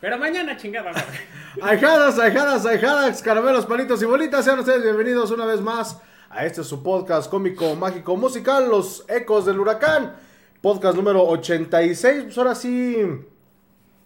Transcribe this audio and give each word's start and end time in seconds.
Pero 0.00 0.18
mañana, 0.18 0.56
chingada. 0.56 0.92
madre. 0.92 1.04
Ahijadas, 1.62 2.18
ahijadas, 2.18 3.22
caramelos, 3.22 3.66
palitos 3.66 4.00
y 4.02 4.06
bolitas, 4.06 4.44
sean 4.44 4.58
ustedes 4.60 4.82
bienvenidos 4.82 5.30
una 5.30 5.44
vez 5.44 5.60
más 5.60 6.00
a 6.30 6.46
este 6.46 6.62
su 6.64 6.82
podcast 6.82 7.28
cómico, 7.30 7.74
mágico, 7.74 8.16
musical, 8.16 8.68
Los 8.70 9.04
Ecos 9.08 9.46
del 9.46 9.58
Huracán. 9.60 10.14
Podcast 10.62 10.96
número 10.96 11.24
86. 11.26 12.24
Pues 12.24 12.38
ahora 12.38 12.54
sí 12.54 12.96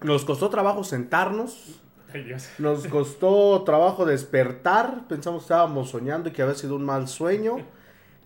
nos 0.00 0.24
costó 0.24 0.48
trabajo 0.48 0.84
sentarnos, 0.84 1.80
Ay, 2.12 2.24
Dios. 2.24 2.48
nos 2.58 2.86
costó 2.86 3.62
trabajo 3.64 4.04
despertar. 4.04 5.06
Pensamos 5.08 5.42
que 5.42 5.44
estábamos 5.46 5.90
soñando 5.90 6.28
y 6.28 6.32
que 6.32 6.42
había 6.42 6.54
sido 6.54 6.76
un 6.76 6.84
mal 6.84 7.08
sueño, 7.08 7.56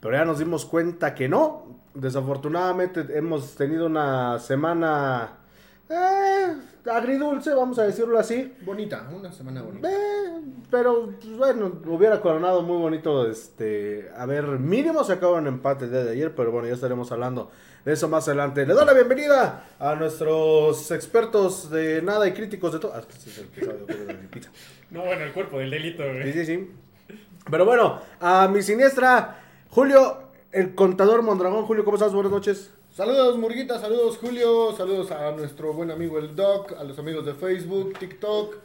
pero 0.01 0.15
ya 0.17 0.25
nos 0.25 0.39
dimos 0.39 0.65
cuenta 0.65 1.15
que 1.15 1.29
no. 1.29 1.67
Desafortunadamente 1.95 3.05
hemos 3.17 3.57
tenido 3.57 3.87
una 3.87 4.39
semana 4.39 5.38
eh, 5.91 6.57
agridulce, 6.91 7.55
vamos 7.55 7.79
a 7.79 7.85
decirlo 7.85 8.19
así. 8.19 8.55
Bonita, 8.63 9.09
una 9.15 9.33
semana 9.33 9.63
bonita. 9.63 9.89
Eh, 9.91 10.41
pero 10.71 11.13
pues, 11.21 11.37
bueno, 11.37 11.81
hubiera 11.87 12.21
coronado 12.21 12.63
muy 12.63 12.77
bonito 12.79 13.29
este, 13.29 14.11
a 14.17 14.27
ver, 14.27 14.45
mínimo 14.45 15.03
se 15.05 15.15
acabó 15.15 15.39
en 15.39 15.47
empate 15.47 15.87
el 15.87 15.91
día 15.91 16.05
de 16.05 16.13
ayer, 16.13 16.35
pero 16.35 16.53
bueno, 16.53 16.69
ya 16.69 16.75
estaremos 16.75 17.11
hablando 17.13 17.51
de 17.85 17.93
eso 17.93 18.09
más 18.09 18.29
adelante. 18.29 18.67
Le 18.67 18.75
doy 18.75 18.85
la 18.85 18.93
bienvenida 18.93 19.65
a 19.79 19.95
nuestros 19.95 20.91
expertos 20.91 21.71
de 21.71 22.03
nada 22.03 22.27
y 22.27 22.33
críticos 22.33 22.73
de 22.73 22.79
todo. 22.81 22.93
Ah, 22.95 23.01
este 23.01 23.31
es 23.31 23.39
el 23.39 23.49
que 23.49 23.65
sabe 23.65 23.79
pizza. 24.31 24.51
No, 24.91 25.05
bueno, 25.05 25.23
el 25.23 25.35
cuerpo 25.35 25.59
del 25.59 25.69
delito, 25.69 26.03
Sí, 26.25 26.33
sí, 26.33 26.47
sí. 26.47 26.71
Pero 27.51 27.67
bueno, 27.67 28.01
a 28.21 28.49
mi 28.49 28.63
siniestra, 28.63 29.39
Julio, 29.69 30.31
el 30.51 30.75
contador 30.75 31.21
Mondragón. 31.21 31.67
Julio, 31.67 31.85
¿cómo 31.85 31.99
estás? 31.99 32.15
Buenas 32.15 32.33
noches. 32.33 32.71
Saludos 32.99 33.39
Murguita, 33.39 33.79
saludos 33.79 34.19
Julio, 34.19 34.75
saludos 34.77 35.13
a 35.13 35.31
nuestro 35.31 35.73
buen 35.73 35.93
amigo 35.93 36.19
el 36.19 36.35
Doc, 36.35 36.73
a 36.77 36.83
los 36.83 36.99
amigos 36.99 37.25
de 37.25 37.33
Facebook, 37.33 37.97
TikTok, 37.97 38.57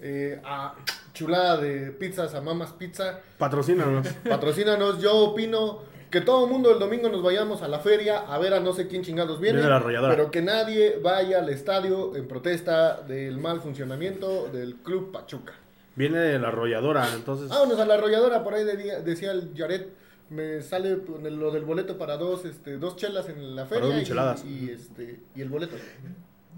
eh, 0.00 0.40
a 0.44 0.74
Chulada 1.14 1.58
de 1.58 1.92
Pizzas, 1.92 2.34
a 2.34 2.40
Mamas 2.40 2.72
Pizza. 2.72 3.20
Patrocínanos. 3.38 4.08
Patrocínanos, 4.28 5.00
yo 5.00 5.14
opino 5.14 5.82
que 6.10 6.20
todo 6.20 6.46
el 6.46 6.50
mundo 6.50 6.72
el 6.72 6.80
domingo 6.80 7.08
nos 7.08 7.22
vayamos 7.22 7.62
a 7.62 7.68
la 7.68 7.78
feria 7.78 8.18
a 8.26 8.36
ver 8.38 8.54
a 8.54 8.58
no 8.58 8.72
sé 8.72 8.88
quién 8.88 9.04
chingados 9.04 9.38
viene. 9.38 9.58
Viene 9.58 9.70
la 9.70 9.76
arrolladora. 9.76 10.16
Pero 10.16 10.32
que 10.32 10.42
nadie 10.42 10.98
vaya 11.00 11.38
al 11.38 11.48
estadio 11.48 12.16
en 12.16 12.26
protesta 12.26 13.02
del 13.02 13.38
mal 13.38 13.60
funcionamiento 13.60 14.48
del 14.48 14.78
Club 14.78 15.12
Pachuca. 15.12 15.52
Viene 15.94 16.36
la 16.40 16.48
arrolladora, 16.48 17.06
entonces. 17.14 17.50
Vámonos 17.50 17.78
a 17.78 17.86
la 17.86 17.94
arrolladora, 17.94 18.42
por 18.42 18.54
ahí 18.54 18.64
de- 18.64 19.02
decía 19.02 19.30
el 19.30 19.52
Jared, 19.56 19.86
me 20.30 20.60
sale 20.62 20.96
lo 21.30 21.50
del 21.50 21.64
boleto 21.64 21.98
para 21.98 22.16
dos, 22.16 22.44
este, 22.44 22.78
dos 22.78 22.96
chelas 22.96 23.28
en 23.28 23.54
la 23.54 23.66
feria 23.66 23.84
dos 23.86 23.94
y, 23.94 23.98
micheladas. 23.98 24.44
y, 24.44 24.70
este, 24.70 25.20
y 25.34 25.40
el 25.42 25.48
boleto. 25.48 25.76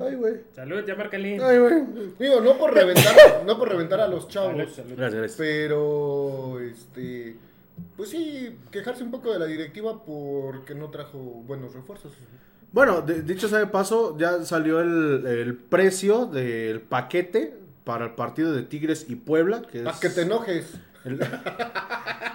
Ay, 0.00 0.14
güey. 0.14 0.34
Salud, 0.54 0.84
ya 0.86 0.94
márcale. 0.94 1.42
Ay, 1.42 1.58
güey. 1.58 1.82
Digo, 2.18 2.40
no 2.40 2.56
por 2.56 2.72
reventar, 2.72 3.14
no 3.46 3.58
por 3.58 3.68
reventar 3.68 4.00
a 4.00 4.06
los 4.08 4.22
Salud, 4.32 4.32
chavos, 4.32 4.72
salud. 4.74 4.92
Gracias, 4.96 5.20
gracias. 5.20 5.34
pero 5.36 6.60
este, 6.60 7.36
pues 7.96 8.10
sí, 8.10 8.56
quejarse 8.70 9.02
un 9.02 9.10
poco 9.10 9.32
de 9.32 9.38
la 9.40 9.46
directiva 9.46 10.04
porque 10.04 10.74
no 10.74 10.90
trajo 10.90 11.18
buenos 11.18 11.74
refuerzos. 11.74 12.12
Bueno, 12.70 13.02
de- 13.02 13.22
dicho 13.22 13.48
sea 13.48 13.58
de 13.58 13.66
paso, 13.66 14.16
ya 14.18 14.44
salió 14.44 14.80
el, 14.80 15.26
el 15.26 15.54
precio 15.56 16.26
del 16.26 16.80
paquete 16.80 17.54
para 17.84 18.04
el 18.04 18.12
partido 18.12 18.52
de 18.52 18.62
Tigres 18.62 19.06
y 19.08 19.16
Puebla. 19.16 19.62
Que 19.62 19.78
es 19.78 19.84
Para 19.84 19.98
que 19.98 20.10
te 20.10 20.22
enojes. 20.22 20.74
El, 21.08 21.20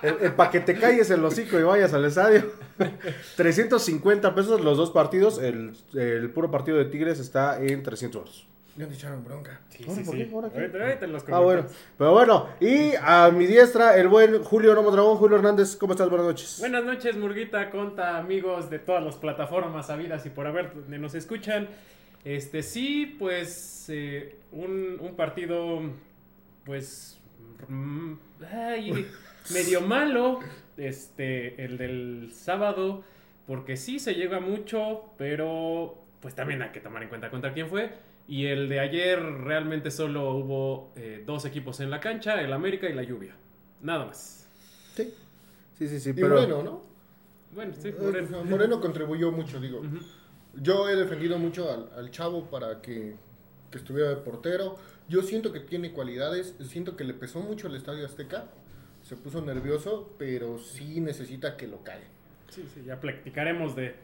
el- 0.01 0.17
el 0.25 0.33
pa' 0.33 0.49
que 0.51 0.59
te 0.59 0.75
calles 0.77 1.09
el 1.11 1.23
hocico 1.23 1.59
y 1.59 1.63
vayas 1.63 1.93
al 1.93 2.05
estadio. 2.05 2.51
350 3.37 4.35
pesos 4.35 4.61
los 4.61 4.77
dos 4.77 4.91
partidos. 4.91 5.39
El, 5.41 5.73
el 5.93 6.29
puro 6.31 6.51
partido 6.51 6.77
de 6.77 6.85
Tigres 6.85 7.19
está 7.19 7.61
en 7.63 7.83
300 7.83 8.19
euros. 8.19 8.47
Ya 8.75 8.87
te 8.87 8.95
echaron 8.95 9.23
bronca. 9.23 9.61
Sí, 9.69 9.83
Ahora, 9.87 9.95
sí, 9.95 10.03
¿por 10.03 10.15
sí. 10.15 10.23
qué? 10.25 10.33
¿Ahora 10.33 10.49
qué? 10.49 10.57
Ahorita- 10.59 10.83
ahorita 10.83 11.07
los 11.07 11.23
Ah, 11.31 11.39
bueno. 11.39 11.65
Pero 11.97 12.11
bueno, 12.11 12.49
y 12.59 12.93
a 12.99 13.29
mi 13.29 13.45
diestra, 13.45 13.95
el 13.97 14.07
buen 14.07 14.43
Julio 14.43 14.73
Nomo 14.73 14.89
Dragón. 14.89 15.17
Julio 15.17 15.37
Hernández, 15.37 15.75
¿cómo 15.75 15.93
estás? 15.93 16.09
Buenas 16.09 16.25
noches. 16.27 16.57
Buenas 16.59 16.83
noches, 16.83 17.15
Murguita, 17.15 17.69
Conta, 17.69 18.17
amigos 18.17 18.71
de 18.71 18.79
todas 18.79 19.03
las 19.03 19.15
plataformas 19.17 19.91
habidas 19.91 20.25
y 20.25 20.31
por 20.31 20.47
haber 20.47 20.73
donde 20.73 20.97
nos 20.97 21.13
escuchan. 21.13 21.67
Este 22.25 22.63
sí, 22.63 23.15
pues 23.19 23.85
eh, 23.89 24.37
un, 24.51 24.97
un 24.99 25.15
partido, 25.15 25.81
pues, 26.65 27.19
mm, 27.67 28.13
ay, 28.51 29.07
medio 29.51 29.81
malo, 29.81 30.39
este, 30.77 31.63
el 31.63 31.77
del 31.77 32.31
sábado, 32.33 33.03
porque 33.47 33.77
sí 33.77 33.99
se 33.99 34.15
llega 34.15 34.39
mucho, 34.39 35.13
pero 35.17 35.97
pues 36.21 36.35
también 36.35 36.61
hay 36.61 36.69
que 36.71 36.79
tomar 36.79 37.03
en 37.03 37.09
cuenta 37.09 37.29
contra 37.29 37.53
quién 37.53 37.67
fue. 37.67 37.91
Y 38.27 38.45
el 38.45 38.69
de 38.69 38.79
ayer 38.79 39.21
realmente 39.21 39.91
solo 39.91 40.31
hubo 40.31 40.91
eh, 40.95 41.23
dos 41.25 41.43
equipos 41.43 41.81
en 41.81 41.89
la 41.89 41.99
cancha, 41.99 42.41
el 42.41 42.53
América 42.53 42.87
y 42.89 42.93
la 42.93 43.03
Lluvia. 43.03 43.35
Nada 43.81 44.05
más. 44.05 44.47
Sí, 44.95 45.13
sí, 45.77 45.87
sí. 45.89 45.99
sí 45.99 46.09
Y 46.11 46.13
pero... 46.13 46.35
bueno, 46.37 46.63
¿no? 46.63 46.81
Bueno, 47.53 47.73
sí, 47.77 47.89
Eh, 47.89 47.95
Moreno. 47.99 48.43
Moreno 48.45 48.79
contribuyó 48.79 49.31
mucho, 49.31 49.59
digo. 49.59 49.81
Yo 50.55 50.87
he 50.87 50.95
defendido 50.95 51.37
mucho 51.37 51.69
al, 51.69 51.89
al 51.97 52.11
chavo 52.11 52.45
para 52.49 52.81
que, 52.81 53.15
que 53.69 53.77
estuviera 53.77 54.09
de 54.09 54.15
portero. 54.17 54.77
Yo 55.09 55.21
siento 55.21 55.51
que 55.51 55.59
tiene 55.59 55.91
cualidades, 55.91 56.55
siento 56.67 56.95
que 56.95 57.03
le 57.03 57.13
pesó 57.13 57.39
mucho 57.39 57.67
el 57.67 57.75
Estadio 57.75 58.05
Azteca. 58.05 58.45
Se 59.01 59.15
puso 59.17 59.41
nervioso, 59.41 60.13
pero 60.17 60.57
sí 60.59 61.01
necesita 61.01 61.57
que 61.57 61.67
lo 61.67 61.83
cae. 61.83 62.01
Sí, 62.49 62.65
sí, 62.73 62.83
ya 62.85 62.99
platicaremos 63.01 63.75
de, 63.75 63.95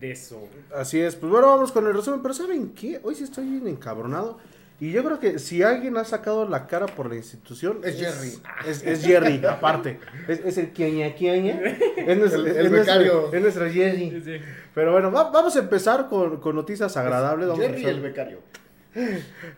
de 0.00 0.10
eso. 0.10 0.48
Así 0.74 0.98
es, 1.00 1.14
pues 1.14 1.30
bueno, 1.30 1.46
vamos 1.46 1.70
con 1.70 1.86
el 1.86 1.94
resumen, 1.94 2.20
pero 2.22 2.34
¿saben 2.34 2.70
qué? 2.74 3.00
Hoy 3.04 3.14
sí 3.14 3.22
estoy 3.24 3.44
bien 3.48 3.68
encabronado. 3.68 4.38
Y 4.80 4.92
yo 4.92 5.02
creo 5.04 5.18
que 5.18 5.38
si 5.40 5.62
alguien 5.62 5.96
ha 5.96 6.04
sacado 6.04 6.48
la 6.48 6.66
cara 6.68 6.86
por 6.86 7.08
la 7.08 7.16
institución... 7.16 7.80
Es 7.82 7.98
Jerry. 7.98 8.32
Es, 8.66 8.82
es 8.84 9.04
Jerry, 9.04 9.44
aparte. 9.48 9.98
Es, 10.28 10.38
es 10.44 10.56
el 10.58 10.70
quieña 10.70 11.14
quieña. 11.14 11.60
Es 11.96 12.16
nuestro, 12.16 12.40
El- 12.42 12.46
es 12.48 12.56
el 12.56 12.68
becario. 12.70 13.30
nuestro 13.40 13.70
Jerry. 13.70 14.22
sí. 14.24 14.36
Pero 14.74 14.92
bueno, 14.92 15.10
va- 15.10 15.30
vamos 15.32 15.56
a 15.56 15.58
empezar 15.60 16.08
con, 16.08 16.38
con 16.40 16.54
noticias 16.54 16.96
agradables. 16.96 17.48
Vamos 17.48 17.60
a 17.64 17.68
Jerry 17.68 17.82
empezar- 17.82 17.94
el 17.96 18.00
becario. 18.02 18.38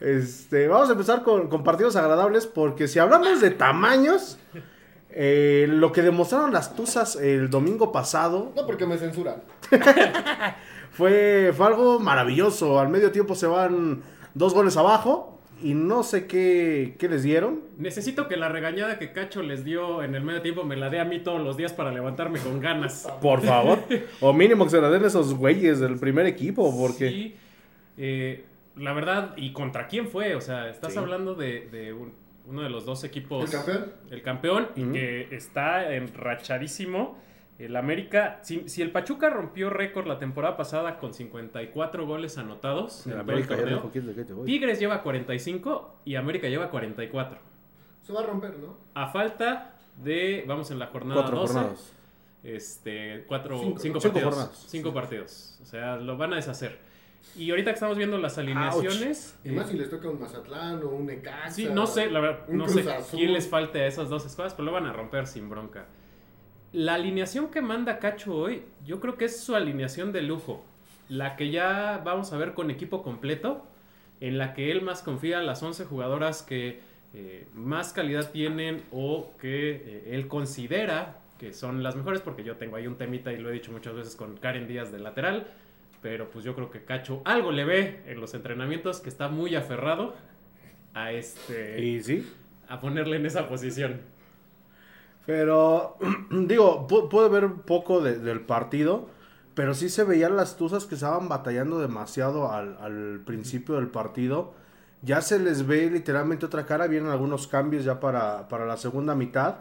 Este, 0.00 0.68
vamos 0.68 0.88
a 0.88 0.92
empezar 0.92 1.22
con, 1.22 1.48
con 1.48 1.64
partidos 1.64 1.96
agradables 1.96 2.46
porque 2.46 2.88
si 2.88 2.98
hablamos 2.98 3.40
de 3.40 3.50
tamaños, 3.50 4.38
eh, 5.12 5.66
lo 5.68 5.90
que 5.90 6.02
demostraron 6.02 6.52
las 6.52 6.76
Tuzas 6.76 7.16
el 7.16 7.50
domingo 7.50 7.90
pasado 7.90 8.52
No 8.54 8.66
porque 8.66 8.86
me 8.86 8.96
censuran. 8.96 9.42
fue, 10.92 11.52
fue 11.56 11.66
algo 11.66 11.98
maravilloso. 11.98 12.78
Al 12.78 12.88
medio 12.88 13.10
tiempo 13.10 13.34
se 13.34 13.46
van 13.46 14.02
dos 14.34 14.54
goles 14.54 14.76
abajo 14.76 15.40
y 15.62 15.74
no 15.74 16.04
sé 16.04 16.26
qué, 16.26 16.94
qué 16.98 17.08
les 17.08 17.24
dieron. 17.24 17.60
Necesito 17.76 18.28
que 18.28 18.36
la 18.36 18.48
regañada 18.48 18.98
que 18.98 19.12
Cacho 19.12 19.42
les 19.42 19.64
dio 19.64 20.02
en 20.02 20.14
el 20.14 20.22
medio 20.22 20.42
tiempo 20.42 20.64
me 20.64 20.76
la 20.76 20.90
dé 20.90 21.00
a 21.00 21.04
mí 21.04 21.18
todos 21.20 21.40
los 21.40 21.56
días 21.56 21.72
para 21.72 21.90
levantarme 21.90 22.38
con 22.38 22.60
ganas. 22.60 23.08
Por 23.20 23.42
favor. 23.42 23.80
o 24.20 24.32
mínimo 24.32 24.64
que 24.64 24.70
se 24.70 24.80
la 24.80 24.90
den 24.90 25.04
esos 25.04 25.34
güeyes 25.34 25.80
del 25.80 25.98
primer 25.98 26.26
equipo 26.26 26.74
porque... 26.76 27.08
Sí, 27.08 27.36
eh, 27.98 28.44
la 28.76 28.92
verdad, 28.92 29.34
¿y 29.36 29.52
contra 29.52 29.86
quién 29.88 30.08
fue? 30.08 30.34
O 30.36 30.40
sea, 30.40 30.68
estás 30.68 30.92
Sí. 30.92 30.98
hablando 30.98 31.34
de, 31.34 31.68
de 31.70 31.92
un- 31.92 32.14
uno 32.46 32.62
de 32.62 32.70
los 32.70 32.84
dos 32.84 33.04
equipos. 33.04 33.44
¿El 33.44 33.50
campeón? 33.50 33.92
El 34.10 34.22
campeón, 34.22 34.68
y 34.76 34.84
que 34.92 35.34
está 35.34 35.92
enrachadísimo. 35.94 37.18
El 37.58 37.76
América, 37.76 38.38
si, 38.42 38.66
si 38.70 38.80
el 38.80 38.90
Pachuca 38.90 39.28
rompió 39.28 39.68
récord 39.68 40.06
la 40.06 40.18
temporada 40.18 40.56
pasada 40.56 40.98
con 40.98 41.12
54 41.12 42.06
goles 42.06 42.38
anotados 42.38 43.06
el 43.06 43.20
América 43.20 43.50
ya 43.50 43.56
torneo, 43.60 43.76
dijo, 43.76 43.90
"¿Quién 43.92 44.06
de 44.06 44.14
qué 44.14 44.24
te 44.24 44.32
voy?". 44.32 44.46
Tigres 44.46 44.80
lleva 44.80 45.02
45 45.02 45.96
y 46.06 46.14
América 46.14 46.48
lleva 46.48 46.70
44. 46.70 47.38
Se 48.00 48.14
va 48.14 48.20
a 48.20 48.22
romper, 48.22 48.56
¿no? 48.58 48.78
A 48.94 49.08
falta 49.08 49.74
de, 50.02 50.42
vamos 50.48 50.70
en 50.70 50.78
la 50.78 50.86
jornada 50.86 51.20
Cuatro 51.20 51.40
12, 51.40 51.52
jornadas. 51.52 51.96
este, 52.42 53.24
cuatro, 53.28 53.58
Cinco. 53.58 53.78
cinco, 53.78 54.00
Cinco 54.00 54.12
partidos. 54.14 54.34
jornadas. 54.34 54.64
Cinco 54.68 54.94
partidos. 54.94 55.58
O 55.62 55.66
sea, 55.66 55.96
lo 55.96 56.16
van 56.16 56.32
a 56.32 56.36
deshacer. 56.36 56.78
Y 57.36 57.50
ahorita 57.50 57.70
que 57.70 57.74
estamos 57.74 57.96
viendo 57.96 58.18
las 58.18 58.38
alineaciones. 58.38 59.38
Y 59.44 59.50
eh, 59.50 59.52
más 59.52 59.68
si 59.68 59.76
les 59.76 59.88
toca 59.88 60.08
un 60.08 60.20
Mazatlán 60.20 60.82
o 60.82 60.88
un 60.88 61.06
Necaxa. 61.06 61.50
sí, 61.50 61.68
no 61.72 61.86
sé, 61.86 62.10
la 62.10 62.20
verdad, 62.20 62.48
no 62.48 62.68
sé 62.68 62.80
Azul. 62.90 63.18
quién 63.18 63.32
les 63.32 63.48
falte 63.48 63.82
a 63.82 63.86
esas 63.86 64.08
dos 64.08 64.26
escuadras, 64.26 64.54
pero 64.54 64.66
lo 64.66 64.72
van 64.72 64.86
a 64.86 64.92
romper 64.92 65.26
sin 65.26 65.48
bronca. 65.48 65.86
La 66.72 66.94
alineación 66.94 67.50
que 67.50 67.62
manda 67.62 67.98
Cacho 67.98 68.34
hoy, 68.34 68.62
yo 68.84 69.00
creo 69.00 69.16
que 69.16 69.26
es 69.26 69.40
su 69.40 69.54
alineación 69.54 70.12
de 70.12 70.22
lujo. 70.22 70.64
La 71.08 71.36
que 71.36 71.50
ya 71.50 72.00
vamos 72.04 72.32
a 72.32 72.36
ver 72.36 72.54
con 72.54 72.70
equipo 72.70 73.02
completo, 73.02 73.66
en 74.20 74.38
la 74.38 74.54
que 74.54 74.70
él 74.70 74.82
más 74.82 75.02
confía, 75.02 75.40
las 75.40 75.62
11 75.62 75.84
jugadoras 75.86 76.42
que 76.42 76.80
eh, 77.12 77.48
más 77.54 77.92
calidad 77.92 78.30
tienen 78.30 78.84
o 78.92 79.32
que 79.40 79.70
eh, 79.70 80.10
él 80.12 80.28
considera 80.28 81.16
que 81.40 81.54
son 81.54 81.82
las 81.82 81.96
mejores, 81.96 82.20
porque 82.20 82.44
yo 82.44 82.56
tengo 82.56 82.76
ahí 82.76 82.86
un 82.86 82.96
temita 82.96 83.32
y 83.32 83.38
lo 83.38 83.48
he 83.48 83.52
dicho 83.54 83.72
muchas 83.72 83.94
veces 83.94 84.14
con 84.14 84.36
Karen 84.36 84.68
Díaz 84.68 84.92
de 84.92 84.98
lateral, 84.98 85.46
pero 86.02 86.30
pues 86.30 86.44
yo 86.44 86.54
creo 86.54 86.70
que 86.70 86.84
Cacho 86.84 87.22
algo 87.24 87.52
le 87.52 87.64
ve 87.64 88.02
en 88.06 88.20
los 88.20 88.34
entrenamientos 88.34 89.00
que 89.00 89.08
está 89.08 89.28
muy 89.28 89.54
aferrado 89.54 90.14
a 90.94 91.12
este 91.12 91.80
Y 91.80 92.02
sí. 92.02 92.32
a 92.68 92.80
ponerle 92.80 93.16
en 93.16 93.26
esa 93.26 93.48
posición. 93.48 94.00
Pero, 95.26 95.96
digo, 96.30 96.86
pu- 96.88 97.08
pude 97.08 97.28
ver 97.28 97.44
un 97.44 97.60
poco 97.60 98.00
de- 98.00 98.18
del 98.18 98.40
partido, 98.40 99.08
pero 99.54 99.74
sí 99.74 99.88
se 99.88 100.04
veían 100.04 100.36
las 100.36 100.56
tuzas 100.56 100.86
que 100.86 100.94
estaban 100.94 101.28
batallando 101.28 101.78
demasiado 101.80 102.50
al, 102.50 102.76
al 102.80 103.20
principio 103.24 103.76
del 103.76 103.88
partido. 103.88 104.54
ya 105.02 105.22
se 105.22 105.38
les 105.38 105.66
ve 105.66 105.88
literalmente 105.90 106.44
otra 106.46 106.66
cara, 106.66 106.86
vienen 106.86 107.10
algunos 107.10 107.46
cambios 107.46 107.84
ya 107.84 108.00
para, 108.00 108.48
para 108.48 108.66
la 108.66 108.76
segunda 108.76 109.14
mitad. 109.14 109.56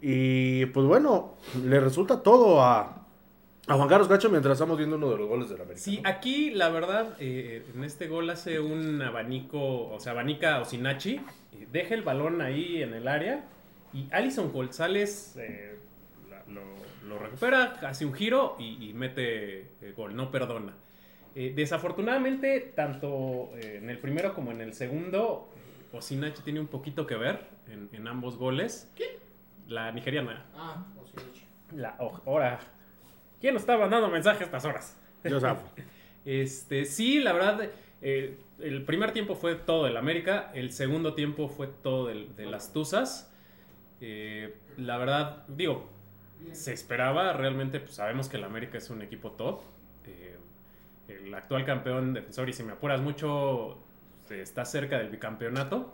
Y 0.00 0.66
pues 0.66 0.86
bueno, 0.86 1.34
le 1.64 1.78
resulta 1.80 2.22
todo 2.22 2.60
a, 2.62 3.01
a 3.68 3.74
Juan 3.74 3.88
Carlos 3.88 4.08
Cacho 4.08 4.28
mientras 4.28 4.54
estamos 4.54 4.76
viendo 4.76 4.96
uno 4.96 5.10
de 5.10 5.16
los 5.18 5.28
goles 5.28 5.48
del 5.48 5.60
América. 5.60 5.80
Sí, 5.80 6.00
¿no? 6.02 6.08
aquí 6.08 6.50
la 6.50 6.68
verdad, 6.68 7.16
eh, 7.20 7.64
en 7.74 7.84
este 7.84 8.08
gol 8.08 8.28
hace 8.30 8.60
un 8.60 9.00
abanico, 9.02 9.88
o 9.88 10.00
sea, 10.00 10.12
abanica 10.12 10.60
Osinachi, 10.60 11.20
eh, 11.52 11.68
deja 11.70 11.94
el 11.94 12.02
balón 12.02 12.40
ahí 12.40 12.82
en 12.82 12.94
el 12.94 13.06
área 13.06 13.44
y 13.92 14.08
Alison 14.10 14.50
González 14.52 15.36
eh, 15.38 15.78
lo, 16.48 16.62
lo 17.08 17.18
recupera, 17.18 17.74
hace 17.82 18.04
un 18.04 18.14
giro 18.14 18.56
y, 18.58 18.88
y 18.88 18.94
mete 18.94 19.60
eh, 19.80 19.94
gol, 19.96 20.16
no 20.16 20.30
perdona. 20.30 20.74
Eh, 21.34 21.52
desafortunadamente, 21.54 22.72
tanto 22.74 23.50
eh, 23.56 23.78
en 23.82 23.88
el 23.88 23.98
primero 23.98 24.34
como 24.34 24.50
en 24.50 24.60
el 24.60 24.74
segundo, 24.74 25.48
Osinachi 25.92 26.42
tiene 26.42 26.60
un 26.60 26.66
poquito 26.66 27.06
que 27.06 27.14
ver 27.14 27.46
en, 27.68 27.88
en 27.92 28.06
ambos 28.06 28.36
goles. 28.36 28.90
La 29.68 29.92
nigeriana. 29.92 30.44
Ah, 30.54 30.84
no 30.94 31.06
sé. 31.06 31.14
La 31.74 31.96
oh, 32.00 32.20
hora. 32.26 32.60
¿Quién 33.42 33.52
nos 33.52 33.64
está 33.64 33.76
mandando 33.76 34.08
mensajes 34.08 34.40
a 34.40 34.44
estas 34.44 34.64
horas? 34.64 34.96
Yo 35.24 35.38
zafo. 35.38 35.68
Este, 36.24 36.84
sí, 36.84 37.18
la 37.18 37.32
verdad, 37.32 37.68
eh, 38.00 38.38
el 38.60 38.84
primer 38.84 39.10
tiempo 39.10 39.34
fue 39.34 39.56
todo 39.56 39.86
del 39.86 39.96
América, 39.96 40.52
el 40.54 40.70
segundo 40.70 41.14
tiempo 41.14 41.48
fue 41.48 41.66
todo 41.66 42.06
del- 42.06 42.34
de 42.36 42.46
las 42.46 42.72
Tuzas. 42.72 43.34
Eh, 44.00 44.54
la 44.78 44.98
verdad, 44.98 45.44
digo, 45.48 45.88
se 46.52 46.72
esperaba, 46.72 47.32
realmente 47.32 47.80
pues, 47.80 47.94
sabemos 47.94 48.28
que 48.28 48.36
el 48.36 48.44
América 48.44 48.78
es 48.78 48.88
un 48.90 49.02
equipo 49.02 49.32
top. 49.32 49.62
Eh, 50.06 50.36
el 51.08 51.34
actual 51.34 51.64
campeón 51.64 52.14
defensor, 52.14 52.48
y 52.48 52.52
si 52.52 52.62
me 52.62 52.72
apuras 52.74 53.00
mucho, 53.00 53.78
está 54.30 54.64
cerca 54.64 54.98
del 54.98 55.08
bicampeonato. 55.08 55.92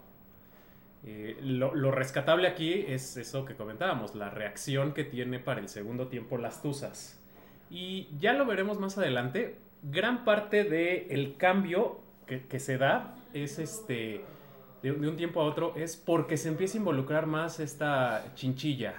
Eh, 1.06 1.38
lo, 1.42 1.74
lo 1.74 1.90
rescatable 1.90 2.48
aquí 2.48 2.84
es 2.86 3.16
eso 3.16 3.44
que 3.46 3.54
comentábamos, 3.54 4.14
la 4.14 4.28
reacción 4.30 4.92
que 4.92 5.04
tiene 5.04 5.38
para 5.38 5.60
el 5.60 5.68
segundo 5.70 6.08
tiempo 6.08 6.36
las 6.36 6.60
Tuzas. 6.60 7.17
Y 7.70 8.08
ya 8.18 8.32
lo 8.32 8.46
veremos 8.46 8.78
más 8.78 8.98
adelante. 8.98 9.56
Gran 9.82 10.24
parte 10.24 10.64
del 10.64 11.36
cambio 11.36 12.00
que, 12.26 12.46
que 12.46 12.58
se 12.58 12.78
da 12.78 13.16
es 13.32 13.58
este. 13.58 14.24
De, 14.82 14.92
de 14.92 15.08
un 15.08 15.16
tiempo 15.16 15.40
a 15.40 15.44
otro 15.44 15.72
es 15.76 15.96
porque 15.96 16.36
se 16.36 16.48
empieza 16.48 16.78
a 16.78 16.80
involucrar 16.80 17.26
más 17.26 17.58
esta 17.60 18.32
chinchilla. 18.34 18.94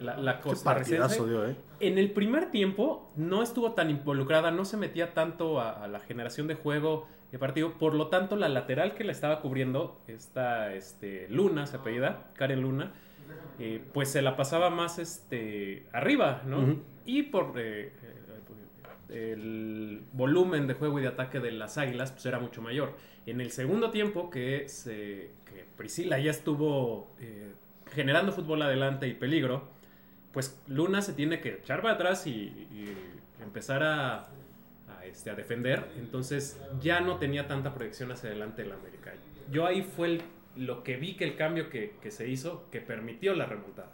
La, 0.00 0.16
la 0.16 0.40
costarricense. 0.40 1.26
dio, 1.26 1.46
¿eh? 1.46 1.56
En 1.80 1.98
el 1.98 2.12
primer 2.12 2.50
tiempo 2.50 3.10
no 3.16 3.42
estuvo 3.42 3.72
tan 3.72 3.90
involucrada, 3.90 4.50
no 4.50 4.64
se 4.64 4.76
metía 4.76 5.12
tanto 5.12 5.60
a, 5.60 5.72
a 5.72 5.88
la 5.88 6.00
generación 6.00 6.46
de 6.46 6.54
juego 6.54 7.06
de 7.30 7.38
partido, 7.38 7.72
por 7.78 7.94
lo 7.94 8.06
tanto 8.06 8.36
la 8.36 8.48
lateral 8.48 8.94
que 8.94 9.02
la 9.02 9.12
estaba 9.12 9.40
cubriendo, 9.40 10.00
esta 10.06 10.72
este, 10.72 11.26
Luna, 11.28 11.66
se 11.66 11.78
apellida, 11.78 12.30
Karen 12.34 12.62
Luna, 12.62 12.92
eh, 13.58 13.82
pues 13.92 14.10
se 14.10 14.22
la 14.22 14.36
pasaba 14.36 14.70
más 14.70 14.98
este, 14.98 15.86
arriba, 15.92 16.42
¿no? 16.46 16.76
Y 17.06 17.22
por 17.24 17.52
eh, 17.58 17.92
eh, 19.10 19.34
el 19.34 20.02
volumen 20.12 20.66
de 20.66 20.74
juego 20.74 20.98
y 20.98 21.02
de 21.02 21.08
ataque 21.08 21.40
de 21.40 21.52
las 21.52 21.78
Águilas, 21.78 22.12
pues 22.12 22.26
era 22.26 22.38
mucho 22.38 22.62
mayor. 22.62 22.96
En 23.26 23.40
el 23.40 23.50
segundo 23.50 23.90
tiempo, 23.90 24.30
que, 24.30 24.68
se, 24.68 25.30
que 25.44 25.64
Priscila 25.76 26.18
ya 26.18 26.30
estuvo 26.30 27.12
eh, 27.20 27.52
generando 27.92 28.32
fútbol 28.32 28.62
adelante 28.62 29.06
y 29.06 29.14
peligro, 29.14 29.68
pues 30.32 30.60
Luna 30.66 31.00
se 31.02 31.12
tiene 31.12 31.40
que 31.40 31.50
echar 31.54 31.80
para 31.82 31.94
atrás 31.94 32.26
y, 32.26 32.30
y 32.32 32.92
empezar 33.42 33.82
a, 33.84 34.14
a, 34.88 35.04
este, 35.04 35.30
a 35.30 35.34
defender. 35.34 35.84
Entonces 35.96 36.60
ya 36.80 37.00
no 37.00 37.18
tenía 37.18 37.46
tanta 37.46 37.72
proyección 37.72 38.10
hacia 38.10 38.30
adelante 38.30 38.62
el 38.62 38.72
América. 38.72 39.12
Yo 39.50 39.66
ahí 39.66 39.82
fue 39.82 40.08
el- 40.08 40.22
lo 40.56 40.82
que 40.84 40.96
vi 40.96 41.16
que 41.16 41.24
el 41.24 41.36
cambio 41.36 41.70
que, 41.70 41.94
que 42.00 42.10
se 42.10 42.28
hizo, 42.28 42.64
que 42.70 42.80
permitió 42.80 43.34
la 43.34 43.46
remontada. 43.46 43.90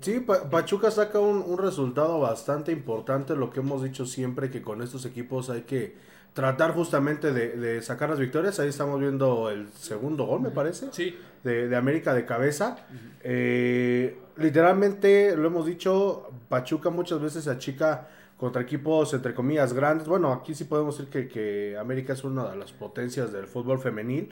Sí, 0.00 0.20
Pa- 0.20 0.50
Pachuca 0.50 0.90
saca 0.90 1.18
un, 1.20 1.42
un 1.46 1.58
resultado 1.58 2.20
bastante 2.20 2.70
importante, 2.72 3.34
lo 3.34 3.50
que 3.50 3.60
hemos 3.60 3.82
dicho 3.82 4.04
siempre, 4.06 4.50
que 4.50 4.62
con 4.62 4.82
estos 4.82 5.06
equipos 5.06 5.48
hay 5.50 5.62
que 5.62 5.94
tratar 6.34 6.72
justamente 6.74 7.32
de, 7.32 7.56
de 7.56 7.80
sacar 7.82 8.10
las 8.10 8.18
victorias. 8.18 8.60
Ahí 8.60 8.68
estamos 8.68 9.00
viendo 9.00 9.48
el 9.50 9.68
segundo 9.72 10.24
gol, 10.26 10.42
me 10.42 10.50
parece, 10.50 10.88
Sí, 10.92 11.16
de, 11.42 11.68
de 11.68 11.76
América 11.76 12.12
de 12.12 12.26
cabeza. 12.26 12.76
Eh, 13.22 14.18
literalmente, 14.36 15.34
lo 15.34 15.46
hemos 15.46 15.64
dicho, 15.66 16.30
Pachuca 16.50 16.90
muchas 16.90 17.20
veces 17.20 17.44
se 17.44 17.50
achica 17.50 18.08
contra 18.36 18.60
equipos, 18.60 19.14
entre 19.14 19.32
comillas, 19.32 19.72
grandes. 19.72 20.06
Bueno, 20.06 20.30
aquí 20.30 20.54
sí 20.54 20.64
podemos 20.64 20.98
decir 20.98 21.10
que, 21.10 21.26
que 21.26 21.78
América 21.78 22.12
es 22.12 22.22
una 22.22 22.50
de 22.50 22.56
las 22.56 22.70
potencias 22.72 23.32
del 23.32 23.46
fútbol 23.46 23.78
femenil, 23.78 24.28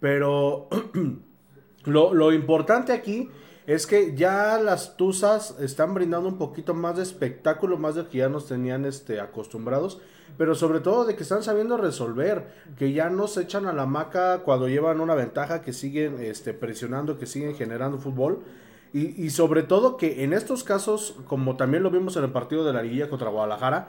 pero 0.00 0.68
lo, 1.84 2.14
lo 2.14 2.32
importante 2.32 2.92
aquí 2.92 3.30
es 3.68 3.86
que 3.86 4.14
ya 4.14 4.58
las 4.58 4.96
Tuzas 4.96 5.56
están 5.60 5.92
brindando 5.92 6.26
un 6.26 6.38
poquito 6.38 6.72
más 6.72 6.96
de 6.96 7.02
espectáculo, 7.02 7.76
más 7.76 7.96
de 7.96 8.06
que 8.06 8.16
ya 8.16 8.30
nos 8.30 8.46
tenían 8.46 8.86
este, 8.86 9.20
acostumbrados, 9.20 10.00
pero 10.38 10.54
sobre 10.54 10.80
todo 10.80 11.04
de 11.04 11.16
que 11.16 11.22
están 11.22 11.42
sabiendo 11.42 11.76
resolver, 11.76 12.48
que 12.78 12.94
ya 12.94 13.10
no 13.10 13.26
se 13.26 13.42
echan 13.42 13.66
a 13.66 13.74
la 13.74 13.84
maca 13.84 14.38
cuando 14.38 14.68
llevan 14.68 15.02
una 15.02 15.14
ventaja, 15.14 15.60
que 15.60 15.74
siguen 15.74 16.16
este, 16.18 16.54
presionando, 16.54 17.18
que 17.18 17.26
siguen 17.26 17.56
generando 17.56 17.98
fútbol. 17.98 18.40
Y, 18.94 19.22
y 19.22 19.28
sobre 19.28 19.64
todo 19.64 19.98
que 19.98 20.24
en 20.24 20.32
estos 20.32 20.64
casos, 20.64 21.16
como 21.26 21.56
también 21.56 21.82
lo 21.82 21.90
vimos 21.90 22.16
en 22.16 22.24
el 22.24 22.30
partido 22.30 22.64
de 22.64 22.72
la 22.72 22.82
liguilla 22.82 23.10
contra 23.10 23.28
Guadalajara, 23.28 23.88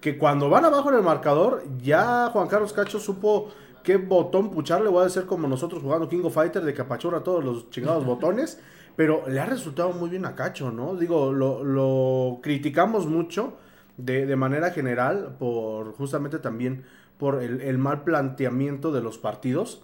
que 0.00 0.18
cuando 0.18 0.50
van 0.50 0.64
abajo 0.64 0.90
en 0.90 0.96
el 0.96 1.02
marcador, 1.02 1.62
ya 1.80 2.30
Juan 2.32 2.48
Carlos 2.48 2.72
Cacho 2.72 2.98
supo 2.98 3.50
qué 3.82 3.96
botón 3.96 4.50
pucharle, 4.50 4.88
voy 4.88 5.04
a 5.04 5.08
ser 5.08 5.26
como 5.26 5.48
nosotros 5.48 5.82
jugando 5.82 6.08
King 6.08 6.22
of 6.24 6.34
Fighter, 6.34 6.62
de 6.62 6.74
que 6.74 6.82
apachurra 6.82 7.22
todos 7.22 7.44
los 7.44 7.70
chingados 7.70 8.04
botones, 8.04 8.60
pero 8.96 9.24
le 9.28 9.40
ha 9.40 9.46
resultado 9.46 9.92
muy 9.92 10.10
bien 10.10 10.24
a 10.26 10.34
Cacho, 10.34 10.70
¿no? 10.70 10.96
Digo, 10.96 11.32
lo, 11.32 11.64
lo 11.64 12.40
criticamos 12.42 13.06
mucho 13.06 13.54
de, 13.96 14.26
de 14.26 14.36
manera 14.36 14.70
general 14.70 15.36
por 15.38 15.94
justamente 15.94 16.38
también 16.38 16.84
por 17.18 17.42
el, 17.42 17.60
el 17.60 17.78
mal 17.78 18.02
planteamiento 18.02 18.92
de 18.92 19.02
los 19.02 19.18
partidos 19.18 19.82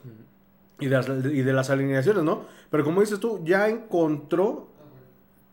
y 0.81 0.87
de, 0.87 0.97
las, 0.97 1.09
y 1.09 1.43
de 1.43 1.53
las 1.53 1.71
alineaciones, 1.71 2.23
¿no? 2.25 2.45
Pero 2.71 2.85
como 2.85 3.01
dices 3.01 3.21
tú, 3.21 3.41
ya 3.45 3.69
encontró 3.69 4.69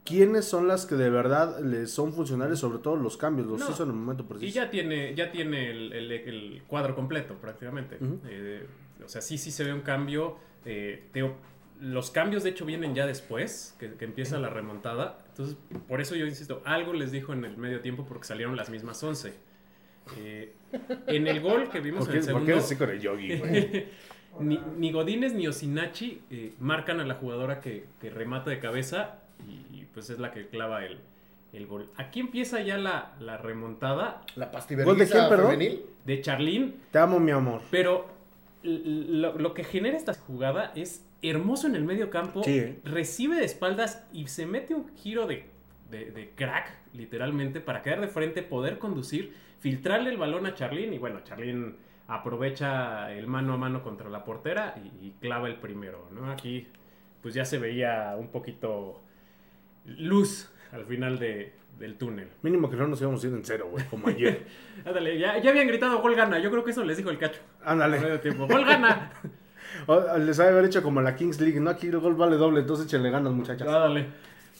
quiénes 0.05 0.45
son 0.45 0.67
las 0.67 0.86
que 0.86 0.95
de 0.95 1.10
verdad 1.10 1.60
le 1.62 1.88
son 1.88 2.13
funcionales, 2.13 2.60
sobre 2.60 2.79
todo 2.79 2.95
los 2.95 3.15
cambios, 3.17 3.48
los 3.48 3.60
No. 3.60 3.69
hizo 3.69 3.83
en 3.83 3.89
el 3.89 3.95
momento 3.95 4.25
preciso. 4.27 4.48
Y 4.50 4.51
ya 4.51 4.69
tiene, 4.69 5.15
ya 5.15 5.31
tiene 5.31 5.69
el, 5.72 5.93
el- 5.93 6.12
el 6.12 6.62
cuadro 6.67 6.95
completo 6.95 7.36
prácticamente. 7.36 7.98
Eh, 8.27 8.65
o 9.03 9.07
sea, 9.07 9.22
sí, 9.22 9.38
sí 9.38 9.51
se 9.51 9.63
ve 9.63 9.74
un 9.74 9.81
cambio. 9.81 10.38
Eh, 10.65 11.03
los 11.81 12.12
cambios 12.12 12.43
de 12.43 12.51
hecho 12.51 12.65
vienen 12.65 12.95
ya 12.95 13.05
después, 13.05 13.75
que, 13.79 13.93
que 13.95 14.05
empieza 14.05 14.39
la 14.39 14.50
remontada. 14.50 15.19
Entonces, 15.29 15.57
por 15.88 16.00
eso 16.01 16.15
yo 16.15 16.25
insisto, 16.25 16.62
algo 16.65 16.93
les 16.93 17.12
dijo 17.12 17.33
en 17.33 17.43
el 17.45 17.57
medio 17.57 17.81
tiempo 17.81 18.05
porque 18.07 18.25
salieron 18.25 18.55
las 18.55 18.69
mismas 18.69 19.01
11. 19.03 19.33
Eh, 20.17 20.53
en 21.07 21.27
el 21.27 21.39
gol 21.41 21.69
que 21.69 21.79
vimos 21.79 22.05
¿Por 22.05 22.15
en 22.15 22.22
qué, 22.22 22.27
el 22.27 22.33
por 22.33 22.41
segundo, 22.41 22.45
qué 22.45 22.51
eres 22.53 22.63
así 22.65 22.75
con 22.75 22.89
el 22.89 23.00
yogi, 23.00 23.38
güey? 23.38 23.86
ni, 24.39 24.60
ni 24.77 24.91
Godínez 24.91 25.33
ni 25.33 25.48
Osinachi 25.48 26.22
marcan 26.60 27.00
a 27.00 27.05
la 27.05 27.15
jugadora 27.15 27.62
que, 27.62 27.86
que 28.01 28.10
remata 28.10 28.50
de 28.50 28.60
cabeza 28.60 29.19
y, 29.47 29.85
pues 29.93 30.09
es 30.09 30.19
la 30.19 30.31
que 30.31 30.47
clava 30.47 30.85
el, 30.85 30.97
el 31.53 31.67
gol. 31.67 31.89
Aquí 31.97 32.19
empieza 32.19 32.61
ya 32.61 32.77
la, 32.77 33.13
la 33.19 33.37
remontada 33.37 34.21
La 34.35 34.51
¿Gol 34.83 34.97
de 34.97 35.07
quién, 35.07 35.29
perdón? 35.29 35.51
femenil. 35.51 35.81
de 36.05 36.21
Charlín, 36.21 36.75
Te 36.91 36.99
amo, 36.99 37.19
mi 37.19 37.31
amor. 37.31 37.61
pero 37.69 38.07
lo, 38.63 39.37
lo 39.37 39.53
que 39.53 39.63
genera 39.63 39.97
esta 39.97 40.13
jugada 40.13 40.71
es 40.75 41.05
hermoso 41.21 41.67
en 41.67 41.75
el 41.75 41.83
medio 41.83 42.09
campo, 42.09 42.43
Sí, 42.43 42.57
¿eh? 42.59 42.79
recibe 42.83 43.35
de 43.35 43.45
espaldas 43.45 44.03
y 44.11 44.27
se 44.27 44.45
mete 44.45 44.73
un 44.73 44.89
giro 44.97 45.27
de, 45.27 45.45
de- 45.91 46.11
de 46.11 46.29
crack, 46.35 46.71
literalmente, 46.93 47.59
para 47.61 47.81
quedar 47.81 48.01
de 48.01 48.07
frente, 48.07 48.41
poder 48.43 48.77
conducir, 48.79 49.33
filtrarle 49.59 50.09
el 50.09 50.17
balón 50.17 50.45
a 50.45 50.53
Charlín 50.55 50.93
y 50.93 50.97
bueno, 50.97 51.21
Charlín 51.23 51.75
aprovecha 52.07 53.11
el 53.13 53.27
mano 53.27 53.53
a 53.53 53.57
mano 53.57 53.83
contra 53.83 54.09
la 54.09 54.23
portera 54.25 54.75
y, 55.01 55.07
y 55.07 55.11
clava 55.21 55.47
el 55.47 55.55
primero, 55.55 56.07
¿no? 56.11 56.31
Aquí 56.31 56.67
pues 57.21 57.33
ya 57.33 57.45
se 57.45 57.57
veía 57.57 58.15
un 58.17 58.27
poquito 58.27 59.01
luz 59.85 60.49
al 60.71 60.85
final 60.85 61.19
de- 61.19 61.53
del 61.79 61.95
túnel. 61.97 62.29
Mínimo 62.43 62.69
que 62.69 62.75
no 62.77 62.87
nos 62.87 63.01
íbamos 63.01 63.23
a 63.23 63.27
ir 63.27 63.33
en 63.33 63.43
cero, 63.43 63.67
güey, 63.71 63.83
como 63.85 64.07
ayer. 64.07 64.45
Ándale, 64.85 65.17
ya, 65.19 65.37
ya 65.39 65.49
habían 65.49 65.67
gritado 65.67 66.01
gol 66.01 66.15
gana, 66.15 66.39
yo 66.39 66.49
creo 66.51 66.63
que 66.63 66.71
eso 66.71 66.83
les 66.83 66.97
dijo 66.97 67.09
el 67.09 67.17
cacho. 67.17 67.39
Ándale. 67.63 68.19
gol 68.47 68.65
gana. 68.65 69.11
O- 69.87 70.17
Les 70.19 70.39
haber 70.39 70.65
hecho 70.65 70.83
como 70.83 71.01
la 71.01 71.15
Kings 71.15 71.41
League, 71.41 71.59
¿no? 71.59 71.71
Aquí 71.71 71.87
el 71.87 71.97
gol 71.99 72.13
vale 72.13 72.35
doble, 72.37 72.59
entonces 72.59 72.85
échenle 72.85 73.09
ganas, 73.09 73.33
muchachas. 73.33 73.67
Ándale. 73.67 74.05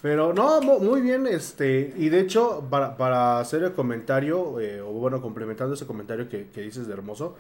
Pero 0.02 0.34
no, 0.34 0.60
mu- 0.60 0.80
muy 0.80 1.02
bien, 1.02 1.28
este, 1.28 1.94
y 1.96 2.10
de 2.10 2.20
hecho, 2.20 2.68
para, 2.70 2.98
para 2.98 3.40
hacer 3.40 3.64
el 3.64 3.74
comentario, 3.74 4.60
eh, 4.60 4.82
o 4.82 4.92
bueno, 4.92 5.22
complementando 5.22 5.76
ese 5.76 5.86
comentario 5.86 6.28
que, 6.28 6.48
que 6.50 6.62
dices 6.62 6.88
de 6.88 6.94
Hermoso, 6.94 7.38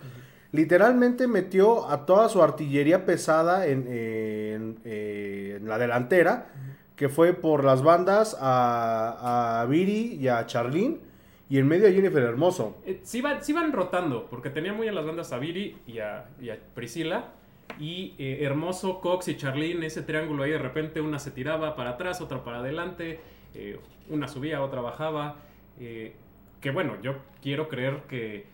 literalmente 0.51 1.27
metió 1.27 1.89
a 1.89 2.05
toda 2.05 2.29
su 2.29 2.41
artillería 2.43 3.05
pesada 3.05 3.65
en, 3.65 3.87
en, 3.87 4.77
eh, 4.85 5.57
en 5.59 5.67
la 5.67 5.77
delantera, 5.77 6.47
que 6.95 7.09
fue 7.09 7.33
por 7.33 7.63
las 7.63 7.81
bandas 7.81 8.37
a, 8.39 9.61
a 9.61 9.65
Viri 9.65 10.17
y 10.19 10.27
a 10.27 10.45
Charlín, 10.45 11.01
y 11.49 11.57
en 11.59 11.67
medio 11.67 11.87
a 11.87 11.91
Jennifer 11.91 12.23
Hermoso. 12.23 12.77
Eh, 12.85 13.01
sí, 13.03 13.21
van, 13.21 13.43
sí 13.43 13.53
rotando, 13.71 14.27
porque 14.29 14.49
tenía 14.49 14.73
muy 14.73 14.87
en 14.87 14.95
las 14.95 15.05
bandas 15.05 15.31
a 15.33 15.37
Viri 15.37 15.77
y 15.85 15.99
a, 15.99 16.29
y 16.39 16.49
a 16.49 16.57
Priscila. 16.73 17.31
Y 17.79 18.13
eh, 18.17 18.39
Hermoso, 18.41 18.99
Cox 18.99 19.29
y 19.29 19.37
Charlene, 19.37 19.85
ese 19.85 20.03
triángulo 20.03 20.43
ahí 20.43 20.51
de 20.51 20.59
repente 20.59 21.01
una 21.01 21.17
se 21.17 21.31
tiraba 21.31 21.75
para 21.75 21.91
atrás, 21.91 22.21
otra 22.21 22.43
para 22.43 22.59
adelante, 22.59 23.19
eh, 23.55 23.79
una 24.09 24.27
subía, 24.27 24.61
otra 24.61 24.81
bajaba. 24.81 25.37
eh, 25.79 26.15
que 26.61 26.71
bueno, 26.71 27.01
yo 27.01 27.15
quiero 27.41 27.67
creer 27.67 28.03
que 28.07 28.45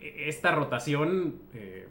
esta 0.00 0.52
rotación 0.52 1.36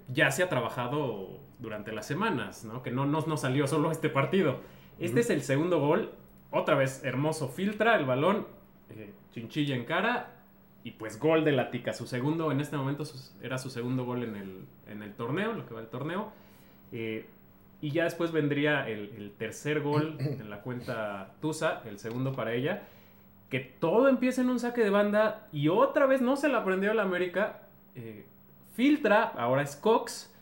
ya 0.10 0.31
se 0.31 0.43
ha 0.43 0.50
trabajado 0.50 1.39
durante 1.60 1.93
las 1.93 2.05
semanas, 2.05 2.65
¿no? 2.65 2.84
Que 2.84 2.91
no 2.91 3.05
nos 3.05 3.25
no 3.25 3.38
salió 3.38 3.67
solo 3.67 3.89
este 3.89 4.10
partido. 4.10 4.60
Este 5.05 5.20
es 5.22 5.29
el 5.29 5.41
segundo 5.41 5.79
gol. 5.79 6.12
Otra 6.51 6.75
vez, 6.75 7.03
Hermoso 7.03 7.48
filtra 7.50 7.96
el 7.96 8.05
balón, 8.05 8.48
eh, 8.89 9.13
Chinchilla 9.31 9.75
en 9.75 9.86
cara 9.86 10.34
y 10.84 10.91
pues 10.91 11.20
gol 11.20 11.43
de 11.46 11.51
la 11.53 11.72
Tica. 11.72 11.93
Su 11.93 12.08
segundo, 12.08 12.51
en 12.51 12.60
este 12.62 12.75
momento 12.77 13.05
su- 13.05 13.31
era 13.41 13.58
su 13.58 13.70
segundo 13.70 14.03
gol 14.05 14.24
en 14.24 14.36
el, 14.36 14.65
en 14.88 15.01
el 15.03 15.13
torneo, 15.13 15.53
lo 15.53 15.65
que 15.65 15.74
va 15.74 15.79
el 15.81 15.88
torneo. 15.88 16.31
Eh, 16.91 17.25
y 17.81 17.91
ya 17.91 18.03
después 18.03 18.31
vendría 18.31 18.88
el, 18.88 19.12
el 19.17 19.31
tercer 19.31 19.81
gol 19.81 20.17
en 20.20 20.50
la 20.50 20.62
cuenta 20.62 21.34
Tusa, 21.41 21.81
el 21.86 21.98
segundo 22.00 22.34
para 22.34 22.53
ella. 22.53 22.84
Que 23.50 23.60
todo 23.60 24.08
empieza 24.08 24.41
en 24.41 24.50
un 24.50 24.60
saque 24.60 24.81
de 24.81 24.89
banda 24.89 25.48
y 25.51 25.67
otra 25.67 26.05
vez 26.05 26.22
no 26.22 26.36
se 26.38 26.48
la 26.48 26.60
aprendió 26.60 26.91
el 26.91 27.00
América. 27.00 27.63
eh, 27.96 28.25
filtra, 28.74 29.24
ahora 29.24 29.62
es 29.63 29.75
Cox. 29.75 30.34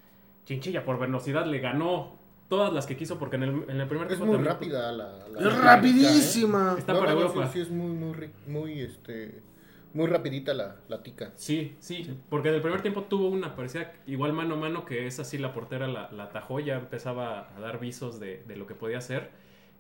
Chinchilla 0.46 0.86
por 0.86 1.00
velocidad 1.00 1.46
le 1.46 1.60
ganó 1.60 2.19
todas 2.50 2.74
las 2.74 2.86
que 2.86 2.98
quiso 2.98 3.18
porque 3.18 3.38
en 3.38 3.44
el, 3.44 3.50
en 3.70 3.80
el 3.80 3.88
primer 3.88 4.08
Es 4.08 4.18
tiempo 4.18 4.26
muy 4.26 4.36
también- 4.36 4.54
rápida 4.54 4.92
la. 4.92 5.28
la- 5.30 5.40
Es 5.40 5.46
la- 5.58 5.62
rapidísima. 5.62 6.76
Está 6.78 6.94
No, 6.94 7.00
para 7.00 7.14
no, 7.14 7.22
Europa. 7.22 7.46
Sí, 7.48 7.54
sí, 7.54 7.60
es 7.62 7.70
muy, 7.70 7.92
muy, 7.92 8.14
ri- 8.14 8.32
muy, 8.48 8.82
este, 8.82 9.42
muy 9.94 10.08
rapidita 10.08 10.54
la, 10.54 10.76
la 10.88 11.02
tica. 11.04 11.32
Sí, 11.36 11.76
sí, 11.80 12.20
porque 12.30 12.50
en 12.50 12.56
el 12.56 12.62
primer 12.62 12.82
tiempo 12.82 13.04
tuvo 13.04 13.30
una, 13.30 13.56
parecía 13.56 13.94
igual 14.08 14.34
mano 14.34 14.56
a 14.56 14.58
mano, 14.58 14.86
que 14.86 15.08
es 15.08 15.20
así 15.20 15.38
la 15.38 15.54
portera 15.54 15.88
la, 15.88 16.12
la 16.12 16.24
atajó, 16.26 16.60
ya 16.60 16.76
empezaba 16.78 17.50
a 17.56 17.60
dar 17.60 17.80
visos 17.80 18.20
de, 18.20 18.44
de 18.48 18.56
lo 18.56 18.66
que 18.68 18.76
podía 18.76 18.98
hacer. 18.98 19.30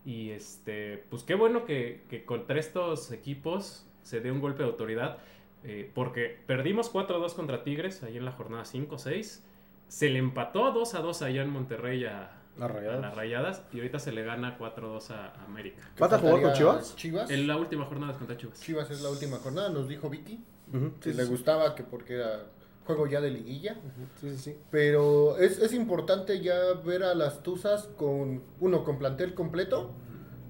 Y 0.05 0.29
este, 0.29 1.03
pues 1.09 1.23
qué 1.23 1.35
bueno 1.35 1.65
que, 1.65 2.03
que 2.09 2.23
contra 2.23 2.57
estos 2.59 3.11
equipos 3.11 3.85
se 4.01 4.21
dé 4.21 4.31
un 4.31 4.39
golpe 4.39 4.63
de 4.63 4.69
autoridad, 4.69 5.17
eh, 5.63 5.91
porque 5.93 6.37
perdimos 6.47 6.91
4-2 6.93 7.33
contra 7.35 7.63
Tigres 7.63 8.01
ahí 8.03 8.15
en 8.15 8.23
la 8.25 8.31
jornada 8.31 8.63
5-6, 8.63 9.41
se 9.89 10.09
le 10.09 10.19
empató 10.19 10.73
2-2 10.73 11.21
allá 11.23 11.41
en 11.41 11.49
Monterrey 11.49 12.05
a, 12.05 12.38
Las 12.59 12.69
a 12.69 12.73
Rayadas. 12.73 13.01
las 13.01 13.15
Rayadas 13.15 13.63
y 13.73 13.77
ahorita 13.77 13.99
se 13.99 14.11
le 14.11 14.23
gana 14.23 14.57
4-2 14.57 15.11
a 15.11 15.33
América. 15.45 15.81
¿Falta 15.95 16.19
jugar 16.19 16.41
con 16.41 16.53
Chivas? 16.53 16.95
Chivas. 16.95 17.29
En 17.31 17.47
la 17.47 17.57
última 17.57 17.85
jornada 17.85 18.13
contra 18.17 18.37
Chivas. 18.37 18.59
Chivas 18.59 18.89
es 18.91 19.01
la 19.01 19.09
última 19.09 19.37
jornada, 19.37 19.69
nos 19.69 19.87
dijo 19.87 20.09
Vicky. 20.09 20.43
Ujú, 20.73 20.91
que 20.99 21.11
sí, 21.11 21.17
le 21.17 21.23
sí, 21.23 21.29
gustaba 21.31 21.73
que 21.75 21.83
porque 21.83 22.15
era 22.15 22.45
juego 22.85 23.07
ya 23.07 23.21
de 23.21 23.31
liguilla. 23.31 23.75
sí, 24.19 24.29
sí, 24.31 24.37
sí. 24.37 24.57
Pero 24.71 25.37
es, 25.37 25.59
es 25.59 25.73
importante 25.73 26.41
ya 26.41 26.55
ver 26.85 27.03
a 27.03 27.15
las 27.15 27.41
Tuzas 27.43 27.87
con, 27.97 28.43
uno, 28.59 28.83
con 28.83 28.97
plantel 28.99 29.33
completo 29.33 29.91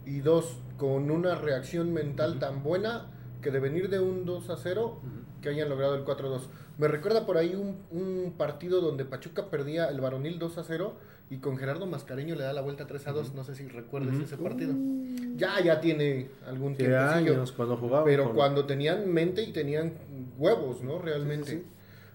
y 0.06 0.20
dos, 0.22 0.58
con 0.78 1.12
una 1.12 1.36
reacción 1.36 1.94
mental 1.94 2.40
tan 2.40 2.64
buena 2.64 3.12
que 3.42 3.52
de 3.52 3.60
venir 3.60 3.90
de 3.90 4.00
un 4.00 4.26
2 4.26 4.50
a 4.50 4.58
0, 4.58 5.00
que 5.42 5.50
hayan 5.50 5.70
logrado 5.70 5.96
el 5.96 6.04
4-2. 6.04 6.42
Me 6.78 6.88
recuerda 6.88 7.26
por 7.26 7.38
ahí 7.38 7.56
un, 7.56 7.84
un 7.92 8.34
partido 8.38 8.82
donde 8.82 9.06
Pachuca 9.06 9.50
perdía 9.50 9.88
el 9.88 10.02
varonil 10.02 10.40
2 10.40 10.58
a 10.58 10.64
0 10.64 10.96
y 11.30 11.38
con 11.38 11.58
Gerardo 11.58 11.86
Mascareño 11.86 12.36
le 12.36 12.44
da 12.44 12.54
la 12.54 12.62
vuelta 12.62 12.88
3 12.88 13.08
a 13.08 13.12
2. 13.12 13.34
No 13.36 13.44
sé 13.44 13.56
si 13.56 13.68
recuerdas 13.68 14.14
Ujú. 14.16 14.24
ese 14.24 14.38
partido. 14.38 14.74
Ya, 15.36 15.60
ya 15.62 15.80
tiene 15.80 16.30
algún 16.48 16.76
tiempo. 16.76 16.98
años 16.98 17.52
cuando 17.52 17.78
jugaban. 17.78 18.06
Pero 18.06 18.26
con- 18.26 18.36
cuando 18.36 18.66
tenían 18.66 19.12
mente 19.12 19.42
y 19.44 19.52
tenían 19.54 19.94
huevos, 20.38 20.82
¿no? 20.82 21.00
Realmente. 21.00 21.50
Sí, 21.52 21.58
sí, 21.58 21.66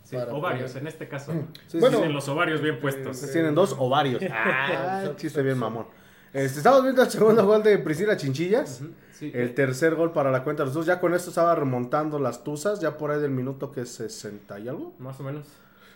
Sí, 0.05 0.17
Para 0.17 0.35
ovarios 0.35 0.73
poder- 0.73 0.83
en 0.83 0.87
este 0.89 1.09
caso. 1.09 1.33
Sí, 1.67 1.79
Bueno, 1.81 1.97
Tienen 1.97 2.15
los 2.15 2.29
ovarios 2.29 2.61
bien 2.61 2.79
puestos. 2.79 3.13
Ustedes 3.17 3.33
tienen 3.33 3.55
dos 3.55 3.75
ovarios. 3.79 4.21
Ah, 4.31 5.09
chiste 5.17 5.41
bien 5.43 5.57
mamón. 5.57 5.87
Este, 6.35 6.59
estamos 6.59 6.83
viendo 6.83 7.03
el 7.03 7.11
segundo 7.11 7.47
gol 7.47 7.63
de 7.63 7.79
Priscila 7.79 8.15
Chinchillas. 8.17 8.83
Sí. 9.13 9.31
El 9.33 9.55
tercer 9.55 9.95
gol 9.95 10.13
para 10.13 10.31
la 10.31 10.43
cuenta 10.45 10.63
de 10.63 10.67
los 10.67 10.75
dos. 10.75 10.85
Ya 10.85 11.01
con 11.01 11.15
esto 11.15 11.31
estaba 11.31 11.55
remontando 11.55 12.19
las 12.19 12.45
tuzas. 12.45 12.81
Ya 12.81 12.99
por 12.99 13.13
ahí 13.13 13.21
del 13.23 13.31
minuto 13.31 13.71
que 13.73 13.87
60 13.87 14.59
y 14.59 14.69
algo. 14.69 14.93
Más 14.99 15.19
o 15.21 15.23
menos. 15.23 15.47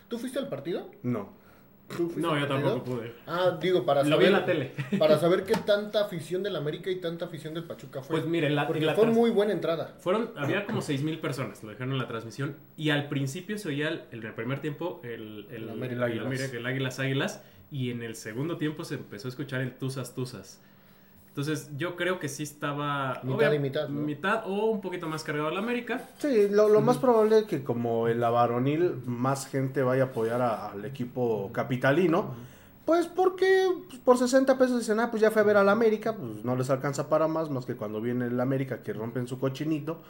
¿Tú 0.07 0.17
fuiste 0.17 0.39
al 0.39 0.47
partido? 0.49 0.89
No. 1.03 1.29
¿Tú 1.89 2.09
fuiste 2.09 2.21
No, 2.21 2.39
yo 2.39 2.47
tampoco 2.47 2.83
pude. 2.83 3.13
Ah, 3.27 3.57
digo, 3.61 3.85
para 3.85 4.03
Lo 4.03 4.09
saber. 4.11 4.19
vi 4.19 4.25
en 4.27 4.33
la 4.33 4.45
tele. 4.45 4.71
Para 4.99 5.17
saber 5.19 5.43
qué 5.43 5.53
tanta 5.55 6.05
afición 6.05 6.43
del 6.43 6.55
América 6.55 6.89
y 6.89 6.95
tanta 6.97 7.25
afición 7.25 7.53
del 7.53 7.63
Pachuca 7.65 8.01
fue. 8.01 8.17
Pues 8.17 8.29
miren, 8.29 8.55
la, 8.55 8.67
Porque 8.67 8.85
la 8.85 8.93
fue 8.93 9.07
muy 9.07 9.29
buena 9.31 9.51
entrada. 9.53 9.95
fueron, 9.99 10.31
había 10.37 10.65
como 10.65 10.81
6.000 10.81 11.19
personas, 11.19 11.63
lo 11.63 11.69
dejaron 11.69 11.91
en 11.93 11.97
la 11.99 12.07
transmisión, 12.07 12.55
y 12.77 12.91
al 12.91 13.09
principio 13.09 13.57
se 13.57 13.67
oía 13.69 13.89
el, 14.11 14.33
primer 14.33 14.59
tiempo 14.59 15.01
el, 15.03 15.47
el, 15.49 15.63
El 15.63 15.69
América 15.69 16.05
el 16.05 16.25
Águilas. 16.25 16.53
Águilas 16.65 16.99
Águilas, 16.99 17.43
y 17.71 17.91
en 17.91 18.03
el 18.03 18.15
segundo 18.15 18.57
tiempo 18.57 18.83
se 18.85 18.95
empezó 18.95 19.27
a 19.27 19.29
escuchar 19.29 19.61
el 19.61 19.73
Tuzas 19.77 20.15
Tuzas. 20.15 20.61
Entonces 21.39 21.69
yo 21.77 21.95
creo 21.95 22.19
que 22.19 22.27
sí 22.27 22.43
estaba... 22.43 23.21
Mitad 23.23 23.53
y 23.53 23.59
mitad, 23.59 23.87
¿no? 23.87 24.01
Mitad 24.01 24.43
o 24.45 24.65
un 24.65 24.81
poquito 24.81 25.07
más 25.07 25.23
cargado 25.23 25.47
el 25.47 25.57
América. 25.57 26.01
Sí, 26.17 26.49
lo, 26.49 26.67
lo 26.67 26.81
más 26.81 26.97
probable 26.97 27.39
es 27.39 27.43
que 27.45 27.63
como 27.63 28.09
en 28.09 28.19
la 28.19 28.29
varonil 28.29 28.95
más 29.05 29.47
gente 29.47 29.81
vaya 29.81 30.03
a 30.03 30.05
apoyar 30.07 30.41
a- 30.41 30.71
al 30.71 30.83
equipo 30.83 31.49
capitalino. 31.53 32.33
Pues 32.83 33.07
porque 33.07 33.67
pues, 33.87 34.01
por 34.01 34.17
60 34.17 34.57
pesos 34.57 34.79
dicen, 34.79 34.99
ah, 34.99 35.09
pues 35.09 35.21
ya 35.21 35.31
fue 35.31 35.41
a 35.41 35.45
ver 35.45 35.55
al 35.55 35.69
América, 35.69 36.13
pues 36.13 36.43
no 36.43 36.57
les 36.57 36.69
alcanza 36.69 37.07
para 37.07 37.29
más, 37.29 37.49
más 37.49 37.65
que 37.65 37.75
cuando 37.77 38.01
viene 38.01 38.25
el 38.25 38.39
América 38.41 38.83
que 38.83 38.91
rompen 38.91 39.25
su 39.25 39.39
cochinito. 39.39 40.01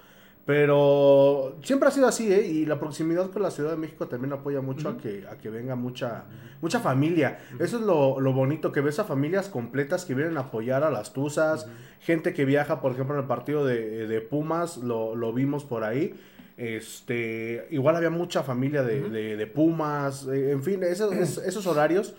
Pero 0.49 1.57
siempre 1.61 1.87
ha 1.89 1.91
sido 1.91 2.07
así, 2.07 2.33
¿eh? 2.33 2.45
Y 2.45 2.65
la 2.65 2.79
proximidad 2.79 3.29
con 3.29 3.43
la 3.43 3.51
Ciudad 3.51 3.69
de 3.69 3.77
México 3.77 4.07
también 4.07 4.33
apoya 4.33 4.61
mucho 4.61 4.89
a, 4.89 4.97
que, 4.97 5.23
a 5.31 5.37
que 5.37 5.49
venga 5.51 5.75
mucha, 5.75 6.23
mucha 6.59 6.79
familia. 6.79 7.37
Eso 7.59 7.77
es 7.77 7.83
lo, 7.83 8.19
lo 8.19 8.33
bonito, 8.33 8.71
que 8.71 8.81
ves 8.81 8.97
a 8.97 9.03
familias 9.03 9.47
completas 9.47 10.05
que 10.05 10.15
vienen 10.15 10.37
a 10.37 10.41
apoyar 10.41 10.83
a 10.83 10.89
las 10.89 11.13
Tuzas, 11.13 11.67
gente 11.99 12.33
que 12.33 12.45
viaja, 12.45 12.81
por 12.81 12.93
ejemplo, 12.93 13.13
en 13.15 13.21
el 13.21 13.27
partido 13.27 13.63
de, 13.63 14.07
de 14.07 14.21
Pumas, 14.21 14.77
lo, 14.77 15.15
lo 15.15 15.31
vimos 15.33 15.63
por 15.65 15.83
ahí. 15.83 16.19
Este, 16.57 17.67
igual 17.69 17.95
había 17.95 18.09
mucha 18.09 18.41
familia 18.43 18.81
de, 18.83 19.07
de- 19.09 19.37
de 19.37 19.47
Pumas, 19.47 20.27
eh, 20.27 20.51
en 20.51 20.63
fin, 20.63 20.81
esos, 20.83 21.13
es- 21.13 21.37
esos 21.45 21.67
horarios 21.67 22.15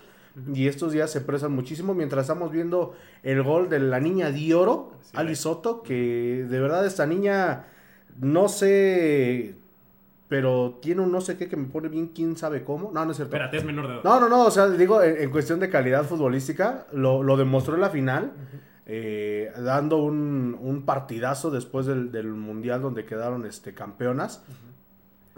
y 0.55 0.67
estos 0.67 0.93
días 0.93 1.11
se 1.11 1.19
presan 1.19 1.51
muchísimo 1.51 1.93
mientras 1.93 2.21
estamos 2.23 2.49
viendo 2.51 2.95
el 3.23 3.43
gol 3.43 3.67
de 3.69 3.79
la 3.79 3.99
niña 3.99 4.31
Dioro, 4.31 4.93
Ali. 5.13 5.35
Soto, 5.35 5.83
que 5.83 6.45
de 6.49 6.59
verdad 6.61 6.85
esta 6.85 7.05
niña, 7.05 7.65
no 8.19 8.49
sé, 8.49 9.55
pero 10.27 10.79
tiene 10.81 11.01
un 11.01 11.11
no 11.11 11.21
sé 11.21 11.37
qué 11.37 11.47
que 11.47 11.57
me 11.57 11.67
pone 11.67 11.89
bien 11.89 12.07
quién 12.07 12.35
sabe 12.37 12.63
cómo. 12.63 12.91
No, 12.93 13.03
no 13.05 13.11
es 13.11 13.17
cierto. 13.17 13.35
Espérate, 13.35 13.57
es 13.57 13.63
menor 13.65 13.87
de 13.87 13.93
edad. 13.95 14.03
No, 14.03 14.19
no, 14.19 14.29
no, 14.29 14.45
o 14.45 14.51
sea, 14.51 14.67
digo, 14.69 15.01
en, 15.03 15.17
en 15.17 15.29
cuestión 15.31 15.59
de 15.59 15.69
calidad 15.69 16.03
futbolística, 16.05 16.85
lo, 16.93 17.23
lo 17.23 17.37
demostró 17.37 17.75
en 17.75 17.81
la 17.81 17.89
final, 17.89 18.31
eh, 18.85 19.51
dando 19.57 19.97
un, 19.97 20.57
un 20.59 20.83
partidazo 20.85 21.51
después 21.51 21.85
del, 21.85 22.11
del 22.11 22.27
Mundial 22.27 22.81
donde 22.81 23.05
quedaron 23.05 23.45
este, 23.45 23.73
campeonas. 23.73 24.43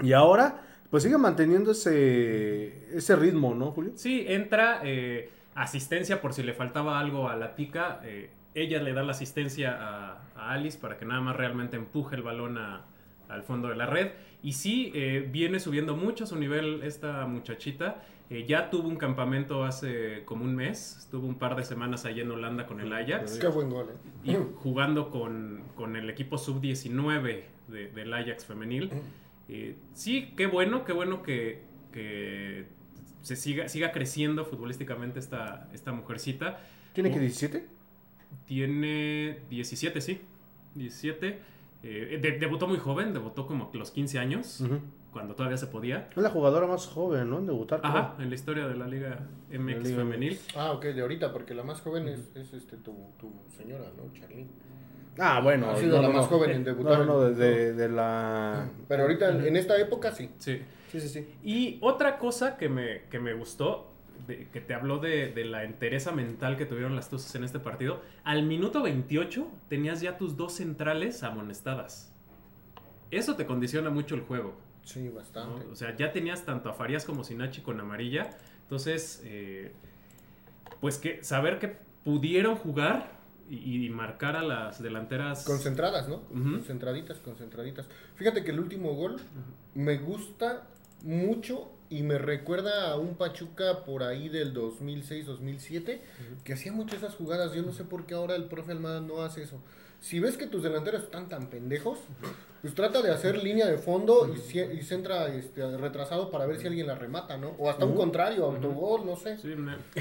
Y 0.02 0.14
ahora, 0.14 0.62
pues 0.90 1.04
sigue 1.04 1.18
manteniendo 1.18 1.72
ese, 1.72 2.96
ese 2.96 3.16
ritmo, 3.16 3.54
¿no, 3.56 3.72
Julio? 3.72 3.92
Sí, 3.96 4.26
entra 4.28 4.80
eh, 4.84 5.30
asistencia 5.56 6.20
por 6.22 6.34
si 6.34 6.44
le 6.44 6.54
faltaba 6.54 7.00
algo 7.00 7.30
a 7.30 7.36
la 7.36 7.56
tica. 7.56 8.00
eh, 8.04 8.30
ella 8.56 8.82
le 8.82 8.94
da 8.94 9.04
la 9.04 9.12
asistencia 9.12 9.78
a, 9.80 10.22
a 10.36 10.52
Alice 10.52 10.78
para 10.78 10.98
que 10.98 11.06
nada 11.06 11.22
más 11.22 11.36
realmente 11.36 11.76
empuje 11.78 12.16
el 12.16 12.22
balón 12.24 12.58
a- 12.58 12.86
al 13.30 13.44
fondo 13.44 13.68
de 13.70 13.76
la 13.76 13.86
red. 13.88 14.12
Y 14.44 14.54
sí, 14.54 14.92
eh, 14.94 15.28
viene 15.32 15.60
subiendo 15.60 15.96
mucho 15.96 16.26
su 16.26 16.36
nivel 16.36 16.82
esta 16.84 17.26
muchachita. 17.26 18.04
Eh, 18.30 18.46
ya 18.48 18.70
tuvo 18.70 18.88
un 18.90 18.98
campamento 18.98 19.64
hace 19.64 20.24
como 20.26 20.44
un 20.44 20.56
mes. 20.56 20.98
Estuvo 21.00 21.26
un 21.28 21.36
par 21.36 21.56
de 21.56 21.64
semanas 21.64 22.06
allá 22.06 22.22
en 22.22 22.32
Holanda 22.32 22.68
con 22.68 22.80
el 22.80 22.92
Ajax. 22.94 23.40
Qué 23.40 23.48
buen 23.48 23.70
gol, 23.70 23.90
¿eh? 23.92 24.32
Y 24.32 24.36
jugando 24.58 25.10
con, 25.10 25.64
con 25.76 25.96
el 25.96 26.10
equipo 26.10 26.38
sub-19 26.38 27.44
de- 27.70 27.88
del 27.90 28.14
Ajax 28.14 28.46
femenil. 28.46 28.92
Eh, 29.50 29.76
sí, 29.94 30.34
qué 30.38 30.46
bueno, 30.46 30.84
qué 30.86 30.94
bueno 30.94 31.24
que, 31.24 31.62
que 31.92 32.66
se 33.22 33.36
siga, 33.36 33.68
siga 33.70 33.92
creciendo 33.92 34.46
futbolísticamente 34.46 35.20
esta, 35.20 35.70
esta 35.74 35.92
mujercita. 35.94 36.60
¿Tiene 36.94 37.10
que 37.12 37.18
Oh. 37.18 37.22
17? 37.22 37.68
Tiene 38.46 39.40
17, 39.50 40.02
sí. 40.02 40.22
17. 40.76 41.40
Eh, 41.84 42.20
de- 42.22 42.32
debutó 42.40 42.68
muy 42.68 42.78
joven, 42.78 43.14
debutó 43.14 43.46
como 43.46 43.70
a 43.74 43.78
los 43.78 43.92
15 43.92 44.18
años, 44.20 44.64
cuando 45.12 45.36
todavía 45.36 45.58
se 45.58 45.68
podía. 45.68 46.10
Es 46.16 46.18
la 46.24 46.30
jugadora 46.30 46.66
más 46.66 46.88
joven, 46.88 47.30
¿no? 47.30 47.40
En 47.40 47.46
debutar. 47.46 47.82
creo. 47.82 47.92
Ajá, 47.92 48.16
en 48.20 48.30
la 48.30 48.36
historia 48.36 48.68
de 48.68 48.76
la 48.76 48.88
Liga 48.88 49.20
MX 49.52 49.76
La 49.76 49.80
Liga 49.84 49.98
femenil. 49.98 50.40
Ah, 50.56 50.72
ok, 50.72 50.86
de 50.86 51.02
ahorita, 51.02 51.34
porque 51.34 51.54
la 51.54 51.64
más 51.64 51.82
joven 51.82 52.08
es, 52.08 52.32
es 52.36 52.54
este, 52.54 52.78
tu, 52.78 52.96
tu 53.20 53.32
señora, 53.58 53.86
¿no? 53.98 54.12
Charly. 54.14 54.48
Ah, 55.20 55.42
bueno. 55.44 55.70
ha 55.70 55.76
sido 55.78 55.98
no, 55.98 56.02
la 56.04 56.08
no, 56.08 56.14
más 56.16 56.24
no. 56.32 56.38
joven 56.38 56.52
en 56.52 56.64
debutar. 56.64 57.00
No, 57.00 57.06
no, 57.06 57.14
no, 57.14 57.20
de, 57.22 57.36
de- 57.36 57.74
de 57.74 57.90
la... 57.90 58.68
Pero 58.88 59.04
ahorita, 59.04 59.30
en, 59.30 59.46
en 59.46 59.56
esta 59.58 59.78
época, 59.80 60.12
sí. 60.12 60.30
Sí. 60.40 60.60
Sí, 60.92 61.00
sí, 61.02 61.10
sí. 61.10 61.28
Y 61.44 61.78
otra 61.82 62.18
cosa 62.18 62.58
que 62.58 62.70
me, 62.70 63.04
que 63.12 63.20
me 63.20 63.34
gustó, 63.34 63.93
de- 64.28 64.48
que 64.50 64.62
te 64.62 64.74
habló 64.74 65.00
de, 65.00 65.32
de 65.32 65.46
la 65.46 65.64
entereza 65.64 66.12
mental 66.12 66.58
que 66.58 66.66
tuvieron 66.66 66.96
las 66.96 67.10
Tuzas 67.10 67.34
en 67.36 67.44
este 67.44 67.60
partido, 67.60 68.02
al 68.24 68.44
minuto 68.44 68.82
28 68.84 69.48
tenías 69.70 70.02
ya 70.02 70.18
tus 70.18 70.36
dos 70.38 70.54
centrales 70.54 71.24
amonestadas. 71.24 72.12
Eso 73.12 73.36
te 73.36 73.46
condiciona 73.46 73.90
mucho 73.90 74.16
el 74.16 74.22
juego. 74.22 74.56
Sí, 74.84 75.04
¿no? 75.04 75.14
bastante. 75.14 75.66
O 75.68 75.76
sea, 75.76 75.96
ya 75.96 76.12
tenías 76.12 76.46
tanto 76.46 76.70
a 76.70 76.74
Farías 76.74 77.06
como 77.06 77.24
Sinachi 77.24 77.62
con 77.62 77.80
amarilla. 77.80 78.30
Entonces, 78.64 79.22
eh, 79.24 79.72
pues 80.82 80.98
que 80.98 81.24
saber 81.24 81.60
que 81.60 81.78
pudieron 82.04 82.56
jugar 82.56 83.12
y, 83.50 83.86
y 83.86 83.90
marcar 83.90 84.36
a 84.36 84.42
las 84.42 84.82
delanteras. 84.82 85.46
Concentradas, 85.46 86.08
¿no? 86.10 86.24
Concentraditas, 86.24 87.20
concentraditas. 87.20 87.88
Fíjate 88.16 88.44
que 88.44 88.52
el 88.52 88.60
último 88.60 88.94
gol 88.94 89.18
me 89.76 89.98
gusta 89.98 90.68
mucho 91.04 91.72
y 91.98 92.04
me 92.04 92.18
recuerda 92.18 92.92
a 92.92 92.98
un 92.98 93.16
Pachuca 93.16 93.84
por 93.86 94.04
ahí 94.04 94.30
del 94.30 94.54
2006-2007 94.54 96.00
que 96.44 96.54
hacía 96.54 96.72
muchas 96.72 97.00
esas 97.00 97.16
jugadas. 97.16 97.54
Yo 97.54 97.62
no 97.64 97.74
sé 97.74 97.84
por 97.84 98.06
qué 98.06 98.14
ahora 98.16 98.36
el 98.36 98.46
profe 98.46 98.72
Almada 98.72 99.02
no 99.02 99.22
hace 99.22 99.44
eso. 99.44 99.60
Si 100.00 100.20
ves 100.20 100.36
que 100.36 100.48
tus 100.48 100.62
delanteros 100.64 101.04
están 101.04 101.30
tan 101.30 101.48
pendejos, 101.50 101.98
pues 102.62 102.76
trata 102.76 103.02
de 103.02 103.10
hacer 103.12 103.42
línea 103.42 103.68
de 103.68 103.78
fondo 103.78 104.28
y, 104.36 104.60
y 104.60 104.82
centra 104.82 105.28
este, 105.34 105.78
retrasado 105.78 106.30
para 106.30 106.46
ver 106.46 106.60
si 106.60 106.68
alguien 106.68 106.88
la 106.88 106.96
remata, 106.96 107.38
¿no? 107.38 107.56
O 107.58 107.70
hasta 107.70 107.86
un 107.86 107.96
contrario, 107.96 108.44
autogol, 108.46 109.06
no 109.06 109.16
sé. 109.16 109.38
Sí, 109.38 109.54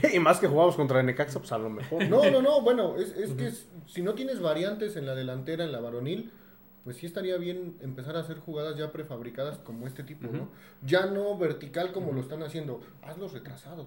y 0.15 0.19
más 0.19 0.41
que 0.41 0.49
jugamos 0.49 0.75
contra 0.75 1.03
Necaxa, 1.05 1.39
pues 1.39 1.53
a 1.53 1.59
lo 1.59 1.71
mejor. 1.71 2.09
No, 2.09 2.29
no, 2.31 2.43
no, 2.43 2.63
bueno, 2.63 2.97
es, 2.97 3.13
es 3.17 3.31
que 3.35 3.47
es- 3.47 3.69
si 3.87 4.03
no 4.03 4.15
tienes 4.15 4.41
variantes 4.41 4.97
en 4.97 5.07
la 5.07 5.15
delantera, 5.15 5.65
en 5.65 5.71
la 5.71 5.79
varonil, 5.81 6.33
pues 6.85 6.97
sí 6.97 7.07
estaría 7.07 7.37
bien 7.39 7.77
empezar 7.81 8.17
a 8.17 8.21
hacer 8.21 8.39
jugadas 8.39 8.77
ya 8.77 8.91
prefabricadas 8.93 9.59
como 9.59 9.87
este 9.87 10.03
tipo, 10.03 10.29
¿no? 10.33 10.49
Ya 10.85 11.07
no 11.07 11.37
vertical 11.39 11.93
como 11.93 12.13
lo 12.13 12.21
están 12.21 12.43
haciendo, 12.43 12.81
hazlos 13.03 13.33
retrasados. 13.33 13.87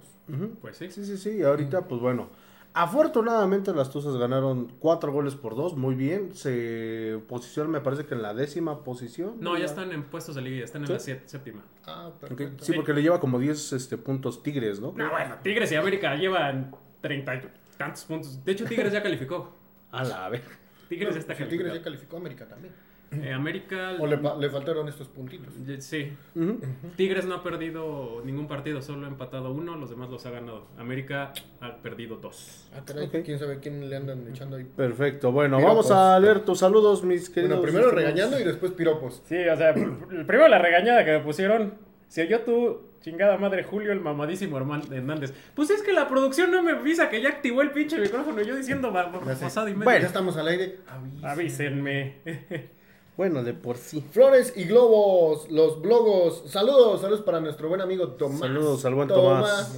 Pues 0.61 0.77
sí. 0.77 0.89
Sí, 0.91 1.05
sí, 1.05 1.17
sí. 1.17 1.37
Y 1.37 1.43
ahorita, 1.43 1.87
pues 1.87 1.99
bueno. 2.01 2.29
Afortunadamente 2.77 3.73
las 3.73 3.89
Tuzas 3.89 4.17
ganaron 4.17 4.67
cuatro 4.79 5.13
goles 5.13 5.33
por 5.33 5.55
dos, 5.55 5.77
muy 5.77 5.95
bien. 5.95 6.35
Se 6.35 7.21
posicionan, 7.29 7.71
me 7.71 7.79
parece 7.79 8.05
que 8.05 8.15
en 8.15 8.21
la 8.21 8.33
décima 8.33 8.83
posición. 8.83 9.37
No, 9.39 9.57
ya 9.57 9.63
están 9.63 9.93
en 9.93 10.03
puestos 10.03 10.35
de 10.35 10.41
liga, 10.41 10.57
ya 10.59 10.65
están 10.65 10.81
en 10.81 10.87
¿Sí? 10.87 10.93
la 10.93 10.99
siete- 10.99 11.23
séptima. 11.25 11.63
Ah, 11.85 12.07
Ok, 12.09 12.19
perfecto. 12.19 12.65
Sí, 12.65 12.73
porque 12.73 12.93
le 12.93 13.01
lleva 13.01 13.21
como 13.21 13.39
10 13.39 13.71
este, 13.71 13.97
puntos 13.97 14.43
Tigres, 14.43 14.81
¿no? 14.81 14.91
No, 14.95 15.09
bueno, 15.09 15.35
Tigres 15.41 15.71
y 15.71 15.75
América 15.75 16.15
llevan 16.15 16.75
treinta 16.99 17.35
y 17.35 17.41
tantos 17.77 18.03
puntos. 18.03 18.43
De 18.43 18.51
hecho, 18.51 18.65
Tigres 18.65 18.91
ya 18.91 19.01
calificó. 19.01 19.53
A 19.91 20.03
la 20.03 20.27
vez. 20.27 20.43
Tigres 20.89 21.13
ya 21.13 21.19
está 21.21 21.33
Si 21.33 21.43
Tigres 21.45 21.59
ya 21.59 21.63
calificado. 21.81 21.83
calificó 21.85 22.15
a 22.17 22.19
América 22.19 22.45
también. 22.47 22.73
Eh, 23.11 23.31
América. 23.31 23.93
O 23.99 24.07
le, 24.07 24.17
le 24.39 24.49
faltaron 24.49 24.87
estos 24.87 25.07
puntitos. 25.07 25.53
Sí. 25.79 26.11
Tigres 26.95 27.25
no 27.25 27.35
ha 27.35 27.43
perdido 27.43 28.21
ningún 28.25 28.47
partido, 28.47 28.81
solo 28.81 29.05
ha 29.05 29.09
empatado 29.09 29.51
uno, 29.51 29.75
los 29.75 29.89
demás 29.89 30.09
los 30.09 30.25
ha 30.25 30.31
ganado. 30.31 30.67
América 30.77 31.31
ha 31.61 31.77
perdido 31.77 32.17
dos. 32.17 32.69
Ah, 32.75 32.81
caray, 32.85 33.07
quién 33.09 33.39
sabe 33.39 33.59
quién 33.59 33.89
le 33.89 33.95
andan 33.95 34.27
echando 34.27 34.57
ahí. 34.57 34.65
Perfecto. 34.65 35.31
Bueno, 35.31 35.57
Piropos. 35.57 35.89
vamos 35.89 35.91
a 35.91 36.19
leer 36.19 36.41
tus 36.41 36.59
saludos, 36.59 37.03
mis 37.03 37.29
queridos. 37.29 37.57
Bueno, 37.59 37.71
primero 37.73 37.91
regañando 37.95 38.39
y 38.39 38.43
después 38.43 38.71
piropos. 38.73 39.21
Sí, 39.25 39.37
o 39.47 39.55
sea, 39.55 39.73
primero 39.73 40.47
la 40.47 40.59
regañada 40.59 41.05
que 41.05 41.11
me 41.11 41.19
pusieron. 41.19 41.73
Si 42.07 42.21
oyó 42.21 42.41
tu 42.41 42.81
chingada 43.01 43.37
madre 43.37 43.63
Julio, 43.63 43.91
el 43.91 43.99
mamadísimo 43.99 44.57
Hernández. 44.57 45.33
Pues 45.55 45.69
es 45.69 45.81
que 45.81 45.91
la 45.93 46.07
producción 46.07 46.51
no 46.51 46.63
me 46.63 46.71
avisa 46.71 47.09
que 47.09 47.21
ya 47.21 47.29
activó 47.29 47.61
el 47.61 47.71
pinche 47.71 47.99
micrófono. 47.99 48.41
Yo 48.41 48.55
diciendo 48.55 48.91
babosada 48.91 49.69
y 49.69 49.73
media. 49.73 49.83
Bueno. 49.85 50.01
Ya 50.01 50.07
estamos 50.07 50.37
al 50.37 50.47
aire. 50.47 50.77
Avísenme. 51.23 52.15
Bueno, 53.17 53.43
de 53.43 53.53
por 53.53 53.77
sí. 53.77 54.03
Flores 54.11 54.51
y 54.57 54.65
globos, 54.65 55.49
los 55.49 55.81
blogos. 55.81 56.43
Saludos, 56.47 56.99
saludos 56.99 57.21
para 57.21 57.39
nuestro 57.39 57.69
buen 57.69 57.79
amigo 57.79 58.09
Tomás. 58.09 58.39
Saludos 58.39 58.83
al 58.83 58.93
buen 58.95 59.07
Tomás. 59.07 59.73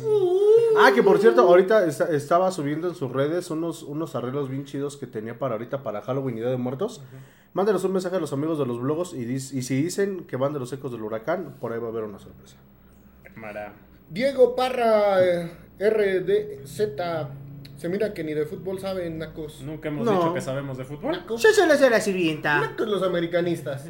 Ah, 0.79 0.91
que 0.95 1.03
por 1.03 1.19
cierto, 1.19 1.41
ahorita 1.41 1.85
está- 1.85 2.09
estaba 2.09 2.51
subiendo 2.51 2.87
en 2.87 2.95
sus 2.95 3.11
redes 3.11 3.51
unos, 3.51 3.83
unos 3.83 4.15
arreglos 4.15 4.49
bien 4.49 4.65
chidos 4.65 4.97
que 4.97 5.05
tenía 5.05 5.37
para 5.37 5.53
ahorita 5.53 5.83
para 5.83 6.01
Halloween 6.01 6.37
y 6.37 6.41
Día 6.41 6.49
de 6.49 6.57
Muertos. 6.57 7.01
Mándenos 7.53 7.83
un 7.83 7.93
mensaje 7.93 8.15
a 8.15 8.19
los 8.19 8.33
amigos 8.33 8.57
de 8.57 8.65
los 8.65 8.79
blogos 8.81 9.13
y, 9.13 9.25
dis- 9.25 9.53
y 9.53 9.61
si 9.61 9.81
dicen 9.83 10.25
que 10.25 10.35
van 10.35 10.53
de 10.53 10.59
los 10.59 10.73
ecos 10.73 10.91
del 10.91 11.03
huracán, 11.03 11.57
por 11.59 11.73
ahí 11.73 11.79
va 11.79 11.87
a 11.87 11.89
haber 11.91 12.03
una 12.05 12.19
sorpresa. 12.19 12.55
Mara. 13.35 13.73
Diego 14.09 14.55
Parra, 14.55 15.23
eh, 15.23 15.51
RDZ. 15.79 16.81
Se 17.77 17.87
mira 17.89 18.13
que 18.13 18.23
ni 18.23 18.33
de 18.33 18.45
fútbol 18.45 18.79
saben, 18.79 19.17
nacos. 19.19 19.61
Nunca 19.61 19.87
hemos 19.89 20.05
No. 20.05 20.13
dicho 20.13 20.33
que 20.33 20.41
sabemos 20.41 20.77
de 20.77 20.85
fútbol. 20.85 21.11
Nacos. 21.13 21.41
Yo 21.41 21.49
se 21.51 21.65
les 21.67 21.79
la 21.79 22.01
sirvienta. 22.01 22.59
Nacos 22.59 22.87
los 22.87 23.03
americanistas. 23.03 23.85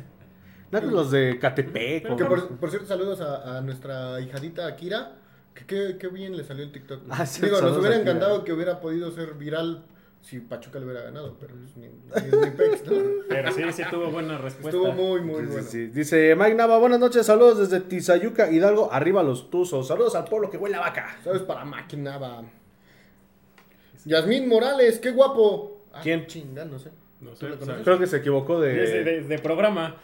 No 0.72 0.82
que 0.82 0.88
los 0.88 1.10
de 1.12 1.40
Catepec. 1.40 2.12
o- 2.12 2.16
Que 2.18 2.26
por, 2.26 2.58
por 2.58 2.70
cierto, 2.70 2.88
saludos 2.88 3.22
a, 3.22 3.58
a 3.58 3.62
nuestra 3.62 4.20
hijadita 4.20 4.68
Akira. 4.68 5.14
Que 5.54 5.66
qué, 5.66 5.98
qué 5.98 6.08
bien 6.10 6.36
le 6.38 6.44
salió 6.44 6.64
el 6.66 6.72
TikTok. 6.72 7.04
Ah, 7.10 7.26
sí, 7.26 7.42
Digo, 7.42 7.54
nos 7.54 7.62
saludos 7.62 7.80
hubiera 7.80 7.96
a 7.96 8.00
Akira. 8.00 8.12
encantado 8.12 8.44
que 8.44 8.54
hubiera 8.54 8.80
podido 8.82 9.10
ser 9.12 9.34
viral 9.36 9.86
si 10.22 10.40
Pachuca 10.42 10.78
le 10.80 10.86
hubiera 10.86 11.04
ganado, 11.04 11.38
pero 11.40 11.56
pues, 11.56 11.78
ni, 11.78 11.88
ni- 11.88 12.46
ni 12.46 12.52
pex, 12.52 12.86
¿no? 12.86 12.94
Pero 13.30 13.52
sí, 13.54 13.64
sí 13.72 13.84
tuvo 13.90 14.12
buena 14.12 14.38
respuesta. 14.38 14.70
Estuvo 14.78 14.92
muy, 14.92 15.22
muy 15.22 15.36
Sí, 15.42 15.46
sí, 15.48 15.52
bueno. 15.54 15.68
sí. 15.70 15.88
Dice 15.88 16.36
Mike 16.36 16.56
Nava, 16.56 16.78
buenas 16.80 17.00
noches, 17.00 17.26
saludos 17.26 17.60
desde 17.60 17.80
Tizayuca, 17.86 18.52
Hidalgo, 18.52 18.92
arriba 18.92 19.24
los 19.24 19.50
tuzos. 19.50 19.88
Saludos 19.88 20.16
al 20.16 20.26
pueblo 20.26 20.50
que 20.50 20.58
huele 20.58 20.76
a 20.76 20.82
vaca. 20.82 21.18
¿Sabes? 21.24 21.44
Para 21.44 21.64
máquina, 21.64 22.18
va. 22.18 22.44
Yasmín 24.08 24.48
Morales, 24.48 25.00
qué 25.00 25.12
guapo. 25.12 25.82
Ah, 25.94 26.00
¿Quién? 26.02 26.26
Chinga, 26.28 26.66
no 26.66 26.80
sé. 26.80 26.90
No 27.20 27.32
¿Tú 27.32 27.38
sé, 27.38 27.46
o 27.48 27.66
sea? 27.66 27.78
Creo 27.84 28.00
que 28.00 28.08
se 28.08 28.18
equivocó 28.18 28.60
de... 28.62 28.74
de, 28.74 29.04
de- 29.04 29.22
de 29.24 29.40
programa. 29.40 29.96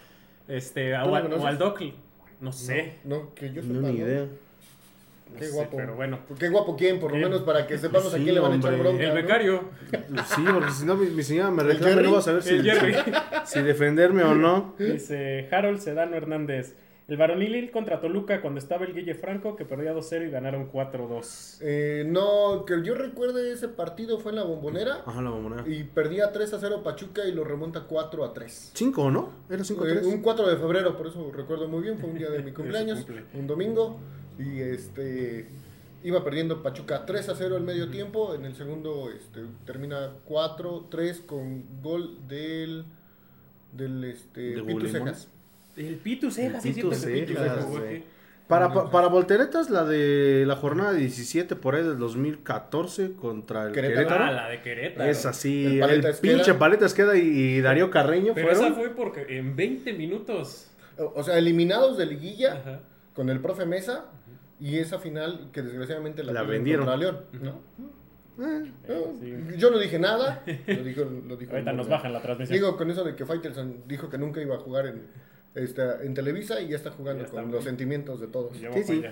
Este, 0.47 0.95
a 0.95 1.03
¿Tú 1.03 1.09
la 1.11 1.13
Wal- 1.13 1.21
conoces? 1.23 1.43
Waldock, 1.43 1.81
no 2.41 2.51
sé. 2.51 2.95
No, 3.05 3.33
que 3.33 3.51
yo 3.53 3.61
sepa. 3.61 3.73
No, 3.75 3.81
ni 3.87 3.99
¿no? 3.99 4.05
idea. 4.07 4.21
No 4.25 5.39
Qué 5.39 5.45
sé, 5.45 5.51
guapo. 5.51 5.77
pero 5.77 5.95
bueno. 5.95 6.19
Qué 6.37 6.49
guapo 6.49 6.75
quién, 6.75 6.99
por 6.99 7.11
lo 7.11 7.17
¿Quién? 7.17 7.29
menos 7.29 7.43
para 7.43 7.65
que 7.65 7.77
sepamos 7.77 8.13
a 8.13 8.17
quién 8.17 8.33
le 8.35 8.39
van 8.41 8.51
a 8.53 8.55
echar 8.57 8.77
bronca. 8.77 9.01
El 9.03 9.09
¿no? 9.09 9.15
becario, 9.15 9.63
Sí, 10.27 10.41
porque 10.53 10.71
si 10.71 10.85
no 10.85 10.95
mi, 10.97 11.07
mi 11.07 11.23
señora 11.23 11.49
me 11.49 11.61
¿El 11.63 11.69
reclama 11.69 12.01
no 12.01 12.11
va 12.13 12.19
a 12.19 12.21
saber 12.21 12.43
si, 12.43 12.55
el 12.55 12.63
Jerry. 12.63 12.95
si 13.45 13.61
defenderme 13.61 14.23
o 14.23 14.35
no. 14.35 14.75
Dice 14.77 15.47
Harold 15.51 15.79
Sedano 15.79 16.15
Hernández. 16.17 16.75
El 17.07 17.17
varonil 17.17 17.69
contra 17.71 17.99
Toluca 17.99 18.41
cuando 18.41 18.59
estaba 18.59 18.85
el 18.85 18.93
Guille 18.93 19.13
Franco 19.13 19.57
que 19.57 19.65
perdía 19.65 19.93
2-0 19.93 20.27
y 20.27 20.31
ganaron 20.31 20.71
4-2. 20.71 21.57
Eh, 21.61 22.05
no, 22.07 22.63
que 22.65 22.81
yo 22.81 22.95
recuerde 22.95 23.51
ese 23.51 23.67
partido 23.67 24.19
fue 24.19 24.31
en 24.31 24.37
la 24.37 24.43
bombonera 24.43 25.01
Ajá, 25.05 25.21
la 25.21 25.29
bombonera. 25.31 25.67
y 25.67 25.83
perdía 25.83 26.31
3 26.31 26.53
a 26.53 26.59
0 26.59 26.81
Pachuca 26.81 27.25
y 27.25 27.33
lo 27.33 27.43
remonta 27.43 27.81
4 27.87 28.23
a 28.23 28.33
3. 28.33 28.71
Cinco, 28.73 29.11
¿no? 29.11 29.29
Era 29.49 29.63
cinco 29.65 29.85
Eh, 29.85 29.91
tres. 29.95 30.05
un 30.05 30.21
4 30.21 30.47
de 30.47 30.55
febrero, 30.55 30.95
por 30.97 31.07
eso 31.07 31.29
recuerdo 31.33 31.67
muy 31.67 31.81
bien, 31.81 31.97
fue 31.99 32.09
un 32.09 32.17
día 32.17 32.29
de 32.29 32.41
mi 32.41 32.51
cumpleaños, 32.53 32.99
cumple. 32.99 33.25
un 33.33 33.47
domingo, 33.47 33.99
y 34.39 34.61
este 34.61 35.47
iba 36.05 36.23
perdiendo 36.23 36.63
Pachuca 36.63 37.05
3 37.05 37.29
a 37.29 37.35
0 37.35 37.57
al 37.57 37.63
medio 37.63 37.89
tiempo, 37.89 38.33
en 38.33 38.45
el 38.45 38.55
segundo 38.55 39.09
este, 39.11 39.41
termina 39.65 40.11
4 40.25 40.87
3 40.89 41.19
con 41.25 41.65
gol 41.81 42.17
del 42.29 42.85
del 43.73 44.03
este 44.05 44.41
¿De 44.55 44.61
Bulimón? 44.61 44.87
Cejas. 44.89 45.27
El 45.77 45.95
Pitu 45.95 46.29
Cejas, 46.31 46.63
El 46.65 46.73
sí, 46.73 46.81
Pitu 46.81 46.93
siempre 46.93 47.19
el 47.21 47.25
Pitu 47.25 47.39
Cejas. 47.39 47.65
Para, 48.47 48.73
pa- 48.73 48.91
para 48.91 49.07
volteretas, 49.07 49.69
la 49.69 49.86
de 49.86 50.43
la 50.45 50.55
jornada 50.57 50.91
17 50.93 51.55
por 51.55 51.75
ahí 51.75 51.83
del 51.83 51.97
2014 51.97 53.13
contra 53.13 53.67
el 53.67 53.71
Querétaro. 53.71 53.95
Querétaro. 54.07 54.23
Ah, 54.25 54.31
la 54.31 54.49
de 54.49 54.62
Querétaro. 54.62 55.09
Es 55.09 55.25
así, 55.25 55.79
El 55.79 56.05
pinche 56.21 56.53
Paleta 56.53 56.86
Esqueda 56.86 57.15
y, 57.17 57.21
y 57.21 57.62
Darío 57.62 57.89
Carreño 57.89 58.33
Pero 58.36 58.49
fueron. 58.49 58.65
esa 58.65 58.75
fue 58.75 58.89
porque 58.89 59.25
en 59.38 59.55
20 59.55 59.93
minutos. 59.93 60.67
O 60.97 61.13
o 61.15 61.23
sea, 61.23 61.38
eliminados 61.38 61.97
de 61.97 62.05
liguilla 62.05 62.55
Ajá. 62.55 62.79
con 63.15 63.29
el 63.29 63.39
profe 63.39 63.65
Mesa 63.65 64.05
y 64.59 64.77
esa 64.77 64.99
final 64.99 65.49
que 65.51 65.62
desgraciadamente 65.63 66.21
la, 66.23 66.33
La 66.33 66.43
vendieron. 66.43 66.86
contra 66.86 66.97
León, 66.97 67.19
¿no? 67.41 67.62
Eh, 68.45 68.71
Eh, 68.89 69.03
Sí. 69.19 69.57
Yo 69.57 69.71
no 69.71 69.79
dije 69.79 69.97
nada, 69.99 70.43
lo 70.67 70.83
dijo, 70.83 71.05
lo 71.27 71.38
dijo 71.38 71.51
Ahorita 71.53 71.71
nos 71.73 71.88
bajan 71.88 72.12
la 72.13 72.21
transmisión. 72.21 72.53
Digo, 72.55 72.75
con 72.77 72.91
eso 72.91 73.03
de 73.03 73.15
que 73.15 73.25
Faitelson 73.25 73.83
dijo 73.88 74.09
que 74.09 74.17
nunca 74.17 74.41
iba 74.41 74.55
a 74.55 74.59
jugar 74.59 74.88
en, 74.88 75.01
esta, 75.55 76.01
en 76.03 76.13
Televisa 76.13 76.61
y 76.61 76.69
ya 76.69 76.75
está 76.75 76.91
jugando 76.91 77.23
Ya 77.23 77.29
con 77.29 77.39
está. 77.41 77.55
los 77.55 77.63
sentimientos 77.63 78.19
de 78.19 78.27
todos. 78.27 78.57
Sí, 78.57 78.83
sí. 78.83 79.03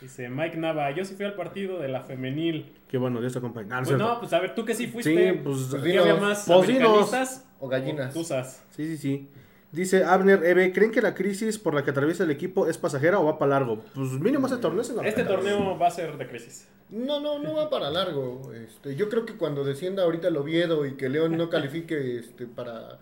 Dice 0.00 0.28
Mike 0.28 0.58
Nava, 0.58 0.90
yo 0.90 1.04
sí 1.04 1.14
fui 1.14 1.24
al 1.24 1.34
partido 1.34 1.80
de 1.80 1.88
la 1.88 2.02
femenil. 2.02 2.70
Qué 2.88 2.98
bueno, 2.98 3.20
Dios 3.20 3.32
te 3.32 3.38
acompañe. 3.38 3.68
Ah, 3.72 3.78
Pues 3.78 3.88
cierto. 3.88 4.04
no, 4.06 4.20
pues 4.20 4.32
a 4.34 4.40
ver, 4.40 4.54
tú 4.54 4.64
que 4.64 4.74
sí 4.74 4.86
fuiste. 4.86 5.32
Sí, 5.32 5.40
pues, 5.42 5.68
Pues 5.70 5.82
¿Qué 5.82 5.88
dinos. 5.88 6.06
había 6.06 6.20
más? 6.20 6.44
Pues 6.46 6.68
dinos. 6.68 6.82
¿Americanistas 7.12 7.46
O 7.60 7.68
gallinas. 7.68 8.14
o? 8.16 8.22
Sí, 8.24 8.86
sí, 8.86 8.96
sí. 8.98 9.28
Dice 9.72 10.04
Abner 10.04 10.44
Eve, 10.44 10.72
¿creen 10.72 10.90
que 10.90 11.02
la 11.02 11.14
crisis 11.14 11.58
por 11.58 11.74
la 11.74 11.82
que 11.82 11.90
atraviesa 11.90 12.24
el 12.24 12.30
equipo 12.30 12.66
es 12.68 12.78
pasajera 12.78 13.18
o 13.18 13.24
va 13.24 13.38
para 13.38 13.50
largo? 13.50 13.82
Pues 13.94 14.10
mínimo 14.12 14.46
ese 14.46 14.58
torneo 14.58 14.82
es 14.82 14.90
una 14.90 15.06
Este 15.06 15.22
patada. 15.22 15.36
torneo 15.40 15.78
va 15.78 15.88
a 15.88 15.90
ser 15.90 16.16
de 16.16 16.26
crisis. 16.28 16.68
No, 16.88 17.18
no, 17.20 17.38
no 17.40 17.54
va 17.54 17.68
para 17.68 17.90
largo. 17.90 18.52
Este, 18.54 18.94
yo 18.96 19.08
creo 19.08 19.26
que 19.26 19.34
cuando 19.34 19.64
descienda 19.64 20.04
ahorita 20.04 20.28
el 20.28 20.36
Oviedo 20.36 20.86
y 20.86 20.92
que 20.96 21.08
León 21.08 21.36
no 21.36 21.48
califique 21.50 22.18
este, 22.18 22.46
para 22.46 23.00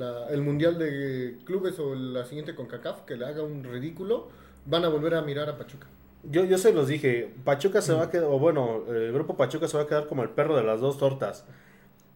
la- 0.00 0.28
el 0.30 0.40
Mundial 0.42 0.78
de 0.78 1.38
Clubes 1.44 1.78
o 1.78 1.94
la 1.94 2.24
siguiente 2.24 2.54
con 2.54 2.66
CACAF, 2.66 3.02
que 3.02 3.16
le 3.16 3.26
haga 3.26 3.42
un 3.42 3.62
ridículo, 3.62 4.28
van 4.66 4.84
a 4.84 4.88
volver 4.88 5.14
a 5.14 5.22
mirar 5.22 5.48
a 5.48 5.56
Pachuca. 5.56 5.86
Yo, 6.24 6.44
yo 6.44 6.58
se 6.58 6.72
los 6.72 6.88
dije, 6.88 7.32
Pachuca 7.44 7.80
se 7.80 7.94
va 7.94 8.04
a 8.04 8.10
quedar, 8.10 8.24
o 8.26 8.38
bueno, 8.38 8.84
el 8.88 9.12
grupo 9.12 9.36
Pachuca 9.36 9.68
se 9.68 9.76
va 9.76 9.84
a 9.84 9.86
quedar 9.86 10.06
como 10.06 10.22
el 10.22 10.28
perro 10.30 10.56
de 10.56 10.64
las 10.64 10.80
dos 10.80 10.98
tortas. 10.98 11.44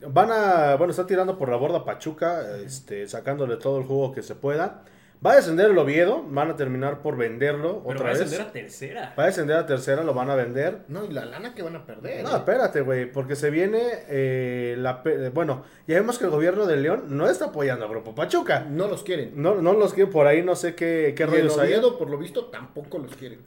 Van 0.07 0.31
a, 0.31 0.75
bueno, 0.77 0.91
está 0.91 1.07
tirando 1.07 1.39
por 1.39 1.49
la 1.49 1.57
borda 1.57 1.85
Pachuca, 1.85 2.57
este, 2.59 3.07
sacándole 3.09 3.57
todo 3.57 3.79
el 3.79 3.85
jugo 3.85 4.13
que 4.13 4.23
se 4.23 4.35
pueda. 4.35 4.85
Va 5.25 5.33
a 5.33 5.37
descender 5.37 5.71
el 5.71 5.79
Oviedo, 5.79 6.23
van 6.29 6.51
a 6.51 6.57
terminar 6.57 7.01
por 7.01 7.17
venderlo 7.17 7.83
Pero 7.83 7.95
otra 7.95 8.03
va 8.05 8.11
a 8.11 8.13
vez. 8.13 8.23
ascender 8.23 8.47
a 8.47 8.53
tercera. 8.53 9.15
Va 9.19 9.23
a 9.23 9.27
descender 9.27 9.57
a 9.57 9.65
tercera, 9.65 10.03
lo 10.05 10.13
van 10.13 10.29
a 10.29 10.35
vender. 10.35 10.81
No, 10.89 11.05
y 11.05 11.13
la 11.13 11.25
lana 11.25 11.55
que 11.55 11.63
van 11.63 11.77
a 11.77 11.87
perder. 11.87 12.23
No, 12.25 12.31
¿eh? 12.31 12.37
espérate, 12.37 12.83
güey, 12.83 13.11
porque 13.11 13.35
se 13.37 13.49
viene 13.51 13.81
eh, 14.09 14.75
la... 14.79 15.03
pe- 15.03 15.31
Bueno, 15.31 15.65
ya 15.87 15.95
vemos 15.97 16.19
que 16.19 16.27
el 16.27 16.31
gobierno 16.31 16.67
de 16.67 16.77
León 16.77 17.05
no 17.09 17.29
está 17.31 17.47
apoyando 17.47 17.87
al 17.87 17.91
grupo 17.91 18.15
Pachuca. 18.15 18.67
No 18.69 18.87
los 18.87 19.03
quieren. 19.03 19.33
No, 19.37 19.55
no 19.55 19.73
los 19.73 19.95
quiere 19.95 20.11
por 20.11 20.27
ahí, 20.27 20.43
no 20.43 20.57
sé 20.57 20.75
qué, 20.75 21.15
qué 21.17 21.23
Y 21.25 21.37
el 21.37 21.49
hay. 21.51 21.59
Oviedo, 21.69 21.97
por 21.97 22.11
lo 22.11 22.19
visto, 22.19 22.47
tampoco 22.47 22.99
los 22.99 23.17
quieren. 23.17 23.41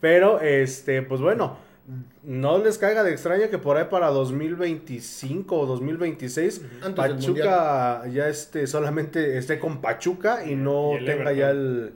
Pero, 0.00 0.40
este, 0.40 1.02
pues 1.02 1.20
bueno, 1.20 1.58
no 2.22 2.58
les 2.58 2.76
caiga 2.78 3.02
de 3.02 3.12
extraño 3.12 3.48
que 3.50 3.58
por 3.58 3.76
ahí 3.78 3.86
para 3.90 4.08
2025 4.08 5.58
o 5.58 5.66
2026 5.66 6.62
Antes 6.82 6.94
Pachuca 6.94 8.06
ya 8.12 8.28
este 8.28 8.66
solamente 8.66 9.38
esté 9.38 9.58
con 9.58 9.80
Pachuca 9.80 10.44
y 10.44 10.54
no 10.54 10.98
Y 11.00 11.04
tenga 11.04 11.32
ya 11.32 11.50
el, 11.50 11.94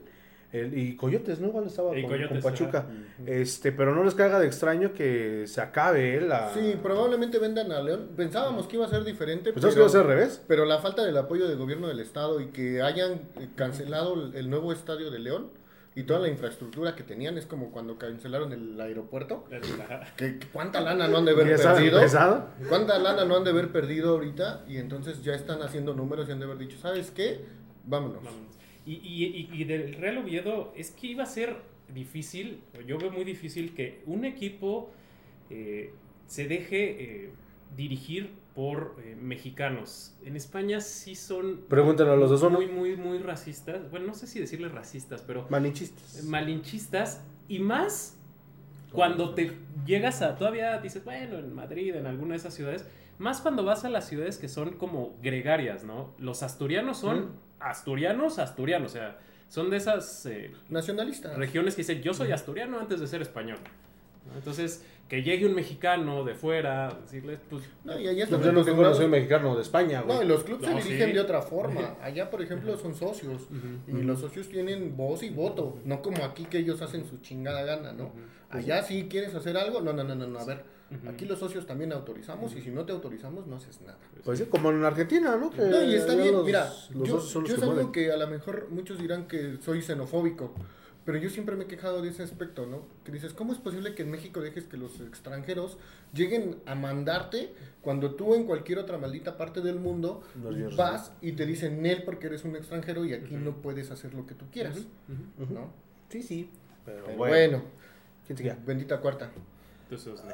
y 0.51 0.95
Coyotes, 0.97 1.39
¿no? 1.39 1.47
Igual 1.47 1.65
estaba 1.65 1.89
con, 1.89 2.27
con 2.27 2.39
Pachuca. 2.41 2.85
Este, 3.25 3.71
pero 3.71 3.95
no 3.95 4.03
les 4.03 4.13
caiga 4.13 4.39
de 4.39 4.45
extraño 4.45 4.93
que 4.93 5.45
se 5.47 5.59
acabe 5.61 6.15
eh, 6.17 6.21
la 6.21 6.53
Sí, 6.53 6.75
probablemente 6.81 7.39
vendan 7.39 7.71
a 7.71 7.81
León. 7.81 8.09
Pensábamos 8.15 8.67
que 8.67 8.75
iba 8.75 8.85
a 8.85 8.89
ser 8.89 9.03
diferente, 9.03 9.51
Pues 9.51 9.61
¿sabes 9.61 9.73
que 9.73 9.79
iba 9.81 9.87
a 9.87 9.91
ser 9.91 10.01
al 10.01 10.07
revés? 10.07 10.41
pero 10.47 10.65
la 10.65 10.77
falta 10.77 11.03
del 11.03 11.17
apoyo 11.17 11.47
del 11.47 11.57
gobierno 11.57 11.87
del 11.87 11.99
estado 11.99 12.39
y 12.39 12.47
que 12.47 12.83
hayan 12.83 13.13
eh, 13.39 13.47
cancelado 13.55 14.13
el- 14.13 14.35
el 14.35 14.49
nuevo 14.51 14.71
estadio 14.71 15.09
de 15.09 15.17
León 15.19 15.47
y 15.95 16.03
toda 16.03 16.19
la 16.19 16.27
infraestructura 16.27 16.95
que 16.95 17.03
tenían 17.03 17.37
es 17.37 17.45
como 17.45 17.71
cuando 17.71 17.97
cancelaron 17.97 18.51
el 18.51 18.79
aeropuerto. 18.81 19.45
Que, 20.17 20.39
¿Cuánta 20.51 20.81
lana 20.81 21.07
no 21.07 21.17
han 21.17 21.25
de 21.25 21.31
haber 21.31 21.55
perdido? 21.57 21.97
empezado. 21.99 22.49
¿Cuánta 22.69 22.97
lana 22.99 23.25
no 23.25 23.35
han 23.37 23.43
de 23.43 23.49
haber 23.51 23.71
perdido 23.71 24.11
ahorita? 24.11 24.65
Y 24.67 24.77
entonces 24.77 25.23
ya 25.23 25.33
están 25.35 25.61
haciendo 25.61 25.93
números 25.93 26.27
y 26.27 26.31
han 26.31 26.39
de 26.39 26.45
haber 26.45 26.57
dicho, 26.57 26.77
¿sabes 26.77 27.11
qué? 27.11 27.41
Vámonos. 27.85 28.23
Vámonos. 28.23 28.55
Y, 28.85 28.93
y, 28.95 29.25
y- 29.25 29.61
y 29.61 29.63
del 29.65 29.93
Real 29.93 30.17
Oviedo 30.17 30.73
es 30.75 30.91
que 30.91 31.07
iba 31.07 31.23
a 31.23 31.27
ser 31.27 31.55
difícil, 31.93 32.61
o 32.77 32.81
yo 32.81 32.97
veo 32.97 33.11
muy 33.11 33.23
difícil 33.23 33.73
que 33.75 34.01
un 34.07 34.25
equipo 34.25 34.89
eh, 35.49 35.93
se 36.27 36.47
deje 36.47 37.25
eh, 37.25 37.29
dirigir 37.77 38.31
por 38.55 38.95
eh, 39.03 39.15
mexicanos. 39.19 40.15
En 40.23 40.35
España 40.35 40.79
sí 40.79 41.15
son 41.15 41.61
Pregúntenle 41.67 42.13
a 42.13 42.15
los 42.15 42.29
dos 42.29 42.41
uno. 42.43 42.51
muy, 42.57 42.67
muy, 42.67 42.95
muy 42.95 43.17
racistas. 43.19 43.89
Bueno, 43.89 44.07
no 44.07 44.13
sé 44.13 44.27
si 44.27 44.39
decirles 44.39 44.71
racistas, 44.71 45.23
pero 45.25 45.47
Manichistas. 45.49 46.23
malinchistas 46.25 47.21
y 47.47 47.59
más 47.59 48.17
cuando 48.91 49.33
te 49.33 49.57
llegas 49.85 50.21
a, 50.21 50.35
todavía 50.37 50.77
dices, 50.79 51.03
bueno, 51.03 51.39
en 51.39 51.51
Madrid, 51.53 51.95
en 51.95 52.05
alguna 52.05 52.31
de 52.31 52.37
esas 52.37 52.53
ciudades, 52.53 52.85
más 53.17 53.41
cuando 53.41 53.63
vas 53.63 53.85
a 53.85 53.89
las 53.89 54.07
ciudades 54.07 54.37
que 54.37 54.47
son 54.47 54.73
como 54.77 55.17
gregarias, 55.21 55.83
¿no? 55.83 56.13
Los 56.19 56.43
asturianos 56.43 56.97
son 56.99 57.31
asturianos, 57.59 58.37
asturianos, 58.37 58.91
o 58.91 58.93
sea, 58.93 59.19
son 59.49 59.69
de 59.71 59.77
esas 59.77 60.25
eh, 60.27 60.51
Nacionalista. 60.69 61.33
regiones 61.35 61.75
que 61.75 61.81
dicen, 61.81 62.01
yo 62.03 62.13
soy 62.13 62.31
asturiano 62.31 62.79
antes 62.79 62.99
de 62.99 63.07
ser 63.07 63.21
español. 63.23 63.57
¿no? 64.27 64.37
Entonces, 64.37 64.85
que 65.07 65.21
llegue 65.21 65.45
un 65.45 65.53
mexicano 65.53 66.23
de 66.23 66.33
fuera, 66.33 66.97
decirles, 67.01 67.39
pues, 67.49 67.63
No, 67.83 67.99
y 67.99 68.07
allá 68.07 68.23
están 68.23 68.41
Yo 68.41 68.51
no 68.51 68.63
tengo, 68.63 68.93
soy 68.93 69.07
mexicano 69.07 69.55
de 69.55 69.61
España, 69.61 70.01
güey. 70.01 70.17
No, 70.17 70.23
y 70.23 70.27
los 70.27 70.43
clubes 70.43 70.67
No, 70.67 70.77
se 70.79 70.83
dirigen 70.87 71.09
sí. 71.09 71.13
de 71.13 71.19
otra 71.19 71.41
forma. 71.41 71.97
Allá, 72.01 72.29
por 72.29 72.41
ejemplo, 72.41 72.75
son 72.77 72.95
socios. 72.95 73.43
Y 73.87 74.01
los 74.01 74.19
socios 74.19 74.49
tienen 74.49 74.95
voz 74.97 75.21
y 75.23 75.29
voto. 75.29 75.77
No 75.85 76.01
como 76.01 76.23
aquí 76.23 76.45
que 76.45 76.57
ellos 76.59 76.81
hacen 76.81 77.05
su 77.05 77.17
chingada 77.17 77.63
gana, 77.63 77.91
¿no? 77.93 78.11
Allá 78.49 78.81
sí 78.83 79.07
quieres 79.09 79.35
hacer 79.35 79.57
algo. 79.57 79.81
No, 79.81 79.93
no, 79.93 80.03
no, 80.03 80.15
no, 80.15 80.27
no. 80.27 80.39
A 80.39 80.45
ver, 80.45 80.63
aquí 81.07 81.25
los 81.25 81.37
socios 81.39 81.65
también 81.67 81.91
autorizamos. 81.91 82.55
Y 82.55 82.61
si 82.61 82.71
no 82.71 82.85
te 82.85 82.91
autorizamos, 82.93 83.45
no 83.45 83.57
haces 83.57 83.81
nada. 83.81 83.97
Pues 84.23 84.39
sí, 84.39 84.45
como 84.45 84.71
en 84.71 84.83
Argentina, 84.83 85.35
¿no? 85.35 85.49
Que 85.51 85.61
No, 85.61 85.83
y 85.83 85.95
está 85.95 86.15
bien. 86.15 86.33
los- 86.33 86.45
Mira, 86.45 86.71
los 86.91 87.07
yo, 87.07 87.15
dos 87.15 87.29
son 87.29 87.43
los 87.43 87.51
yo 87.51 87.57
es 87.57 87.63
algo 87.63 87.91
que 87.91 88.11
a 88.11 88.17
lo 88.17 88.27
mejor 88.27 88.67
muchos 88.69 88.97
dirán 88.99 89.27
que 89.27 89.57
soy 89.61 89.81
xenofóbico. 89.81 90.53
Pero 91.05 91.17
yo 91.17 91.29
siempre 91.29 91.55
me 91.55 91.65
he 91.65 91.67
quejado 91.67 92.01
de 92.01 92.09
ese 92.09 92.23
aspecto, 92.23 92.65
¿no? 92.65 92.83
Que 93.03 93.11
dices, 93.11 93.33
¿cómo 93.33 93.51
es 93.51 93.59
posible 93.59 93.93
que 93.93 94.03
en 94.03 94.11
México 94.11 94.39
dejes 94.41 94.63
que 94.63 94.77
los 94.77 95.01
extranjeros 95.01 95.77
lleguen 96.13 96.57
a 96.65 96.75
mandarte 96.75 97.53
cuando 97.81 98.15
tú 98.15 98.35
en 98.35 98.45
cualquier 98.45 98.79
otra 98.79 98.97
maldita 98.97 99.37
parte 99.37 99.59
del 99.59 99.79
mundo 99.79 100.23
No 100.35 100.75
vas 100.77 101.11
y 101.21 101.33
te 101.33 101.45
dicen 101.45 101.85
él 101.85 102.03
porque 102.05 102.27
eres 102.27 102.45
un 102.45 102.55
extranjero 102.55 103.03
y 103.03 103.13
aquí 103.13 103.35
no 103.35 103.61
puedes 103.61 103.91
hacer 103.91 104.13
lo 104.13 104.25
que 104.25 104.33
tú 104.33 104.45
quieras, 104.51 104.77
¿no? 105.37 105.71
Sí, 106.09 106.23
sí. 106.23 106.49
Pero, 106.85 107.03
Pero 107.05 107.17
bueno. 107.17 107.33
bueno, 107.35 107.63
¿Quién 108.25 108.37
se 108.37 108.43
queda? 108.43 108.57
bendita 108.65 108.99
cuarta. 109.01 109.31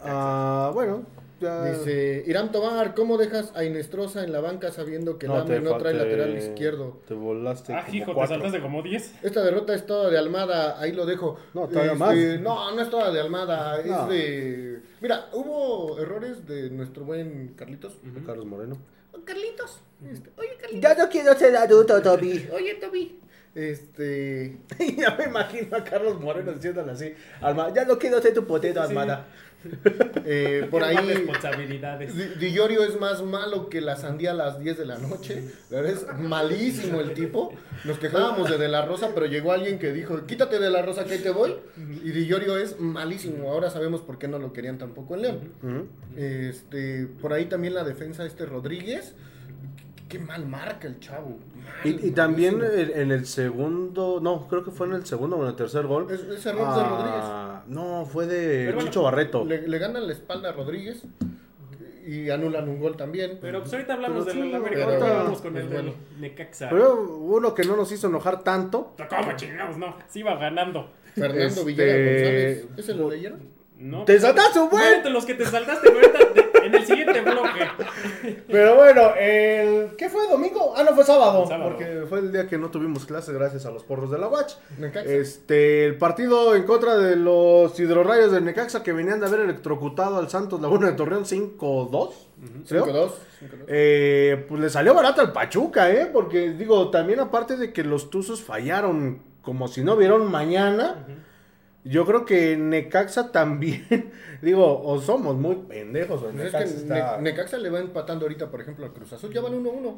Ah, 0.04 0.72
bueno. 0.74 1.04
Ya... 1.39 1.63
Dice, 1.72 2.24
Irán 2.28 2.52
Tobar, 2.52 2.93
¿cómo 2.95 3.17
dejas 3.17 3.54
a 3.56 3.63
Inestrosa 3.63 4.26
en 4.26 4.34
la 4.34 4.41
banca 4.41 4.72
sabiendo 4.74 5.17
que 5.17 5.26
No, 5.28 5.38
Lame 5.38 5.62
no 5.62 5.78
trae 5.78 5.93
lateral 5.93 6.38
izquierdo? 6.38 7.00
Te 7.08 7.13
volaste. 7.13 7.74
Ah, 7.74 7.84
como 7.86 7.95
hijo, 7.98 8.06
te 8.08 8.13
cuatro. 8.13 8.36
saltaste 8.36 8.60
como 8.62 8.82
10. 8.84 9.24
Esta 9.24 9.41
derrota 9.43 9.74
es 9.74 9.86
toda 9.86 10.10
de 10.10 10.17
Almada, 10.17 10.78
ahí 10.82 10.91
lo 10.91 11.06
dejo. 11.06 11.38
No, 11.54 11.69
todavía 11.69 11.93
Este, 11.93 11.98
más. 12.38 12.41
No, 12.41 12.76
no 12.76 12.82
es 12.82 12.89
toda 12.89 13.12
de 13.13 13.22
Almada, 13.22 13.82
No. 13.86 14.04
es 14.04 14.10
de... 14.10 14.82
Mira, 15.00 15.30
hubo 15.32 15.98
errores 15.98 16.45
de 16.45 16.69
nuestro 16.72 17.06
buen 17.06 17.54
Carlitos. 17.56 17.93
Carlos 18.26 18.45
Moreno. 18.45 18.78
Oh, 19.13 19.19
Carlitos. 19.24 19.80
este, 20.12 20.30
oye, 20.38 20.58
Carlitos. 20.60 20.98
No 20.98 21.10
quiero 21.10 21.34
ser 21.36 21.56
adulto, 21.56 22.02
Toby. 22.02 22.50
Oye, 22.54 22.76
Toby. 22.76 23.17
Este... 23.56 24.58
ya 24.98 25.15
me 25.15 25.24
imagino 25.26 25.76
a 25.78 25.84
Carlos 25.84 26.19
Moreno 26.19 26.52
diciéndole 26.52 26.91
así. 26.91 27.13
Alma, 27.41 27.74
ya 27.74 27.86
no 27.86 27.98
quiero 27.98 28.22
ser 28.22 28.34
tu 28.34 28.45
potito, 28.45 28.82
Sí. 28.82 28.88
Almada. 28.89 29.26
Eh, 30.26 30.67
por 30.72 30.84
ahí... 30.84 30.95
responsabilidades. 30.98 32.15
Di- 32.15 32.36
Di 32.39 32.52
Llorio 32.54 32.84
es 32.84 33.00
más 33.00 33.22
malo 33.24 33.69
que 33.69 33.82
la 33.82 33.95
sandía 33.95 34.32
a 34.32 34.34
las 34.34 34.60
10 34.60 34.78
de 34.78 34.86
la 34.86 34.98
noche. 34.98 35.43
La 35.69 35.82
verdad 35.82 35.93
es 36.13 36.19
malísimo 36.19 37.02
el 37.02 37.13
tipo. 37.13 37.54
Nos 37.86 37.98
quejábamos 38.00 38.50
de 38.50 38.58
De 38.58 38.67
La 38.67 38.86
Rosa, 38.86 39.10
pero 39.13 39.26
llegó 39.26 39.52
alguien 39.52 39.80
que 39.80 39.91
dijo, 39.93 40.26
quítate 40.26 40.60
De 40.60 40.69
La 40.69 40.82
Rosa 40.82 41.06
que 41.06 41.13
ahí 41.13 41.19
te 41.19 41.32
voy. 41.32 41.56
Y 42.04 42.12
Di 42.12 42.26
Llorio 42.26 42.58
es 42.58 42.80
malísimo. 42.80 43.52
Ahora 43.52 43.69
sabemos 43.69 44.02
por 44.02 44.17
qué 44.17 44.28
no 44.28 44.39
lo 44.39 44.54
querían 44.54 44.78
tampoco 44.78 45.15
en 45.15 45.22
León. 45.22 45.89
Este, 46.15 47.08
por 47.22 47.34
ahí 47.34 47.45
también 47.45 47.74
la 47.74 47.84
defensa 47.84 48.26
este 48.26 48.45
Rodríguez. 48.45 49.15
Qué 50.10 50.17
mal 50.19 50.45
marca 50.48 50.88
el 50.88 51.00
chavo. 51.00 51.38
Mal, 51.56 51.86
Y, 51.86 52.08
y 52.08 52.12
también 52.12 52.62
en, 52.63 52.91
en 53.00 53.12
el 53.12 53.26
segundo, 53.28 54.19
no, 54.22 54.48
creo 54.48 54.63
que 54.65 54.72
fue 54.72 54.88
en 54.88 54.93
el 54.93 55.06
segundo 55.06 55.38
o 55.38 55.43
en 55.43 55.50
el 55.50 55.56
tercer 55.56 55.86
gol. 55.86 56.08
Es- 56.12 56.22
es 56.22 56.45
error 56.48 56.76
de 56.76 56.82
Ah, 56.84 57.63
No, 57.67 58.06
fue 58.12 58.26
de 58.26 58.65
Pero 58.65 58.76
bueno, 58.78 58.89
Chicho 58.89 59.04
Barreto. 59.04 59.45
Le, 59.45 59.67
le 59.67 59.78
ganan 59.78 60.08
la 60.08 60.13
espalda 60.13 60.50
a 60.50 60.52
Rodríguez 60.54 61.04
y 62.08 62.30
anulan 62.32 62.67
un 62.67 62.80
gol 62.80 62.98
también. 62.98 63.38
Pero 63.39 63.60
pues 63.62 63.72
ahorita 63.72 63.93
hablamos 63.93 64.26
Pero 64.26 64.36
del 64.39 64.50
sí, 64.50 64.56
América, 64.56 64.84
ahorita 64.86 65.13
vamos 65.13 65.41
con 65.41 65.52
pues 65.52 65.63
el 65.65 65.69
del 65.69 65.84
bueno. 65.84 65.98
Necaxa. 66.19 66.69
Pero 66.69 67.04
uno 67.19 67.54
que 67.54 67.63
no 67.65 67.76
nos 67.76 67.91
hizo 67.91 68.08
enojar 68.08 68.43
tanto. 68.43 68.95
¿Cómo 69.10 69.34
chingados? 69.36 69.78
No, 69.78 69.95
sí 70.08 70.19
iba 70.22 70.36
ganando. 70.38 70.89
Fernando 71.13 71.43
Este- 71.45 71.63
Villegas 71.65 71.95
González. 71.98 72.67
¿Ese 72.78 72.93
lo 72.95 73.10
leyeron? 73.12 73.39
No, 73.78 74.04
¡Te 74.06 74.19
saltaste, 74.19 74.60
güey! 74.60 74.84
Espérate, 74.84 75.10
los 75.12 75.26
que 75.26 75.36
te 75.36 75.45
saltaste, 75.45 75.88
ahorita 75.89 76.19
en 76.69 76.75
el 76.75 76.86
siguiente 76.86 77.21
bloque. 77.21 77.67
Pero 78.47 78.75
bueno, 78.75 79.13
el 79.19 79.95
¿qué 79.97 80.10
fue 80.10 80.27
domingo? 80.27 80.73
Ah, 80.75 80.84
no 80.84 80.93
fue 80.95 81.03
sábado, 81.03 81.45
Sábado. 81.47 81.69
porque 81.71 82.03
fue 82.08 82.19
el 82.19 82.32
día 82.32 82.47
que 82.47 82.58
no 82.58 82.69
tuvimos 82.69 83.05
clase 83.05 83.34
gracias 83.34 83.65
a 83.65 83.71
los 83.71 83.84
porros 83.84 84.12
de 84.12 84.17
la 84.17 84.27
Watch. 84.27 84.53
Necaxa. 84.77 85.10
Este, 85.12 85.86
el 85.86 85.97
partido 85.97 86.55
en 86.55 86.63
contra 86.63 86.97
de 86.97 87.15
los 87.15 87.79
hidrorrayos 87.79 88.32
de 88.32 88.41
Necaxa 88.41 88.84
que 88.84 88.93
venían 88.93 89.19
de 89.19 89.25
haber 89.27 89.41
electrocutado 89.41 90.17
al 90.17 90.29
Santos 90.29 90.62
Laguna 90.62 90.88
de 90.88 90.93
Torreón 90.93 91.25
5-2. 91.25 92.12
creo. 92.67 92.86
5-2. 92.86 93.12
Eh, 93.67 94.45
pues 94.49 94.62
le 94.62 94.69
salió 94.69 94.93
barato 94.93 95.21
al 95.21 95.32
Pachuca, 95.32 95.89
¿eh? 95.91 96.10
Porque 96.12 96.49
digo, 96.51 96.89
también 96.89 97.19
aparte 97.19 97.55
de 97.55 97.71
que 97.71 97.84
los 97.84 98.10
Tuzos 98.10 98.41
fallaron 98.41 99.21
como 99.41 99.67
si 99.67 99.82
no 99.84 99.95
vieron 99.95 100.29
mañana, 100.29 101.05
yo 101.83 102.05
creo 102.05 102.25
que 102.25 102.57
Necaxa 102.57 103.31
también, 103.31 103.85
digo, 104.41 104.81
o 104.83 104.99
somos 105.01 105.35
muy 105.35 105.55
pendejos, 105.55 106.21
o 106.21 106.29
Pues 106.31 106.35
es 106.35 106.53
Necaxa 106.53 106.73
que 106.73 106.79
está... 106.81 107.17
Ne- 107.17 107.31
Necaxa 107.31 107.57
le 107.57 107.69
va 107.69 107.79
empatando 107.79 108.25
ahorita, 108.25 108.49
por 108.51 108.61
ejemplo, 108.61 108.85
al 108.85 108.93
Cruz 108.93 109.13
Azul. 109.13 109.33
Ya 109.33 109.41
van 109.41 109.53
1-1. 109.53 109.97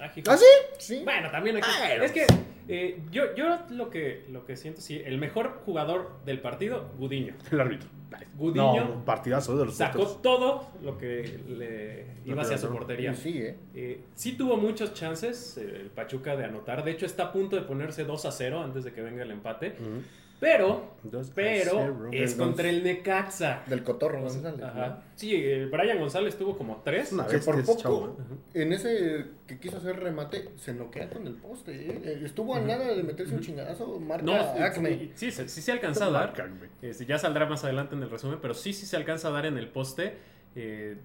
Ah. 0.00 0.10
¿Ah, 0.28 0.36
sí? 0.36 0.44
Sí. 0.78 1.02
Bueno, 1.04 1.30
también 1.30 1.58
aquí. 1.58 1.68
Es 2.02 2.12
que 2.12 2.26
eh, 2.68 3.00
yo, 3.10 3.34
yo 3.34 3.58
lo 3.70 3.90
que 3.90 4.24
lo 4.30 4.46
que 4.46 4.56
siento, 4.56 4.80
sí, 4.80 5.00
el 5.04 5.18
mejor 5.18 5.60
jugador 5.66 6.12
del 6.24 6.40
partido, 6.40 6.88
Gudiño. 6.98 7.34
El 7.52 7.60
árbitro. 7.60 7.88
Gudiño 8.36 8.84
No, 8.88 9.04
partidazo 9.04 9.56
de 9.56 9.66
los 9.66 9.76
sacó 9.76 10.06
todo 10.06 10.68
lo 10.82 10.96
que 10.98 11.38
le 11.48 12.06
iba 12.24 12.42
hacia 12.42 12.56
su 12.58 12.68
portería. 12.70 13.14
Sí, 13.14 13.38
¿eh? 13.42 13.56
Eh, 13.74 14.00
sí 14.14 14.32
tuvo 14.32 14.56
muchas 14.56 14.94
chances 14.94 15.58
eh, 15.58 15.80
el 15.82 15.90
Pachuca 15.90 16.34
de 16.34 16.44
anotar. 16.46 16.82
De 16.82 16.90
hecho, 16.92 17.04
está 17.06 17.24
a 17.24 17.32
punto 17.32 17.54
de 17.56 17.62
ponerse 17.62 18.04
2 18.04 18.24
a 18.24 18.32
0 18.32 18.62
antes 18.62 18.84
de 18.84 18.92
que 18.92 19.02
venga 19.02 19.22
el 19.22 19.30
empate. 19.30 19.74
Ujú. 19.78 20.02
Pero, 20.40 20.94
Dos 21.02 21.30
pero 21.34 21.70
cero. 21.72 22.08
es 22.12 22.34
contra 22.34 22.68
el 22.70 22.82
Necaxa. 22.82 23.62
Del 23.66 23.84
Cotorro 23.84 24.22
González. 24.22 24.62
Ajá. 24.62 25.02
Sí, 25.14 25.34
eh, 25.36 25.66
Brian 25.70 25.98
González 25.98 26.36
tuvo 26.38 26.56
como 26.56 26.80
3. 26.82 27.12
Una 27.12 27.26
Que 27.26 27.38
por 27.38 27.56
ese 27.56 27.64
poco, 27.66 27.78
chavo, 27.82 28.16
¿eh? 28.54 28.62
en 28.62 28.72
ese 28.72 29.26
que 29.46 29.58
quiso 29.60 29.76
hacer 29.76 30.00
remate, 30.00 30.48
se 30.56 30.72
noquea 30.72 31.10
con 31.10 31.26
el 31.26 31.34
poste. 31.34 31.72
¿eh? 31.74 32.00
Eh, 32.04 32.22
Estuvo 32.24 32.54
a 32.54 32.60
nada 32.60 32.94
de 32.94 33.02
meterse 33.02 33.34
un 33.34 33.42
chingadazo. 33.42 34.00
Marca 34.00 34.24
No, 34.24 34.34
Acme. 34.34 35.10
sí, 35.14 35.30
sí, 35.30 35.30
sí, 35.30 35.48
sí 35.48 35.60
se 35.60 35.72
alcanza 35.72 36.06
a 36.06 36.10
dar. 36.10 36.32
Este, 36.80 37.04
ya 37.04 37.18
saldrá 37.18 37.44
más 37.44 37.62
adelante 37.64 37.94
en 37.94 38.02
el 38.02 38.08
resumen, 38.10 38.38
pero 38.40 38.54
sí, 38.54 38.72
sí 38.72 38.86
se 38.86 38.96
alcanza 38.96 39.28
a 39.28 39.32
dar 39.32 39.44
en 39.44 39.58
el 39.58 39.68
poste 39.68 40.14
eh, 40.56 40.96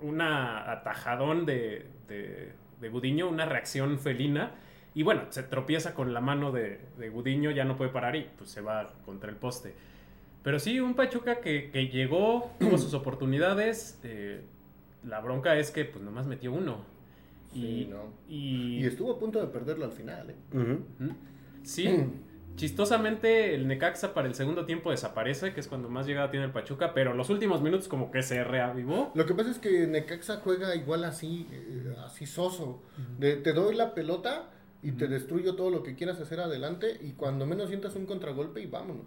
una 0.00 0.70
atajadón 0.70 1.46
de, 1.46 1.84
de, 2.06 2.52
de 2.80 2.88
Gudiño, 2.88 3.28
una 3.28 3.44
reacción 3.44 3.98
felina. 3.98 4.52
Y 4.94 5.02
bueno, 5.02 5.22
se 5.30 5.42
tropieza 5.42 5.94
con 5.94 6.12
la 6.12 6.20
mano 6.20 6.50
de, 6.52 6.80
de 6.98 7.08
Gudiño, 7.08 7.50
ya 7.50 7.64
no 7.64 7.76
puede 7.76 7.90
parar 7.90 8.16
y 8.16 8.26
pues 8.36 8.50
se 8.50 8.60
va 8.60 8.92
contra 9.04 9.30
el 9.30 9.36
poste. 9.36 9.74
Pero 10.42 10.58
sí, 10.58 10.80
un 10.80 10.94
Pachuca 10.94 11.40
que, 11.40 11.70
que 11.70 11.88
llegó, 11.88 12.50
tuvo 12.60 12.78
sus 12.78 12.94
oportunidades. 12.94 13.98
eh, 14.02 14.42
la 15.04 15.20
bronca 15.20 15.56
es 15.56 15.70
que 15.70 15.84
pues 15.84 16.02
nomás 16.04 16.26
metió 16.26 16.52
uno. 16.52 16.78
Y, 17.54 17.60
Sí, 17.60 17.88
no. 17.90 18.12
y- 18.28 18.78
Y 18.80 18.84
estuvo 18.86 19.12
a 19.12 19.18
punto 19.18 19.40
de 19.40 19.46
perderlo 19.46 19.84
al 19.84 19.92
final. 19.92 20.30
¿eh? 20.30 20.34
Ujú. 20.52 21.14
Sí, 21.62 21.88
Chistosamente, 22.56 23.54
el 23.54 23.68
Necaxa 23.68 24.12
para 24.14 24.26
el 24.26 24.34
segundo 24.34 24.66
tiempo 24.66 24.90
desaparece, 24.90 25.54
que 25.54 25.60
es 25.60 25.68
cuando 25.68 25.88
más 25.88 26.08
llegada 26.08 26.28
tiene 26.32 26.46
el 26.46 26.50
Pachuca, 26.50 26.92
pero 26.92 27.14
los 27.14 27.30
últimos 27.30 27.62
minutos 27.62 27.86
como 27.86 28.10
que 28.10 28.20
se 28.22 28.42
reavivó. 28.42 29.12
Lo 29.14 29.26
que 29.26 29.34
pasa 29.34 29.50
es 29.52 29.58
que 29.58 29.86
Necaxa 29.86 30.40
juega 30.42 30.74
igual 30.74 31.04
así, 31.04 31.46
eh, 31.52 31.94
así 32.04 32.26
soso. 32.26 32.82
De, 33.20 33.36
te 33.36 33.52
doy 33.52 33.76
la 33.76 33.94
pelota 33.94 34.50
y 34.82 34.92
te 34.92 35.08
destruyo 35.08 35.56
todo 35.56 35.70
lo 35.70 35.82
que 35.82 35.96
quieras 35.96 36.20
hacer 36.20 36.40
adelante 36.40 36.98
y 37.02 37.12
cuando 37.12 37.46
menos 37.46 37.68
sientas 37.68 37.96
un 37.96 38.06
contragolpe 38.06 38.60
y 38.60 38.66
vámonos. 38.66 39.06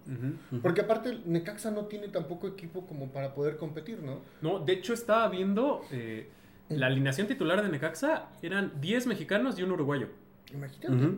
Porque 0.61 0.81
aparte 0.81 1.19
Necaxa 1.25 1.71
no 1.71 1.85
tiene 1.85 2.09
tampoco 2.09 2.47
equipo 2.47 2.85
como 2.85 3.11
para 3.11 3.33
poder 3.33 3.57
competir, 3.57 4.03
¿no? 4.03 4.19
No, 4.41 4.59
de 4.59 4.73
hecho 4.73 4.93
estaba 4.93 5.29
viendo 5.29 5.81
eh, 5.91 6.29
la 6.69 6.87
alineación 6.87 7.27
titular 7.27 7.61
de 7.61 7.69
Necaxa, 7.69 8.29
eran 8.41 8.73
10 8.81 9.07
mexicanos 9.07 9.57
y 9.59 9.63
un 9.63 9.71
uruguayo. 9.71 10.07
Imagínate. 10.53 11.17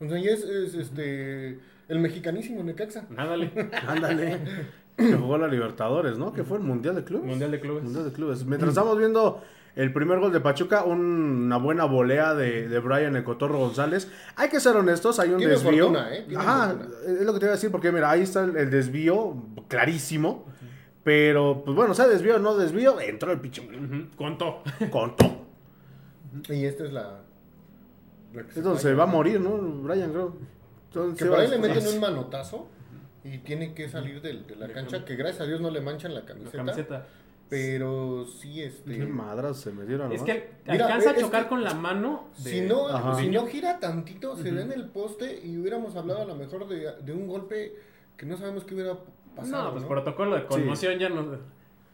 O 0.00 0.08
sea, 0.08 0.18
ya 0.18 0.30
es, 0.30 0.42
es, 0.42 0.74
este 0.74 1.60
el 1.88 1.98
mexicanísimo 1.98 2.64
Necaxa. 2.64 3.06
Ándale. 3.16 3.52
Ándale. 3.86 4.40
que 4.96 5.12
jugó 5.14 5.38
la 5.38 5.46
Libertadores, 5.46 6.18
¿no? 6.18 6.32
Que 6.32 6.42
fue 6.42 6.58
el 6.58 6.64
Mundial 6.64 6.96
de 6.96 7.04
Clubes. 7.04 7.26
Mundial 7.26 7.50
de 7.52 7.60
Clubes. 7.60 7.84
Mundial 7.84 8.04
de 8.06 8.12
Clubes. 8.12 8.44
Mientras 8.44 8.70
estamos 8.70 8.98
viendo 8.98 9.42
el 9.76 9.92
primer 9.92 10.20
gol 10.20 10.32
de 10.32 10.40
Pachuca, 10.40 10.84
una 10.84 11.56
buena 11.56 11.84
volea 11.84 12.34
de, 12.34 12.68
de 12.68 12.78
Brian 12.78 13.16
Ecotorro 13.16 13.58
González. 13.58 14.08
Hay 14.36 14.48
que 14.48 14.60
ser 14.60 14.76
honestos, 14.76 15.18
hay 15.18 15.30
un 15.30 15.38
Tiene 15.38 15.54
desvío. 15.54 15.88
fortuna, 15.88 16.14
¿eh? 16.14 16.26
Ajá, 16.36 16.68
fortuna. 16.70 16.96
es 17.20 17.26
lo 17.26 17.32
que 17.34 17.38
te 17.40 17.46
iba 17.46 17.52
a 17.52 17.56
decir, 17.56 17.70
porque 17.70 17.90
mira, 17.90 18.10
ahí 18.10 18.22
está 18.22 18.44
el, 18.44 18.56
el 18.56 18.70
desvío, 18.70 19.34
clarísimo. 19.68 20.46
Pero, 21.02 21.62
pues 21.64 21.76
bueno, 21.76 21.94
sea 21.94 22.08
desvío 22.08 22.36
o 22.36 22.38
no 22.38 22.56
desvío, 22.56 22.98
entró 23.00 23.30
el 23.30 23.40
pinche. 23.40 23.60
Ujú, 23.60 24.16
Contó. 24.16 24.62
Contó. 24.90 25.46
Y 26.48 26.64
esta 26.64 26.84
es 26.84 26.92
la... 26.92 27.20
la 28.32 28.42
que 28.42 28.58
Es 28.58 28.64
donde 28.64 28.80
se 28.80 28.94
va 28.94 29.04
a 29.04 29.06
morir, 29.06 29.40
¿no? 29.40 29.56
Brian, 29.82 30.10
creo. 30.10 30.36
Entonces, 30.86 31.18
Que 31.18 31.28
por 31.28 31.40
ahí 31.40 31.48
le 31.48 31.58
meten 31.58 31.86
un 31.86 32.00
manotazo 32.00 32.68
y 33.22 33.38
tiene 33.38 33.74
que 33.74 33.88
salir 33.88 34.22
de, 34.22 34.44
la 34.56 34.68
cancha, 34.68 35.04
que 35.04 35.16
gracias 35.16 35.42
a 35.42 35.44
Dios 35.44 35.60
no 35.60 35.70
le 35.70 35.80
manchan 35.80 36.14
la 36.14 36.20
La 36.20 36.50
camiseta. 36.50 37.06
Pero 37.54 38.26
sí, 38.26 38.62
este... 38.62 38.98
Qué 38.98 39.06
madras 39.06 39.58
se 39.60 39.72
metieron. 39.72 40.12
Es 40.12 40.22
que 40.22 40.50
Mira, 40.66 40.84
alcanza 40.86 41.10
a 41.10 41.16
chocar 41.16 41.44
que- 41.44 41.48
con 41.48 41.64
la 41.64 41.74
mano. 41.74 42.28
de- 42.38 42.50
Si 42.50 42.60
no, 42.62 42.88
Ajá. 42.88 43.14
si 43.16 43.28
no 43.28 43.46
gira 43.46 43.78
tantito, 43.80 44.36
se 44.36 44.50
ve 44.50 44.62
en 44.62 44.72
el 44.72 44.86
poste 44.88 45.40
y 45.44 45.56
hubiéramos 45.58 45.94
hablado 45.96 46.22
a 46.22 46.24
lo 46.26 46.34
mejor 46.34 46.66
de, 46.68 46.92
de 47.02 47.12
un 47.12 47.26
golpe 47.28 47.74
que 48.16 48.26
no 48.26 48.36
sabemos 48.36 48.64
qué 48.64 48.74
hubiera 48.74 48.96
pasado. 49.36 49.64
No, 49.64 49.70
pues 49.72 49.82
¿no? 49.82 49.88
protocolo 49.88 50.36
de 50.36 50.46
conmoción 50.46 50.98
ya 50.98 51.08
nos, 51.08 51.38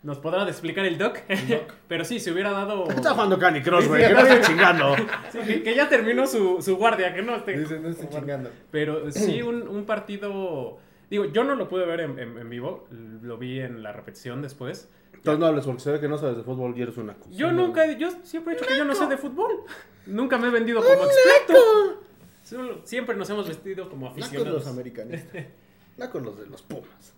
nos 0.02 0.18
podrá 0.18 0.46
explicar 0.48 0.84
el 0.86 0.96
doc. 0.98 1.18
doc. 1.48 1.74
Pero 1.88 2.04
sí, 2.04 2.20
se 2.20 2.32
hubiera 2.32 2.50
dado. 2.52 2.84
Está 2.90 3.10
jugando 3.14 3.38
Candy 3.38 3.62
Cross, 3.62 3.88
güey, 3.88 4.06
que 4.06 4.12
no 4.14 4.20
esté 4.20 4.40
chingando. 4.42 4.96
Sí, 5.32 5.38
que, 5.46 5.62
que 5.62 5.74
ya 5.74 5.88
terminó 5.88 6.26
su, 6.26 6.60
su 6.60 6.76
guardia, 6.76 7.14
que 7.14 7.22
no 7.22 7.36
esté. 7.36 7.58
Dice, 7.58 7.78
no 7.80 7.88
estoy 7.88 8.08
chingando. 8.08 8.50
Pero 8.70 9.10
sí, 9.10 9.42
un, 9.42 9.66
un 9.68 9.84
partido. 9.84 10.78
Digo, 11.10 11.24
yo 11.24 11.42
no 11.42 11.56
lo 11.56 11.68
pude 11.68 11.86
ver 11.86 12.00
en, 12.00 12.18
en- 12.20 12.38
en 12.38 12.48
vivo, 12.48 12.86
lo 13.22 13.36
vi 13.36 13.58
en 13.60 13.82
la 13.82 13.92
repetición 13.92 14.42
después. 14.42 14.88
Entonces 15.20 15.38
no 15.38 15.46
hables 15.46 15.64
porque 15.66 15.80
se 15.82 15.92
ve 15.92 16.00
que 16.00 16.08
no 16.08 16.16
sabes 16.18 16.38
de 16.38 16.42
fútbol 16.42 16.74
y 16.76 16.82
eres 16.82 16.96
una 16.96 17.14
cosa. 17.14 17.30
Yo 17.30 17.52
nunca, 17.52 17.86
yo 17.92 18.08
siempre 18.22 18.54
he 18.54 18.56
dicho 18.56 18.66
que 18.68 18.76
yo 18.76 18.84
no 18.84 18.94
sé 18.94 19.06
de 19.06 19.16
fútbol. 19.18 19.64
Nunca 20.06 20.38
me 20.38 20.48
he 20.48 20.50
vendido 20.50 20.80
como 20.80 21.04
experto. 21.04 22.00
Solo- 22.42 22.80
siempre 22.84 23.14
nos 23.16 23.28
hemos 23.30 23.46
vestido 23.46 23.88
como 23.90 24.06
No 24.06 24.12
con 24.12 24.18
los 24.20 24.28
aficionados. 24.28 24.66
americanistas. 24.66 25.44
No 25.98 26.10
con 26.10 26.24
los 26.24 26.38
de 26.38 26.46
los 26.46 26.62
Pumas. 26.62 27.12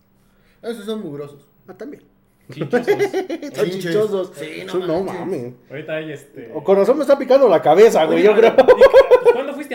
Esos 0.61 0.85
son 0.85 1.01
mugrosos. 1.03 1.47
Ah, 1.69 1.75
también. 1.75 2.03
Chinchosos. 2.53 2.87
Son 3.55 3.71
chichosos. 3.71 4.33
Sí, 4.35 4.63
no 4.67 4.73
Son- 4.73 4.87
no 4.89 5.05
manches. 5.05 5.21
mames. 5.21 5.55
Ahorita 5.71 5.93
hay 5.95 6.11
este. 6.13 6.51
O 6.53 6.65
corazón 6.65 6.97
me 6.97 7.03
está 7.03 7.17
picando 7.17 7.49
la 7.49 7.63
cabeza, 7.63 8.05
güey, 8.07 8.25
yo 8.25 8.35
creo. 8.35 8.57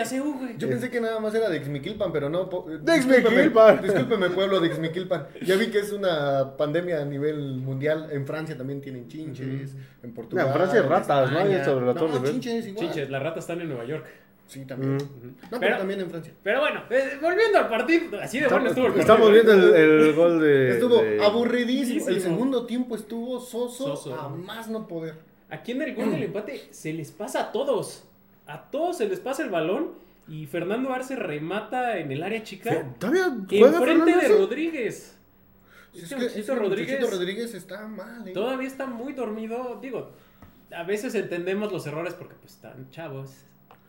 a 0.00 0.04
CEU, 0.04 0.38
güey? 0.38 0.58
Yo 0.58 0.68
pensé 0.68 0.90
que 0.90 1.00
nada 1.00 1.18
más 1.20 1.34
era 1.34 1.48
de 1.48 1.56
Ixmiquilpan, 1.58 2.12
pero 2.12 2.28
no. 2.28 2.48
po- 2.48 2.66
De 2.68 2.96
Ixmiquilpan. 2.96 3.82
Discúlpeme, 3.82 4.30
pueblo 4.30 4.60
de 4.60 4.68
Ixmiquilpan. 4.68 5.26
Ya 5.42 5.56
vi 5.56 5.68
que 5.68 5.78
es 5.80 5.92
una 5.92 6.56
pandemia 6.56 7.02
a 7.02 7.04
nivel 7.04 7.56
mundial. 7.56 8.08
En 8.12 8.26
Francia 8.26 8.56
también 8.56 8.80
tienen 8.80 9.08
chinches. 9.08 9.74
En 10.02 10.12
Portugal. 10.14 10.46
No, 10.46 10.52
en 10.52 10.56
Francia 10.58 10.82
ratas, 10.82 11.32
¿no? 11.32 11.64
Sobre 11.64 11.86
la 11.86 11.94
No, 11.94 12.00
Torre 12.00 12.30
chinches 12.30 12.66
igual. 12.66 12.86
Chinches, 12.86 13.10
las 13.10 13.22
ratas 13.22 13.44
están 13.44 13.60
en 13.60 13.68
Nueva 13.68 13.84
York. 13.84 14.06
Sí, 14.46 14.64
también. 14.64 14.94
Mm. 14.94 14.98
No, 14.98 15.04
pero, 15.50 15.60
Pero- 15.60 15.76
también 15.78 16.00
en 16.00 16.08
Francia. 16.10 16.32
Pero 16.42 16.60
bueno, 16.60 16.82
eh, 16.88 17.18
volviendo 17.20 17.58
al 17.58 17.68
partido, 17.68 18.18
así 18.18 18.40
de 18.40 18.48
bueno 18.48 18.68
estuvo 18.68 18.86
el 18.86 18.92
partido. 18.94 19.14
Estamos 19.14 19.32
viendo 19.32 19.52
el, 19.52 19.74
el 20.08 20.12
gol 20.14 20.40
de. 20.40 20.70
Estuvo 20.70 21.02
de- 21.02 21.22
aburridísimo. 21.22 21.96
El 21.96 22.02
Aburridísimo. 22.04 22.34
segundo 22.34 22.64
tiempo 22.66 22.96
estuvo 22.96 23.40
soso, 23.40 23.94
Soso. 23.94 24.14
a 24.18 24.30
más 24.30 24.68
no 24.70 24.88
poder. 24.88 25.16
Aquí 25.50 25.72
en 25.72 25.82
el 25.82 25.94
gol 25.94 26.10
del 26.12 26.22
empate 26.24 26.62
se 26.70 26.94
les 26.94 27.10
pasa 27.10 27.40
a 27.42 27.52
todos. 27.52 28.04
A 28.48 28.70
todos 28.70 28.96
se 28.98 29.08
les 29.08 29.20
pasa 29.20 29.44
el 29.44 29.50
balón 29.50 29.90
y 30.26 30.46
Fernando 30.46 30.92
Arce 30.92 31.14
remata 31.16 31.98
en 31.98 32.10
el 32.10 32.22
área 32.22 32.42
chica. 32.42 32.94
¿Todavía 32.98 33.36
juega 33.48 33.76
Enfrente 33.78 34.16
de? 34.16 34.28
Rodríguez. 34.28 35.16
Es 35.94 36.02
Este 36.02 36.16
que 36.16 36.20
muchachito 36.22 36.54
Rodríguez 36.54 36.94
muchachito 37.00 37.16
Rodríguez 37.18 37.54
está 37.54 37.86
mal, 37.88 38.28
eh. 38.28 38.32
todavía 38.32 38.66
está 38.66 38.86
muy 38.86 39.12
dormido. 39.14 39.78
Digo, 39.80 40.10
a 40.74 40.82
veces 40.82 41.14
entendemos 41.14 41.72
los 41.72 41.86
errores 41.86 42.14
porque 42.14 42.34
pues 42.40 42.54
están 42.54 42.90
chavos. 42.90 43.30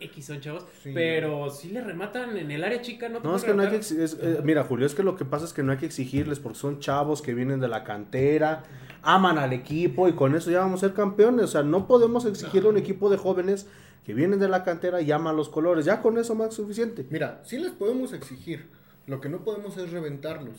X 0.02 0.24
son 0.24 0.40
chavos. 0.40 0.64
Sí. 0.82 0.92
Pero 0.94 1.50
si 1.50 1.68
le 1.68 1.82
rematan 1.82 2.34
en 2.38 2.50
el 2.50 2.64
área 2.64 2.80
chica, 2.80 3.10
no 3.10 3.18
te 3.20 3.28
No, 3.28 3.36
es 3.36 3.44
que 3.44 3.52
no 3.52 3.62
hay 3.62 3.68
que 3.68 3.76
es- 3.76 3.92
eh, 3.92 4.40
mira, 4.42 4.64
Julio, 4.64 4.86
es 4.86 4.94
que 4.94 5.02
lo 5.02 5.14
que 5.14 5.26
pasa 5.26 5.44
es 5.44 5.52
que 5.52 5.62
no 5.62 5.72
hay 5.72 5.78
que 5.78 5.84
exigirles 5.84 6.38
porque 6.40 6.58
son 6.58 6.80
chavos 6.80 7.20
que 7.20 7.34
vienen 7.34 7.60
de 7.60 7.68
la 7.68 7.84
cantera, 7.84 8.62
aman 9.02 9.36
al 9.36 9.52
equipo 9.52 10.08
y 10.08 10.14
con 10.14 10.34
eso 10.34 10.50
ya 10.50 10.60
vamos 10.60 10.82
a 10.82 10.86
ser 10.86 10.94
campeones. 10.96 11.44
O 11.44 11.48
sea, 11.48 11.62
no 11.62 11.86
podemos 11.86 12.24
exigir 12.24 12.64
a 12.64 12.68
un 12.68 12.78
equipo 12.78 13.10
de 13.10 13.18
jóvenes 13.18 13.66
que 14.04 14.14
vienen 14.14 14.40
de 14.40 14.48
la 14.48 14.64
cantera 14.64 15.00
y 15.00 15.12
aman 15.12 15.36
los 15.36 15.48
colores. 15.48 15.84
Ya 15.84 16.00
con 16.02 16.18
eso 16.18 16.34
más 16.34 16.54
suficiente. 16.54 17.06
Mira, 17.10 17.40
sí 17.44 17.58
les 17.58 17.72
podemos 17.72 18.12
exigir. 18.12 18.66
Lo 19.06 19.20
que 19.20 19.28
no 19.28 19.44
podemos 19.44 19.76
es 19.76 19.90
reventarlos. 19.90 20.58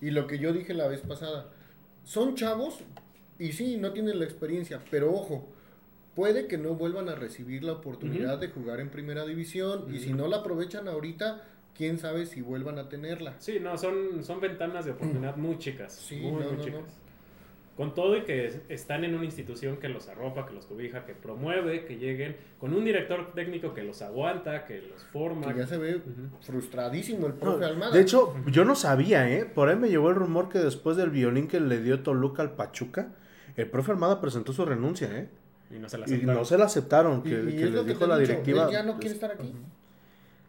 Y 0.00 0.10
lo 0.10 0.26
que 0.26 0.38
yo 0.38 0.52
dije 0.52 0.74
la 0.74 0.88
vez 0.88 1.00
pasada. 1.00 1.48
Son 2.04 2.34
chavos 2.34 2.78
y 3.38 3.52
sí, 3.52 3.76
no 3.76 3.92
tienen 3.92 4.18
la 4.18 4.24
experiencia. 4.24 4.80
Pero 4.90 5.12
ojo, 5.12 5.46
puede 6.14 6.46
que 6.46 6.58
no 6.58 6.74
vuelvan 6.74 7.08
a 7.08 7.14
recibir 7.14 7.64
la 7.64 7.72
oportunidad 7.74 8.38
de 8.38 8.48
jugar 8.48 8.80
en 8.80 8.90
primera 8.90 9.24
división. 9.24 9.94
Y 9.94 9.98
si 9.98 10.12
no 10.12 10.26
la 10.28 10.38
aprovechan 10.38 10.88
ahorita, 10.88 11.44
quién 11.76 11.98
sabe 11.98 12.26
si 12.26 12.40
vuelvan 12.40 12.78
a 12.78 12.88
tenerla. 12.88 13.34
Sí, 13.38 13.58
no, 13.60 13.76
son, 13.78 14.24
son 14.24 14.40
ventanas 14.40 14.84
de 14.84 14.92
oportunidad 14.92 15.36
muy 15.36 15.58
chicas. 15.58 15.94
Sí, 15.94 16.16
muy, 16.16 16.42
no, 16.42 16.48
muy 16.48 16.56
no, 16.58 16.64
chicas. 16.64 16.80
no. 16.80 17.07
Con 17.78 17.94
todo 17.94 18.16
y 18.16 18.22
que 18.24 18.46
es- 18.46 18.58
están 18.68 19.04
en 19.04 19.14
una 19.14 19.24
institución 19.24 19.76
que 19.76 19.88
los 19.88 20.08
arropa, 20.08 20.46
que 20.46 20.52
los 20.52 20.66
cobija, 20.66 21.06
que 21.06 21.14
promueve, 21.14 21.84
que 21.86 21.96
lleguen, 21.96 22.36
con 22.58 22.74
un 22.74 22.84
director 22.84 23.32
técnico 23.34 23.72
que 23.72 23.84
los 23.84 24.02
aguanta, 24.02 24.64
que 24.66 24.82
los 24.82 25.02
forma. 25.04 25.50
Que 25.54 25.60
ya 25.60 25.66
se 25.68 25.78
ve 25.78 26.02
frustradísimo 26.40 27.26
el 27.28 27.34
No, 27.34 27.38
profe 27.38 27.64
Almada. 27.64 27.92
de 27.92 28.00
hecho, 28.00 28.34
yo 28.46 28.64
no 28.64 28.74
sabía, 28.74 29.30
¿eh? 29.30 29.44
Por 29.44 29.68
ahí 29.68 29.76
me 29.76 29.88
llegó 29.88 30.10
el 30.10 30.16
rumor 30.16 30.48
que 30.48 30.58
después 30.58 30.96
del 30.96 31.10
violín 31.10 31.46
que 31.48 31.60
le 31.60 31.80
dio 31.80 32.00
Toluca 32.02 32.42
al 32.42 32.52
Pachuca, 32.56 33.12
el 33.56 33.68
profe 33.70 33.92
Armada 33.92 34.20
presentó 34.20 34.52
su 34.52 34.64
renuncia, 34.64 35.08
¿eh? 35.16 35.28
Y 35.70 35.78
no 35.78 35.88
se 35.88 35.98
la 35.98 36.04
Y 36.08 36.14
aceptaron. 36.14 36.34
no 36.36 36.44
se 36.44 36.58
la 36.58 36.64
aceptaron, 36.64 37.18
Y- 37.20 37.22
que, 37.30 37.30
y 37.30 37.56
que 37.56 37.66
dijo 37.84 38.06
la 38.08 38.18
dicho, 38.18 38.32
directiva. 38.32 38.64
él 38.66 38.72
ya 38.72 38.82
no 38.82 38.98
quiere 38.98 39.14
estar 39.14 39.30
aquí. 39.30 39.52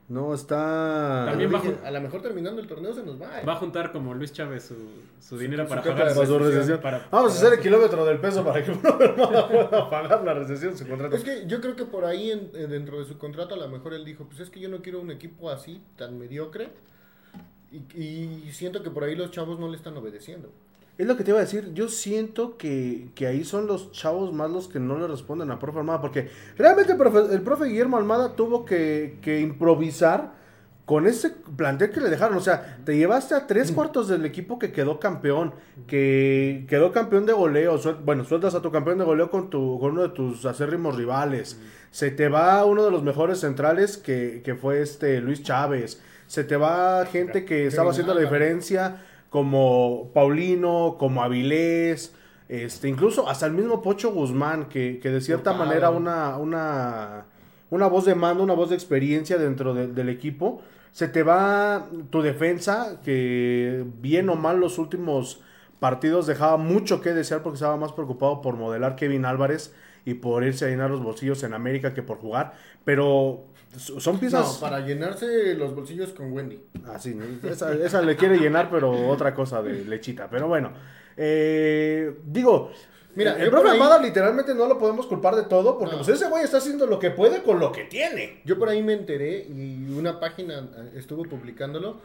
No, 0.10 0.34
está... 0.34 1.28
También 1.30 1.52
a 1.86 1.92
lo 1.92 2.02
mejor 2.02 2.22
terminando 2.24 2.60
el 2.60 2.68
torneo 2.68 2.94
se 2.96 3.04
nos 3.04 3.22
va. 3.22 3.42
eh. 3.42 3.46
Va 3.46 3.54
a 3.54 3.56
juntar 3.58 3.92
como 3.92 4.16
Luis 4.16 4.34
Chávez 4.34 4.64
su, 4.64 4.76
su 5.20 5.38
dinero 5.38 5.64
su 5.66 5.70
para 5.70 5.84
pagar 5.84 6.14
su 6.26 6.40
recesión, 6.40 6.82
para- 6.82 7.08
Vamos 7.12 7.34
a 7.34 7.36
hacer 7.38 7.54
el 7.54 7.60
kilómetro 7.60 8.04
del 8.06 8.18
peso 8.20 8.44
para 8.44 8.64
que 8.66 8.72
uno 8.72 8.82
pueda 8.98 9.90
pagar 9.90 10.24
la 10.24 10.34
recesión 10.34 10.72
de 10.72 10.78
su 10.80 10.88
contrato. 10.88 11.16
Es 11.16 11.24
que 11.24 11.46
yo 11.46 11.62
creo 11.62 11.76
que 11.76 11.86
por 11.86 12.06
ahí 12.06 12.32
en- 12.32 12.52
dentro 12.52 12.98
de 12.98 13.06
su 13.06 13.20
contrato 13.20 13.54
a 13.54 13.58
lo 13.58 13.68
mejor 13.70 13.94
él 13.94 14.04
dijo, 14.04 14.26
pues 14.26 14.40
es 14.40 14.50
que 14.50 14.60
yo 14.60 14.68
no 14.68 14.82
quiero 14.82 15.00
un 15.00 15.12
equipo 15.12 15.52
así, 15.52 15.80
tan 15.96 16.18
mediocre. 16.18 16.70
Y, 17.72 17.78
y 18.00 18.50
siento 18.52 18.82
que 18.82 18.90
por 18.90 19.04
ahí 19.04 19.16
los 19.16 19.30
chavos 19.30 19.60
no 19.60 19.68
le 19.70 19.78
están 19.78 19.96
obedeciendo. 19.96 20.50
Es 21.00 21.08
lo 21.08 21.16
que 21.16 21.24
te 21.24 21.32
iba 21.32 21.40
a 21.40 21.44
decir. 21.44 21.74
Yo 21.74 21.88
siento 21.88 22.58
que, 22.58 23.08
que 23.16 23.26
ahí 23.26 23.46
son 23.46 23.68
los 23.68 23.94
chavos 23.94 24.34
más 24.34 24.52
los 24.52 24.68
que 24.68 24.82
no 24.82 25.00
le 25.00 25.08
responden 25.08 25.50
a 25.50 25.58
profe 25.58 25.80
Almada. 25.80 26.02
Porque 26.02 26.30
realmente 26.58 26.92
el 26.92 26.98
profe, 26.98 27.34
el 27.34 27.42
profe 27.42 27.66
Guillermo 27.68 27.96
Almada 27.96 28.36
tuvo 28.36 28.66
que, 28.66 29.18
que 29.22 29.40
improvisar 29.40 30.38
con 30.84 31.08
ese 31.08 31.30
plantel 31.56 31.92
que 31.92 32.02
le 32.02 32.10
dejaron. 32.10 32.38
O 32.38 32.42
sea, 32.42 32.80
te 32.84 32.98
llevaste 32.98 33.34
a 33.34 33.48
tres 33.48 33.72
cuartos 33.72 34.10
del 34.10 34.26
equipo 34.26 34.60
que 34.60 34.74
quedó 34.74 35.00
campeón. 35.00 35.54
Que 35.88 36.66
quedó 36.68 36.92
campeón 36.92 37.26
de 37.26 37.32
goleo. 37.32 37.78
Suel- 37.78 38.04
bueno, 38.04 38.26
sueltas 38.26 38.54
a 38.54 38.62
tu 38.62 38.70
campeón 38.70 38.98
de 38.98 39.06
goleo 39.06 39.32
con, 39.32 39.50
tu, 39.50 39.80
con 39.80 39.92
uno 39.94 40.02
de 40.02 40.10
tus 40.10 40.46
acérrimos 40.46 40.98
rivales. 40.98 41.62
Se 41.92 42.12
te 42.12 42.28
va 42.28 42.66
uno 42.66 42.84
de 42.84 42.92
los 42.92 43.04
mejores 43.04 43.40
centrales 43.40 43.98
que, 43.98 44.42
que 44.44 44.56
fue 44.56 44.82
este 44.82 45.22
Luis 45.22 45.44
Chávez. 45.44 46.02
Se 46.28 46.44
te 46.44 46.58
va 46.58 47.06
gente 47.06 47.46
que 47.46 47.68
estaba 47.68 47.92
haciendo 47.92 48.14
la 48.14 48.20
diferencia 48.22 49.06
como 49.30 50.10
Paulino, 50.14 50.96
como 51.00 51.22
Avilés, 51.24 52.14
este, 52.48 52.90
incluso 52.90 53.30
hasta 53.30 53.46
el 53.46 53.54
mismo 53.54 53.82
Pocho 53.82 54.12
Guzmán, 54.12 54.70
que, 54.70 55.00
que 55.02 55.10
de 55.10 55.22
cierta 55.22 55.54
manera 55.54 55.90
una, 55.92 56.38
una, 56.38 57.26
una 57.70 57.88
voz 57.88 58.06
de 58.06 58.16
mando, 58.16 58.44
una 58.44 58.54
voz 58.56 58.70
de 58.70 58.76
experiencia 58.76 59.38
dentro 59.38 59.74
de- 59.74 59.88
del 59.88 60.10
equipo. 60.10 60.62
Se 60.92 61.08
te 61.08 61.22
va 61.24 61.88
tu 62.10 62.22
defensa, 62.24 63.00
que 63.04 63.86
bien 64.02 64.30
o 64.30 64.36
mal 64.36 64.60
los 64.60 64.80
últimos 64.80 65.42
partidos 65.80 66.26
dejaba 66.28 66.58
mucho 66.58 67.02
que 67.02 67.14
desear 67.14 67.42
porque 67.44 67.56
estaba 67.56 67.78
más 67.78 67.94
preocupado 67.94 68.42
por 68.42 68.58
modelar 68.58 68.96
Kevin 68.96 69.26
Álvarez 69.26 69.74
y 70.04 70.16
por 70.16 70.44
irse 70.44 70.66
a 70.66 70.70
llenar 70.70 70.90
los 70.90 71.04
bolsillos 71.04 71.44
en 71.44 71.54
América 71.54 71.94
que 71.94 72.02
por 72.02 72.18
jugar. 72.18 72.54
Pero 72.84 73.44
son 73.78 74.20
piezas... 74.20 74.54
No, 74.56 74.60
para 74.60 74.80
llenarse 74.86 75.54
los 75.56 75.76
bolsillos 75.76 76.10
con 76.14 76.32
Wendy. 76.32 76.60
Ah, 76.86 76.98
sí, 77.00 77.14
¿no? 77.16 77.26
esa, 77.50 77.74
esa 77.74 78.02
le 78.02 78.16
quiere 78.16 78.38
llenar, 78.38 78.70
pero 78.72 78.92
otra 79.10 79.34
cosa 79.34 79.62
de 79.62 79.86
lechita. 79.86 80.30
Pero 80.30 80.48
bueno, 80.48 80.72
eh, 81.18 82.16
digo, 82.26 82.72
Mira, 83.16 83.34
el 83.38 83.46
yo 83.46 83.52
profe 83.52 83.70
ahí- 83.70 84.02
literalmente 84.04 84.54
no 84.56 84.66
lo 84.68 84.78
podemos 84.78 85.06
culpar 85.06 85.36
de 85.36 85.44
todo, 85.44 85.78
porque 85.78 85.96
No. 85.96 86.02
pues 86.04 86.10
ese 86.16 86.30
güey 86.30 86.44
está 86.44 86.58
haciendo 86.58 86.86
lo 86.86 87.00
que 87.00 87.12
puede 87.12 87.44
con 87.44 87.60
lo 87.60 87.72
que 87.72 87.84
tiene. 87.86 88.42
Yo 88.46 88.58
por 88.58 88.70
ahí 88.70 88.82
me 88.82 88.94
enteré 88.94 89.46
y 89.50 89.92
una 89.98 90.20
página 90.20 90.60
eh, 90.78 90.92
estuvo 90.96 91.24
publicándolo 91.24 91.98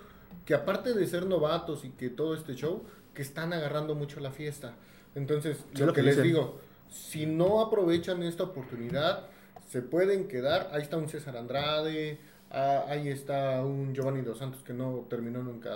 que 0.44 0.55
aparte 0.55 0.92
de 0.92 1.07
ser 1.07 1.27
novatos 1.27 1.85
y 1.85 1.90
que 1.90 2.11
todo 2.11 2.35
este 2.35 2.55
show, 2.55 2.83
que 3.14 3.22
están 3.22 3.53
agarrando 3.53 3.94
mucho 3.94 4.20
la 4.20 4.31
fiesta. 4.33 4.74
Entonces, 5.14 5.59
Sí, 5.72 5.81
lo, 5.81 5.87
lo 5.87 5.92
que, 5.92 6.00
que 6.00 6.07
les 6.09 6.20
digo, 6.22 6.59
si 6.90 7.24
no 7.27 7.61
aprovechan 7.62 8.22
esta 8.22 8.42
oportunidad, 8.42 9.27
se 9.74 9.82
pueden 9.82 10.28
quedar. 10.28 10.70
Ahí 10.72 10.82
está 10.82 10.96
un 10.96 11.08
César 11.08 11.37
Andrade, 11.37 12.20
ah, 12.52 12.84
ahí 12.88 13.08
está 13.08 13.60
un 13.64 13.92
Giovanni 13.92 14.22
Dos 14.22 14.38
Santos 14.38 14.62
que 14.62 14.72
no 14.72 15.04
terminó 15.10 15.42
nunca 15.42 15.70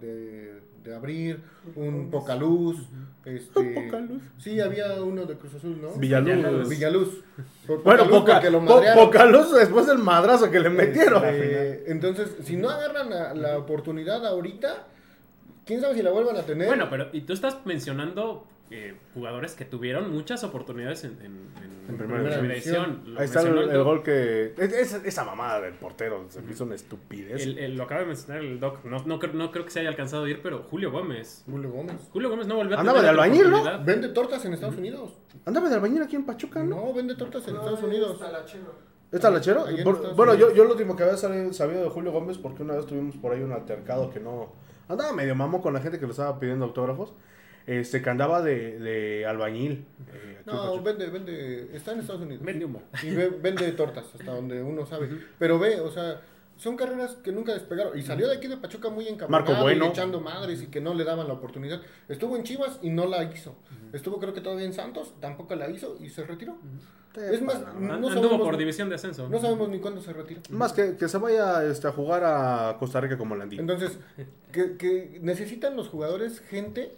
de, 0.00 0.60
de 0.84 0.94
abrir, 0.94 1.42
un 1.74 2.10
Pocaluz. 2.12 2.78
Este, 3.24 3.60
Pocaluz. 3.74 4.22
Sí, 4.38 4.60
había 4.60 5.02
uno 5.02 5.26
de 5.26 5.34
Cruz 5.34 5.54
Azul, 5.56 5.80
¿no? 5.82 5.90
Villaluz. 5.94 6.68
Villaluz. 6.68 7.24
Por 7.66 7.82
Bueno, 7.82 8.04
Pocaluz 8.04 8.20
Poca, 8.20 8.32
porque 8.34 8.50
lo 8.52 8.58
Po- 8.60 8.74
madrearon. 8.76 9.04
Pocaluz 9.04 9.52
después 9.52 9.86
del 9.88 9.98
madrazo 9.98 10.48
que 10.48 10.60
le 10.60 10.70
metieron. 10.70 11.24
Este, 11.24 11.90
entonces, 11.90 12.36
si 12.44 12.54
no 12.54 12.70
agarran 12.70 13.10
la, 13.10 13.34
la 13.34 13.58
oportunidad 13.58 14.24
ahorita, 14.24 14.86
quién 15.66 15.80
sabe 15.80 15.96
si 15.96 16.02
la 16.02 16.12
vuelvan 16.12 16.36
a 16.36 16.42
tener. 16.42 16.68
Bueno, 16.68 16.86
pero 16.88 17.08
y 17.12 17.22
tú 17.22 17.32
estás 17.32 17.58
mencionando 17.66 18.46
eh, 18.70 18.94
jugadores 19.14 19.54
que 19.54 19.64
tuvieron 19.64 20.10
muchas 20.12 20.44
oportunidades 20.44 21.02
en, 21.04 21.12
en, 21.22 21.50
En 21.88 21.96
primera, 21.96 22.22
primera 22.22 22.40
división. 22.40 23.02
Lo 23.04 23.18
Ahí 23.20 23.24
está 23.26 23.40
el, 23.42 23.82
gol 23.82 24.02
que... 24.04 24.54
es- 24.56 24.72
es- 24.72 25.00
esa 25.04 25.24
mamada 25.24 25.60
del 25.60 25.74
portero 25.74 26.24
se 26.28 26.40
me 26.42 26.52
hizo 26.52 26.64
una 26.64 26.76
estupidez. 26.76 27.42
El- 27.42 27.58
el- 27.58 27.76
lo 27.76 27.84
acaba 27.84 28.02
de 28.02 28.06
mencionar 28.06 28.42
el 28.44 28.60
doc. 28.60 28.84
No, 28.84 29.02
no, 29.04 29.18
creo, 29.18 29.32
no 29.34 29.50
creo 29.50 29.64
que 29.64 29.70
se 29.72 29.80
haya 29.80 29.88
alcanzado 29.88 30.24
a 30.24 30.30
ir, 30.30 30.40
pero 30.42 30.62
Julio 30.70 30.92
Gómez. 30.92 31.42
Julio 31.50 31.70
Gómez. 31.70 31.96
Julio 32.12 32.30
Gómez 32.30 32.46
no 32.46 32.54
volvió 32.56 32.76
a 32.76 32.80
Andaba 32.80 33.00
tener 33.00 33.14
de 33.16 33.20
albañil, 33.22 33.50
¿no? 33.50 33.84
Vende 33.84 34.08
tortas 34.10 34.44
en 34.44 34.54
Estados 34.54 34.76
Unidos. 34.76 35.18
Andaba 35.44 35.68
de 35.68 35.74
albañil 35.74 36.02
aquí 36.02 36.14
en 36.16 36.24
Pachuca, 36.24 36.62
¿no? 36.62 36.76
No, 36.76 36.94
vende 36.94 37.16
tortas 37.16 37.46
en 37.48 37.56
Estados 37.56 37.82
Unidos. 37.82 38.20
¿Es 39.12 39.20
talachero? 39.20 39.64
Por- 39.82 40.14
bueno, 40.14 40.34
yo, 40.36 40.54
yo 40.54 40.62
lo 40.64 40.70
último 40.72 40.94
que 40.94 41.02
había 41.02 41.16
sabido, 41.16 41.52
sabido 41.52 41.82
de 41.82 41.90
Julio 41.90 42.12
Gómez, 42.12 42.38
porque 42.38 42.62
una 42.62 42.76
vez 42.76 42.86
tuvimos 42.86 43.16
por 43.16 43.32
ahí 43.32 43.42
un 43.42 43.50
altercado 43.52 44.10
que 44.10 44.20
no... 44.20 44.52
Andaba 44.88 45.12
medio 45.12 45.34
mamón 45.34 45.60
con 45.60 45.72
la 45.74 45.80
gente 45.80 45.98
que 45.98 46.04
le 46.06 46.12
estaba 46.12 46.38
pidiendo 46.38 46.64
autógrafos. 46.64 47.12
Este, 47.70 48.02
que 48.02 48.10
andaba 48.10 48.42
de, 48.42 48.78
de 48.80 49.26
albañil. 49.26 49.84
eh, 50.12 50.40
No, 50.46 50.82
vende, 50.82 51.06
vende. 51.08 51.70
Está 51.72 51.92
en 51.92 52.00
Estados 52.00 52.22
Unidos. 52.22 52.44
Vende 52.44 52.64
humo. 52.64 52.82
Y 53.02 53.10
ve- 53.10 53.30
vende 53.40 53.70
tortas, 53.72 54.06
hasta 54.12 54.32
donde 54.34 54.62
uno 54.62 54.84
sabe. 54.86 55.08
Pero 55.38 55.58
ve, 55.58 55.78
o 55.80 55.90
sea, 55.90 56.20
son 56.56 56.76
carreras 56.76 57.14
que 57.22 57.30
nunca 57.32 57.52
despegaron. 57.54 57.96
Y 57.96 58.02
salió 58.02 58.26
de 58.28 58.36
aquí 58.36 58.48
de 58.48 58.56
Pachuca 58.56 58.90
muy 58.90 59.06
encabronado 59.06 59.44
Marco 59.52 59.62
Bueno. 59.62 59.86
y 59.86 59.88
echando 59.88 60.20
madres 60.20 60.62
y 60.62 60.66
que 60.66 60.80
no 60.80 60.94
le 60.94 61.04
daban 61.04 61.28
la 61.28 61.34
oportunidad. 61.34 61.80
Estuvo 62.08 62.36
en 62.36 62.42
Chivas 62.42 62.78
y 62.82 62.90
no 62.90 63.06
la 63.06 63.22
hizo. 63.24 63.54
Estuvo 63.92 64.18
creo 64.18 64.34
que 64.34 64.40
todavía 64.40 64.66
en 64.66 64.72
Santos, 64.72 65.14
tampoco 65.20 65.54
la 65.54 65.70
hizo 65.70 65.96
y 66.00 66.08
se 66.10 66.24
retiró. 66.24 66.58
Es 67.16 67.42
más, 67.42 67.60
no 67.78 67.94
Anduvo 67.94 68.12
sabemos, 68.14 68.40
por 68.40 68.56
división 68.56 68.88
de 68.88 68.94
ascenso. 68.94 69.28
no 69.28 69.40
sabemos 69.40 69.68
ni 69.68 69.78
cuándo 69.80 70.00
se 70.00 70.12
retiró. 70.12 70.40
Más 70.50 70.72
que, 70.72 70.96
que 70.96 71.08
se 71.08 71.18
vaya 71.18 71.64
este, 71.64 71.88
a 71.88 71.92
jugar 71.92 72.22
a 72.24 72.76
Costa 72.78 73.00
Rica 73.00 73.16
como 73.18 73.34
Landín. 73.36 73.58
Entonces, 73.60 73.98
que, 74.52 74.76
que 74.76 75.18
necesitan 75.22 75.76
los 75.76 75.88
jugadores 75.88 76.38
gente 76.40 76.94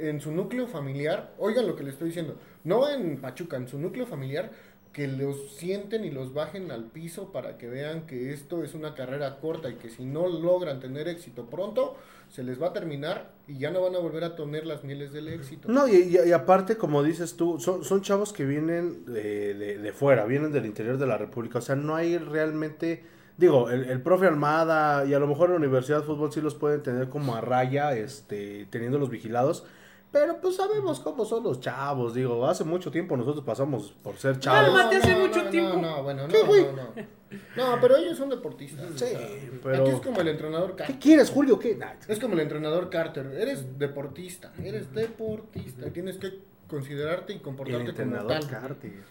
en 0.00 0.20
su 0.20 0.32
núcleo 0.32 0.66
familiar, 0.66 1.32
oigan 1.38 1.66
lo 1.66 1.76
que 1.76 1.84
les 1.84 1.94
estoy 1.94 2.08
diciendo, 2.08 2.36
no 2.64 2.88
en 2.88 3.20
Pachuca, 3.20 3.56
en 3.56 3.68
su 3.68 3.78
núcleo 3.78 4.06
familiar, 4.06 4.50
que 4.92 5.06
los 5.06 5.52
sienten 5.52 6.04
y 6.04 6.10
los 6.10 6.32
bajen 6.34 6.70
al 6.70 6.84
piso 6.84 7.30
para 7.30 7.56
que 7.58 7.68
vean 7.68 8.06
que 8.06 8.32
esto 8.32 8.64
es 8.64 8.74
una 8.74 8.94
carrera 8.94 9.38
corta 9.38 9.68
y 9.68 9.74
que 9.74 9.90
si 9.90 10.04
no 10.04 10.26
logran 10.28 10.80
tener 10.80 11.06
éxito 11.08 11.46
pronto, 11.46 11.94
se 12.30 12.42
les 12.42 12.60
va 12.60 12.68
a 12.68 12.72
terminar 12.72 13.30
y 13.46 13.58
ya 13.58 13.70
no 13.70 13.80
van 13.82 13.94
a 13.94 13.98
volver 13.98 14.24
a 14.24 14.34
tener 14.34 14.66
las 14.66 14.84
mieles 14.84 15.12
del 15.12 15.28
éxito. 15.28 15.68
No, 15.70 15.86
y 15.86 16.16
aparte, 16.32 16.76
como 16.76 17.02
dices 17.02 17.36
tú, 17.36 17.60
son, 17.60 17.84
son 17.84 18.02
chavos 18.02 18.32
que 18.32 18.44
vienen 18.44 19.04
de, 19.06 19.54
de- 19.54 19.78
de 19.78 19.92
fuera, 19.92 20.24
vienen 20.24 20.52
del 20.52 20.66
interior 20.66 20.98
de 20.98 21.06
la 21.06 21.16
República. 21.18 21.58
O 21.58 21.62
sea, 21.62 21.76
no 21.76 21.94
hay 21.94 22.18
realmente. 22.18 23.04
Digo, 23.36 23.70
el, 23.70 23.84
el 23.84 24.02
profe 24.02 24.26
Almada 24.26 25.04
y 25.06 25.14
a 25.14 25.18
lo 25.20 25.26
mejor 25.28 25.50
la 25.50 25.56
Universidad 25.56 25.98
de 26.00 26.06
Fútbol 26.06 26.32
sí 26.32 26.40
los 26.40 26.54
pueden 26.56 26.82
tener 26.82 27.08
como 27.08 27.36
a 27.36 27.40
raya, 27.40 27.96
este, 27.96 28.66
teniéndolos 28.70 29.10
vigilados. 29.10 29.64
Pero 30.10 30.40
pues 30.40 30.56
sabemos 30.56 31.00
cómo 31.00 31.24
son 31.26 31.44
los 31.44 31.60
chavos. 31.60 32.14
Digo, 32.14 32.46
hace 32.46 32.64
mucho 32.64 32.90
tiempo 32.90 33.16
nosotros 33.16 33.44
pasamos 33.44 33.94
por 34.02 34.16
ser 34.16 34.38
chavos. 34.38 34.74
Cálmate, 34.78 34.96
hace 34.96 35.14
mucho 35.14 35.44
no, 35.44 35.50
tiempo. 35.50 35.76
No, 35.76 36.02
bueno, 36.02 36.22
no, 36.26 36.32
¿Qué, 36.32 36.42
güey? 36.44 36.64
no, 36.64 36.72
no. 36.72 37.18
No, 37.56 37.78
pero 37.80 37.96
ellos 37.96 38.16
son 38.16 38.30
deportistas. 38.30 38.86
Sí, 38.96 39.04
o 39.04 39.08
sea, 39.08 39.20
pero- 39.62 39.82
Aquí 39.82 39.90
es 39.90 40.00
como 40.00 40.20
el 40.22 40.28
entrenador 40.28 40.76
Carter. 40.76 40.94
¿Qué 40.96 40.98
quieres, 40.98 41.30
Julio? 41.30 41.58
¿Qué? 41.58 41.74
Nah, 41.74 41.92
Es 42.08 42.18
como 42.18 42.32
el 42.34 42.40
entrenador 42.40 42.88
Carter. 42.88 43.26
Eres 43.38 43.78
deportista, 43.78 44.50
eres 44.64 44.94
deportista. 44.94 45.86
y 45.86 45.90
Tienes 45.90 46.16
que 46.16 46.38
considerarte 46.68 47.34
y 47.34 47.36
el 47.36 47.42
comportarte 47.42 47.78
como 47.78 47.90
entrenador 47.90 48.28
tal. 48.32 48.48
Carter. 48.48 49.04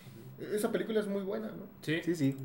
Esa 0.51 0.71
película 0.71 0.99
es 0.99 1.07
muy 1.07 1.21
buena, 1.21 1.47
¿no? 1.49 1.65
Sí. 1.81 2.01
Sí, 2.03 2.15
sí. 2.15 2.35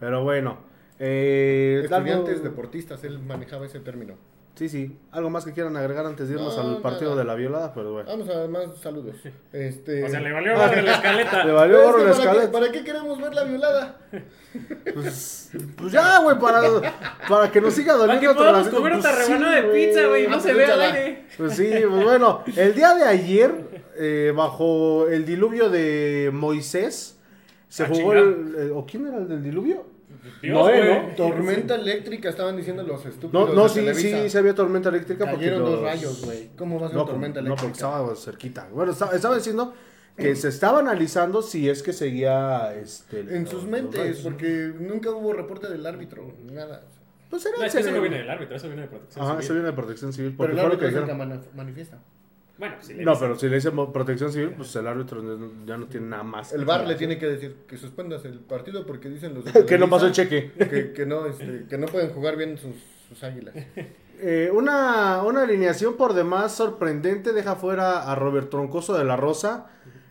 Pero 0.00 0.24
bueno. 0.24 0.58
Eh, 0.98 1.82
Estudiantes 1.84 2.36
algo- 2.38 2.48
deportistas, 2.48 3.04
él 3.04 3.18
manejaba 3.18 3.66
ese 3.66 3.80
término. 3.80 4.14
Sí, 4.58 4.68
sí. 4.68 4.98
Algo 5.12 5.30
más 5.30 5.44
que 5.44 5.52
quieran 5.52 5.76
agregar 5.76 6.04
antes 6.04 6.26
de 6.26 6.34
irnos 6.34 6.56
No, 6.56 6.62
al 6.62 6.78
partido 6.82 7.10
nada. 7.10 7.22
de 7.22 7.28
la 7.28 7.34
violada, 7.36 7.72
pero 7.72 7.92
bueno. 7.92 8.10
Vamos 8.10 8.28
a 8.28 8.48
más 8.48 8.76
saludos. 8.82 9.14
Este... 9.52 10.02
O 10.02 10.08
sea, 10.08 10.18
le 10.18 10.32
valió 10.32 10.56
madre 10.56 10.82
la 10.82 10.94
escaleta. 10.94 11.44
Le 11.44 11.52
valió 11.52 11.80
gorro 11.84 11.98
que 11.98 12.04
la 12.06 12.10
¿para, 12.10 12.16
qué, 12.16 12.28
escaleta. 12.28 12.52
para 12.52 12.72
qué 12.72 12.82
queremos 12.84 13.20
ver 13.20 13.34
la 13.34 13.44
violada? 13.44 13.98
Pues, 14.94 15.52
pues 15.76 15.92
ya, 15.92 16.20
güey, 16.22 16.36
para, 16.40 16.62
para 17.28 17.52
que 17.52 17.60
nos 17.60 17.72
siga 17.74 17.92
Para 17.92 17.98
doliendo 17.98 18.20
que 18.20 18.28
otro 18.28 18.44
podamos 18.44 18.68
comer 18.68 18.92
Pues 18.94 19.04
otra 19.06 19.22
sí, 19.24 19.32
rebanada 19.32 19.56
de 19.56 19.62
pizza, 19.68 20.06
güey. 20.08 20.26
Ah, 20.26 20.30
No 20.30 20.40
se 20.40 20.54
pues 20.54 20.56
ve 20.56 20.64
al 20.72 20.80
aire. 20.80 21.24
Pues 21.36 21.52
sí, 21.56 21.70
pues 21.88 22.04
bueno, 22.04 22.42
el 22.56 22.74
día 22.74 22.94
de 22.94 23.04
ayer, 23.04 23.54
eh, 23.96 24.32
bajo 24.34 25.06
el 25.06 25.24
diluvio 25.24 25.70
de 25.70 26.30
Moisés, 26.32 27.16
se 27.68 27.84
Ah, 27.84 27.88
jugó 27.88 28.14
el, 28.14 28.54
eh, 28.58 28.70
¿O 28.74 28.84
quién 28.86 29.06
era 29.06 29.18
el 29.18 29.28
del 29.28 29.42
diluvio? 29.44 29.84
Dios. 30.42 30.70
¿no? 31.08 31.14
Tormenta 31.16 31.74
eléctrica, 31.74 32.28
estaban 32.28 32.56
diciendo 32.56 32.82
los 32.82 33.04
estúpidos. 33.06 33.48
No, 33.50 33.54
no 33.54 33.62
de 33.64 33.68
sí, 33.68 33.74
Televisa. 33.76 34.22
sí, 34.22 34.30
se 34.30 34.38
había 34.38 34.54
tormenta 34.54 34.88
eléctrica. 34.88 35.24
porque 35.24 35.36
Cayeron 35.46 35.60
dos 35.64 35.72
los- 35.74 35.82
rayos, 35.82 36.24
güey. 36.24 36.50
¿Cómo 36.56 36.78
va 36.80 36.86
a 36.86 36.88
ser 36.90 36.98
No, 36.98 37.04
tormenta 37.04 37.40
no, 37.40 37.48
porque 37.50 37.64
eléctrica? 37.66 37.88
estaba 37.88 38.16
cerquita. 38.16 38.68
Bueno, 38.72 38.92
estaba, 38.92 39.12
estaba 39.14 39.36
diciendo 39.36 39.74
que 40.16 40.34
se 40.36 40.48
estaba 40.48 40.80
analizando 40.80 41.42
si 41.42 41.68
es 41.68 41.82
que 41.82 41.92
seguía 41.92 42.74
este, 42.74 43.20
En 43.20 43.42
los- 43.42 43.50
sus 43.50 43.62
los 43.62 43.70
mentes, 43.70 44.00
rayos. 44.00 44.18
porque 44.18 44.72
nunca 44.78 45.10
hubo 45.10 45.32
reporte 45.32 45.68
del 45.68 45.86
árbitro, 45.86 46.32
nada. 46.52 46.82
Pues 47.30 47.44
era 47.44 47.58
No, 47.58 47.64
es 47.64 47.72
que 47.74 47.80
eso 47.80 47.90
no 47.90 48.00
viene 48.00 48.18
del 48.18 48.30
árbitro, 48.30 48.56
eso 48.56 48.66
viene 48.68 48.82
de 48.82 48.88
protección 48.88 49.22
Ajá, 49.22 49.32
civil. 49.34 49.44
eso 49.44 49.52
viene 49.54 49.66
de 49.68 49.74
protección 49.74 50.12
civil. 50.14 50.34
Pero 50.38 50.52
el 50.52 50.58
árbitro 50.58 50.78
que 50.80 50.86
es 50.86 50.92
el 50.94 50.98
que 51.04 51.12
dijeron. 51.12 51.28
mani- 51.28 51.46
manifiesta. 51.54 51.98
Bueno, 52.58 52.74
pues 52.76 52.86
si 52.88 52.94
le 52.94 53.04
No, 53.04 53.12
dicen- 53.12 53.20
pero 53.28 53.38
si 53.38 53.48
le 53.48 53.54
dice 53.56 53.70
mo- 53.70 53.92
protección 53.92 54.32
civil, 54.32 54.50
pues 54.56 54.74
el 54.76 54.86
árbitro 54.86 55.22
no- 55.22 55.64
ya 55.64 55.76
no 55.76 55.86
tiene 55.86 56.08
nada 56.08 56.22
más. 56.24 56.52
El 56.52 56.64
VAR 56.64 56.86
le 56.86 56.96
tiene 56.96 57.16
que 57.18 57.26
decir 57.26 57.56
que 57.68 57.76
suspendas 57.76 58.24
el 58.24 58.40
partido 58.40 58.84
porque 58.84 59.08
dicen 59.08 59.34
los 59.34 59.44
de 59.52 59.64
que 59.64 59.78
no 59.78 59.88
pasó 59.88 60.06
el 60.06 60.12
Televisa 60.12 60.52
cheque. 60.56 60.68
Que, 60.70 60.92
que 60.92 61.06
no, 61.06 61.26
este, 61.26 61.66
que 61.68 61.78
no 61.78 61.86
pueden 61.86 62.10
jugar 62.10 62.36
bien 62.36 62.58
sus, 62.58 62.74
sus 63.08 63.22
águilas. 63.24 63.54
Eh, 64.20 64.50
una, 64.52 65.22
una 65.22 65.42
alineación 65.44 65.96
por 65.96 66.12
demás 66.12 66.50
sorprendente 66.52 67.32
deja 67.32 67.54
fuera 67.54 68.10
a 68.10 68.16
Robert 68.16 68.50
Troncoso 68.50 68.98
de 68.98 69.04
la 69.04 69.14
Rosa. 69.16 69.68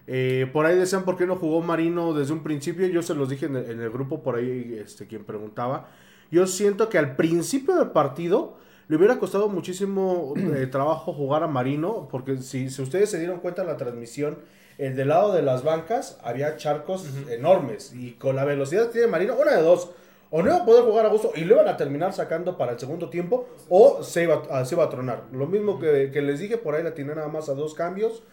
Eh, 0.07 0.49
por 0.53 0.65
ahí 0.65 0.77
decían 0.77 1.03
por 1.03 1.17
qué 1.17 1.27
no 1.27 1.35
jugó 1.35 1.61
Marino 1.61 2.13
desde 2.13 2.31
un 2.31 2.41
principio. 2.41 2.87
Yo 2.87 3.01
se 3.01 3.13
los 3.13 3.27
dije 3.27 3.47
en 3.47 3.57
el, 3.57 3.69
en 3.69 3.81
el 3.81 3.89
grupo, 3.89 4.23
por 4.23 4.35
ahí 4.37 4.77
este, 4.81 5.07
quien 5.07 5.25
preguntaba. 5.25 5.89
Yo 6.31 6.47
siento 6.47 6.87
que 6.87 6.97
al 6.97 7.17
principio 7.17 7.75
del 7.75 7.89
partido 7.89 8.57
le 8.88 8.95
hubiera 8.95 9.17
costado 9.19 9.49
muchísimo 9.49 10.33
eh, 10.38 10.67
trabajo 10.67 11.13
jugar 11.13 11.43
a 11.43 11.47
Marino, 11.47 12.07
porque 12.09 12.38
si, 12.38 12.69
si 12.69 12.81
ustedes 12.81 13.09
se 13.11 13.19
dieron 13.19 13.39
cuenta 13.39 13.61
en 13.63 13.67
la 13.67 13.77
transmisión, 13.77 14.38
el 14.77 14.95
del 14.95 15.09
lado 15.09 15.33
de 15.33 15.41
las 15.41 15.63
bancas 15.63 16.19
había 16.23 16.55
charcos 16.55 17.05
enormes 17.29 17.93
y 17.93 18.11
con 18.13 18.35
la 18.35 18.45
velocidad 18.45 18.88
que 18.88 18.93
tiene 18.93 19.07
Marino, 19.07 19.35
una 19.35 19.55
de 19.55 19.61
dos. 19.63 19.91
O 20.29 20.41
no 20.41 20.49
iba 20.49 20.57
a 20.57 20.65
poder 20.65 20.83
jugar 20.83 21.05
a 21.05 21.09
gusto 21.09 21.31
y 21.35 21.45
lo 21.45 21.55
iban 21.55 21.69
a 21.69 21.77
terminar 21.77 22.11
sacando 22.13 22.57
para 22.57 22.73
el 22.73 22.79
segundo 22.79 23.09
tiempo, 23.09 23.47
o 23.69 24.03
se 24.03 24.23
iba, 24.23 24.43
a- 24.51 24.65
se 24.65 24.75
iba 24.75 24.83
a 24.83 24.89
tronar. 24.89 25.23
Lo 25.31 25.47
mismo 25.47 25.79
que, 25.79 26.11
que 26.11 26.21
les 26.21 26.39
dije, 26.41 26.57
por 26.57 26.75
ahí 26.75 26.83
la 26.83 26.93
tiene 26.93 27.15
nada 27.15 27.29
más 27.29 27.47
a 27.47 27.53
dos 27.53 27.73
cambios, 27.73 28.23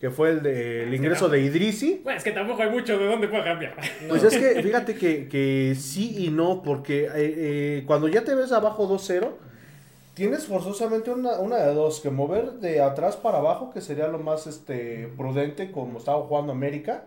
que 0.00 0.10
fue 0.10 0.30
el, 0.30 0.42
de, 0.42 0.82
el 0.82 0.92
ingreso 0.94 1.28
de 1.28 1.40
Idrisi. 1.40 2.00
Bueno, 2.02 2.18
es 2.18 2.24
que 2.24 2.32
tampoco 2.32 2.60
hay 2.62 2.70
mucho 2.70 2.98
de 2.98 3.06
dónde 3.06 3.28
puede 3.28 3.44
cambiar. 3.44 3.76
Pues 4.08 4.24
es 4.24 4.36
que 4.36 4.60
fíjate 4.62 4.96
que, 4.96 5.28
que 5.28 5.76
sí 5.78 6.24
y 6.26 6.30
no, 6.30 6.60
porque 6.62 7.04
eh, 7.04 7.10
eh, 7.14 7.84
cuando 7.86 8.08
ya 8.08 8.24
te 8.24 8.34
ves 8.34 8.50
abajo 8.50 8.88
2-0, 8.88 9.28
tienes 10.14 10.46
forzosamente 10.46 11.10
una, 11.10 11.38
una 11.40 11.56
de 11.58 11.74
dos, 11.74 12.00
que 12.00 12.10
mover 12.10 12.52
de 12.54 12.80
atrás 12.80 13.16
para 13.16 13.38
abajo, 13.38 13.70
que 13.72 13.80
sería 13.80 14.08
lo 14.08 14.18
más 14.18 14.46
este, 14.46 15.08
prudente 15.16 15.70
como 15.70 15.98
estaba 15.98 16.22
jugando 16.22 16.52
América, 16.52 17.04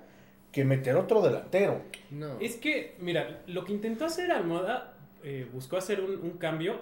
que 0.51 0.64
meter 0.66 0.95
otro 0.95 1.22
delantero. 1.22 1.82
No. 2.12 2.39
Es 2.39 2.55
que, 2.55 2.95
mira, 2.99 3.41
lo 3.47 3.64
que 3.66 3.74
intentó 3.74 4.05
hacer 4.05 4.32
Almohada, 4.32 4.93
eh, 5.24 5.47
buscó 5.53 5.78
hacer 5.78 6.01
un, 6.01 6.12
un 6.22 6.32
cambio 6.38 6.80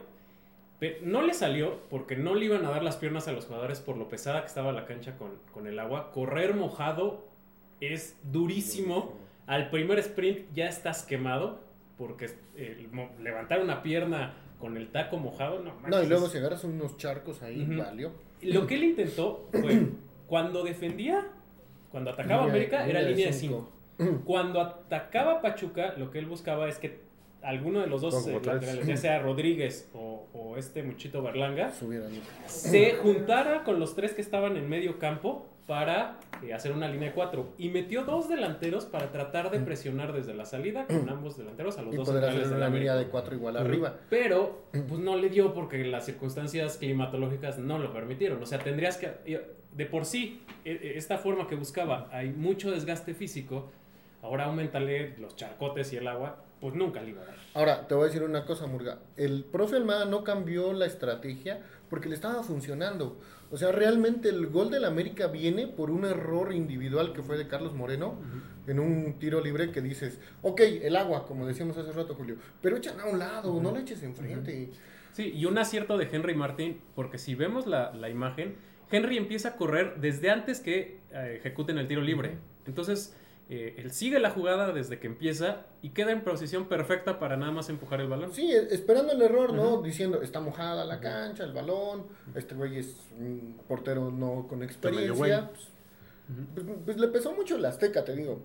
Pe- 0.79 0.99
No 1.03 1.21
le 1.21 1.33
salió 1.33 1.79
porque 1.89 2.17
no 2.17 2.35
le 2.35 2.45
iban 2.45 2.65
a 2.65 2.69
dar 2.69 2.83
las 2.83 2.97
piernas 2.97 3.29
a 3.29 3.31
los 3.31 3.45
jugadores 3.45 3.79
por 3.79 3.95
lo 3.95 4.09
pesada 4.09 4.41
que 4.41 4.47
estaba 4.47 4.73
la 4.73 4.85
cancha 4.85 5.17
con, 5.17 5.29
con 5.53 5.67
el 5.67 5.79
agua. 5.79 6.11
Correr 6.11 6.53
mojado 6.53 7.23
es 7.79 8.17
durísimo. 8.23 9.13
Al 9.47 9.69
primer 9.69 9.99
sprint 9.99 10.53
ya 10.53 10.67
estás 10.67 11.03
quemado 11.03 11.59
porque 11.97 12.29
mo- 12.91 13.09
levantar 13.21 13.61
una 13.61 13.81
pierna 13.83 14.33
con 14.59 14.77
el 14.77 14.87
taco 14.89 15.17
mojado, 15.17 15.59
no 15.59 15.73
No, 15.73 15.79
manches, 15.81 16.05
y 16.05 16.07
luego 16.09 16.27
si 16.27 16.37
agarras 16.37 16.63
unos 16.63 16.97
charcos 16.97 17.41
ahí, 17.43 17.63
valió. 17.65 18.11
Lo 18.41 18.65
que 18.67 18.75
él 18.75 18.83
intentó 18.85 19.47
fue, 19.51 19.87
cuando 20.27 20.63
defendía, 20.63 21.25
cuando 21.91 22.11
atacaba 22.11 22.43
Línea- 22.43 22.53
América, 22.55 22.87
era 22.87 22.99
línea 22.99 23.03
de 23.03 23.09
línea 23.11 23.27
de 23.27 23.33
cinco. 23.33 23.69
5. 23.97 24.21
Cuando 24.25 24.59
atacaba 24.59 25.41
Pachuca, 25.41 25.93
lo 25.97 26.11
que 26.11 26.19
él 26.19 26.25
buscaba 26.25 26.67
es 26.67 26.79
que 26.79 26.99
alguno 27.41 27.79
de 27.79 27.87
los 27.87 28.01
dos 28.01 28.27
eh, 28.27 28.41
laterales, 28.43 28.85
ya 28.85 28.97
sea 28.97 29.19
Rodríguez 29.19 29.89
o, 29.93 30.25
o 30.33 30.57
este 30.57 30.83
muchito 30.83 31.21
Berlanga, 31.23 31.71
Subieran. 31.71 32.09
se 32.45 32.95
juntara 32.95 33.63
con 33.63 33.79
los 33.79 33.95
tres 33.95 34.13
que 34.13 34.19
estaban 34.21 34.57
en 34.57 34.67
medio 34.67 34.99
campo 34.99 35.45
para 35.67 36.19
eh, 36.43 36.53
hacer 36.53 36.71
una 36.71 36.87
línea 36.87 37.09
de 37.09 37.15
cuatro. 37.15 37.53
Y 37.57 37.69
metió 37.69 38.03
dos 38.03 38.29
delanteros 38.29 38.85
para 38.85 39.11
tratar 39.11 39.49
de 39.49 39.59
presionar 39.59 40.13
desde 40.13 40.33
la 40.35 40.45
salida 40.45 40.85
con 40.85 41.09
ambos 41.09 41.37
delanteros 41.37 41.77
a 41.77 41.81
los 41.81 41.93
Y 41.93 41.97
dos 41.97 42.07
poder 42.07 42.25
hacer 42.25 42.43
de 42.45 42.51
la 42.51 42.67
una 42.67 42.69
línea 42.69 42.95
de 42.95 43.07
cuatro 43.07 43.35
igual 43.35 43.57
arriba. 43.57 43.95
Pero, 44.09 44.65
pues 44.71 44.99
no 44.99 45.15
le 45.17 45.29
dio 45.29 45.53
porque 45.53 45.83
las 45.85 46.05
circunstancias 46.05 46.77
climatológicas 46.77 47.57
no 47.57 47.79
lo 47.79 47.91
permitieron. 47.93 48.41
O 48.41 48.45
sea, 48.45 48.59
tendrías 48.59 48.97
que. 48.97 49.55
De 49.73 49.85
por 49.85 50.05
sí, 50.05 50.41
e- 50.63 50.71
e- 50.71 50.97
esta 50.97 51.17
forma 51.17 51.47
que 51.47 51.55
buscaba, 51.55 52.07
hay 52.11 52.29
mucho 52.29 52.71
desgaste 52.71 53.13
físico. 53.13 53.69
Ahora 54.21 54.45
aumentale 54.45 55.17
los 55.17 55.35
charcotes 55.35 55.91
y 55.93 55.97
el 55.97 56.07
agua, 56.07 56.37
pues 56.61 56.73
nunca 56.75 57.01
le 57.01 57.09
iba 57.09 57.21
a 57.21 57.25
dar. 57.25 57.35
Ahora, 57.53 57.87
te 57.87 57.93
voy 57.93 58.03
a 58.03 58.07
decir 58.07 58.23
una 58.23 58.45
cosa, 58.45 58.67
Murga. 58.67 58.99
El 59.17 59.43
profe 59.43 59.75
Almada 59.75 60.05
no 60.05 60.23
cambió 60.23 60.73
la 60.73 60.85
estrategia 60.85 61.61
porque 61.89 62.07
le 62.09 62.15
estaba 62.15 62.41
funcionando. 62.43 63.17
O 63.55 63.57
sea, 63.57 63.71
realmente 63.71 64.27
el 64.27 64.47
gol 64.47 64.69
del 64.69 64.83
América 64.83 65.27
viene 65.27 65.65
por 65.65 65.89
un 65.89 66.03
error 66.03 66.53
individual 66.53 67.13
que 67.13 67.23
fue 67.23 67.37
de 67.37 67.47
Carlos 67.47 67.73
Moreno 67.73 68.19
en 68.67 68.81
un 68.81 69.17
tiro 69.17 69.39
libre 69.39 69.71
que 69.71 69.79
dices, 69.79 70.19
ok, 70.41 70.59
el 70.59 70.97
agua, 70.97 71.25
como 71.25 71.47
decíamos 71.47 71.77
hace 71.77 71.93
rato, 71.93 72.15
Julio, 72.15 72.35
pero 72.61 72.75
echan 72.75 72.99
a 72.99 73.05
un 73.05 73.17
lado, 73.17 73.57
no 73.61 73.71
le 73.71 73.79
eches 73.79 74.03
enfrente. 74.03 74.71
Sí, 75.13 75.31
y 75.33 75.45
un 75.45 75.57
acierto 75.57 75.97
de 75.97 76.09
Henry 76.11 76.35
Martín, 76.35 76.81
porque 76.95 77.17
si 77.17 77.33
vemos 77.33 77.65
la, 77.65 77.93
la 77.93 78.09
imagen, 78.09 78.55
Henry 78.91 79.15
empieza 79.15 79.47
a 79.47 79.55
correr 79.55 80.01
desde 80.01 80.31
antes 80.31 80.59
que 80.59 80.99
eh, 81.13 81.37
ejecuten 81.37 81.77
el 81.77 81.87
tiro 81.87 82.01
libre. 82.01 82.37
Entonces, 82.67 83.15
eh, 83.49 83.75
él 83.77 83.91
sigue 83.91 84.19
la 84.19 84.31
jugada 84.31 84.71
desde 84.73 84.99
que 84.99 85.07
empieza 85.07 85.65
y 85.83 85.89
queda 85.89 86.11
en 86.11 86.21
posición 86.23 86.67
perfecta 86.67 87.19
para 87.19 87.37
nada 87.37 87.51
más 87.51 87.69
empujar 87.69 88.01
el 88.01 88.07
balón. 88.07 88.33
Sí, 88.33 88.51
e- 88.51 88.73
esperando 88.73 89.13
el 89.13 89.21
error, 89.21 89.53
¿no? 89.53 89.81
Diciendo, 89.83 90.21
está 90.21 90.39
mojada 90.39 90.83
la 90.85 90.99
cancha, 90.99 91.43
el 91.43 91.53
balón, 91.53 92.05
este 92.33 92.55
güey 92.55 92.79
es 92.79 92.95
un 93.19 93.59
portero 93.67 94.09
no 94.11 94.47
con 94.47 94.63
experiencia. 94.63 95.51
Pues, 95.51 96.65
pues- 96.65 96.77
pues 96.85 96.97
le 96.97 97.07
pesó 97.09 97.33
mucho 97.33 97.55
el 97.57 97.65
Azteca, 97.65 98.03
te 98.03 98.15
digo. 98.15 98.41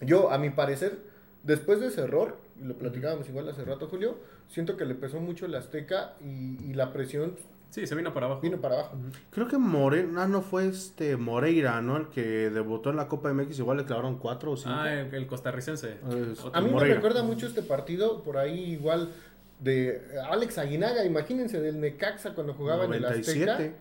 Yo, 0.00 0.30
a 0.30 0.38
mi 0.38 0.50
parecer, 0.50 0.98
después 1.42 1.80
de 1.80 1.88
ese 1.88 2.02
error, 2.02 2.38
y 2.60 2.64
lo 2.64 2.74
platicábamos 2.78 3.28
igual 3.28 3.48
hace 3.48 3.64
rato, 3.64 3.88
Julio, 3.88 4.16
siento 4.48 4.76
que 4.76 4.84
le 4.84 4.94
pesó 4.94 5.18
mucho 5.20 5.46
el 5.46 5.54
Azteca 5.56 6.14
y, 6.20 6.70
y 6.70 6.74
la 6.74 6.92
presión 6.92 7.36
Sí, 7.74 7.88
se 7.88 7.94
vino 7.96 8.14
para 8.14 8.26
abajo. 8.26 8.40
vino 8.40 8.60
para 8.60 8.74
abajo. 8.76 8.96
Creo 9.30 9.48
que 9.48 9.58
Moreira, 9.58 10.08
ah, 10.22 10.28
no 10.28 10.42
fue 10.42 10.68
este 10.68 11.16
Moreira, 11.16 11.82
¿no? 11.82 11.96
El 11.96 12.08
que 12.08 12.48
debutó 12.50 12.90
en 12.90 12.96
la 12.96 13.08
Copa 13.08 13.32
MX, 13.32 13.58
igual 13.58 13.78
le 13.78 13.84
clavaron 13.84 14.18
cuatro 14.18 14.52
o 14.52 14.56
cinco. 14.56 14.70
Ah, 14.78 14.92
el, 14.92 15.12
el 15.12 15.26
costarricense. 15.26 15.98
Es- 16.32 16.38
Otro. 16.44 16.56
A 16.56 16.60
mí 16.60 16.70
Moreira. 16.70 16.94
me 16.94 17.00
recuerda 17.00 17.24
mucho 17.24 17.48
este 17.48 17.62
partido, 17.62 18.22
por 18.22 18.36
ahí 18.36 18.74
igual, 18.74 19.10
de 19.58 20.00
Alex 20.30 20.58
Aguinaga, 20.58 21.04
imagínense, 21.04 21.60
del 21.60 21.80
Necaxa 21.80 22.32
cuando 22.34 22.54
jugaba 22.54 22.84
en 22.84 22.94
el 22.94 23.04
Azteca. 23.06 23.54
97. 23.56 23.74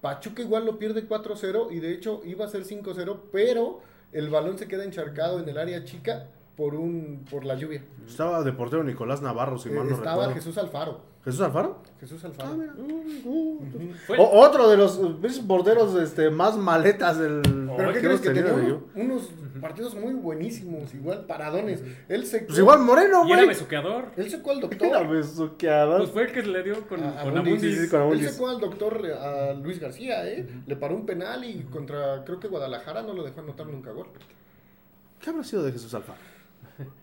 Pachuca 0.00 0.42
igual 0.42 0.64
lo 0.66 0.78
pierde 0.78 1.08
4-0 1.08 1.72
y 1.72 1.80
de 1.80 1.92
hecho 1.92 2.20
iba 2.24 2.44
a 2.44 2.48
ser 2.48 2.62
5-0, 2.64 3.18
pero 3.32 3.80
el 4.12 4.28
balón 4.30 4.58
se 4.58 4.68
queda 4.68 4.84
encharcado 4.84 5.40
en 5.40 5.48
el 5.48 5.58
área 5.58 5.82
chica 5.82 6.28
por 6.56 6.74
un 6.74 7.24
por 7.30 7.44
la 7.44 7.54
lluvia. 7.56 7.82
Estaba 8.06 8.42
de 8.42 8.52
portero 8.52 8.84
Nicolás 8.84 9.22
Navarro, 9.22 9.58
si 9.58 9.68
Eh, 9.68 9.72
mal 9.72 9.88
no 9.88 9.94
estaba 9.96 10.16
recuerdo. 10.26 10.34
Jesús 10.34 10.58
Alfaro. 10.58 11.14
¿Jesús 11.24 11.40
Alfaro? 11.40 11.78
Jesús 12.00 12.22
Alfaro. 12.24 12.50
Ah, 12.50 12.54
mira. 12.56 12.74
Fue- 14.06 14.18
O- 14.18 14.40
otro 14.40 14.68
de 14.68 14.76
los 14.76 15.00
porteros 15.46 15.94
este, 15.96 16.28
más 16.30 16.56
maletas 16.58 17.18
del. 17.18 17.40
Pero 17.76 17.92
¿qué 17.92 18.00
crees 18.00 18.20
que 18.20 18.30
tenía 18.30 18.52
uno- 18.52 18.82
unos 18.94 19.30
partidos 19.60 19.94
muy 19.94 20.12
buenísimos, 20.12 20.92
igual 20.94 21.24
paradones. 21.24 21.82
Él 22.08 22.26
secó, 22.26 22.48
Pues 22.48 22.58
igual 22.58 22.80
Moreno, 22.80 23.22
y 23.26 23.28
era 23.32 23.36
güey. 23.36 23.48
besuqueador. 23.48 24.08
él 24.16 24.30
secó 24.30 24.50
al 24.50 24.58
Era 24.58 24.68
doctor. 24.68 25.08
besuqueador. 25.08 25.98
Pues 25.98 26.10
fue 26.10 26.22
el 26.24 26.32
que 26.32 26.42
le 26.42 26.62
dio 26.62 26.86
con, 26.86 27.02
a- 27.02 27.20
a 27.20 27.24
con 27.24 27.38
Abundis. 27.38 27.54
Abundis. 27.54 27.74
Sí, 27.78 27.84
sí, 27.84 27.88
con 27.90 28.02
Él 28.12 28.28
secó 28.28 28.48
al 28.50 28.60
doctor 28.60 29.06
a 29.06 29.52
Luis 29.54 29.80
García, 29.80 30.28
¿eh? 30.28 30.46
Le 30.66 30.76
paró 30.76 30.94
un 30.94 31.06
penal 31.06 31.42
y 31.44 31.62
contra, 31.64 32.22
creo 32.24 32.38
que 32.38 32.48
Guadalajara 32.48 33.02
no 33.02 33.14
lo 33.14 33.24
dejó 33.24 33.40
anotar 33.40 33.66
nunca 33.66 33.90
gol. 33.92 34.06
¿Qué 35.20 35.30
habrá 35.30 35.42
sido 35.42 35.62
de 35.62 35.72
Jesús 35.72 35.94
Alfaro? 35.94 36.18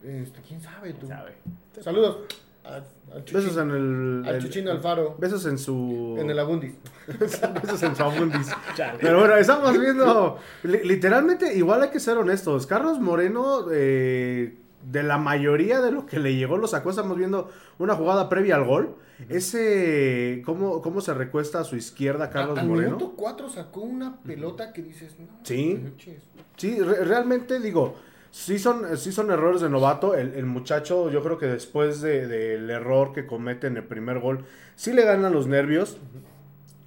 Este, 0.03 0.41
¿Quién 0.47 0.61
sabe 0.61 0.93
tú? 0.93 1.07
¿Sabe? 1.07 1.35
Saludos 1.81 2.17
a, 2.63 2.81
Chuchín, 3.23 3.33
Besos 3.33 3.57
en 3.57 3.71
el. 3.71 4.23
al 4.27 4.35
el- 4.35 4.41
Chuchín 4.43 4.67
Alfaro. 4.67 5.15
Besos 5.17 5.45
en 5.45 5.57
su. 5.57 6.15
En 6.19 6.29
el 6.29 6.37
Abundis. 6.39 6.75
Besos 7.19 7.83
en 7.83 7.95
su 7.95 8.03
Abundis. 8.03 8.49
Chale. 8.75 8.99
Pero 9.01 9.19
bueno, 9.19 9.35
estamos 9.37 9.77
viendo. 9.79 10.37
li- 10.63 10.83
literalmente, 10.83 11.55
igual 11.55 11.81
hay 11.83 11.89
que 11.89 11.99
ser 11.99 12.17
honestos. 12.17 12.67
Carlos 12.67 12.99
Moreno, 12.99 13.65
eh, 13.71 14.57
de 14.83 15.03
la 15.03 15.17
mayoría 15.17 15.79
de 15.81 15.91
lo 15.91 16.05
que 16.05 16.19
le 16.19 16.35
llegó, 16.35 16.57
lo 16.57 16.67
sacó. 16.67 16.89
Estamos 16.91 17.17
viendo 17.17 17.49
una 17.79 17.95
jugada 17.95 18.29
previa 18.29 18.55
al 18.55 18.65
gol. 18.65 18.95
Ese. 19.29 20.41
¿Cómo, 20.45 20.81
cómo 20.81 21.01
se 21.01 21.13
recuesta 21.13 21.59
a 21.59 21.63
su 21.63 21.75
izquierda 21.75 22.29
Carlos 22.29 22.57
al 22.59 22.67
Moreno? 22.67 22.97
minuto 22.97 23.13
4 23.15 23.49
sacó 23.49 23.81
una 23.81 24.17
pelota 24.21 24.73
que 24.73 24.81
dices, 24.81 25.15
no. 25.19 25.27
Sí. 25.43 25.79
manches. 25.81 26.21
Sí, 26.57 26.79
re- 26.79 27.05
realmente 27.05 27.59
digo, 27.59 27.95
sí 28.31 28.57
son, 28.57 28.97
sí 28.97 29.11
son 29.11 29.29
errores 29.31 29.61
de 29.61 29.69
novato. 29.69 30.15
El, 30.15 30.33
el 30.33 30.45
muchacho, 30.45 31.09
yo 31.11 31.21
creo 31.21 31.37
que 31.37 31.45
después 31.47 32.01
de- 32.01 32.27
del 32.27 32.69
error 32.69 33.13
que 33.13 33.25
comete 33.27 33.67
en 33.67 33.77
el 33.77 33.83
primer 33.83 34.19
gol, 34.19 34.45
sí 34.75 34.93
le 34.93 35.03
ganan 35.05 35.31
los 35.33 35.47
nervios. 35.47 35.97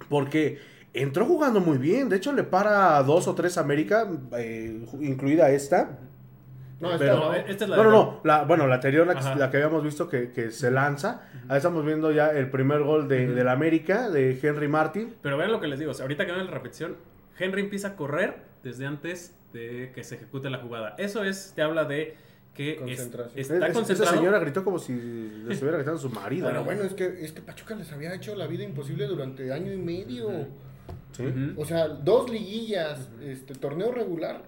Porque 0.09 0.59
entró 0.93 1.25
jugando 1.25 1.59
muy 1.59 1.77
bien. 1.77 2.09
De 2.09 2.17
hecho, 2.17 2.31
le 2.33 2.43
para 2.43 2.97
a 2.97 3.03
dos 3.03 3.27
o 3.27 3.35
tres 3.35 3.57
América, 3.57 4.07
eh, 4.37 4.85
incluida 5.01 5.49
esta. 5.51 5.99
No, 6.79 6.91
esta 6.91 6.99
Pero- 6.99 7.15
no. 7.17 7.33
Esta 7.33 7.63
es 7.63 7.69
la 7.69 7.77
No, 7.77 7.83
no, 7.83 7.89
de- 7.89 7.95
no. 7.95 8.19
La, 8.23 8.43
bueno, 8.43 8.67
la 8.67 8.75
anterior, 8.75 9.07
la 9.07 9.13
que, 9.13 9.19
Ajá. 9.19 9.35
la 9.35 9.49
que 9.49 9.57
habíamos 9.57 9.83
visto 9.83 10.07
que, 10.09 10.31
que 10.31 10.51
se 10.51 10.69
lanza. 10.71 11.21
Ahí 11.47 11.57
estamos 11.57 11.85
viendo 11.85 12.11
ya 12.11 12.31
el 12.31 12.49
primer 12.49 12.83
gol 12.83 13.07
de, 13.07 13.27
del 13.27 13.47
América, 13.47 14.09
de 14.09 14.37
Henry 14.41 14.67
Martin. 14.67 15.15
Pero 15.21 15.37
vean 15.37 15.51
lo 15.51 15.59
que 15.61 15.67
les 15.67 15.79
digo. 15.79 15.91
o 15.91 15.93
sea, 15.93 16.03
ahorita 16.03 16.25
que 16.25 16.31
vean 16.33 16.45
la 16.45 16.51
repetición, 16.51 16.95
Henry 17.39 17.61
empieza 17.61 17.89
a 17.89 17.95
correr 17.95 18.35
desde 18.63 18.85
antes 18.85 19.35
de 19.55 19.91
que 19.93 20.03
se 20.03 20.15
ejecute 20.15 20.49
la 20.49 20.59
jugada. 20.59 20.95
Eso 20.97 21.23
es, 21.23 21.53
te 21.55 21.61
habla 21.61 21.85
de 21.85 22.15
que 22.53 22.73
es- 22.73 22.79
Concentración. 22.79 23.39
está 23.39 23.67
Es- 23.67 23.89
esa 23.89 24.05
señora 24.05 24.39
gritó 24.39 24.63
como 24.63 24.79
si 24.79 24.93
le 24.93 25.53
estuviera 25.53 25.77
gritando 25.77 25.97
a 25.99 26.01
su 26.01 26.09
marido. 26.09 26.43
Bueno, 26.45 26.59
¿no? 26.59 26.65
bueno, 26.65 26.83
es 26.83 26.93
que, 26.93 27.23
es 27.23 27.31
que 27.31 27.41
Pachuca 27.41 27.75
les 27.75 27.91
había 27.91 28.13
hecho 28.13 28.35
la 28.35 28.47
vida 28.47 28.63
imposible 28.63 29.07
durante 29.07 29.51
año 29.51 29.73
y 29.73 29.77
medio. 29.77 30.29
Sí. 31.13 31.23
O 31.57 31.63
sea, 31.65 31.87
dos 31.87 32.29
liguillas, 32.29 33.09
este 33.21 33.55
torneo 33.55 33.91
regular, 33.93 34.41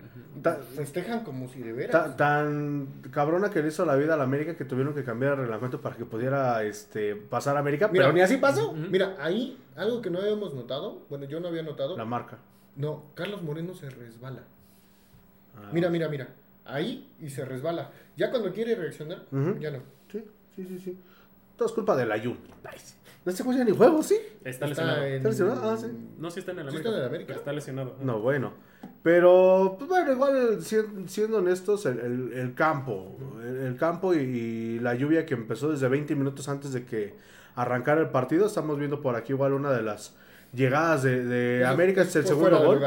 festejan 0.76 1.24
como 1.24 1.48
si 1.48 1.62
de 1.62 1.72
veras. 1.74 1.92
Ta- 1.92 2.16
tan 2.18 2.88
cabrona 3.12 3.50
que 3.50 3.62
le 3.62 3.70
hizo 3.70 3.86
la 3.86 3.96
vida 3.96 4.14
a 4.14 4.18
la 4.18 4.24
América 4.26 4.56
que 4.56 4.66
tuvieron 4.66 4.94
que 4.94 5.04
cambiar 5.04 5.34
el 5.34 5.40
reglamento 5.40 5.82
para 5.82 5.96
que 5.96 6.06
pudiera 6.06 6.64
este, 6.64 7.16
pasar 7.16 7.56
a 7.56 7.60
América, 7.60 7.88
Mira, 7.88 8.06
pero 8.06 8.14
ni 8.14 8.22
así 8.22 8.38
pasó. 8.38 8.74
Mira, 8.74 9.16
ahí 9.20 9.58
algo 9.76 10.02
que 10.02 10.10
no 10.10 10.20
habíamos 10.20 10.54
notado, 10.54 11.06
bueno, 11.10 11.26
yo 11.26 11.40
no 11.40 11.48
había 11.48 11.64
notado, 11.64 11.98
La 11.98 12.06
marca. 12.06 12.38
no, 12.76 13.06
Carlos 13.16 13.42
Moreno 13.42 13.74
se 13.74 13.90
resbala. 13.90 14.44
Ah. 15.58 15.70
Mira, 15.74 15.90
mira, 15.90 16.08
mira, 16.10 16.28
ahí 16.66 17.12
y 17.20 17.30
se 17.30 17.44
resbala. 17.46 17.92
Ya 18.16 18.30
cuando 18.32 18.52
quiere 18.54 18.76
reaccionar, 18.76 19.24
ya 19.60 19.72
no. 19.72 19.80
Sí, 20.12 20.24
sí, 20.56 20.66
sí, 20.66 20.80
sí. 20.80 20.98
Todo 21.56 21.68
es 21.68 21.74
culpa 21.74 21.96
del 21.96 22.12
Ayun. 22.12 22.38
Nice. 22.64 22.96
No 23.26 23.32
se 23.34 23.44
juega 23.44 23.64
ni 23.66 23.72
juego, 23.76 24.02
¿sí? 24.04 24.16
Está 24.46 24.50
Está 24.50 24.68
lesionado. 24.68 25.04
en- 25.06 25.14
¿Está 25.16 25.30
lesionado? 25.30 25.70
Ah, 25.72 25.78
sí. 25.78 25.88
No, 26.18 26.32
sí 26.32 26.40
está 26.40 26.52
en 26.54 26.60
el 26.60 26.66
¿Sí 26.66 26.70
América. 26.70 26.90
está 26.90 26.90
en 26.98 27.02
el 27.04 27.08
América? 27.10 27.34
Está 27.34 27.52
lesionado. 27.54 27.96
No, 28.02 28.20
bueno. 28.22 28.54
Pero, 29.04 29.76
pues 29.78 29.90
bueno, 29.90 30.12
igual 30.14 30.62
si- 30.62 30.78
siendo 31.08 31.38
honestos, 31.40 31.86
el, 31.86 32.00
el- 32.00 32.34
el 32.34 32.54
campo, 32.54 33.18
el, 33.44 33.58
el 33.68 33.76
campo 33.76 34.14
y, 34.14 34.18
y 34.20 34.80
la 34.80 34.96
lluvia 34.96 35.26
que 35.26 35.34
empezó 35.34 35.70
desde 35.72 35.88
20 35.90 36.16
minutos 36.16 36.48
antes 36.48 36.72
de 36.74 36.86
que 36.86 37.16
arrancara 37.56 38.00
el 38.02 38.10
partido, 38.10 38.46
estamos 38.48 38.78
viendo 38.78 39.02
por 39.02 39.16
aquí 39.16 39.34
igual 39.34 39.54
una 39.54 39.72
de 39.72 39.82
las 39.84 40.16
llegadas 40.54 41.04
de, 41.04 41.26
de 41.26 41.66
América, 41.66 42.04
es 42.04 42.16
el 42.16 42.26
segundo 42.26 42.64
gol. 42.64 42.82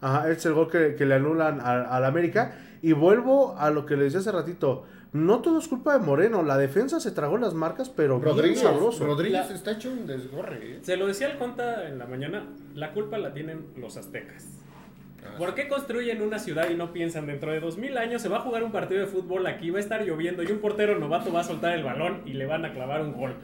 Ajá, 0.00 0.30
es 0.30 0.44
el 0.46 0.52
gol 0.54 0.70
que, 0.70 0.94
que 0.94 1.06
le 1.06 1.14
anulan 1.14 1.60
al 1.60 1.86
al 1.86 2.04
América. 2.04 2.56
Y 2.82 2.92
vuelvo 2.92 3.56
a 3.58 3.70
lo 3.70 3.86
que 3.86 3.96
le 3.96 4.04
decía 4.04 4.20
hace 4.20 4.32
ratito. 4.32 4.84
No 5.12 5.40
todo 5.40 5.58
es 5.58 5.66
culpa 5.68 5.98
de 5.98 6.04
Moreno. 6.04 6.42
La 6.42 6.58
defensa 6.58 7.00
se 7.00 7.10
tragó 7.10 7.38
las 7.38 7.54
marcas, 7.54 7.88
pero 7.88 8.20
bien 8.20 8.34
Rodríguez, 8.36 8.60
sabroso. 8.60 9.06
Rodríguez 9.06 9.48
La- 9.48 9.54
está 9.54 9.70
hecho 9.72 9.90
un 9.90 10.06
desgorre. 10.06 10.58
¿eh? 10.76 10.78
Se 10.82 10.96
lo 10.96 11.06
decía 11.06 11.28
el 11.30 11.38
Conta 11.38 11.88
en 11.88 11.98
la 11.98 12.06
mañana, 12.06 12.44
la 12.74 12.92
culpa 12.92 13.16
la 13.16 13.32
tienen 13.32 13.66
los 13.76 13.96
aztecas. 13.96 14.46
¿Por 15.38 15.54
qué 15.54 15.68
construyen 15.68 16.22
una 16.22 16.38
ciudad 16.38 16.70
y 16.70 16.76
no 16.76 16.92
piensan 16.92 17.26
dentro 17.26 17.50
de 17.50 17.58
2000 17.58 17.98
años 17.98 18.22
se 18.22 18.28
va 18.28 18.36
a 18.36 18.40
jugar 18.40 18.62
un 18.62 18.70
partido 18.70 19.00
de 19.00 19.06
fútbol 19.08 19.46
aquí, 19.46 19.70
va 19.70 19.78
a 19.78 19.80
estar 19.80 20.02
lloviendo 20.04 20.42
y 20.44 20.52
un 20.52 20.58
portero 20.58 20.98
novato 21.00 21.32
va 21.32 21.40
a 21.40 21.44
soltar 21.44 21.74
el 21.74 21.82
balón 21.82 22.20
y 22.26 22.34
le 22.34 22.46
van 22.46 22.64
a 22.64 22.72
clavar 22.72 23.00
un 23.02 23.12
gol? 23.12 23.34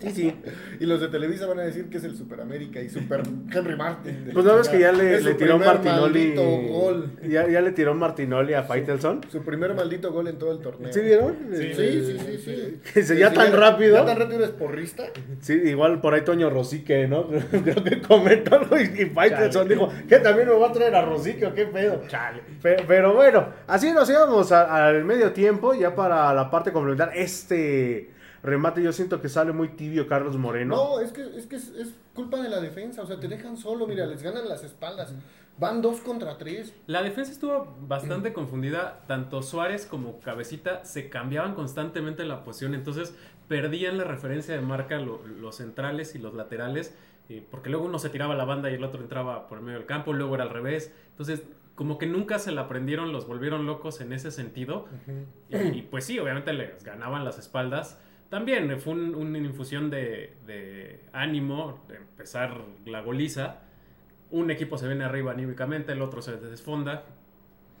Sí, 0.00 0.10
sí. 0.10 0.34
Y 0.80 0.86
los 0.86 1.00
de 1.00 1.08
Televisa 1.08 1.46
van 1.46 1.58
a 1.60 1.62
decir 1.62 1.88
que 1.90 1.98
es 1.98 2.04
el 2.04 2.16
Super 2.16 2.40
América 2.40 2.80
y 2.80 2.88
Super 2.88 3.22
Henry 3.52 3.76
Martin. 3.76 4.30
Pues 4.32 4.44
no 4.44 4.56
ves 4.56 4.68
que 4.68 4.78
ya 4.80 4.92
le, 4.92 5.18
tiró 5.34 5.58
Martinoli. 5.58 6.34
gol. 6.34 7.10
Ya, 7.26 7.48
ya 7.48 7.60
le 7.60 7.72
tiró 7.72 7.94
Martinoli 7.94 8.54
a 8.54 8.62
Faitelson. 8.62 9.20
Su 9.30 9.42
primer 9.42 9.74
maldito 9.74 10.12
gol 10.12 10.28
en 10.28 10.38
todo 10.38 10.52
el 10.52 10.58
torneo. 10.60 10.92
¿Sí 10.92 11.00
vieron? 11.00 11.36
Sí, 11.52 11.72
sí, 11.74 12.18
sí, 12.18 12.38
sí. 12.44 12.80
Que 12.92 13.02
se- 13.04 13.18
ya 13.18 13.30
Sí, 13.30 13.34
tan 13.36 13.52
rápido. 13.52 13.94
Ya 13.96 14.04
tan 14.04 14.18
rápido 14.18 14.44
es 14.44 14.50
porrista. 14.50 15.04
Sí, 15.40 15.54
igual 15.64 16.00
por 16.00 16.14
ahí 16.14 16.22
Toño 16.22 16.50
Rosique, 16.50 17.06
¿no? 17.08 17.26
Creo 17.50 17.82
que 17.84 18.00
comentó 18.02 18.56
algo 18.56 18.78
y, 18.78 18.82
y 19.02 19.06
Faitelson 19.06 19.68
dijo 19.68 19.88
que 20.08 20.18
también 20.18 20.48
me 20.48 20.54
va 20.54 20.68
a 20.68 20.72
traer 20.72 20.94
a 20.94 21.02
Rosique 21.04 21.46
o 21.46 21.54
qué 21.54 21.66
pedo. 21.66 22.02
Chale. 22.08 22.40
Pe- 22.62 22.84
Pero, 22.86 23.14
bueno, 23.14 23.48
así 23.66 23.92
nos 23.92 24.08
íbamos 24.10 24.50
al 24.52 25.04
medio 25.04 25.32
tiempo, 25.32 25.74
ya 25.74 25.94
para 25.94 26.32
la 26.34 26.50
parte 26.50 26.72
complementar. 26.72 27.12
Este 27.14 28.10
remate 28.42 28.82
yo 28.82 28.92
siento 28.92 29.20
que 29.20 29.28
sale 29.28 29.52
muy 29.52 29.68
tibio 29.68 30.06
Carlos 30.06 30.36
Moreno. 30.36 30.74
No, 30.76 31.00
es 31.00 31.12
que, 31.12 31.22
es, 31.36 31.46
que 31.46 31.56
es, 31.56 31.68
es 31.70 31.94
culpa 32.14 32.40
de 32.42 32.48
la 32.48 32.60
defensa. 32.60 33.02
O 33.02 33.06
sea, 33.06 33.18
te 33.20 33.28
dejan 33.28 33.56
solo. 33.56 33.86
Mira, 33.86 34.06
les 34.06 34.22
ganan 34.22 34.48
las 34.48 34.64
espaldas. 34.64 35.14
Van 35.58 35.82
dos 35.82 36.00
contra 36.00 36.38
tres. 36.38 36.74
La 36.86 37.02
defensa 37.02 37.32
estuvo 37.32 37.76
bastante 37.86 38.32
confundida. 38.32 39.00
Tanto 39.06 39.42
Suárez 39.42 39.84
como 39.84 40.18
Cabecita 40.20 40.84
se 40.84 41.10
cambiaban 41.10 41.54
constantemente 41.54 42.24
la 42.24 42.44
posición. 42.44 42.74
Entonces 42.74 43.14
perdían 43.48 43.98
la 43.98 44.04
referencia 44.04 44.54
de 44.54 44.60
marca 44.62 44.98
lo- 44.98 45.26
los 45.26 45.56
centrales 45.56 46.14
y 46.14 46.18
los 46.18 46.34
laterales. 46.34 46.94
eh, 47.28 47.44
porque 47.50 47.68
luego 47.70 47.84
uno 47.84 47.98
se 47.98 48.08
tiraba 48.08 48.34
a 48.34 48.36
la 48.36 48.44
banda 48.44 48.70
y 48.70 48.74
el 48.74 48.82
otro 48.82 49.00
entraba 49.02 49.46
por 49.48 49.58
el 49.58 49.64
medio 49.64 49.78
del 49.78 49.86
campo. 49.86 50.12
Luego 50.12 50.34
era 50.34 50.44
al 50.44 50.50
revés. 50.50 50.92
Entonces 51.10 51.42
como 51.74 51.96
que 51.98 52.06
nunca 52.06 52.38
se 52.38 52.52
la 52.52 52.62
aprendieron. 52.62 53.12
Los 53.12 53.26
volvieron 53.26 53.66
locos 53.66 54.00
en 54.00 54.12
ese 54.12 54.30
sentido. 54.30 54.86
Y, 55.50 55.56
y, 55.56 55.82
pues 55.82 56.04
sí, 56.04 56.18
obviamente 56.18 56.52
les 56.54 56.82
ganaban 56.84 57.24
las 57.24 57.38
espaldas. 57.38 57.98
También 58.30 58.70
eh, 58.70 58.76
fue 58.78 58.94
un- 58.94 59.14
una 59.14 59.38
infusión 59.38 59.90
de, 59.90 60.34
de 60.46 61.00
ánimo 61.12 61.80
de 61.88 61.96
empezar 61.96 62.56
la 62.86 63.02
goliza. 63.02 63.58
Un 64.30 64.50
equipo 64.50 64.78
se 64.78 64.86
viene 64.86 65.04
arriba 65.04 65.32
anímicamente, 65.32 65.92
el 65.92 66.00
otro 66.00 66.22
se 66.22 66.36
desfonda. 66.38 67.04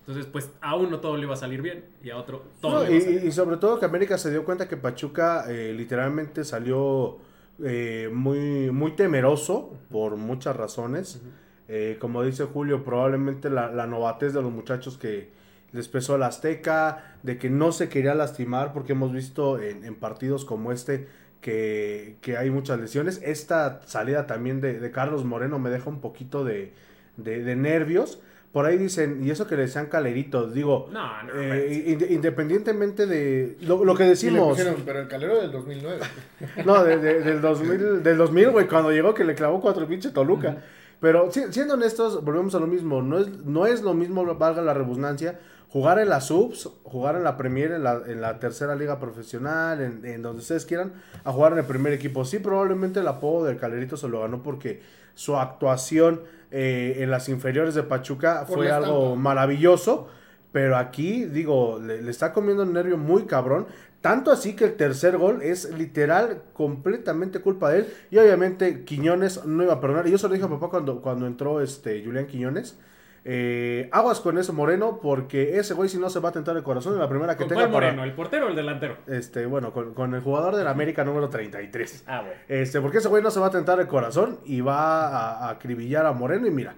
Entonces, 0.00 0.26
pues 0.26 0.50
a 0.60 0.74
uno 0.76 0.98
todo 0.98 1.16
le 1.16 1.22
iba 1.24 1.34
a 1.34 1.36
salir 1.36 1.62
bien 1.62 1.84
y 2.02 2.10
a 2.10 2.16
otro 2.16 2.42
todo 2.60 2.80
No, 2.80 2.84
le 2.84 2.96
iba 2.96 2.96
a 2.96 2.98
y, 2.98 3.00
salir 3.02 3.24
y 3.26 3.32
sobre 3.32 3.56
todo 3.58 3.78
que 3.78 3.84
América 3.86 4.18
se 4.18 4.30
dio 4.30 4.44
cuenta 4.44 4.66
que 4.66 4.76
Pachuca 4.76 5.44
eh, 5.48 5.72
literalmente 5.72 6.42
salió 6.42 7.18
eh, 7.62 8.10
muy, 8.12 8.70
muy 8.72 8.92
temeroso 8.96 9.78
por 9.90 10.16
muchas 10.16 10.56
razones. 10.56 11.22
Eh, 11.68 11.98
como 12.00 12.24
dice 12.24 12.44
Julio, 12.46 12.82
probablemente 12.82 13.48
la, 13.50 13.70
la 13.70 13.86
novatez 13.86 14.32
de 14.34 14.42
los 14.42 14.50
muchachos 14.50 14.98
que 14.98 15.30
les 15.72 15.88
pesó 15.88 16.16
el 16.16 16.22
Azteca, 16.22 17.14
de 17.22 17.38
que 17.38 17.50
no 17.50 17.72
se 17.72 17.88
quería 17.88 18.14
lastimar, 18.14 18.72
porque 18.72 18.92
hemos 18.92 19.12
visto 19.12 19.60
en, 19.60 19.84
en 19.84 19.94
partidos 19.94 20.44
como 20.44 20.72
este 20.72 21.06
que, 21.40 22.16
que 22.20 22.36
hay 22.36 22.50
muchas 22.50 22.78
lesiones. 22.80 23.20
Esta 23.24 23.80
salida 23.86 24.26
también 24.26 24.60
de, 24.60 24.78
de 24.78 24.90
Carlos 24.90 25.24
Moreno 25.24 25.58
me 25.58 25.70
deja 25.70 25.88
un 25.88 26.00
poquito 26.00 26.44
de, 26.44 26.72
de- 27.16 27.42
de 27.42 27.56
nervios. 27.56 28.20
Por 28.52 28.66
ahí 28.66 28.76
dicen, 28.76 29.24
y 29.24 29.30
eso 29.30 29.46
que 29.46 29.54
le 29.54 29.62
decían 29.62 29.86
caleritos, 29.86 30.52
digo, 30.52 30.88
No, 30.92 31.22
no, 31.22 31.40
eh, 31.40 31.84
inde- 31.86 32.08
independientemente 32.10 33.06
de 33.06 33.56
lo, 33.60 33.84
lo 33.84 33.94
que 33.94 34.02
Sí, 34.02 34.08
decimos, 34.26 34.48
pusieron, 34.48 34.82
pero 34.84 34.98
el 35.00 35.06
calero 35.08 35.40
del 35.40 35.52
2009. 35.52 36.00
no, 36.66 36.82
de- 36.84 36.98
de- 36.98 37.20
del 37.20 37.40
2000, 37.40 38.02
del 38.02 38.18
2000, 38.18 38.50
güey, 38.50 38.66
cuando 38.66 38.90
llegó 38.90 39.14
que 39.14 39.22
le 39.24 39.34
clavó 39.36 39.60
cuatro 39.60 39.86
pinche 39.86 40.10
Toluca. 40.10 40.56
Pero 41.00 41.30
si- 41.30 41.50
siendo 41.52 41.74
honestos, 41.74 42.22
volvemos 42.24 42.54
a 42.56 42.58
lo 42.60 42.66
mismo. 42.66 43.00
No 43.02 43.18
es, 43.20 43.28
no 43.44 43.66
es 43.66 43.82
lo 43.82 43.94
mismo, 43.94 44.24
valga 44.34 44.60
la 44.62 44.74
redundancia, 44.74 45.38
jugar 45.70 45.98
en 46.00 46.08
las 46.08 46.26
subs, 46.26 46.68
jugar 46.82 47.14
en 47.16 47.24
la 47.24 47.36
Premier, 47.36 47.72
en 47.72 47.84
la, 47.84 48.02
en 48.06 48.20
la 48.20 48.38
tercera 48.38 48.74
liga 48.74 48.98
profesional, 48.98 49.80
en, 49.80 50.04
en 50.04 50.20
donde 50.20 50.42
ustedes 50.42 50.66
quieran, 50.66 50.92
a 51.24 51.32
jugar 51.32 51.52
en 51.52 51.58
el 51.58 51.64
primer 51.64 51.92
equipo. 51.92 52.24
Sí, 52.24 52.40
probablemente 52.40 53.00
el 53.00 53.08
apodo 53.08 53.44
del 53.44 53.56
Calerito 53.56 53.96
se 53.96 54.08
lo 54.08 54.20
ganó 54.20 54.42
porque 54.42 54.82
su 55.14 55.36
actuación 55.36 56.22
eh, 56.50 56.96
en 56.98 57.10
las 57.10 57.28
inferiores 57.28 57.74
de 57.74 57.84
Pachuca 57.84 58.44
Por 58.46 58.58
fue 58.58 58.70
algo 58.70 59.16
maravilloso. 59.16 60.08
Pero 60.52 60.76
aquí, 60.76 61.26
digo, 61.26 61.78
le, 61.78 62.02
le 62.02 62.10
está 62.10 62.32
comiendo 62.32 62.64
el 62.64 62.72
nervio 62.72 62.96
muy 62.96 63.26
cabrón. 63.26 63.66
Tanto 64.00 64.32
así 64.32 64.56
que 64.56 64.64
el 64.64 64.74
tercer 64.74 65.16
gol 65.16 65.42
es 65.42 65.70
literal 65.78 66.42
completamente 66.52 67.40
culpa 67.40 67.70
de 67.70 67.80
él. 67.80 67.94
Y 68.10 68.18
obviamente 68.18 68.84
Quiñones 68.84 69.44
no 69.44 69.62
iba 69.62 69.74
a 69.74 69.80
perdonar. 69.80 70.08
Y 70.08 70.10
yo 70.10 70.18
se 70.18 70.26
lo 70.26 70.34
dije 70.34 70.46
a 70.46 70.48
papá 70.48 70.68
cuando, 70.68 71.00
cuando 71.00 71.28
entró 71.28 71.60
este 71.60 72.02
Julián 72.04 72.26
Quiñones. 72.26 72.76
Eh, 73.24 73.88
aguas 73.92 74.20
con 74.20 74.38
eso, 74.38 74.52
Moreno, 74.54 74.98
porque 75.02 75.58
ese 75.58 75.74
güey 75.74 75.88
si 75.90 75.98
no 75.98 76.08
se 76.08 76.20
va 76.20 76.30
a 76.30 76.32
tentar 76.32 76.56
el 76.56 76.62
corazón 76.62 76.94
en 76.94 77.00
la 77.00 77.08
primera 77.08 77.34
que 77.36 77.40
¿Con 77.44 77.48
tenga 77.48 77.62
cuál 77.62 77.72
para- 77.72 77.86
Moreno? 77.88 78.04
¿El 78.04 78.12
portero 78.14 78.46
o 78.46 78.48
el 78.48 78.56
delantero? 78.56 78.96
Este, 79.06 79.44
bueno, 79.46 79.72
con, 79.72 79.92
con 79.94 80.14
el 80.14 80.22
jugador 80.22 80.56
del 80.56 80.66
América 80.66 81.04
número 81.04 81.28
33. 81.28 82.04
Ah, 82.06 82.20
bueno. 82.22 82.34
Este, 82.48 82.80
porque 82.80 82.98
ese 82.98 83.08
güey 83.08 83.22
no 83.22 83.30
se 83.30 83.38
va 83.40 83.48
a 83.48 83.50
tentar 83.50 83.78
el 83.78 83.86
corazón 83.88 84.38
y 84.46 84.62
va 84.62 85.06
a, 85.08 85.46
a 85.46 85.50
acribillar 85.50 86.06
a 86.06 86.12
Moreno. 86.12 86.46
Y 86.46 86.50
mira, 86.50 86.76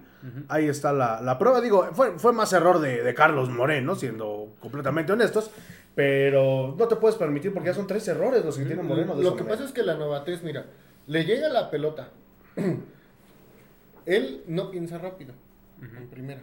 ahí 0.49 0.67
está 0.67 0.91
la, 0.91 1.21
la 1.21 1.37
prueba. 1.39 1.61
Digo, 1.61 1.87
fue, 1.93 2.19
fue 2.19 2.33
más 2.33 2.51
error 2.51 2.79
de, 2.79 3.03
de 3.03 3.13
Carlos 3.13 3.49
Moreno, 3.49 3.95
siendo 3.95 4.49
completamente 4.59 5.13
honestos. 5.13 5.49
Pero 5.95 6.75
no 6.77 6.87
te 6.87 6.95
puedes 6.95 7.15
permitir 7.17 7.53
porque 7.53 7.69
ya 7.69 7.75
son 7.75 7.85
tres 7.87 8.07
errores 8.07 8.43
los 8.43 8.57
que 8.57 8.65
tiene 8.65 8.81
Moreno. 8.83 9.15
de 9.15 9.23
Lo 9.23 9.35
que 9.35 9.43
manera. 9.43 9.55
pasa 9.57 9.67
es 9.67 9.71
que 9.73 9.83
la 9.83 9.93
novatez, 9.95 10.41
mira, 10.43 10.65
le 11.07 11.23
llega 11.23 11.47
la 11.49 11.69
pelota. 11.69 12.09
Él 14.05 14.43
no 14.47 14.69
piensa 14.71 14.97
rápido. 14.97 15.33
En 15.97 16.07
primera. 16.07 16.41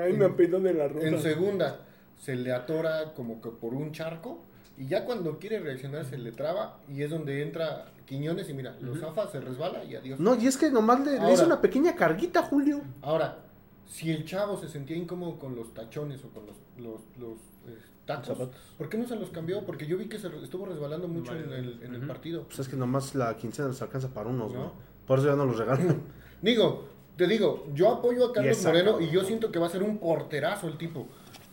Ay, 0.00 0.12
me 0.12 0.28
pido 0.30 0.60
de 0.60 0.74
la 0.74 0.86
En 0.86 1.18
segunda, 1.20 1.80
se 2.16 2.36
le 2.36 2.52
atora 2.52 3.14
como 3.14 3.40
que 3.40 3.50
por 3.50 3.74
un 3.74 3.92
charco. 3.92 4.44
Y 4.76 4.86
ya 4.86 5.04
cuando 5.04 5.38
quiere 5.38 5.58
reaccionar 5.58 6.04
se 6.04 6.18
le 6.18 6.32
traba. 6.32 6.80
Y 6.88 7.02
es 7.02 7.10
donde 7.10 7.42
entra 7.42 7.92
Quiñones 8.08 8.48
y 8.48 8.54
mira, 8.54 8.74
lo 8.80 8.96
zafa, 8.96 9.30
se 9.30 9.38
resbala 9.40 9.84
y 9.84 9.94
adiós. 9.94 10.18
No, 10.18 10.34
y 10.34 10.46
es 10.46 10.56
que 10.56 10.70
nomás 10.70 11.04
le, 11.04 11.32
hizo 11.32 11.44
una 11.44 11.60
pequeña 11.60 11.94
carguita, 11.94 12.42
Julio. 12.42 12.80
Ahora, 13.02 13.38
si 13.86 14.10
el 14.10 14.24
chavo 14.24 14.56
se 14.56 14.66
sentía 14.66 14.96
incómodo 14.96 15.38
con 15.38 15.54
los 15.54 15.74
tachones 15.74 16.24
o 16.24 16.28
con 16.30 16.46
los, 16.46 16.56
los, 16.78 17.00
los, 17.18 17.38
eh, 17.66 17.78
tacos, 18.06 18.28
Zapatos. 18.28 18.74
¿por 18.78 18.88
qué 18.88 18.96
no 18.96 19.06
se 19.06 19.16
los 19.16 19.28
cambió? 19.28 19.66
Porque 19.66 19.86
yo 19.86 19.98
vi 19.98 20.06
que 20.06 20.18
se 20.18 20.28
estuvo 20.42 20.64
resbalando 20.64 21.06
mucho 21.06 21.34
en 21.34 21.52
el, 21.52 21.82
en 21.82 21.94
el 21.94 22.06
partido. 22.06 22.44
Pues 22.44 22.60
es 22.60 22.68
que 22.68 22.76
nomás 22.76 23.14
la 23.14 23.36
quincena 23.36 23.68
nos 23.68 23.82
alcanza 23.82 24.08
para 24.08 24.30
unos, 24.30 24.54
No. 24.54 24.58
¿no? 24.58 24.72
Por 25.06 25.18
eso 25.18 25.28
ya 25.28 25.36
no 25.36 25.44
los 25.44 25.58
regalan. 25.58 26.02
Digo, 26.42 26.88
te 27.18 27.26
digo, 27.26 27.66
yo 27.74 27.90
apoyo 27.92 28.26
a 28.30 28.32
Carlos 28.32 28.64
Moreno 28.64 29.00
y 29.00 29.10
yo 29.10 29.22
siento 29.24 29.52
que 29.52 29.58
va 29.58 29.66
a 29.66 29.70
ser 29.70 29.82
un 29.82 29.98
porterazo 29.98 30.68
el 30.68 30.78
tipo. 30.78 31.06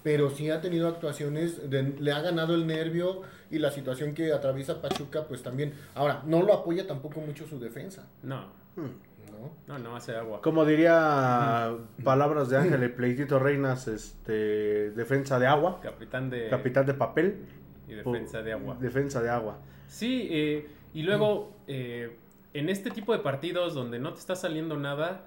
Pero 0.03 0.29
sí 0.29 0.49
ha 0.51 0.61
tenido 0.61 0.87
actuaciones, 0.87 1.67
de- 1.69 1.95
le 1.99 2.11
ha 2.11 2.21
ganado 2.21 2.53
el 2.53 2.67
nervio 2.67 3.23
y 3.49 3.57
la 3.57 3.71
situación 3.71 4.13
que 4.13 4.31
atraviesa 4.31 4.79
Pachuca, 4.81 5.23
pues 5.27 5.41
también. 5.41 5.73
Ahora, 5.95 6.21
no 6.27 6.43
lo 6.43 6.53
apoya 6.53 6.85
tampoco 6.85 7.19
mucho 7.21 7.47
su 7.47 7.59
defensa, 7.59 8.07
No, 8.21 8.45
¿no? 8.75 9.51
no, 9.67 9.79
no 9.79 9.95
hace 9.95 10.15
agua. 10.15 10.41
Como 10.43 10.63
diría 10.63 11.75
palabras 12.03 12.49
de 12.49 12.57
Ángel 12.57 12.83
y 12.83 12.87
Pleitito 12.95 13.39
Reinas, 13.39 13.87
este, 13.87 14.91
defensa 14.91 15.39
de 15.39 15.47
agua, 15.47 15.79
Capitán 15.81 16.29
de... 16.29 16.49
capitán 16.49 16.85
de 16.85 16.93
papel, 16.93 17.39
Y 17.87 17.93
defensa 17.95 18.43
de 18.43 18.53
agua. 18.53 18.77
defensa 18.79 19.21
de 19.23 19.29
agua. 19.29 19.57
Sí, 19.87 20.27
eh, 20.29 20.67
y 20.93 21.01
luego 21.01 21.51
eh, 21.67 22.15
en 22.53 22.69
este 22.69 22.91
tipo 22.91 23.11
de 23.13 23.19
partidos 23.19 23.73
donde 23.73 23.97
no 23.99 24.13
te 24.13 24.19
está 24.19 24.35
saliendo 24.35 24.77
nada, 24.77 25.23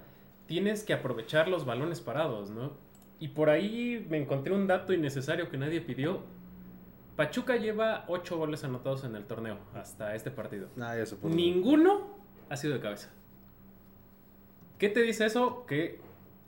tienes 0.49 0.83
que 0.83 0.93
aprovechar 0.93 1.47
los 1.47 1.63
balones 1.63 2.01
parados, 2.01 2.49
¿no? 2.49 2.71
Y 3.19 3.27
por 3.27 3.51
ahí 3.51 4.03
me 4.09 4.17
encontré 4.17 4.51
un 4.51 4.65
dato 4.65 4.93
innecesario 4.93 5.47
que 5.47 5.57
nadie 5.59 5.79
pidió. 5.79 6.23
Pachuca 7.15 7.55
lleva 7.57 8.03
8 8.07 8.35
goles 8.35 8.63
anotados 8.63 9.03
en 9.03 9.15
el 9.15 9.25
torneo 9.25 9.59
hasta 9.75 10.15
este 10.15 10.31
partido. 10.31 10.67
Ah, 10.81 10.95
ya. 10.97 11.03
Ninguno 11.29 12.15
ha 12.49 12.57
sido 12.57 12.73
de 12.73 12.79
cabeza. 12.79 13.11
¿Qué 14.79 14.89
te 14.89 15.03
dice 15.03 15.27
eso? 15.27 15.67
Que 15.67 15.99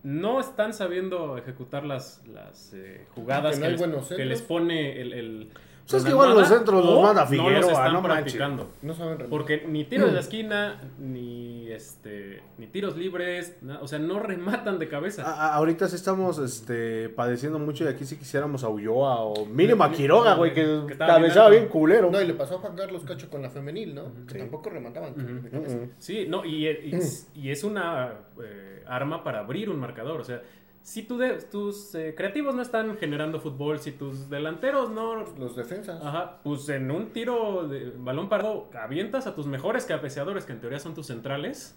no 0.02 0.40
están 0.40 0.74
sabiendo 0.74 1.38
ejecutar 1.38 1.86
las, 1.86 2.26
las 2.26 2.74
eh, 2.74 3.06
jugadas 3.14 3.60
Que 3.60 3.62
no 3.62 4.08
que, 4.08 4.16
hay 4.16 4.28
les, 4.28 4.42
que 4.42 4.48
pone 4.48 5.00
el... 5.00 5.14
el 5.14 5.50
Pues 5.92 6.04
es 6.04 6.04
que 6.06 6.12
igual 6.12 6.34
los 6.34 6.48
centros 6.48 6.86
los 6.86 7.02
manda 7.02 7.22
no 7.24 7.28
Figueroa, 7.28 7.60
los 7.62 7.72
están 7.72 7.94
no 7.94 8.02
practicando. 8.04 8.70
No 8.82 8.94
saben 8.94 9.14
rematar. 9.14 9.30
Porque 9.30 9.66
ni 9.68 9.84
tiros 9.86 10.14
de 10.14 10.20
esquina, 10.20 10.82
ni 11.00 11.70
este, 11.70 12.42
ni 12.58 12.68
tiros 12.68 12.98
libres, 12.98 13.58
na- 13.62 13.80
o 13.82 13.88
sea, 13.88 14.00
no 14.00 14.20
rematan 14.20 14.80
de 14.80 14.88
cabeza. 14.90 15.24
A- 15.24 15.54
ahorita 15.56 15.88
sí 15.88 15.96
estamos 15.96 16.38
este, 16.40 17.10
padeciendo 17.10 17.60
mucho 17.60 17.84
y 17.84 17.88
aquí 17.88 18.06
sí 18.06 18.18
quisiéramos 18.18 18.64
a 18.64 18.70
Ulloa 18.70 19.22
o 19.22 19.46
mínimo 19.46 19.84
a 19.84 19.92
Quiroga, 19.92 20.36
güey, 20.36 20.54
que, 20.54 20.62
Que 20.88 20.94
estaba 20.94 21.18
bien 21.18 21.24
cabezaba 21.30 21.46
alto. 21.48 21.58
bien 21.60 21.70
culero. 21.70 22.12
No, 22.12 22.22
y 22.22 22.28
le 22.28 22.34
pasó 22.34 22.56
a 22.56 22.60
Juan 22.60 22.76
Carlos 22.76 23.04
Cacho 23.06 23.30
con 23.30 23.42
la 23.42 23.50
femenil, 23.50 23.96
¿no? 23.96 24.04
Que 24.28 24.34
Sí. 24.34 24.40
tampoco 24.40 24.70
remataban. 24.70 25.14
De 25.44 25.50
cabeza. 25.50 25.78
Sí, 25.98 26.26
no, 26.28 26.44
y, 26.46 26.68
y- 26.68 27.00
y 27.36 27.50
es 27.52 27.64
una 27.64 28.14
eh, 28.44 28.84
arma 28.88 29.24
para 29.24 29.40
abrir 29.40 29.70
un 29.70 29.80
marcador. 29.80 30.20
O 30.20 30.24
sea, 30.24 30.42
si 30.84 31.04
tu 31.04 31.18
de- 31.18 31.36
tus 31.42 31.94
eh, 31.96 32.14
creativos 32.16 32.56
no 32.56 32.62
están 32.62 32.98
generando 32.98 33.40
fútbol, 33.40 33.80
si 33.80 33.92
tus 33.92 34.30
delanteros 34.30 34.90
no. 34.92 35.24
Los 35.38 35.56
defensas. 35.56 36.04
Ajá, 36.04 36.40
pues 36.44 36.68
en 36.70 36.90
un 36.92 37.12
tiro 37.14 37.68
de 37.68 37.92
balón 37.98 38.30
parado 38.30 38.70
avientas 38.74 39.28
a 39.28 39.36
tus 39.36 39.46
mejores 39.48 39.86
cabeceadores, 39.86 40.46
que 40.46 40.54
en 40.54 40.60
teoría 40.62 40.80
son 40.80 40.94
tus 40.96 41.08
centrales, 41.08 41.76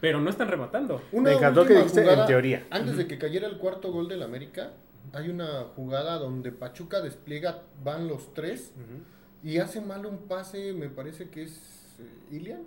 pero 0.00 0.20
no 0.20 0.30
están 0.30 0.48
rematando. 0.48 1.02
Una 1.12 1.30
Me 1.30 1.36
encantó 1.36 1.64
que 1.66 1.74
dijiste 1.74 2.10
en 2.10 2.26
teoría. 2.26 2.66
Antes 2.70 2.96
de 2.96 3.06
que 3.06 3.18
cayera 3.18 3.46
el 3.46 3.58
cuarto 3.58 3.92
gol 3.92 4.08
del 4.08 4.22
América, 4.22 4.72
hay 5.12 5.28
una 5.28 5.64
jugada 5.76 6.18
donde 6.18 6.52
Pachuca 6.52 7.00
despliega, 7.00 7.62
van 7.84 8.08
los 8.08 8.32
tres 8.34 8.72
y 9.44 9.58
hace 9.58 9.80
mal 9.80 10.06
un 10.06 10.18
pase, 10.28 10.72
me 10.72 10.88
parece 10.88 11.28
que 11.28 11.42
es 11.42 11.96
eh, 12.00 12.34
Ilian 12.36 12.62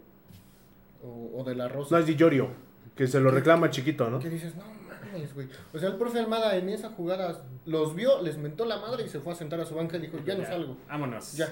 o, 1.04 1.40
o 1.40 1.44
de 1.44 1.56
la 1.56 1.68
Rosa. 1.68 1.96
No 1.96 2.00
es 2.00 2.06
Di 2.06 2.16
Llorio, 2.16 2.50
que 2.96 3.08
se 3.08 3.20
lo 3.20 3.32
reclama 3.32 3.70
chiquito, 3.70 4.10
¿no? 4.10 4.20
Que 4.20 4.30
dices, 4.30 4.54
no 4.56 4.64
mames, 5.16 5.34
güey. 5.34 5.48
O 5.74 5.80
sea, 5.80 5.90
el 5.90 5.96
profe 5.96 6.20
Almada 6.20 6.56
en 6.58 6.70
esa 6.70 6.90
jugada 6.90 7.44
los 7.66 7.96
vio, 7.96 8.22
les 8.22 8.38
mentó 8.38 8.66
la 8.66 8.78
madre 8.78 9.06
y 9.06 9.10
se 9.10 9.20
fue 9.20 9.34
a 9.34 9.36
sentar 9.36 9.60
a 9.60 9.66
su 9.66 9.76
banca 9.76 9.98
y 9.98 10.02
dijo, 10.02 10.18
ya 10.26 10.36
no 10.36 10.46
salgo. 10.46 10.78
Vámonos. 10.88 11.34
Ya. 11.34 11.48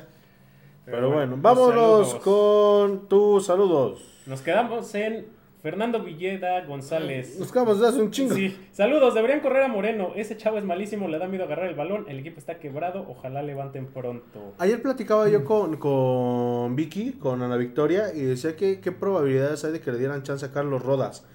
Pero 0.86 1.12
bueno, 1.12 1.38
vámonos 1.40 2.10
saludos. 2.10 2.24
con 2.24 3.08
tus 3.08 3.46
saludos. 3.46 4.24
Nos 4.26 4.42
quedamos 4.42 4.94
en 4.96 5.28
Fernando 5.62 6.04
Villeda 6.04 6.66
González. 6.66 7.40
Nos 7.40 7.54
quedamos 7.54 7.80
de 7.80 7.88
hace 7.88 8.02
un 8.02 8.12
chingo. 8.12 8.36
Sí, 8.36 8.58
saludos, 8.74 9.14
deberían 9.14 9.40
correr 9.40 9.64
a 9.64 9.70
Moreno. 9.70 10.12
Ese 10.14 10.36
chavo 10.36 10.58
es 10.58 10.66
malísimo, 10.66 11.08
le 11.08 11.20
da 11.20 11.28
miedo 11.28 11.46
agarrar 11.46 11.70
el 11.70 11.76
balón. 11.76 12.06
El 12.10 12.20
equipo 12.20 12.38
está 12.38 12.60
quebrado, 12.60 13.06
ojalá 13.08 13.42
levanten 13.44 13.88
pronto. 13.88 14.54
Ayer 14.58 14.82
platicaba 14.82 15.30
yo 15.30 15.46
con, 15.46 15.78
con 15.78 16.76
Vicky, 16.76 17.14
con 17.14 17.42
Ana 17.42 17.56
Victoria, 17.56 18.14
y 18.14 18.24
decía 18.24 18.58
que 18.58 18.82
qué 18.82 18.92
probabilidades 18.92 19.64
hay 19.64 19.72
de 19.72 19.80
que 19.80 19.94
le 19.94 20.00
dieran 20.00 20.24
chance 20.24 20.46
a 20.46 20.52
Carlos 20.52 20.84
Rodas. 20.84 21.26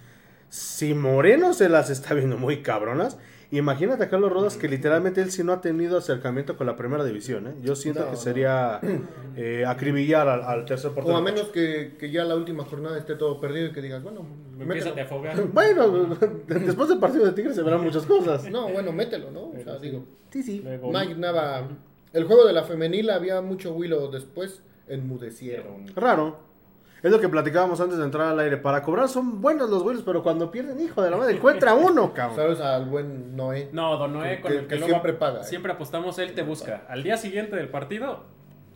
Si 0.49 0.95
Moreno 0.95 1.53
se 1.55 1.69
las 1.69 1.91
está 1.91 2.15
viendo 2.15 2.37
muy 2.39 2.63
cabronas, 2.63 3.19
imagínate 3.51 4.05
a 4.05 4.09
Carlos 4.09 4.33
Rodas 4.33 4.57
que 4.57 4.69
literalmente 4.69 5.21
él 5.21 5.31
sí 5.31 5.43
no 5.45 5.53
ha 5.53 5.61
tenido 5.61 5.99
acercamiento 5.99 6.57
con 6.57 6.67
la 6.67 6.77
primera 6.77 7.05
división. 7.05 7.47
¿eh? 7.49 7.55
Yo 7.63 7.77
siento 7.77 8.01
No, 8.01 8.07
que 8.07 8.13
no. 8.13 8.17
sería 8.19 8.81
eh, 9.37 9.65
acribillar 9.67 10.29
al, 10.29 10.43
al 10.43 10.65
tercer 10.65 10.93
portero. 10.93 11.15
O 11.15 11.19
a 11.19 11.23
menos 11.23 11.49
que, 11.49 11.97
que 11.99 12.11
ya 12.11 12.25
la 12.25 12.35
última 12.37 12.65
jornada 12.65 12.99
esté 12.99 13.15
todo 13.15 13.41
perdido 13.41 13.67
y 13.69 13.73
que 13.73 13.83
digas, 13.83 14.03
bueno, 14.03 14.27
Empieza 14.61 14.89
a 14.91 15.03
afogar. 15.03 15.41
Bueno, 15.53 16.17
después 16.49 16.89
del 16.89 16.99
partido 16.99 17.25
de 17.27 17.33
Tigres 17.33 17.55
se 17.55 17.63
verán 17.63 17.83
muchas 17.85 18.05
cosas. 18.07 18.51
No, 18.51 18.69
bueno, 18.71 18.91
mételo, 18.93 19.31
¿no? 19.31 19.51
O 19.51 19.55
sea, 19.63 19.79
digo, 19.79 20.05
Sí, 20.31 20.43
sí. 20.43 20.61
Luego, 20.65 20.91
Mike 20.93 21.15
Nava, 21.15 21.69
el 22.13 22.25
juego 22.25 22.45
de 22.47 22.53
la 22.53 22.65
femenil 22.65 23.09
había 23.11 23.41
mucho 23.41 23.73
Willow 23.73 24.11
después, 24.11 24.63
enmudecieron. 24.89 25.87
Raro. 25.95 26.48
Es 27.03 27.11
lo 27.13 27.21
que 27.21 27.29
platicábamos 27.29 27.81
antes 27.81 27.97
de 27.99 28.05
entrar 28.05 28.27
al 28.29 28.41
aire. 28.41 28.57
Para 28.57 28.83
cobrar 28.83 29.09
son 29.09 29.41
buenos 29.41 29.71
los 29.71 29.83
güeyes, 29.85 30.03
pero 30.05 30.23
cuando 30.23 30.51
pierden, 30.51 30.81
hijo 30.81 31.01
de 31.03 31.11
la 31.11 31.17
madre, 31.17 31.37
encuentra 31.37 31.75
uno, 31.75 32.13
cabrón. 32.13 32.37
¿Sabes 32.37 32.61
al 32.61 32.87
buen 32.87 33.37
Noé? 33.37 33.69
No, 33.73 33.97
Don 33.97 34.13
Noé, 34.15 34.37
Que- 34.37 34.41
con 34.43 34.51
que- 34.51 34.57
el 34.59 34.63
que, 34.65 34.69
que 34.69 34.75
luego 34.77 34.89
siempre 34.91 35.13
paga, 35.13 35.41
¿eh? 35.43 35.45
Siempre 35.45 35.73
apostamos, 35.73 36.19
él 36.19 36.35
te 36.35 36.43
busca. 36.43 36.85
Al 36.89 37.03
día 37.05 37.17
siguiente 37.17 37.55
del 37.57 37.69
partido, 37.69 38.25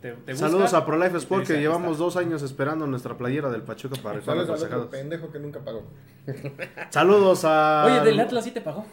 te, 0.01 0.13
te 0.13 0.33
busca. 0.33 0.49
Saludos 0.49 0.73
a 0.75 0.85
ProLife 0.87 1.17
Sport 1.19 1.41
dice, 1.43 1.53
que 1.55 1.59
"Aquí 1.59 1.63
llevamos 1.63 1.93
está". 1.93 2.05
dos 2.05 2.17
años 2.17 2.43
esperando 2.43 2.87
nuestra 2.87 3.17
playera 3.17 3.51
del 3.51 3.63
Pachuca 3.63 3.97
para 4.03 4.17
rifar 4.21 4.37
¿Sabes 4.47 4.71
los 4.71 4.87
pendejo 4.87 5.31
que 5.33 5.39
nunca 5.41 5.59
pagó? 5.61 5.83
Saludos 6.91 7.45
a. 7.45 7.85
Oye, 7.87 8.01
del 8.11 8.21
Atlas 8.21 8.45
sí 8.45 8.51
te 8.53 8.61
pagó. 8.61 8.85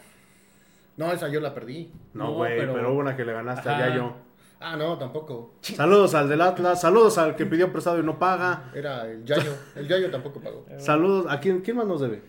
No, 0.96 1.10
esa 1.12 1.28
yo 1.28 1.40
la 1.40 1.54
perdí. 1.54 1.92
No, 2.14 2.24
No, 2.24 2.32
güey, 2.34 2.58
pero... 2.58 2.74
pero- 2.74 2.92
hubo 2.92 2.98
una 3.00 3.16
que 3.16 3.24
le 3.24 3.32
ganaste 3.32 3.68
Ajá. 3.68 3.84
allá 3.84 3.94
yo. 3.94 4.14
Ah, 4.60 4.76
no, 4.76 4.98
tampoco. 4.98 5.54
Saludos 5.62 6.14
al 6.14 6.28
del 6.28 6.40
Atlas. 6.42 6.80
Saludos 6.82 7.16
al 7.18 7.34
que 7.34 7.46
pidió 7.46 7.72
prestado 7.72 7.98
y 7.98 8.02
no 8.02 8.18
paga. 8.18 8.70
Era 8.74 9.10
el 9.10 9.24
Yayo. 9.24 9.54
El 9.74 9.88
Yayo 9.88 10.10
tampoco 10.10 10.40
pagó. 10.40 10.66
Saludos. 10.78 11.26
¿A 11.28 11.40
quién, 11.40 11.60
quién 11.62 11.76
más 11.78 11.86
nos 11.86 12.00
debe? 12.00 12.22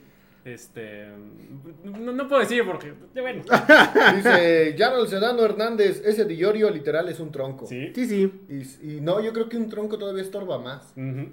Este. 0.43 1.07
No, 1.83 2.13
no 2.13 2.27
puedo 2.27 2.41
decir 2.41 2.63
porque. 2.65 2.93
Bueno. 3.13 3.43
Dice 4.15 4.75
Yarol 4.75 5.07
Sedano 5.07 5.43
Hernández, 5.43 6.01
ese 6.03 6.25
Dillorio 6.25 6.71
literal 6.71 7.07
es 7.09 7.19
un 7.19 7.31
tronco. 7.31 7.67
Sí. 7.67 7.91
Sí, 7.93 8.07
sí. 8.07 8.41
Y, 8.49 8.95
y 8.95 9.01
no, 9.01 9.21
yo 9.21 9.33
creo 9.33 9.47
que 9.49 9.57
un 9.57 9.69
tronco 9.69 9.97
todavía 9.99 10.23
estorba 10.23 10.57
más. 10.57 10.93
Eh, 10.95 11.31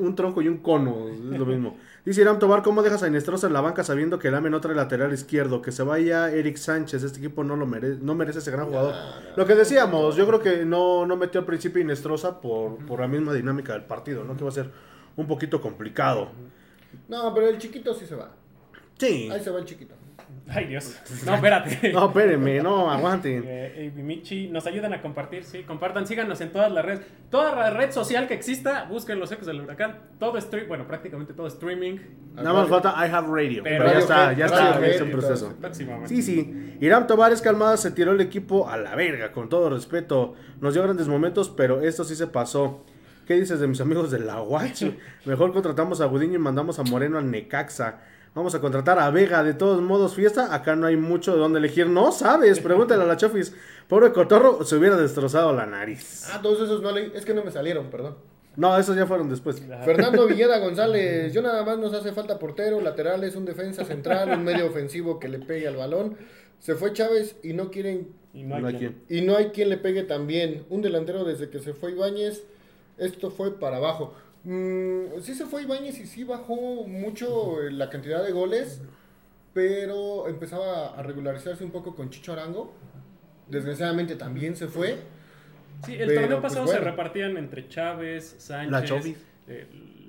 Un 0.00 0.14
tronco 0.14 0.42
y 0.42 0.48
un 0.48 0.58
cono, 0.58 1.08
es 1.08 1.18
lo 1.20 1.46
mismo. 1.46 1.76
Dice 2.04 2.20
Irán 2.20 2.38
Tobar, 2.38 2.62
¿cómo 2.62 2.82
dejas 2.82 3.02
a 3.02 3.08
Inestrosa 3.08 3.46
en 3.46 3.54
la 3.54 3.60
banca 3.60 3.82
sabiendo 3.82 4.18
que 4.18 4.28
el 4.28 4.34
AME 4.34 4.50
no 4.50 4.60
trae 4.60 4.74
lateral 4.74 5.12
izquierdo? 5.12 5.62
Que 5.62 5.72
se 5.72 5.82
vaya 5.82 6.30
Eric 6.30 6.56
Sánchez, 6.56 7.02
este 7.02 7.18
equipo 7.18 7.44
no 7.44 7.56
lo 7.56 7.66
merece, 7.66 7.98
no 8.02 8.14
merece 8.14 8.40
ese 8.40 8.50
gran 8.50 8.66
jugador. 8.66 8.94
Lo 9.36 9.46
que 9.46 9.54
decíamos, 9.54 10.14
yo 10.16 10.26
creo 10.26 10.40
que 10.40 10.64
no, 10.64 11.06
no 11.06 11.16
metió 11.16 11.40
al 11.40 11.46
principio 11.46 11.80
Inestrosa 11.80 12.40
por, 12.40 12.76
por 12.86 13.00
la 13.00 13.08
misma 13.08 13.32
dinámica 13.32 13.72
del 13.72 13.84
partido, 13.84 14.22
¿no? 14.22 14.36
Que 14.36 14.44
va 14.44 14.50
a 14.50 14.52
ser 14.52 14.70
un 15.16 15.26
poquito 15.26 15.60
complicado. 15.60 16.28
No, 17.08 17.32
pero 17.34 17.48
el 17.48 17.58
chiquito 17.58 17.94
sí 17.94 18.06
se 18.06 18.14
va. 18.14 18.30
Sí. 18.98 19.28
Ahí 19.32 19.42
se 19.42 19.50
va 19.50 19.58
el 19.58 19.64
chiquito. 19.64 19.94
Ay, 20.48 20.66
Dios. 20.66 21.00
No, 21.26 21.34
espérate. 21.34 21.92
No, 21.92 22.06
espérenme, 22.06 22.60
no, 22.60 22.90
aguanten. 22.90 23.44
Eh, 23.54 23.92
eh, 23.96 24.02
Michi, 24.02 24.48
nos 24.48 24.66
ayudan 24.66 24.92
a 24.92 25.00
compartir, 25.00 25.44
sí, 25.44 25.62
compartan, 25.62 26.06
síganos 26.06 26.40
en 26.40 26.50
todas 26.52 26.70
las 26.70 26.84
redes. 26.84 27.00
Toda 27.30 27.54
la 27.54 27.70
red 27.70 27.92
social 27.92 28.26
que 28.26 28.34
exista, 28.34 28.84
busquen 28.84 29.18
los 29.18 29.30
ecos 29.32 29.46
del 29.46 29.60
huracán. 29.60 29.98
Todo 30.18 30.40
stream, 30.40 30.68
bueno, 30.68 30.86
prácticamente 30.86 31.32
todo 31.32 31.46
streaming. 31.46 31.98
Nada 32.34 32.52
más 32.52 32.68
falta 32.68 32.94
I 32.96 33.10
Have 33.10 33.28
Radio. 33.28 33.62
Pero 33.62 33.84
Pero 33.84 33.92
ya 33.92 33.98
está, 33.98 34.32
ya 34.32 34.46
está, 34.46 34.80
ya 34.80 34.86
está 34.86 35.04
en 35.04 35.10
proceso. 35.10 35.54
Sí, 36.04 36.22
sí. 36.22 36.76
Irán 36.80 37.06
Tobares 37.06 37.40
Calmada 37.40 37.76
se 37.76 37.90
tiró 37.90 38.12
el 38.12 38.20
equipo 38.20 38.68
a 38.68 38.76
la 38.76 38.94
verga, 38.94 39.32
con 39.32 39.48
todo 39.48 39.70
respeto. 39.70 40.34
Nos 40.60 40.74
dio 40.74 40.82
grandes 40.82 41.08
momentos, 41.08 41.50
pero 41.50 41.80
esto 41.80 42.04
sí 42.04 42.14
se 42.14 42.26
pasó. 42.26 42.84
¿Qué 43.26 43.34
dices 43.34 43.58
de 43.58 43.66
mis 43.66 43.80
amigos 43.80 44.10
de 44.10 44.18
la 44.18 44.40
Guachi? 44.40 44.96
Mejor 45.24 45.52
contratamos 45.52 46.00
a 46.00 46.06
Gudiño 46.06 46.34
y 46.34 46.38
mandamos 46.38 46.78
a 46.78 46.82
Moreno 46.82 47.18
al 47.18 47.30
Necaxa. 47.30 48.00
Vamos 48.34 48.54
a 48.54 48.60
contratar 48.60 48.98
a 48.98 49.10
Vega. 49.10 49.42
De 49.44 49.54
todos 49.54 49.80
modos, 49.80 50.14
fiesta. 50.14 50.54
Acá 50.54 50.74
no 50.74 50.86
hay 50.86 50.96
mucho 50.96 51.32
de 51.34 51.38
dónde 51.38 51.58
elegir. 51.60 51.86
No 51.88 52.10
sabes. 52.10 52.58
Pregúntale 52.60 53.02
a 53.02 53.06
la 53.06 53.16
Chofis. 53.16 53.54
Pobre 53.88 54.12
Cotorro, 54.12 54.64
se 54.64 54.76
hubiera 54.76 54.96
destrozado 54.96 55.52
la 55.52 55.66
nariz. 55.66 56.28
Ah, 56.32 56.40
todos 56.42 56.60
esos 56.62 56.82
no 56.82 56.90
leí. 56.90 57.12
Es 57.14 57.24
que 57.24 57.32
no 57.34 57.44
me 57.44 57.50
salieron, 57.52 57.90
perdón. 57.90 58.16
No, 58.56 58.76
esos 58.78 58.96
ya 58.96 59.06
fueron 59.06 59.28
después. 59.28 59.60
Fernando 59.84 60.26
Villeda 60.28 60.58
González, 60.58 61.32
yo 61.32 61.42
nada 61.42 61.64
más 61.64 61.76
nos 61.78 61.92
hace 61.92 62.12
falta 62.12 62.38
portero, 62.38 62.80
laterales, 62.80 63.34
un 63.34 63.44
defensa 63.44 63.84
central, 63.84 64.30
un 64.30 64.44
medio 64.44 64.66
ofensivo 64.66 65.18
que 65.18 65.28
le 65.28 65.40
pegue 65.40 65.66
al 65.66 65.76
balón. 65.76 66.16
Se 66.60 66.76
fue 66.76 66.92
Chávez 66.92 67.36
y 67.42 67.52
no 67.52 67.70
quieren 67.70 68.08
Y 68.32 68.44
no 68.44 68.54
hay, 68.54 68.62
No 68.62 68.68
hay 68.68 68.74
quien. 68.76 68.92
quien. 69.06 69.18
y 69.18 69.26
no 69.26 69.36
hay 69.36 69.46
quien 69.50 69.68
le 69.70 69.76
pegue 69.76 70.04
también. 70.04 70.64
Un 70.70 70.82
delantero 70.82 71.24
desde 71.24 71.50
que 71.50 71.58
se 71.58 71.74
fue 71.74 71.92
Ibáñez, 71.92 72.44
esto 72.96 73.30
fue 73.30 73.58
para 73.58 73.76
abajo. 73.78 74.14
Mm, 74.44 75.20
sí 75.22 75.34
se 75.34 75.46
fue 75.46 75.62
Ibáñez 75.62 75.98
y 75.98 76.06
sí 76.06 76.22
bajó 76.24 76.54
mucho 76.86 77.62
eh, 77.62 77.72
la 77.72 77.88
cantidad 77.88 78.22
de 78.22 78.30
goles, 78.32 78.82
pero 79.54 80.28
empezaba 80.28 80.98
a 80.98 81.02
regularizarse 81.02 81.64
un 81.64 81.70
poco 81.70 81.94
con 81.94 82.10
Chicho 82.10 82.32
Arango. 82.32 82.74
Desgraciadamente 83.48 84.16
también 84.16 84.56
se 84.56 84.68
fue. 84.68 84.98
Sí, 85.84 85.94
el 85.94 86.08
Pero, 86.08 86.20
torneo 86.20 86.40
pues, 86.40 86.52
pasado 86.52 86.66
se 86.70 86.78
repartían 86.78 87.36
entre 87.36 87.68
Chávez, 87.68 88.36
Sánchez. 88.38 89.16
Eh, 89.46 89.66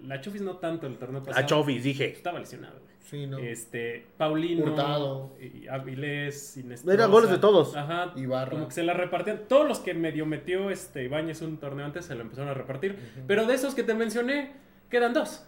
la 0.08 0.22
Chofis 0.22 0.42
no 0.42 0.58
tanto 0.58 0.88
el 0.88 0.98
torneo 0.98 1.22
pasado. 1.24 1.42
La 1.42 1.46
Chofis, 1.48 1.84
dije. 1.84 2.12
Estaba 2.12 2.40
lesionado. 2.40 2.80
güey. 2.80 2.96
Sí, 3.06 3.28
¿no? 3.28 3.38
Este, 3.38 4.08
Paulino, 4.18 4.64
Hurtado. 4.66 5.32
y 5.40 5.68
Avilés, 5.68 6.58
Inestrosa. 6.58 6.94
Eran 6.96 7.12
goles 7.12 7.30
de 7.30 7.38
todos. 7.38 7.76
Ajá. 7.76 8.12
Ibarra. 8.16 8.50
Como 8.52 8.68
que 8.68 8.74
se 8.74 8.84
la 8.84 8.94
repartían. 8.94 9.42
Todos 9.48 9.68
los 9.68 9.80
que 9.80 9.94
medio 9.94 10.26
metió 10.26 10.72
este 10.72 11.04
Ibáñez 11.04 11.42
un 11.44 11.58
torneo 11.58 11.86
antes 11.86 12.06
se 12.06 12.16
lo 12.16 12.22
empezaron 12.22 12.50
a 12.50 12.54
repartir. 12.56 12.98
Pero 13.28 13.46
de 13.46 13.54
esos 13.54 13.76
que 13.76 13.84
te 13.84 13.94
mencioné, 13.94 14.54
quedan 14.90 15.14
dos. 15.14 15.46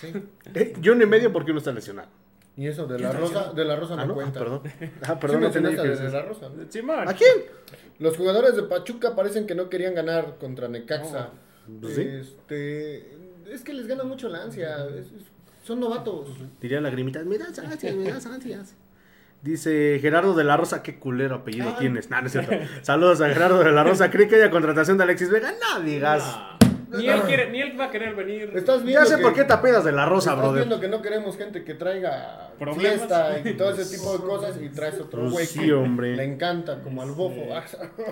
Sí. 0.00 0.12
Eh, 0.54 0.74
yo 0.80 0.94
ni 0.94 1.06
medio 1.06 1.32
porque 1.32 1.52
uno 1.52 1.58
está 1.58 1.72
lesionado. 1.72 2.08
Y 2.54 2.66
eso 2.66 2.86
de 2.86 2.98
la 2.98 3.12
Rosa, 3.12 3.52
de 3.54 3.64
la 3.64 3.76
Rosa 3.76 3.94
Ah, 3.94 4.04
no, 4.04 4.06
no, 4.06 4.12
ah, 4.12 4.14
cuenta. 4.16 4.38
perdón. 4.40 4.62
Ah, 5.02 5.06
Sí 5.14 5.18
perdón, 5.20 5.36
no 5.40 5.44
mencionaste 5.46 5.82
que 5.82 5.88
de, 5.88 5.96
de 5.96 6.10
la 6.10 6.22
Rosa. 6.22 6.48
¿no? 6.54 6.70
Simón. 6.70 7.08
¿A 7.08 7.14
quién? 7.14 7.32
Los 7.98 8.16
jugadores 8.18 8.56
de 8.56 8.64
Pachuca 8.64 9.16
parecen 9.16 9.46
que 9.46 9.54
no 9.54 9.70
querían 9.70 9.94
ganar 9.94 10.36
contra 10.38 10.68
Necaxa. 10.68 11.30
Pues 11.80 11.94
sí. 11.94 12.02
Este, 12.02 13.16
es 13.50 13.62
que 13.62 13.72
les 13.74 13.86
gana 13.86 14.04
mucho 14.04 14.28
la 14.28 14.42
ansia. 14.42 14.86
es- 14.98 15.12
son 15.62 15.78
novatos. 15.80 16.28
Diría 16.60 16.80
lagrimitas, 16.80 17.26
me 17.26 17.36
das 17.38 17.58
ansias, 17.58 17.94
me 17.94 18.10
das 18.10 18.24
ansias. 18.34 18.74
Dice 19.42 19.98
Gerardo 20.00 20.34
de 20.34 20.44
la 20.44 20.56
Rosa, 20.56 20.82
qué 20.82 20.98
culero 20.98 21.36
apellido 21.36 21.68
Ay. 21.70 21.76
tienes. 21.78 22.10
Nah, 22.10 22.20
no 22.20 22.26
es 22.26 22.32
cierto. 22.32 22.52
Saludos 22.82 23.20
a 23.22 23.28
Gerardo 23.28 23.58
de 23.60 23.72
la 23.72 23.82
Rosa. 23.84 24.10
¿Cree 24.10 24.28
que 24.28 24.36
haya 24.36 24.50
contratación 24.50 24.98
de 24.98 25.04
Alexis 25.04 25.30
Vega? 25.30 25.52
No 25.52 25.80
digas. 25.80 26.22
No. 26.24 26.59
Ni 26.92 27.06
él, 27.08 27.20
quiere, 27.22 27.50
ni 27.50 27.60
él 27.60 27.78
va 27.78 27.84
a 27.86 27.90
querer 27.90 28.14
venir. 28.14 28.52
Estás 28.54 28.82
viendo 28.84 29.00
Ya 29.02 29.06
sé 29.06 29.16
que- 29.16 29.22
por 29.22 29.32
qué 29.34 29.44
te 29.44 29.52
apedas 29.52 29.84
de 29.84 29.92
la 29.92 30.06
Rosa, 30.06 30.30
Estás 30.30 30.42
brother. 30.44 30.66
viendo 30.66 30.80
que 30.80 30.88
no 30.88 31.02
queremos 31.02 31.36
gente 31.36 31.64
que 31.64 31.74
traiga 31.74 32.50
Problemas. 32.58 32.82
fiesta 32.82 33.38
y 33.44 33.54
todo 33.54 33.70
ese 33.70 33.96
tipo 33.96 34.12
de 34.16 34.24
cosas 34.24 34.60
y 34.60 34.68
traes 34.70 35.00
otro 35.00 35.20
Pues 35.22 35.32
güey 35.32 35.46
sí, 35.46 35.70
hombre. 35.70 36.16
le 36.16 36.24
encanta, 36.24 36.82
como 36.82 37.02
al 37.02 37.12
bofo. 37.12 37.42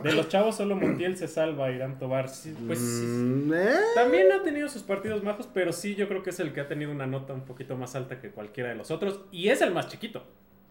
De 0.02 0.12
los 0.12 0.28
chavos 0.30 0.56
solo 0.56 0.76
Montiel 0.76 1.16
se 1.16 1.28
salva, 1.28 1.70
Irán 1.70 1.98
Tobar. 1.98 2.28
Sí, 2.28 2.54
pues 2.66 2.78
sí. 2.78 3.04
Mm, 3.04 3.52
¿eh? 3.54 3.74
También 3.94 4.30
ha 4.32 4.42
tenido 4.42 4.68
sus 4.68 4.82
partidos 4.82 5.22
bajos, 5.24 5.48
pero 5.52 5.72
sí 5.72 5.94
yo 5.94 6.08
creo 6.08 6.22
que 6.22 6.30
es 6.30 6.40
el 6.40 6.52
que 6.52 6.60
ha 6.60 6.68
tenido 6.68 6.90
una 6.92 7.06
nota 7.06 7.32
un 7.34 7.44
poquito 7.44 7.76
más 7.76 7.94
alta 7.96 8.20
que 8.20 8.30
cualquiera 8.30 8.68
de 8.70 8.76
los 8.76 8.90
otros. 8.90 9.20
Y 9.32 9.48
es 9.48 9.60
el 9.60 9.72
más 9.72 9.88
chiquito, 9.88 10.22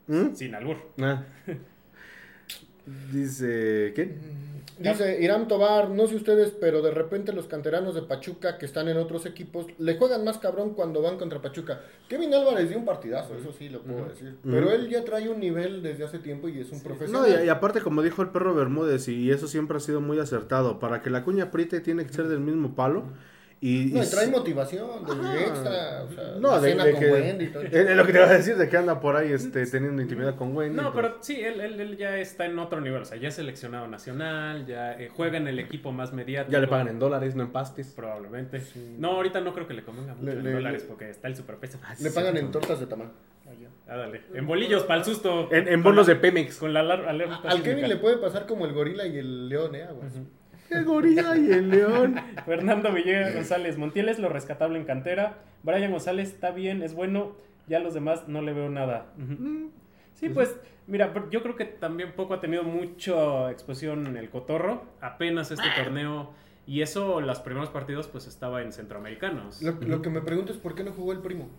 ¿Mm? 0.08 0.34
sin 0.34 0.56
albur. 0.56 0.78
Ah. 1.02 1.24
Dice, 3.12 3.94
¿qué? 3.96 4.18
Dice 4.80 5.20
Irán 5.24 5.48
Tobar, 5.48 5.90
no 5.90 6.06
sé 6.06 6.16
ustedes, 6.16 6.52
pero 6.52 6.84
de 6.84 6.92
repente 6.92 7.34
los 7.34 7.48
canteranos 7.48 7.96
de 7.96 8.04
Pachuca 8.04 8.60
que 8.60 8.68
están 8.68 8.88
en 8.88 8.98
otros 8.98 9.26
equipos 9.26 9.66
le 9.80 9.98
juegan 9.98 10.24
más 10.24 10.38
cabrón 10.38 10.76
cuando 10.76 11.02
van 11.02 11.18
contra 11.18 11.42
Pachuca. 11.42 11.82
Kevin 12.08 12.32
Álvarez 12.36 12.70
dio 12.70 12.78
un 12.78 12.86
partidazo, 12.86 13.36
eso 13.36 13.52
sí 13.52 13.70
lo 13.70 13.82
puedo 13.82 14.06
decir. 14.08 14.36
Pero 14.44 14.70
él 14.72 14.88
ya 14.88 15.04
trae 15.04 15.30
un 15.30 15.40
nivel 15.40 15.82
desde 15.82 16.04
hace 16.04 16.20
tiempo 16.20 16.48
y 16.48 16.60
es 16.60 16.72
un 16.72 16.78
No, 16.78 16.84
profesional. 16.84 17.40
y, 17.44 17.46
y 17.48 17.50
aparte, 17.50 17.82
como 17.82 18.04
dijo 18.04 18.22
el 18.22 18.30
perro 18.30 18.54
Bermúdez, 18.54 19.08
y 19.08 19.32
eso 19.32 19.48
siempre 19.48 19.78
ha 19.78 19.80
sido 19.80 20.00
muy 20.00 20.20
acertado, 20.20 20.80
para 20.80 21.02
que 21.02 21.10
la 21.10 21.24
cuña 21.24 21.46
apriete 21.46 21.80
tiene 21.80 22.06
que 22.06 22.14
ser 22.14 22.28
del 22.28 22.40
mismo 22.42 22.76
palo. 22.76 23.06
Y, 23.60 23.86
No, 23.92 24.04
y 24.04 24.06
trae 24.06 24.28
motivación 24.28 24.88
de 25.04 25.42
extra. 25.42 26.04
O 26.04 26.12
sea, 26.14 26.36
No, 26.40 26.62
de, 26.62 26.70
cena 26.70 26.86
de 26.86 26.92
con 26.92 27.00
que. 27.02 27.12
Wendy 27.12 27.46
y 27.46 27.48
todo. 27.48 27.64
es 27.64 27.74
es 27.74 27.98
lo 27.98 28.06
que 28.06 28.12
te 28.12 28.20
iba 28.20 28.28
a 28.28 28.34
decir, 28.34 28.56
de 28.56 28.70
que 28.70 28.78
anda 28.78 29.00
por 29.00 29.16
ahí 29.16 29.32
este, 29.32 29.66
teniendo 29.66 30.00
intimidad 30.00 30.36
con 30.36 30.56
Wendy. 30.56 30.76
No, 30.80 30.94
pero 30.94 31.18
sí, 31.22 31.42
él, 31.42 31.60
él- 31.62 31.80
él 31.80 31.98
ya 31.98 32.18
está 32.20 32.46
en 32.46 32.60
otro 32.60 32.80
nivel. 32.82 33.02
O 33.02 33.06
sea, 33.06 33.18
ya 33.18 33.30
es 33.30 33.34
seleccionado 33.34 33.88
nacional, 33.88 34.68
ya 34.68 34.94
eh, 34.94 35.10
juega 35.12 35.38
en 35.38 35.48
el 35.48 35.58
equipo 35.58 35.92
más 35.92 36.14
mediático. 36.14 36.52
Ya 36.52 36.60
le 36.60 36.68
pagan 36.68 36.88
en 36.88 37.00
dólares, 37.00 37.36
no 37.36 37.42
en 37.44 37.52
pastis. 37.52 37.88
Probablemente. 37.96 38.62
No, 39.00 39.14
ahorita 39.14 39.42
no 39.42 39.54
creo 39.56 39.68
que 39.68 39.74
le 39.74 39.84
convenga 39.84 40.14
mucho 40.14 40.26
Le- 40.26 40.34
en 40.34 40.44
le- 40.44 40.52
dólares 40.52 40.86
porque 40.88 41.10
está 41.10 41.28
el 41.28 41.36
superpeso. 41.36 41.80
Le 42.00 42.12
pagan 42.12 42.38
en 42.38 42.52
tortas 42.52 42.80
de 42.80 42.86
tamal. 42.86 43.12
Ah, 43.90 43.96
dale. 43.96 44.22
En 44.34 44.46
bolillos, 44.46 44.84
para 44.84 45.00
el 45.00 45.06
susto. 45.06 45.52
En, 45.52 45.68
en 45.68 45.82
bonos 45.82 46.08
la- 46.08 46.14
de 46.14 46.20
Pemex. 46.20 46.58
Con 46.58 46.74
la 46.74 46.82
alerta 46.82 47.40
Al. 47.50 47.64
Kevin 47.64 47.88
le 47.88 47.96
puede 47.96 48.18
pasar 48.18 48.46
como 48.46 48.66
el 48.66 48.74
gorila 48.74 49.08
y 49.08 49.18
el 49.18 49.50
león, 49.50 49.74
¿eh? 49.74 49.84
Aguas. 49.84 50.14
El 50.70 50.86
gorila 50.86 51.38
y 51.38 51.52
el 51.52 51.70
león. 51.70 52.16
Fernando 52.46 52.92
Villegas 52.92 53.34
González. 53.34 53.78
Montiel 53.78 54.10
es 54.10 54.20
lo 54.20 54.30
rescatable 54.30 54.78
en 54.78 54.86
cantera. 54.86 55.38
Brian 55.64 55.92
González 55.92 56.30
está 56.30 56.52
bien, 56.52 56.84
es 56.84 56.94
bueno. 56.94 57.36
Ya 57.68 57.80
los 57.80 57.94
demás 57.94 58.28
no 58.28 58.42
le 58.42 58.54
veo 58.54 58.70
nada. 58.70 59.08
Ujú. 59.18 59.72
Sí, 60.14 60.30
pues, 60.30 60.56
mira, 60.88 61.14
pero 61.14 61.30
yo 61.30 61.44
creo 61.44 61.56
que 61.56 61.66
también 61.66 62.14
poco 62.14 62.34
ha 62.34 62.42
tenido 62.42 62.64
mucha 62.64 63.52
exposición 63.52 64.08
en 64.08 64.18
el 64.18 64.30
cotorro. 64.30 64.84
Apenas 65.02 65.52
este 65.52 65.68
torneo. 65.76 66.32
Y 66.66 66.82
eso, 66.82 67.22
los 67.22 67.40
primeros 67.40 67.70
partidos, 67.70 68.08
pues 68.08 68.28
estaba 68.28 68.62
en 68.62 68.74
centroamericanos. 68.74 69.62
Lo, 69.62 69.74
lo 69.74 70.02
que 70.02 70.10
me 70.10 70.22
pregunto 70.22 70.52
es 70.52 70.58
por 70.58 70.76
qué 70.76 70.84
no 70.84 70.92
jugó 70.92 71.14
el 71.14 71.20
primo. 71.20 71.50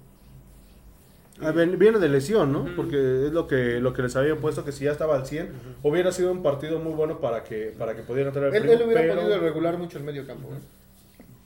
Viene 1.78 1.99
de 1.99 2.09
lesión, 2.09 2.53
¿no? 2.53 2.66
Porque 2.76 3.26
es 3.26 3.32
lo 3.32 3.47
que, 3.47 3.80
lo 3.80 3.93
que 3.93 4.03
les 4.03 4.16
había 4.16 4.36
puesto, 4.36 4.64
que 4.64 4.72
si 4.72 4.84
ya 4.84 4.93
estaba 4.93 5.16
al 5.16 5.26
100, 5.26 5.51
hubiera 5.82 6.11
sido 6.12 6.32
un 6.32 6.43
partido 6.43 6.78
muy 6.80 6.93
bueno 6.93 7.20
para 7.20 7.45
que, 7.45 7.74
para 7.78 7.95
que 7.95 8.03
pudiera 8.03 8.28
entrar 8.28 8.47
el 8.47 8.55
Él, 8.55 8.61
primo, 8.62 8.74
él 8.74 8.82
hubiera 8.86 9.01
pero, 9.03 9.14
podido 9.20 9.39
regular 9.41 9.78
mucho 9.78 9.99
el 9.99 10.05
medio 10.05 10.26
campo. 10.26 10.49
¿eh? 10.49 10.59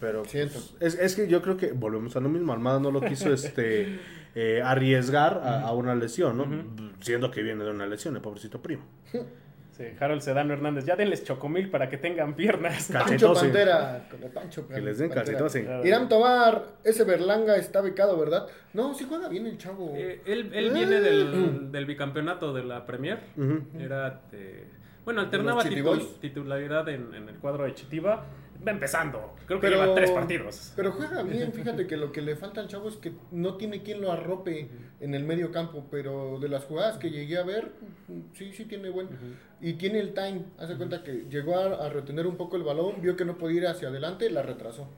pero 0.01 0.25
Siento. 0.25 0.59
es, 0.81 0.99
es 0.99 1.15
que 1.15 1.29
yo 1.29 1.41
creo 1.43 1.57
que 1.57 1.71
volvemos 1.73 2.17
a 2.17 2.21
lo 2.21 2.29
mismo, 2.29 2.53
Armada 2.53 2.81
no 2.81 2.91
lo 2.91 3.01
quiso 3.01 3.33
este 3.35 4.01
eh, 4.35 4.61
arriesgar 4.65 5.41
a, 5.45 5.61
a 5.61 5.73
una 5.73 5.95
lesión, 5.95 6.37
¿no? 6.39 6.47
Siendo 7.01 7.31
que 7.31 7.43
viene 7.43 7.63
de 7.63 7.71
una 7.71 7.87
lesión, 7.87 8.17
el 8.17 8.23
pobrecito 8.23 8.61
primo. 8.61 8.83
Sí, 9.73 9.85
Harold 9.99 10.21
Sedano 10.21 10.53
Hernández. 10.53 10.85
Ya 10.85 10.97
denles 10.97 11.25
chocomil 11.25 11.71
para 11.71 11.89
que 11.89 11.97
tengan 11.97 12.35
piernas. 12.37 12.91
Pancho. 12.93 13.33
Pantera. 13.33 14.07
Con 14.11 14.23
el 14.23 14.31
Pancho 14.31 14.69
Que 14.69 14.81
les 14.81 14.99
den 14.99 15.11
cachetose. 15.11 15.67
Irán 15.85 16.09
Tobar, 16.09 16.67
ese 16.85 17.05
Berlanga 17.05 17.57
está 17.57 17.81
becado, 17.81 18.19
¿verdad? 18.19 18.47
No, 18.75 18.93
sí 18.95 19.07
juega 19.09 19.29
bien 19.29 19.47
el 19.47 19.57
chavo. 19.59 19.95
Eh, 19.97 20.21
él 20.27 20.51
él 20.55 20.71
viene 20.73 21.01
del, 21.01 21.73
del 21.73 21.87
bicampeonato 21.87 22.53
de 22.53 22.65
la 22.65 22.85
Premier. 22.87 23.19
Era. 23.79 24.21
eh, 24.33 24.67
bueno, 25.05 25.21
alternaba 25.23 25.65
titularidad 26.21 26.89
en, 26.89 27.15
en 27.15 27.29
el 27.29 27.37
cuadro 27.37 27.65
de 27.65 27.75
Chitiba. 27.75 28.25
Va 28.65 28.71
empezando. 28.71 29.35
Creo 29.47 29.59
que 29.59 29.67
Pero- 29.67 29.83
lleva 29.83 29.95
tres 29.97 30.13
partidos. 30.13 30.73
Pero 30.77 30.93
juega 30.93 31.23
bien, 31.25 31.53
fíjate 31.53 31.89
que 31.89 31.97
lo 31.97 32.13
que 32.13 32.23
le 32.23 32.37
falta 32.37 32.61
al 32.61 32.69
chavo 32.69 32.89
es 32.89 32.95
que 32.97 33.13
no 33.33 33.57
tiene 33.57 33.83
quien 33.83 34.01
lo 34.01 34.13
arrope 34.13 34.69
en 35.01 35.15
el 35.15 35.25
medio 35.25 35.51
campo, 35.51 35.89
pero 35.91 36.39
de 36.39 36.49
las 36.49 36.63
jugadas 36.65 36.97
que 36.99 37.11
llegué 37.11 37.39
a 37.39 37.43
ver, 37.43 37.73
sí, 38.35 38.53
sí 38.53 38.67
tiene 38.67 38.91
buen... 38.91 39.09
Y 39.65 39.75
tiene 39.75 40.01
el 40.01 40.13
time, 40.13 40.43
hace 40.59 40.75
cuenta 40.77 41.05
que 41.05 41.25
llegó 41.31 41.57
a, 41.57 41.87
a 41.87 41.89
retener 41.89 42.27
un 42.27 42.37
poco 42.37 42.57
el 42.57 42.65
balón, 42.65 43.01
vio 43.01 43.17
que 43.17 43.25
no 43.25 43.39
podía 43.39 43.59
ir 43.61 43.67
hacia 43.69 43.89
adelante, 43.89 44.29
la 44.29 44.43
retrasó. 44.43 44.89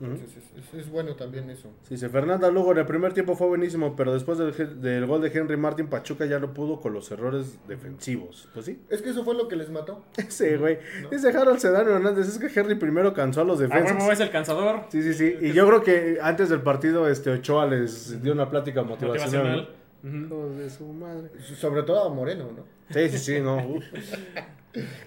Entonces 0.00 0.36
es, 0.36 0.64
es- 0.74 0.74
es 0.80 0.90
bueno 0.90 1.14
también 1.14 1.48
eso. 1.50 1.68
Sí, 1.82 1.94
Dice 1.94 2.08
Fernanda 2.08 2.50
Lugo, 2.50 2.72
en 2.72 2.78
el 2.78 2.86
primer 2.86 3.12
tiempo 3.14 3.34
fue 3.36 3.46
buenísimo, 3.46 3.94
pero 3.96 4.12
después 4.12 4.38
del, 4.38 4.80
del 4.80 5.06
gol 5.06 5.22
de 5.22 5.28
Henry 5.32 5.56
Martin, 5.56 5.86
Pachuca 5.88 6.26
ya 6.26 6.38
no 6.38 6.52
pudo 6.52 6.80
con 6.80 6.92
los 6.92 7.10
errores 7.12 7.58
defensivos. 7.68 8.48
Pues 8.54 8.66
sí, 8.66 8.80
Es 8.88 9.02
que 9.02 9.10
eso 9.10 9.24
fue 9.24 9.34
lo 9.34 9.48
que 9.48 9.56
les 9.56 9.70
mató. 9.70 10.04
ese 10.16 10.56
güey. 10.56 10.78
Dice 11.10 11.28
Harold 11.28 11.58
Sedano 11.58 11.90
Hernández, 11.90 12.26
es 12.28 12.38
que 12.38 12.48
Henry 12.60 12.74
primero 12.74 13.14
cansó 13.14 13.40
a 13.42 13.44
los 13.44 13.58
A 13.60 13.62
defensas. 13.64 13.98
huevo 13.98 14.12
es 14.12 14.20
el 14.20 14.30
cansador. 14.30 14.82
Sí, 14.90 15.02
sí, 15.02 15.14
sí. 15.14 15.36
Y 15.40 15.52
yo 15.52 15.66
creo 15.66 15.82
que 15.82 16.18
antes 16.20 16.48
del 16.48 16.62
partido, 16.62 17.08
este 17.08 17.30
Ochoa 17.30 17.66
les 17.66 18.20
dio 18.22 18.32
una 18.32 18.50
plática 18.50 18.82
motivacional. 18.82 19.46
Motivacional. 19.46 19.77
Hijos 20.04 20.56
de 20.56 20.70
su 20.70 20.84
madre. 20.86 21.30
Sobre 21.58 21.82
todo 21.82 22.04
a 22.04 22.08
Moreno, 22.14 22.50
¿no? 22.56 22.64
Sí, 22.94 23.08
sí, 23.10 23.18
sí, 23.18 23.40
no. 23.40 23.56
uf. 23.66 23.84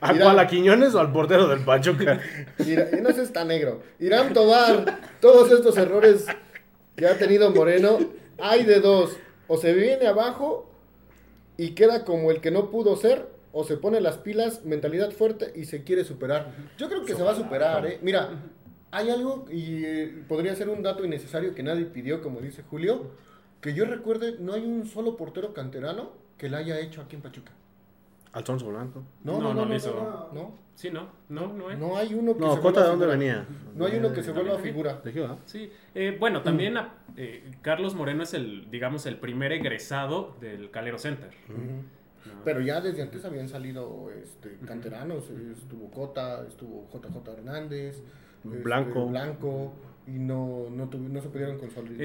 ¿A 0.02 0.12
Mira. 0.14 0.26
cuál? 0.26 0.39
¿A 0.39 0.48
Quiñones 0.48 0.94
o 0.96 1.00
al 1.00 1.12
portero 1.12 1.48
del 1.48 1.62
Pachuca? 1.64 2.20
No 3.02 3.12
seas 3.12 3.32
tan 3.32 3.48
negro. 3.48 3.82
Irán 4.00 4.34
Tobar, 4.34 5.00
todos 5.22 5.52
estos 5.52 5.78
errores 5.78 6.26
que 6.96 7.08
ha 7.08 7.18
tenido 7.18 7.50
Moreno, 7.52 8.00
hay 8.39 8.64
de 8.66 8.80
dos. 8.80 9.18
O 9.48 9.58
se 9.58 9.74
viene 9.74 10.08
abajo 10.08 10.70
y 11.58 11.72
queda 11.72 12.04
como 12.06 12.32
el 12.32 12.42
que 12.42 12.52
no 12.52 12.70
pudo 12.72 12.96
ser, 12.96 13.28
o 13.52 13.64
se 13.64 13.78
pone 13.78 14.02
las 14.02 14.18
pilas, 14.18 14.64
mentalidad 14.66 15.12
fuerte 15.12 15.52
y 15.56 15.66
se 15.66 15.84
quiere 15.84 16.04
superar. 16.04 16.52
Yo 16.78 16.88
creo 16.89 17.04
que 17.06 17.16
se 17.16 17.22
va 17.24 17.32
a 17.32 17.36
superar, 17.36 17.86
¿eh? 17.86 18.00
Mira, 18.02 18.30
hay 18.92 19.10
algo, 19.10 19.46
y 19.52 19.84
eh, 19.86 20.24
podría 20.28 20.56
ser 20.56 20.70
un 20.70 20.82
dato 20.84 21.04
innecesario 21.06 21.54
que 21.54 21.64
nadie 21.64 21.86
pidió, 21.86 22.22
como 22.22 22.39
dice 22.39 22.64
Julio, 22.70 23.12
que 23.62 23.74
yo 23.74 23.86
recuerde, 23.86 24.38
no 24.39 24.53
hay 24.53 24.66
un 24.66 24.86
solo 24.86 25.16
portero 25.18 25.53
canterano 25.53 26.12
que 26.38 26.49
la 26.49 26.57
haya 26.57 26.80
hecho 26.80 27.01
aquí 27.01 27.16
en 27.16 27.22
Pachuca. 27.22 27.51
Alfonso 28.34 28.68
Blanco. 28.70 29.03
No, 29.24 29.34
No, 29.34 29.53
no, 29.53 29.66
no, 29.66 29.66
no 29.66 30.30
no. 30.34 30.72
Sí, 30.74 30.89
no. 30.89 31.09
No, 31.30 31.53
no 31.53 31.68
hay. 31.70 31.78
No 31.78 31.97
hay 31.97 32.14
uno 32.14 32.34
que 32.34 32.39
No, 32.39 32.55
se 32.55 32.62
Cota, 32.62 32.62
vuelva 32.62 32.82
¿de 32.82 32.88
dónde 32.88 33.05
figura. 33.05 33.18
venía? 33.18 33.47
No 33.76 33.86
hay 33.86 33.97
uno 33.97 34.14
que 34.14 34.24
se 34.24 34.32
vuelva 34.32 34.57
figura. 34.57 35.01
¿De 35.03 35.14
qué 35.14 35.20
va? 35.20 35.38
Sí, 35.45 35.70
eh, 35.93 36.16
bueno, 36.20 36.41
también 36.41 36.78
a- 36.78 36.93
eh, 37.18 37.51
Carlos 37.62 37.93
Moreno 37.93 38.24
es 38.24 38.34
el, 38.34 38.72
digamos, 38.72 39.05
el 39.05 39.18
primer 39.18 39.51
egresado 39.51 40.36
del 40.39 40.72
Calero 40.72 40.97
Center. 40.97 41.30
¿no? 41.49 42.41
Pero 42.45 42.62
ya 42.62 42.80
desde 42.82 43.01
antes 43.01 43.26
habían 43.26 43.49
salido 43.49 44.09
este, 44.12 44.57
canteranos. 44.66 45.30
Estuvo 45.30 45.91
Cota, 45.91 46.45
estuvo 46.47 46.88
JJ 46.91 47.32
Hernández, 47.34 48.01
este, 48.45 48.57
Blanco. 48.64 49.74
Y 50.08 50.18
no, 50.18 50.66
no, 50.72 50.89
tuvi- 50.89 51.10
no 51.10 51.22
se 51.22 51.30
pudieron 51.30 51.56
Este, 51.56 51.68
consolidar. 51.68 52.02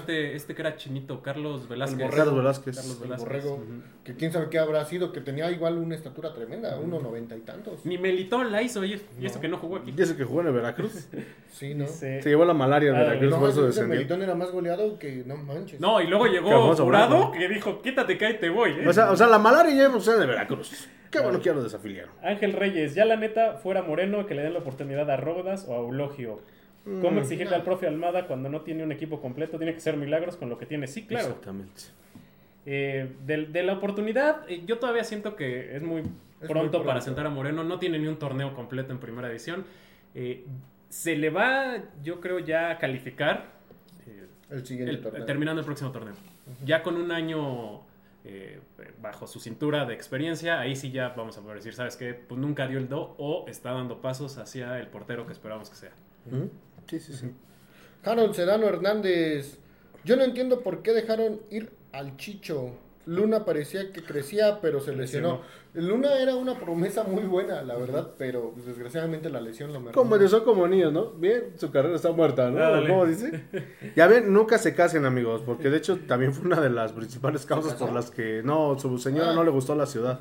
este, 0.00 0.36
este 0.36 0.54
que 0.54 0.60
era 0.60 0.76
chinito, 0.76 1.22
Carlos 1.22 1.68
Velázquez. 1.68 1.98
Borrego. 1.98 2.16
Carlos 2.16 2.36
Velázquez. 2.36 2.76
Carlos 2.76 3.00
El 3.02 3.08
borrego, 3.16 3.64
que 4.04 4.14
quién 4.14 4.30
sabe 4.30 4.50
qué 4.50 4.58
habrá 4.58 4.84
sido, 4.84 5.10
que 5.10 5.22
tenía 5.22 5.50
igual 5.50 5.78
una 5.78 5.94
estatura 5.94 6.34
tremenda, 6.34 6.78
uno 6.78 7.00
noventa 7.00 7.34
y 7.36 7.40
tantos. 7.40 7.86
Ni 7.86 7.96
Melitón 7.96 8.52
la 8.52 8.60
hizo 8.62 8.84
y, 8.84 9.00
y 9.18 9.24
eso 9.26 9.36
No. 9.36 9.40
que 9.40 9.48
no 9.48 9.56
jugó 9.56 9.76
aquí. 9.76 9.94
¿Y 9.96 10.02
ese 10.02 10.16
que 10.16 10.24
jugó 10.24 10.42
en 10.42 10.48
el 10.48 10.52
Veracruz? 10.52 11.08
Sí, 11.50 11.74
¿no? 11.74 11.86
Se 11.88 12.20
llevó 12.22 12.44
la 12.44 12.54
malaria 12.54 12.90
en 12.90 12.96
Ah, 12.96 13.00
Veracruz, 13.00 13.30
No, 13.30 13.38
por 13.40 13.48
eso 13.50 13.60
ese 13.60 13.66
descendió. 13.68 13.96
Melitón 13.96 14.22
era 14.22 14.34
más 14.34 14.50
goleado 14.52 14.98
que 14.98 15.24
no 15.26 15.36
manches. 15.36 15.80
No, 15.80 16.00
y 16.00 16.06
luego 16.06 16.26
llegó 16.26 16.74
Jurado 16.76 17.32
que 17.32 17.48
dijo, 17.48 17.82
quítate 17.82 18.16
que 18.18 18.26
ahí 18.26 18.38
te 18.38 18.50
voy. 18.50 18.70
¿eh?". 18.72 18.86
O 18.88 18.92
sea, 18.92 19.10
o 19.10 19.16
sea, 19.16 19.26
la 19.26 19.38
malaria 19.38 19.74
ya 19.74 19.84
hemos 19.86 20.06
en 20.08 20.20
el 20.22 20.28
Veracruz. 20.28 20.88
Qué 21.10 21.18
bueno 21.20 21.38
que 21.38 21.46
ya 21.46 21.54
lo 21.54 21.62
desafiliaron. 21.62 22.12
Ángel 22.22 22.52
Reyes, 22.52 22.94
ya 22.94 23.04
la 23.04 23.16
neta, 23.16 23.54
fuera 23.54 23.82
Moreno, 23.82 24.26
que 24.26 24.34
le 24.36 24.42
den 24.42 24.52
la 24.52 24.60
oportunidad 24.60 25.10
a 25.10 25.16
Rodas 25.16 25.64
o 25.66 25.74
a 25.74 25.78
Eulogio. 25.78 26.40
¿Cómo 26.84 27.10
Mm, 27.10 27.18
exigirle 27.18 27.54
al 27.54 27.62
profe 27.62 27.86
Almada 27.86 28.26
cuando 28.26 28.48
no 28.48 28.62
tiene 28.62 28.82
un 28.82 28.90
equipo 28.92 29.20
completo? 29.20 29.58
Tiene 29.58 29.74
que 29.74 29.80
ser 29.80 29.96
milagros 29.96 30.36
con 30.36 30.48
lo 30.48 30.56
que 30.58 30.66
tiene. 30.66 30.86
Sí, 30.86 31.06
claro. 31.06 31.28
Exactamente. 31.28 31.82
Eh, 32.66 33.10
de, 33.26 33.46
de 33.46 33.62
la 33.62 33.74
oportunidad, 33.74 34.48
eh, 34.50 34.62
yo 34.66 34.78
todavía 34.78 35.04
siento 35.04 35.36
que 35.36 35.76
es 35.76 35.82
muy 35.82 36.02
muy 36.02 36.48
pronto, 36.48 36.82
para 36.84 37.00
sentar 37.00 37.26
a 37.26 37.30
Moreno. 37.30 37.64
No 37.64 37.78
tiene 37.78 37.98
ni 37.98 38.06
un 38.06 38.18
torneo 38.18 38.54
completo 38.54 38.92
en 38.92 38.98
primera 38.98 39.28
división. 39.28 39.64
Eh, 40.14 40.44
se 40.88 41.16
le 41.16 41.30
va, 41.30 41.76
yo 42.02 42.20
creo, 42.20 42.38
ya 42.38 42.70
a 42.70 42.78
calificar 42.78 43.44
eh, 44.06 44.26
El 44.50 44.66
siguiente 44.66 44.94
el- 44.94 45.00
torneo. 45.02 45.24
terminando 45.26 45.60
el 45.60 45.66
próximo 45.66 45.92
torneo. 45.92 46.14
Ya 46.64 46.82
con 46.82 46.96
un 46.96 47.12
año 47.12 47.82
eh, 48.24 48.60
bajo 49.00 49.26
su 49.26 49.38
cintura 49.38 49.84
de 49.84 49.94
experiencia, 49.94 50.58
ahí 50.60 50.74
sí 50.76 50.90
ya 50.90 51.10
vamos 51.10 51.36
a 51.38 51.42
poder 51.42 51.56
decir, 51.58 51.74
¿sabes 51.74 51.96
qué? 51.96 52.14
Pues 52.14 52.40
nunca 52.40 52.66
dio 52.66 52.78
el 52.78 52.88
do 52.88 53.14
o 53.18 53.44
está 53.48 53.72
dando 53.72 54.00
pasos 54.00 54.36
hacia 54.38 54.78
el 54.80 54.88
portero 54.88 55.26
que 55.26 55.32
esperamos 55.32 55.68
que 55.70 55.76
sea. 55.76 55.92
Sí, 56.90 56.98
sí, 57.00 57.12
sí. 57.14 57.30
Harold 58.04 58.34
Sedano 58.34 58.66
Hernández. 58.66 59.58
Yo 60.04 60.16
no 60.16 60.24
entiendo 60.24 60.60
por 60.60 60.82
qué 60.82 60.92
dejaron 60.92 61.40
ir 61.50 61.70
al 61.92 62.16
Chicho. 62.16 62.70
Luna 63.06 63.44
parecía 63.44 63.92
que 63.92 64.02
crecía, 64.02 64.60
pero 64.60 64.80
se 64.80 64.94
lesionó. 64.94 65.40
Luna 65.74 66.18
era 66.20 66.34
una 66.36 66.58
promesa 66.58 67.02
muy 67.04 67.24
buena, 67.24 67.62
la 67.62 67.76
verdad, 67.76 68.10
pero 68.18 68.50
pues, 68.52 68.66
desgraciadamente 68.66 69.30
la 69.30 69.40
lesión 69.40 69.72
lo 69.72 69.80
mermó. 69.80 69.92
Como 69.94 70.18
de 70.18 70.28
son 70.28 70.44
como 70.44 70.66
niños, 70.68 70.92
¿no? 70.92 71.10
Bien, 71.12 71.52
su 71.56 71.70
carrera 71.70 71.96
está 71.96 72.12
muerta, 72.12 72.50
¿no? 72.50 72.86
¿Cómo 72.86 73.06
dice? 73.06 73.44
Ya 73.96 74.06
ven, 74.06 74.32
nunca 74.32 74.58
se 74.58 74.74
casen, 74.74 75.06
amigos, 75.06 75.42
porque 75.44 75.70
de 75.70 75.78
hecho 75.78 75.98
también 76.06 76.32
fue 76.32 76.46
una 76.46 76.60
de 76.60 76.70
las 76.70 76.92
principales 76.92 77.46
causas 77.46 77.74
por 77.74 77.92
las 77.92 78.10
que 78.10 78.42
no, 78.44 78.78
su 78.78 78.98
señora 78.98 79.30
Ah. 79.30 79.34
no 79.34 79.44
le 79.44 79.50
gustó 79.50 79.74
la 79.74 79.86
ciudad 79.86 80.20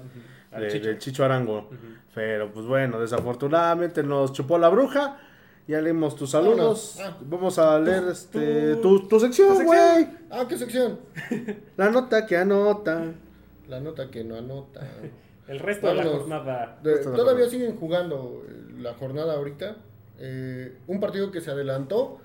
Al 0.52 0.62
de- 0.64 0.68
Chicho. 0.70 0.88
del 0.88 0.98
Chicho 1.00 1.26
Arango. 1.26 1.70
Pero 2.16 2.52
pues 2.52 2.66
bueno, 2.66 3.00
desafortunadamente 3.00 4.04
nos 4.04 4.34
chupó 4.34 4.58
la 4.58 4.70
bruja. 4.70 5.20
Ya 5.70 5.82
leímos 5.82 6.16
tus 6.16 6.32
saludos. 6.32 6.96
Vámonos. 6.98 7.00
Ah. 7.00 7.18
Vamos 7.30 7.60
a 7.60 7.78
leer 7.80 8.04
este 8.12 8.76
tu- 8.78 9.02
tu, 9.02 9.08
tu 9.08 9.20
sección, 9.20 9.64
güey. 9.66 10.08
Ah, 10.32 10.46
¿qué 10.50 10.58
sección? 10.58 11.00
La 11.78 11.92
nota 11.92 12.26
que 12.26 12.38
anota. 12.38 13.04
La 13.68 13.80
nota 13.80 14.10
que 14.10 14.24
no 14.24 14.36
anota. 14.36 14.82
El 15.48 15.60
resto 15.60 15.88
de 15.88 15.94
la 15.94 16.04
jornada. 16.06 16.80
De- 16.82 16.98
todavía 17.04 17.48
siguen 17.50 17.78
jugando 17.78 18.44
eh, 18.48 18.74
la 18.80 18.96
jornada 18.96 19.36
ahorita. 19.36 19.78
Eh, 20.18 20.76
un 20.88 21.00
partido 21.00 21.30
que 21.32 21.40
se 21.40 21.52
adelantó. 21.52 22.18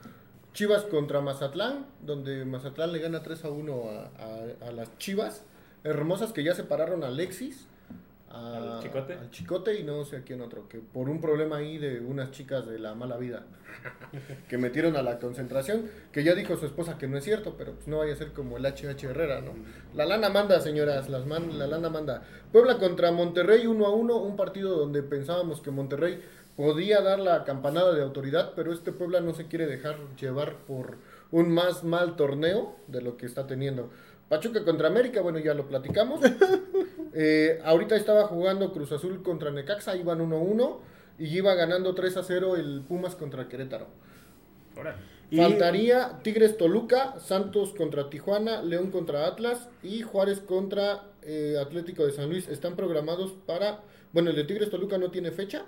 Chivas 0.55 0.85
contra 0.85 1.21
Mazatlán, 1.21 1.85
donde 2.01 2.45
Mazatlán 2.47 2.93
le 2.93 3.01
gana 3.01 3.23
3 3.23 3.45
a 3.45 3.51
1 3.51 3.83
a, 3.91 4.23
a- 4.23 4.69
a 4.69 4.73
las 4.73 4.97
Chivas. 4.97 5.43
Hermosas 5.85 6.33
que 6.33 6.45
ya 6.45 6.55
separaron 6.55 7.05
a 7.05 7.09
Alexis, 7.09 7.67
a- 8.35 8.77
¿Al 8.77 8.83
Chicote? 8.83 9.13
al 9.15 9.31
Chicote 9.31 9.79
y 9.79 9.83
no 9.85 10.05
sé 10.05 10.17
a 10.17 10.23
quién 10.23 10.41
otro, 10.41 10.69
que 10.69 10.79
por 10.81 11.09
un 11.09 11.21
problema 11.21 11.57
ahí 11.59 11.79
de 11.79 12.01
unas 12.01 12.31
chicas 12.33 12.67
de 12.67 12.79
la 12.79 12.95
mala 12.95 13.17
vida 13.17 13.47
que 14.49 14.59
metieron 14.59 14.97
a 14.97 15.03
la 15.03 15.19
concentración, 15.19 15.89
que 16.13 16.25
ya 16.25 16.35
dijo 16.35 16.57
su 16.57 16.67
esposa 16.67 16.99
que 16.99 17.07
no 17.09 17.17
es 17.19 17.25
cierto, 17.25 17.55
pero 17.57 17.73
pues 17.75 17.87
no 17.89 17.99
vaya 17.99 18.13
a 18.13 18.17
ser 18.17 18.33
como 18.33 18.57
el 18.57 18.65
HH 18.67 19.05
Herrera, 19.05 19.41
¿no? 19.41 19.53
La 19.95 20.07
lana 20.07 20.29
manda, 20.31 20.61
señoras, 20.61 21.09
las 21.09 21.27
man- 21.27 21.59
la 21.59 21.67
lana 21.67 21.89
manda. 21.91 22.23
Puebla 22.53 22.79
contra 22.79 23.13
Monterrey 23.13 23.67
1 23.67 23.87
a 23.87 23.91
1, 23.95 24.17
un 24.17 24.37
partido 24.37 24.77
donde 24.77 25.03
pensábamos 25.03 25.61
que 25.61 25.71
Monterrey 25.71 26.21
podía 26.57 27.01
dar 27.03 27.19
la 27.19 27.45
campanada 27.45 27.93
de 27.95 28.03
autoridad, 28.03 28.53
pero 28.55 28.73
este 28.73 28.93
Puebla 28.93 29.21
no 29.21 29.35
se 29.35 29.47
quiere 29.47 29.67
dejar 29.67 29.97
llevar 30.21 30.57
por 30.67 30.97
un 31.33 31.51
más 31.53 31.83
mal 31.83 32.15
torneo 32.17 32.77
de 32.87 33.03
lo 33.03 33.17
que 33.17 33.27
está 33.27 33.47
teniendo. 33.47 33.91
Pachuca 34.29 34.65
contra 34.65 34.87
América, 34.89 35.21
bueno, 35.21 35.39
ya 35.41 35.53
lo 35.55 35.67
platicamos. 35.67 36.21
Eh, 37.15 37.61
ahorita 37.65 37.95
estaba 37.97 38.25
jugando 38.27 38.73
Cruz 38.73 38.91
Azul 38.93 39.23
contra 39.23 39.51
Necaxa, 39.51 39.97
iban 39.97 40.21
1-1 40.21 40.81
y 41.19 41.27
iba 41.37 41.55
ganando 41.55 41.95
3 41.95 42.17
a 42.17 42.23
0 42.25 42.57
el 42.57 42.83
Pumas 42.87 43.15
contra 43.15 43.49
Querétaro. 43.49 43.87
Y- 45.31 45.37
Faltaría 45.39 46.19
Tigres 46.23 46.57
Toluca, 46.57 47.19
Santos 47.21 47.73
contra 47.75 48.11
Tijuana, 48.11 48.63
León 48.63 48.91
contra 48.91 49.27
Atlas 49.27 49.69
y 49.83 50.03
Juárez 50.03 50.41
contra 50.41 51.05
eh, 51.23 51.57
Atlético 51.61 52.05
de 52.05 52.13
San 52.13 52.29
Luis. 52.29 52.49
Están 52.49 52.77
programados 52.77 53.33
para, 53.47 53.81
bueno, 54.13 54.31
el 54.31 54.37
de 54.37 54.45
Tigres 54.45 54.71
Toluca 54.71 54.99
no 54.99 55.11
tiene 55.11 55.31
fecha. 55.31 55.65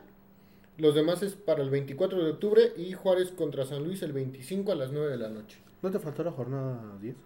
Los 0.79 0.95
demás 0.95 1.23
es 1.23 1.35
para 1.35 1.63
el 1.63 1.71
24 1.71 2.23
de 2.23 2.31
octubre 2.33 2.73
y 2.77 2.93
Juárez 2.93 3.31
contra 3.31 3.65
San 3.65 3.83
Luis 3.85 4.03
el 4.03 4.13
25 4.13 4.73
a 4.73 4.75
las 4.75 4.93
9 4.93 5.09
de 5.13 5.17
la 5.17 5.29
noche. 5.31 5.59
¿No 5.81 5.91
te 5.91 5.99
faltó 5.99 6.23
la 6.23 6.33
jornada 6.33 6.99
10? 7.01 7.17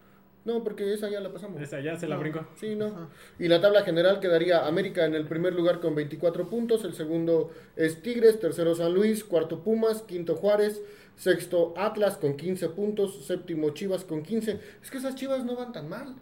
No, 0.44 0.64
porque 0.64 0.92
esa 0.94 1.10
ya 1.10 1.20
la 1.20 1.32
pasamos. 1.32 1.60
Esa 1.60 1.80
ya 1.80 1.96
se 1.96 2.08
la 2.08 2.14
No, 2.14 2.22
brincó. 2.22 2.46
Sí, 2.56 2.74
no. 2.74 3.10
Y 3.38 3.48
la 3.48 3.60
tabla 3.60 3.82
general 3.82 4.20
quedaría 4.20 4.66
América 4.66 5.04
en 5.04 5.14
el 5.14 5.26
primer 5.26 5.54
lugar 5.54 5.80
con 5.80 5.94
24 5.94 6.48
puntos, 6.48 6.84
el 6.84 6.94
segundo 6.94 7.50
es 7.76 8.02
Tigres, 8.02 8.40
tercero 8.40 8.74
San 8.74 8.94
Luis, 8.94 9.22
cuarto 9.22 9.62
Pumas, 9.62 10.02
quinto 10.02 10.36
Juárez, 10.36 10.80
sexto 11.16 11.74
Atlas 11.76 12.16
con 12.16 12.36
15 12.36 12.70
puntos, 12.70 13.26
séptimo 13.26 13.70
Chivas 13.70 14.04
con 14.04 14.22
15. 14.22 14.58
Es 14.82 14.90
que 14.90 14.98
esas 14.98 15.14
Chivas 15.14 15.44
no 15.44 15.56
van 15.56 15.72
tan 15.72 15.88
mal. 15.88 16.14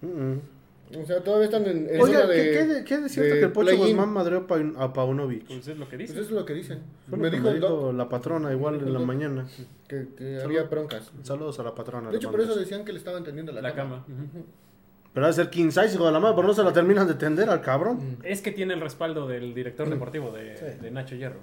Mm. 0.00 0.38
O 0.94 1.04
sea, 1.04 1.22
todavía 1.24 1.46
están 1.46 1.66
en, 1.66 1.88
en 1.90 2.00
Oiga, 2.00 2.28
¿qué, 2.28 2.32
de... 2.34 2.50
qué, 2.52 2.64
de- 2.66 2.84
qué 2.84 2.98
de 2.98 3.08
cierto 3.08 3.34
de 3.34 3.40
que 3.40 3.46
el 3.46 3.52
Pocho. 3.52 3.76
Guzmán 3.76 4.08
madreó 4.10 4.38
a 4.38 4.46
Pa- 4.46 4.72
a 4.84 4.92
Paunovic? 4.92 5.46
Pues 5.46 5.66
es 5.66 5.76
lo 5.78 5.88
que 5.88 5.96
Pues 5.96 6.08
dice. 6.10 6.12
eso 6.20 6.22
es 6.22 6.30
lo 6.30 6.44
que 6.44 6.54
dicen. 6.54 6.80
Me 7.08 7.28
dijo 7.30 7.50
me 7.50 7.92
la 7.92 8.08
patrona 8.08 8.52
igual 8.52 8.76
en 8.76 8.92
la 8.92 9.00
mañana. 9.00 9.46
que, 9.88 10.06
que 10.16 10.40
había 10.42 10.62
broncas. 10.64 11.10
Saludos 11.22 11.58
a 11.58 11.64
la 11.64 11.74
patrona. 11.74 12.10
De 12.10 12.16
hecho, 12.18 12.30
por 12.30 12.40
eso 12.40 12.54
decían 12.56 12.84
que 12.84 12.92
le 12.92 12.98
estaban 12.98 13.24
tendiendo 13.24 13.50
la, 13.52 13.62
La 13.62 13.74
cama. 13.74 14.04
Pero 15.12 15.24
ha 15.26 15.28
de 15.30 15.34
ser 15.34 15.48
15 15.50 15.80
hijo 15.94 16.04
de 16.06 16.12
la 16.12 16.20
madre, 16.20 16.36
pero 16.36 16.46
no 16.46 16.54
se 16.54 16.62
la 16.62 16.72
terminan 16.72 17.08
de 17.08 17.14
tender 17.14 17.48
al 17.48 17.62
cabrón. 17.62 18.18
Es 18.22 18.42
que 18.42 18.52
tiene 18.52 18.74
el 18.74 18.80
respaldo 18.80 19.26
del 19.26 19.54
director 19.54 19.88
deportivo 19.88 20.30
de, 20.30 20.56
Sí. 20.56 20.64
de 20.80 20.90
Nacho 20.90 21.16
Hierro. 21.16 21.40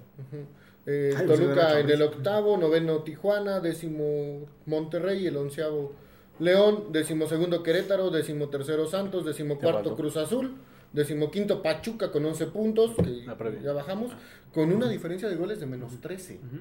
Eh, 0.86 1.14
Ay, 1.18 1.26
pues, 1.26 1.40
Toluca 1.40 1.80
en 1.80 1.90
el 1.90 2.02
octavo, 2.02 2.56
noveno 2.58 3.00
Tijuana, 3.00 3.60
décimo 3.62 4.46
Monterrey, 4.68 5.26
el 5.26 5.38
onceavo 5.38 5.94
León, 6.40 6.86
décimo 6.92 7.28
segundo 7.28 7.62
Querétaro, 7.64 8.10
décimo 8.10 8.50
tercero 8.50 8.88
Santos, 8.88 9.26
décimo 9.26 9.58
cuarto 9.60 9.84
pasó? 9.84 9.96
Cruz 9.96 10.18
Azul, 10.18 10.56
décimo 10.92 11.30
quinto 11.32 11.62
Pachuca 11.62 12.12
con 12.12 12.26
11 12.26 12.48
puntos, 12.48 12.92
que 12.96 13.62
ya 13.64 13.74
bajamos, 13.74 14.12
con 14.54 14.72
una 14.72 14.90
diferencia 14.90 15.30
de 15.30 15.36
goles 15.36 15.60
de 15.60 15.66
menos 15.66 16.00
13. 16.02 16.40
Ujú. 16.44 16.58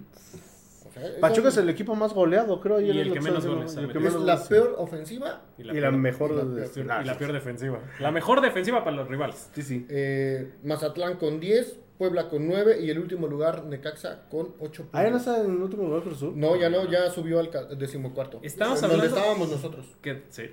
O 0.89 0.93
sea, 0.93 1.21
Pachuca 1.21 1.49
es 1.49 1.57
el 1.57 1.69
equipo 1.71 1.95
más 1.95 2.13
goleado, 2.13 2.61
creo. 2.61 2.81
Y 2.81 2.91
el 2.91 3.13
que 3.13 3.21
menos 3.21 3.47
goles 3.47 3.75
el 3.77 3.87
que 3.91 3.99
es 3.99 4.05
menos 4.05 4.23
la 4.25 4.35
goles. 4.35 4.49
peor 4.49 4.75
ofensiva. 4.79 5.43
Y 5.57 5.63
Y 5.63 5.65
la 5.65 5.73
peor- 5.73 5.93
mejor 5.97 6.31
y 6.33 6.35
la 6.37 6.45
de- 6.45 6.69
peor- 6.69 7.03
y 7.03 7.07
la 7.07 7.19
peor 7.19 7.33
defensiva. 7.33 7.81
La 7.99 8.11
mejor 8.11 8.41
defensiva 8.43 8.85
para 8.85 8.97
los 8.97 9.09
rivales. 9.09 9.49
Sí, 9.55 9.63
sí. 9.63 9.87
eh, 9.89 10.53
Mazatlán 10.65 11.17
con 11.17 11.41
10, 11.41 11.79
Puebla 12.03 12.29
con 12.29 12.49
9 12.49 12.81
y 12.83 12.91
el 12.91 12.99
último 12.99 13.29
lugar 13.29 13.65
Necaxa 13.65 14.29
con 14.29 14.55
8 14.59 14.83
puntos. 14.83 14.89
Ah, 14.93 15.05
ya 15.05 15.11
no 15.11 15.19
está 15.19 15.39
en 15.41 15.53
el 15.53 15.63
último 15.63 15.85
lugar 15.85 16.03
Cruz 16.03 16.17
Azul. 16.17 16.33
No, 16.35 16.57
ya 16.57 16.69
no, 16.69 16.91
ya 16.91 17.09
subió 17.11 17.39
al 17.39 17.49
decimocuarto. 17.79 18.41
Estamos 18.43 18.81
Donde 18.81 18.97
hablando- 18.97 19.17
estábamos 19.17 19.49
nosotros. 19.49 19.87
Que, 20.03 20.25
sí. 20.31 20.51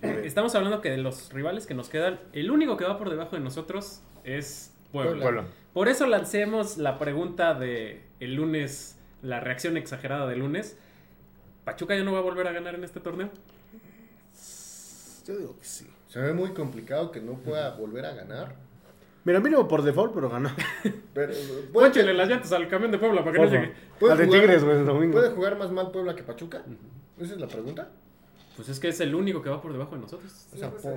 Estamos 0.00 0.54
hablando 0.54 0.80
que 0.80 0.88
de 0.90 0.96
los 0.96 1.30
rivales 1.34 1.66
que 1.66 1.74
nos 1.74 1.90
quedan, 1.90 2.18
el 2.32 2.50
único 2.50 2.78
que 2.78 2.84
va 2.86 2.96
por 2.96 3.10
debajo 3.10 3.36
de 3.36 3.42
nosotros 3.42 4.00
es 4.24 4.74
Puebla. 4.90 5.22
Puebla. 5.22 5.44
Por 5.74 5.88
eso 5.88 6.06
lancemos 6.06 6.78
la 6.78 6.98
pregunta 6.98 7.52
de 7.52 8.02
el 8.18 8.36
lunes, 8.36 8.98
la 9.20 9.38
reacción 9.40 9.76
exagerada 9.76 10.26
del 10.28 10.38
lunes. 10.38 10.78
¿Pachuca 11.66 11.94
ya 11.94 12.04
no 12.04 12.12
va 12.14 12.20
a 12.20 12.22
volver 12.22 12.48
a 12.48 12.52
ganar 12.52 12.74
en 12.74 12.84
este 12.84 13.00
torneo? 13.00 13.28
Yo 15.26 15.36
digo 15.36 15.58
que 15.58 15.64
sí. 15.66 15.86
Se 16.08 16.20
ve 16.20 16.32
muy 16.32 16.54
complicado 16.54 17.12
que 17.12 17.20
no 17.20 17.34
pueda 17.34 17.76
volver 17.76 18.06
a 18.06 18.14
ganar. 18.14 18.69
Mira, 19.24 19.38
mínimo 19.40 19.68
por 19.68 19.82
default, 19.82 20.14
pero 20.14 20.28
ganó. 20.30 20.48
Pero 21.14 21.32
eh, 21.32 22.14
las 22.14 22.28
llantas 22.28 22.52
al 22.52 22.68
camión 22.68 22.90
de 22.90 22.98
Puebla 22.98 23.22
para 23.22 23.32
que 23.32 23.38
no 23.42 23.50
llegue. 23.50 23.72
puede 23.98 24.12
Al 24.12 24.18
de 24.18 24.26
jugar- 24.26 24.40
Tigres, 24.40 24.64
güey, 24.64 24.76
el 24.78 24.86
domingo. 24.86 25.12
¿Puede 25.18 25.30
jugar 25.30 25.58
más 25.58 25.70
mal 25.70 25.90
Puebla 25.90 26.14
que 26.16 26.22
Pachuca? 26.22 26.62
Esa 27.18 27.34
es 27.34 27.40
la 27.40 27.46
pregunta. 27.48 27.90
Pues 28.56 28.68
es 28.70 28.80
que 28.80 28.88
es 28.88 29.00
el 29.00 29.14
único 29.14 29.42
que 29.42 29.50
va 29.50 29.60
por 29.60 29.72
debajo 29.72 29.94
de 29.96 30.00
nosotros. 30.02 30.46
O 30.54 30.56
sea, 30.56 30.70
po- 30.70 30.96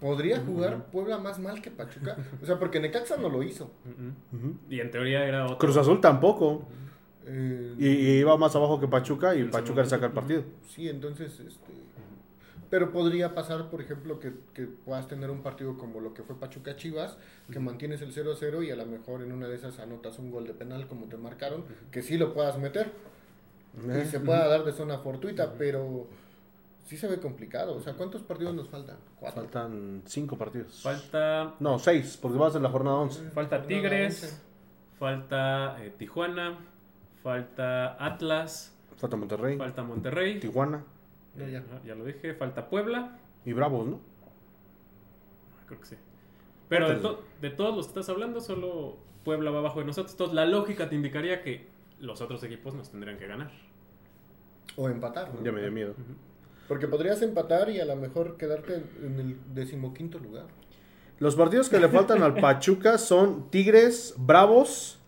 ¿podría 0.00 0.40
jugar 0.40 0.86
Puebla 0.90 1.18
más 1.18 1.38
mal 1.38 1.60
que 1.62 1.70
Pachuca? 1.70 2.16
O 2.42 2.46
sea, 2.46 2.58
porque 2.58 2.78
Necaxa 2.80 3.16
no 3.16 3.28
lo 3.28 3.42
hizo. 3.42 3.70
Y 4.70 4.80
en 4.80 4.90
teoría 4.90 5.24
era 5.26 5.44
otro. 5.46 5.58
Cruz 5.58 5.76
Azul 5.76 6.00
tampoco. 6.00 6.62
Eh, 7.26 7.74
Y, 7.78 7.88
y 7.88 8.10
iba 8.20 8.36
más 8.36 8.54
abajo 8.54 8.78
que 8.78 8.86
Pachuca 8.86 9.34
y 9.34 9.44
Pachuca 9.44 9.82
le 9.82 9.88
saca 9.88 10.06
el 10.06 10.12
partido. 10.12 10.44
Sí, 10.68 10.88
entonces, 10.88 11.40
este... 11.40 11.72
Pero 12.70 12.90
podría 12.90 13.34
pasar, 13.34 13.70
por 13.70 13.80
ejemplo, 13.80 14.18
que, 14.18 14.32
que 14.54 14.66
puedas 14.66 15.06
tener 15.06 15.30
un 15.30 15.42
partido 15.42 15.78
como 15.78 16.00
lo 16.00 16.14
que 16.14 16.22
fue 16.22 16.38
Pachuca 16.38 16.76
Chivas, 16.76 17.16
que 17.50 17.60
mantienes 17.60 18.02
el 18.02 18.12
0-0 18.12 18.66
y 18.66 18.70
a 18.70 18.76
lo 18.76 18.86
mejor 18.86 19.22
en 19.22 19.32
una 19.32 19.46
de 19.46 19.54
esas 19.54 19.78
anotas 19.78 20.18
un 20.18 20.30
gol 20.30 20.46
de 20.46 20.54
penal 20.54 20.86
como 20.88 21.06
te 21.06 21.16
marcaron, 21.16 21.64
que 21.90 22.02
sí 22.02 22.18
lo 22.18 22.34
puedas 22.34 22.58
meter. 22.58 22.90
Eh. 23.88 24.04
y 24.06 24.08
se 24.08 24.20
pueda 24.20 24.48
dar 24.48 24.64
de 24.64 24.72
zona 24.72 24.98
fortuita, 24.98 25.52
pero 25.58 26.06
sí 26.84 26.96
se 26.96 27.06
ve 27.08 27.20
complicado. 27.20 27.76
O 27.76 27.80
sea, 27.80 27.92
¿cuántos 27.94 28.22
partidos 28.22 28.54
nos 28.54 28.68
faltan? 28.68 28.96
¿Cuatro? 29.20 29.42
Faltan 29.42 30.02
cinco 30.06 30.36
partidos. 30.36 30.80
Falta, 30.82 31.54
No, 31.60 31.78
seis, 31.78 32.18
porque 32.20 32.38
va 32.38 32.48
a 32.48 32.50
ser 32.50 32.62
la 32.62 32.70
jornada 32.70 32.96
11. 32.96 33.30
falta 33.30 33.58
Jornada 33.58 33.66
Tigres, 33.68 34.22
11. 34.24 34.36
falta 34.98 35.84
eh, 35.84 35.92
Tijuana, 35.98 36.58
falta 37.22 38.04
Atlas, 38.04 38.72
Falta 38.96 39.16
Monterrey, 39.16 39.58
falta 39.58 39.82
Monterrey. 39.82 40.40
Tijuana 40.40 40.82
No, 41.36 41.48
ya. 41.48 41.58
Ajá, 41.58 41.80
ya 41.84 41.94
lo 41.94 42.04
dije. 42.04 42.34
Falta 42.34 42.68
Puebla. 42.68 43.18
y 43.44 43.52
Bravos, 43.52 43.86
¿no? 43.86 44.00
Creo 45.66 45.80
que 45.80 45.86
sí. 45.86 45.96
Pero 46.68 46.88
de, 46.88 46.94
Cuéntale. 46.94 47.16
to- 47.16 47.24
de 47.40 47.50
todos 47.50 47.76
los 47.76 47.86
que 47.86 47.90
estás 47.90 48.08
hablando, 48.08 48.40
solo 48.40 48.96
Puebla 49.24 49.50
va 49.50 49.58
abajo 49.60 49.80
de 49.80 49.86
nosotros. 49.86 50.12
Entonces, 50.12 50.34
la 50.34 50.46
lógica 50.46 50.88
te 50.88 50.94
indicaría 50.94 51.42
que 51.42 51.66
los 52.00 52.20
otros 52.20 52.42
equipos 52.44 52.74
nos 52.74 52.90
tendrían 52.90 53.18
que 53.18 53.26
ganar. 53.26 53.50
O 54.76 54.88
empatar. 54.88 55.32
¿no? 55.34 55.42
Ya 55.44 55.52
me 55.52 55.60
dio 55.60 55.70
miedo. 55.72 55.94
Porque 56.68 56.88
podrías 56.88 57.22
empatar 57.22 57.70
y 57.70 57.80
a 57.80 57.84
lo 57.84 57.96
mejor 57.96 58.36
quedarte 58.36 58.82
en 59.02 59.20
el 59.20 59.54
decimoquinto 59.54 60.18
lugar. 60.18 60.46
Los 61.18 61.34
partidos 61.36 61.68
que 61.68 61.78
le 61.78 61.88
faltan 61.88 62.22
al 62.22 62.34
Pachuca 62.34 62.98
son 62.98 63.48
Tigres, 63.50 64.14
Bravos, 64.18 64.98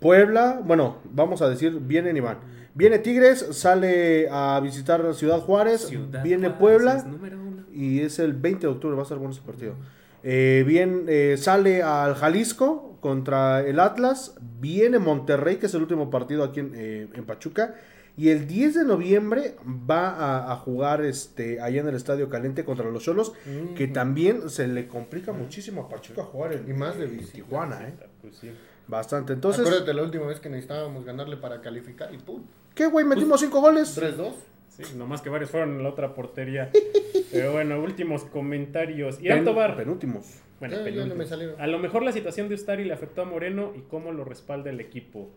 Puebla. 0.00 0.60
Bueno, 0.62 0.98
vamos 1.04 1.40
a 1.42 1.48
decir, 1.48 1.78
vienen 1.80 2.16
y 2.16 2.20
van. 2.20 2.38
Viene 2.78 3.00
Tigres, 3.00 3.44
sale 3.50 4.28
a 4.30 4.60
visitar 4.62 5.12
Ciudad 5.12 5.40
Juárez, 5.40 5.88
Ciudad 5.88 6.22
viene 6.22 6.46
Juárez 6.46 6.60
Puebla 6.60 6.96
es 6.98 7.06
número 7.06 7.36
uno. 7.36 7.64
y 7.72 8.02
es 8.02 8.20
el 8.20 8.34
20 8.34 8.68
de 8.68 8.72
octubre, 8.72 8.94
va 8.94 9.02
a 9.02 9.02
estar 9.02 9.18
bueno 9.18 9.32
ese 9.34 9.42
partido. 9.42 9.74
Eh, 10.22 10.62
bien, 10.64 11.06
eh, 11.08 11.34
sale 11.38 11.82
al 11.82 12.14
Jalisco 12.14 12.96
contra 13.00 13.66
el 13.66 13.80
Atlas, 13.80 14.36
viene 14.60 15.00
Monterrey, 15.00 15.56
que 15.56 15.66
es 15.66 15.74
el 15.74 15.82
último 15.82 16.08
partido 16.08 16.44
aquí 16.44 16.60
en, 16.60 16.72
eh, 16.76 17.08
en 17.14 17.24
Pachuca, 17.26 17.74
y 18.16 18.28
el 18.28 18.46
10 18.46 18.76
de 18.76 18.84
noviembre 18.84 19.56
va 19.66 20.10
a, 20.10 20.52
a 20.52 20.56
jugar 20.56 21.04
este, 21.04 21.60
allá 21.60 21.80
en 21.80 21.88
el 21.88 21.96
Estadio 21.96 22.28
Caliente 22.28 22.64
contra 22.64 22.88
los 22.88 23.02
Cholos, 23.02 23.32
que 23.76 23.88
también 23.88 24.50
se 24.50 24.68
le 24.68 24.86
complica 24.86 25.32
muchísimo 25.32 25.82
a 25.82 25.88
Pachuca 25.88 26.22
jugar 26.22 26.52
en, 26.52 26.68
Y 26.70 26.74
más 26.74 26.96
de 26.96 27.06
en 27.06 27.10
visita. 27.10 27.32
Tijuana, 27.34 27.88
¿eh? 27.88 27.94
Pues 28.22 28.36
sí. 28.36 28.52
Bastante. 28.88 29.34
Entonces, 29.34 29.66
Acuérdate 29.66 29.92
la 29.94 30.02
última 30.02 30.26
vez 30.26 30.40
que 30.40 30.48
necesitábamos 30.48 31.04
ganarle 31.04 31.36
para 31.36 31.60
calificar 31.60 32.12
y 32.14 32.18
¡pum! 32.18 32.42
¿Qué, 32.78 32.86
güey? 32.86 33.04
Metimos 33.04 33.40
cinco 33.40 33.60
goles. 33.60 34.00
3-2. 34.00 34.32
Sí, 34.68 34.82
nomás 34.96 35.20
que 35.20 35.28
varios 35.28 35.50
fueron 35.50 35.70
en 35.76 35.82
la 35.82 35.88
otra 35.88 36.14
portería. 36.14 36.70
Pero 37.32 37.52
bueno, 37.52 37.80
últimos 37.82 38.22
comentarios. 38.22 39.20
Irán 39.20 39.38
Pen- 39.38 39.44
Tobar. 39.46 39.76
Penúltimos. 39.76 40.40
Bueno, 40.60 40.76
no 41.06 41.14
me 41.16 41.26
salieron. 41.26 41.60
A 41.60 41.66
lo 41.66 41.78
mejor 41.80 42.02
la 42.04 42.12
situación 42.12 42.48
de 42.48 42.54
Ustari 42.54 42.84
le 42.84 42.92
afectó 42.92 43.22
a 43.22 43.24
Moreno 43.24 43.72
y 43.76 43.80
cómo 43.82 44.12
lo 44.12 44.24
respalda 44.24 44.70
el 44.70 44.80
equipo. 44.80 45.30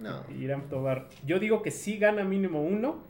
No. 0.00 0.24
Irán 0.40 0.68
Tobar. 0.70 1.08
Yo 1.26 1.38
digo 1.38 1.62
que 1.62 1.70
sí 1.70 1.98
gana 1.98 2.24
mínimo 2.24 2.62
uno 2.62 3.02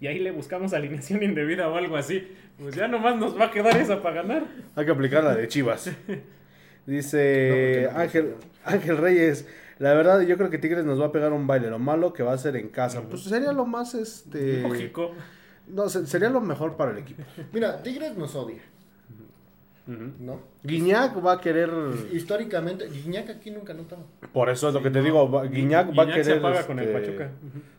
y 0.00 0.08
ahí 0.08 0.18
le 0.18 0.32
buscamos 0.32 0.72
alineación 0.74 1.22
indebida 1.22 1.68
o 1.68 1.76
algo 1.76 1.96
así. 1.96 2.26
Pues 2.58 2.74
ya 2.74 2.88
nomás 2.88 3.16
nos 3.16 3.38
va 3.38 3.46
a 3.46 3.50
quedar 3.52 3.76
esa 3.80 4.02
para 4.02 4.22
ganar. 4.22 4.44
Hay 4.74 4.84
que 4.84 4.90
aplicar 4.90 5.22
la 5.22 5.36
de 5.36 5.46
Chivas. 5.46 5.90
Dice 6.86 7.82
No, 7.86 7.92
no 7.92 7.98
Ángel, 8.00 8.34
Ángel 8.64 8.96
Reyes. 8.96 9.46
La 9.78 9.94
verdad, 9.94 10.20
yo 10.22 10.36
creo 10.36 10.50
que 10.50 10.58
Tigres 10.58 10.84
nos 10.84 11.00
va 11.00 11.06
a 11.06 11.12
pegar 11.12 11.32
un 11.32 11.46
baile. 11.46 11.70
Lo 11.70 11.78
malo 11.78 12.12
que 12.12 12.22
va 12.22 12.32
a 12.32 12.38
ser 12.38 12.56
en 12.56 12.68
casa. 12.68 13.02
Pues 13.02 13.22
sería 13.22 13.52
lo 13.52 13.64
más, 13.64 13.94
este... 13.94 14.62
Lógico. 14.62 15.12
No, 15.68 15.88
se- 15.88 16.06
sería 16.06 16.30
lo 16.30 16.40
mejor 16.40 16.76
para 16.76 16.90
el 16.92 16.98
equipo. 16.98 17.22
Mira, 17.52 17.82
Tigres 17.82 18.16
nos 18.16 18.34
odia. 18.34 18.60
¿no? 19.86 20.40
Guiñac 20.62 21.24
va 21.24 21.32
a 21.34 21.40
querer. 21.40 21.70
Históricamente, 22.12 22.88
Guiñac 22.88 23.30
aquí 23.30 23.50
nunca 23.50 23.72
anotaba. 23.72 24.02
Por 24.32 24.50
eso 24.50 24.68
es 24.68 24.74
lo 24.74 24.82
que 24.82 24.90
te 24.90 25.00
digo. 25.02 25.42
Guiñac 25.48 25.96
va 25.98 26.02
a 26.02 26.06
querer. 26.06 26.24
se 26.24 26.32
apaga 26.34 26.66
con 26.66 26.78
el 26.78 26.88
este, 26.88 27.00
Pachuca. 27.00 27.30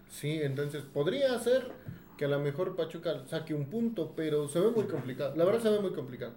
Sí, 0.09 0.39
entonces 0.41 0.83
podría 0.83 1.37
ser 1.39 1.67
que 2.17 2.25
a 2.25 2.27
lo 2.27 2.39
mejor 2.39 2.75
Pachuca 2.75 3.23
saque 3.27 3.53
un 3.53 3.65
punto, 3.65 4.13
pero 4.15 4.47
se 4.47 4.59
ve 4.59 4.71
muy 4.71 4.85
complicado. 4.85 5.35
La 5.35 5.45
verdad 5.45 5.61
se 5.61 5.69
ve 5.69 5.79
muy 5.79 5.91
complicado. 5.91 6.33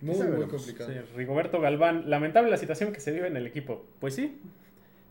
Muy, 0.00 0.16
muy 0.16 0.46
complicado. 0.46 0.90
Sí, 0.90 0.96
Rigoberto 1.14 1.60
Galván, 1.60 2.08
lamentable 2.08 2.48
la 2.50 2.56
situación 2.56 2.90
que 2.92 3.00
se 3.00 3.12
vive 3.12 3.26
en 3.26 3.36
el 3.36 3.46
equipo. 3.46 3.84
Pues 4.00 4.14
sí, 4.14 4.40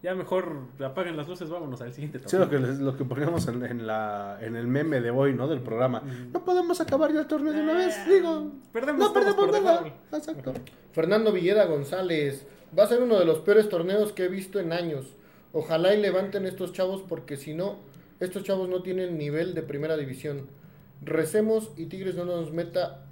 ya 0.01 0.15
mejor 0.15 0.67
apaguen 0.79 1.17
las 1.17 1.27
luces, 1.27 1.49
vámonos 1.49 1.81
al 1.81 1.91
siguiente 1.91 2.19
Sí, 2.25 2.37
lo 2.37 2.49
que, 2.49 2.57
lo 2.57 2.95
que 2.95 3.03
poníamos 3.03 3.47
en, 3.47 3.65
en 3.65 3.85
la, 3.85 4.37
en 4.41 4.55
el 4.55 4.67
meme 4.67 5.01
de 5.01 5.11
hoy, 5.11 5.33
¿no? 5.33 5.47
Del 5.47 5.61
programa. 5.61 6.01
No 6.31 6.45
podemos 6.45 6.79
acabar 6.79 7.11
ya 7.11 7.19
el 7.19 7.27
torneo 7.27 7.51
de 7.51 7.61
una 7.61 7.73
vez. 7.73 7.95
Digo, 8.07 8.51
Perdemos 8.71 8.99
no 9.07 9.13
perdemos 9.13 9.35
por 9.35 9.51
nada. 9.51 9.93
Exacto. 10.13 10.53
Fernando 10.93 11.33
Villeda 11.33 11.65
González, 11.65 12.47
va 12.77 12.83
a 12.83 12.87
ser 12.87 13.01
uno 13.01 13.19
de 13.19 13.25
los 13.25 13.39
peores 13.39 13.67
torneos 13.67 14.13
que 14.13 14.25
he 14.25 14.29
visto 14.29 14.59
en 14.59 14.71
años. 14.71 15.15
Ojalá 15.51 15.93
y 15.93 16.01
levanten 16.01 16.45
estos 16.45 16.71
chavos 16.71 17.03
porque 17.07 17.35
si 17.35 17.53
no, 17.53 17.77
estos 18.19 18.43
chavos 18.43 18.69
no 18.69 18.81
tienen 18.81 19.17
nivel 19.17 19.53
de 19.53 19.63
primera 19.63 19.97
división. 19.97 20.47
Recemos 21.01 21.71
y 21.75 21.87
Tigres 21.87 22.15
no 22.15 22.23
nos 22.25 22.53
meta 22.53 23.05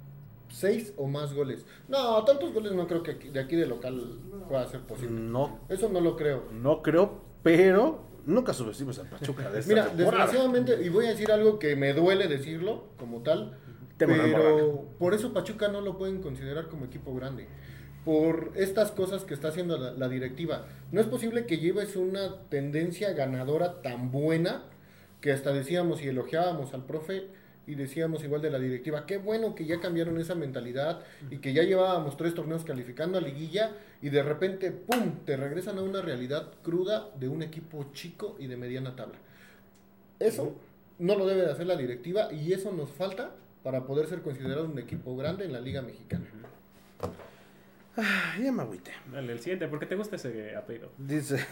seis 0.50 0.92
o 0.96 1.06
más 1.06 1.34
goles. 1.34 1.66
No, 1.88 2.24
tantos 2.24 2.52
goles 2.52 2.72
no 2.72 2.86
creo 2.86 3.02
que 3.02 3.12
aquí- 3.12 3.28
de 3.28 3.40
aquí 3.40 3.56
de 3.56 3.66
local 3.66 4.18
pueda 4.48 4.66
ser 4.66 4.80
posible. 4.80 5.20
No, 5.20 5.60
Eso 5.68 5.88
no 5.88 6.00
lo 6.00 6.16
creo. 6.16 6.44
no 6.52 6.82
creo, 6.82 7.20
pero 7.42 8.02
nunca 8.26 8.52
subestimes 8.52 8.98
al 8.98 9.08
Pachuca 9.08 9.50
de 9.50 9.60
esta 9.60 9.72
Mira, 9.72 9.86
temporada. 9.88 10.24
desgraciadamente, 10.26 10.84
y 10.84 10.88
voy 10.88 11.06
a 11.06 11.10
decir 11.10 11.30
algo 11.32 11.58
que 11.58 11.76
me 11.76 11.92
duele 11.94 12.28
decirlo 12.28 12.84
como 12.98 13.22
tal, 13.22 13.56
Tema 13.96 14.14
pero 14.22 14.84
por 14.98 15.12
eso 15.14 15.32
Pachuca 15.32 15.68
no 15.68 15.80
lo 15.80 15.98
pueden 15.98 16.22
considerar 16.22 16.68
como 16.68 16.84
equipo 16.84 17.14
grande. 17.14 17.48
Por 18.04 18.52
estas 18.54 18.90
cosas 18.92 19.24
que 19.24 19.34
está 19.34 19.48
haciendo 19.48 19.76
la, 19.76 19.90
la 19.92 20.08
directiva. 20.08 20.66
No 20.92 21.00
es 21.00 21.06
posible 21.08 21.46
que 21.46 21.58
lleves 21.58 21.94
una 21.96 22.42
tendencia 22.48 23.12
ganadora 23.12 23.82
tan 23.82 24.10
buena 24.12 24.62
que 25.20 25.32
hasta 25.32 25.52
decíamos 25.52 26.00
y 26.00 26.08
elogiábamos 26.08 26.72
al 26.74 26.86
profe 26.86 27.26
y 27.68 27.74
decíamos 27.74 28.24
igual 28.24 28.40
de 28.40 28.50
la 28.50 28.58
directiva, 28.58 29.04
qué 29.04 29.18
bueno 29.18 29.54
que 29.54 29.66
ya 29.66 29.78
cambiaron 29.78 30.18
esa 30.18 30.34
mentalidad 30.34 31.02
y 31.30 31.36
que 31.36 31.52
ya 31.52 31.62
llevábamos 31.62 32.16
tres 32.16 32.34
torneos 32.34 32.64
calificando 32.64 33.18
a 33.18 33.20
liguilla 33.20 33.72
y 34.00 34.08
de 34.08 34.22
repente, 34.22 34.72
¡pum!, 34.72 35.16
te 35.26 35.36
regresan 35.36 35.76
a 35.76 35.82
una 35.82 36.00
realidad 36.00 36.50
cruda 36.62 37.10
de 37.20 37.28
un 37.28 37.42
equipo 37.42 37.90
chico 37.92 38.36
y 38.38 38.46
de 38.46 38.56
mediana 38.56 38.96
tabla. 38.96 39.18
Eso 40.18 40.56
no 40.98 41.14
lo 41.14 41.26
debe 41.26 41.42
de 41.42 41.52
hacer 41.52 41.66
la 41.66 41.76
directiva 41.76 42.32
y 42.32 42.54
eso 42.54 42.72
nos 42.72 42.90
falta 42.90 43.32
para 43.62 43.84
poder 43.84 44.06
ser 44.06 44.22
considerado 44.22 44.64
un 44.64 44.78
equipo 44.78 45.14
grande 45.14 45.44
en 45.44 45.52
la 45.52 45.60
Liga 45.60 45.82
Mexicana. 45.82 46.24
Ah, 47.98 48.34
ya 48.42 48.50
me 48.50 48.62
agüité. 48.62 48.92
Dale, 49.12 49.32
el 49.32 49.40
siguiente, 49.40 49.68
¿por 49.68 49.78
qué 49.78 49.84
te 49.84 49.94
gusta 49.94 50.16
ese 50.16 50.56
apellido? 50.56 50.90
Dice. 50.96 51.44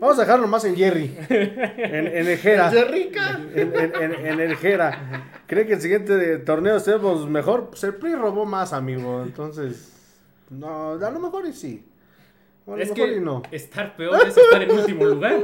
Vamos 0.00 0.18
a 0.18 0.22
dejarlo 0.22 0.46
más 0.46 0.64
en 0.64 0.76
Jerry. 0.76 1.16
En, 1.30 2.06
en 2.06 2.26
el 2.28 2.36
Jera. 2.38 2.70
En, 2.72 3.74
en- 3.74 3.94
en- 4.02 4.26
en 4.26 4.40
el 4.40 4.56
Jera. 4.56 5.30
¿Cree 5.46 5.66
que 5.66 5.74
el 5.74 5.80
siguiente 5.80 6.38
torneo 6.38 6.76
estemos 6.76 7.28
mejor? 7.28 7.70
Pues 7.70 7.82
el 7.84 7.94
PRI 7.94 8.14
robó 8.14 8.44
más, 8.44 8.72
amigo. 8.72 9.22
Entonces. 9.22 9.92
No, 10.50 10.92
a 10.92 11.10
lo 11.10 11.18
mejor 11.20 11.46
y 11.46 11.52
sí. 11.52 11.84
A 12.66 12.70
lo 12.72 12.76
Es 12.76 12.90
mejor 12.90 13.08
que 13.08 13.16
y 13.16 13.20
no. 13.20 13.42
estar 13.50 13.96
peor 13.96 14.20
es 14.26 14.36
estar 14.36 14.62
en 14.62 14.70
último 14.70 15.04
lugar. 15.06 15.40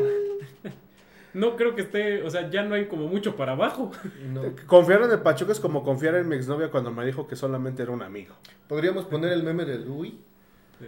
No 1.34 1.56
creo 1.56 1.74
que 1.74 1.80
esté, 1.80 2.22
o 2.22 2.28
sea, 2.28 2.50
ya 2.50 2.62
no 2.62 2.74
hay 2.74 2.86
como 2.88 3.08
mucho 3.08 3.34
para 3.36 3.52
abajo. 3.52 3.90
No. 4.28 4.42
Confiar 4.66 5.02
en 5.02 5.12
el 5.12 5.20
Pachuca 5.20 5.52
es 5.52 5.60
como 5.60 5.82
confiar 5.82 6.14
en 6.16 6.28
mi 6.28 6.36
exnovia 6.36 6.70
cuando 6.70 6.90
me 6.90 7.06
dijo 7.06 7.26
que 7.26 7.36
solamente 7.36 7.82
era 7.82 7.90
un 7.92 8.02
amigo. 8.02 8.34
Podríamos 8.68 9.06
poner 9.06 9.32
el 9.32 9.42
meme 9.42 9.64
de 9.64 9.78
Dewey. 9.78 10.18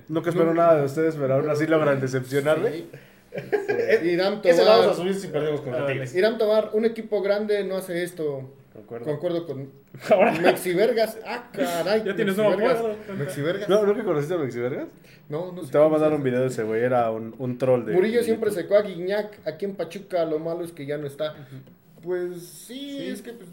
Nunca 0.08 0.28
espero 0.30 0.52
nada 0.52 0.76
de 0.80 0.84
ustedes, 0.84 1.14
pero 1.16 1.34
aún 1.36 1.48
así 1.48 1.66
logran 1.66 1.98
decepcionarme. 2.00 2.72
Sí. 2.72 2.90
Irán 4.05 4.41
Ese 4.45 4.62
lo 4.64 4.68
vamos 4.70 4.87
a 4.87 4.91
Tobar. 4.91 4.97
subir 4.97 5.14
si 5.14 5.28
perdemos 5.28 5.62
Ah, 5.72 5.87
Tigres. 5.87 6.14
Irán 6.14 6.39
Tobar, 6.39 6.70
un 6.74 6.85
equipo 6.85 7.22
grande 7.22 7.64
no 7.64 7.76
hace 7.76 8.03
esto. 8.03 8.51
Concuerdo. 8.72 9.07
Concuerdo 9.07 9.47
con 9.47 9.70
Ahora, 10.11 10.32
Mexivergas. 10.32 11.18
Ah, 11.24 11.49
caray. 11.53 12.03
Ya 12.05 12.16
tienes 12.16 12.37
nuevo 12.37 12.51
Mexivergas. 12.57 12.78
apodo. 12.80 13.16
Mexivergas. 13.16 13.68
¿No, 13.68 13.87
¿Nunca 13.87 14.05
conociste 14.05 14.35
a 14.35 14.39
Mexi 14.39 14.59
Vergas? 14.59 14.89
No, 15.28 15.53
no 15.53 15.62
sé 15.64 15.70
Te 15.72 15.78
voy 15.78 15.87
a 15.87 15.91
mandar 15.91 16.12
un 16.12 16.22
video 16.22 16.41
de 16.41 16.49
ese 16.49 16.64
güey, 16.64 16.82
era 16.82 17.11
un, 17.11 17.35
un 17.39 17.57
troll 17.59 17.85
de. 17.87 17.93
Murillo 17.93 18.18
de 18.18 18.24
siempre 18.24 18.51
secó 18.51 18.76
a 18.76 18.82
Guiñac 18.82 19.41
aquí 19.47 19.64
en 19.64 19.74
Pachuca, 19.76 20.24
lo 20.24 20.39
malo 20.39 20.64
es 20.64 20.72
que 20.72 20.85
ya 20.87 20.99
no 20.99 21.07
está. 21.07 21.35
Pues 22.03 22.43
sí, 22.43 22.99
Sí. 22.99 23.09
es 23.09 23.22
que 23.22 23.32
pues, 23.32 23.49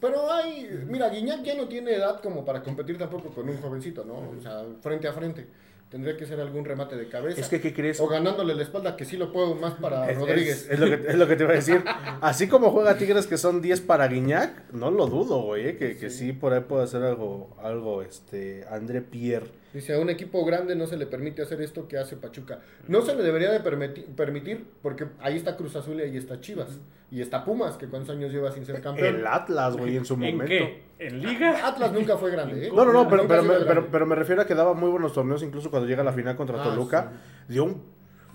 pero 0.00 0.30
hay, 0.32 0.68
mira, 0.88 1.08
Guiñac 1.10 1.42
ya 1.42 1.54
no 1.54 1.68
tiene 1.68 1.94
edad 1.94 2.20
como 2.20 2.44
para 2.44 2.62
competir 2.62 2.98
tampoco 2.98 3.28
con 3.30 3.48
un 3.48 3.56
jovencito, 3.58 4.04
¿no? 4.04 4.14
O 4.36 4.40
sea, 4.42 4.64
frente 4.82 5.06
a 5.08 5.12
frente. 5.12 5.46
Tendría 5.90 6.16
que 6.16 6.24
ser 6.24 6.38
algún 6.40 6.64
remate 6.64 6.94
de 6.96 7.08
cabeza. 7.08 7.40
Es 7.40 7.48
que, 7.48 7.60
¿qué 7.60 7.74
crees? 7.74 7.98
o 7.98 8.06
ganándole 8.06 8.54
la 8.54 8.62
espalda, 8.62 8.96
que 8.96 9.04
sí 9.04 9.16
lo 9.16 9.32
puedo 9.32 9.56
más 9.56 9.74
para 9.74 10.08
Es, 10.08 10.16
Rodríguez. 10.18 10.62
es- 10.66 10.70
es 10.70 10.78
lo 10.78 10.86
que, 10.86 10.94
es 11.08 11.14
lo 11.16 11.26
que 11.26 11.34
te 11.36 11.42
iba 11.42 11.52
a 11.52 11.56
decir. 11.56 11.82
Así 12.20 12.46
como 12.46 12.70
juega 12.70 12.96
Tigres 12.96 13.26
que 13.26 13.36
son 13.36 13.60
10 13.60 13.80
para 13.80 14.06
Guiñac, 14.06 14.72
no 14.72 14.92
lo 14.92 15.06
dudo, 15.08 15.42
güey, 15.42 15.70
eh, 15.70 15.76
que, 15.76 15.96
que 15.96 16.08
sí 16.10 16.32
por 16.32 16.52
ahí 16.52 16.60
puede 16.60 16.84
hacer 16.84 17.02
algo, 17.02 17.56
algo 17.60 18.02
este, 18.02 18.64
André 18.70 19.00
Pierre. 19.02 19.46
Dice, 19.72 19.94
a 19.94 19.98
un 20.00 20.10
equipo 20.10 20.44
grande 20.44 20.74
no 20.74 20.86
se 20.86 20.96
le 20.96 21.06
permite 21.06 21.42
hacer 21.42 21.60
esto 21.62 21.86
que 21.86 21.96
hace 21.96 22.16
Pachuca. 22.16 22.58
No 22.88 23.02
se 23.02 23.14
le 23.14 23.22
debería 23.22 23.50
de 23.52 23.62
permiti- 23.62 24.04
permitir, 24.16 24.64
porque 24.82 25.06
ahí 25.20 25.36
está 25.36 25.56
Cruz 25.56 25.76
Azul 25.76 26.00
y 26.00 26.02
ahí 26.02 26.16
está 26.16 26.40
Chivas. 26.40 26.80
Y 27.12 27.20
está 27.20 27.44
Pumas, 27.44 27.76
que 27.76 27.86
cuántos 27.88 28.14
años 28.14 28.32
lleva 28.32 28.52
sin 28.52 28.64
ser 28.64 28.80
campeón. 28.80 29.16
El 29.16 29.26
Atlas, 29.26 29.76
güey, 29.76 29.96
en 29.96 30.04
su 30.04 30.14
¿en 30.14 30.20
momento. 30.20 30.44
qué? 30.46 30.82
¿En 30.98 31.20
Liga? 31.20 31.66
Atlas 31.66 31.92
nunca 31.92 32.16
fue 32.16 32.30
grande, 32.30 32.66
¿eh? 32.66 32.72
No, 32.74 32.84
no, 32.84 32.92
no, 32.92 33.08
pero, 33.08 33.26
pero, 33.26 33.42
me, 33.42 33.54
pero, 33.90 34.06
me 34.06 34.14
refiero 34.14 34.42
a 34.42 34.46
que 34.46 34.54
daba 34.54 34.74
muy 34.74 34.90
buenos 34.90 35.12
torneos, 35.12 35.42
incluso 35.42 35.70
cuando 35.70 35.88
llega 35.88 36.02
a 36.02 36.04
la 36.04 36.12
final 36.12 36.36
contra 36.36 36.60
Ah, 36.60 36.64
Toluca. 36.64 37.12
Dio 37.48 37.64
un, 37.64 37.82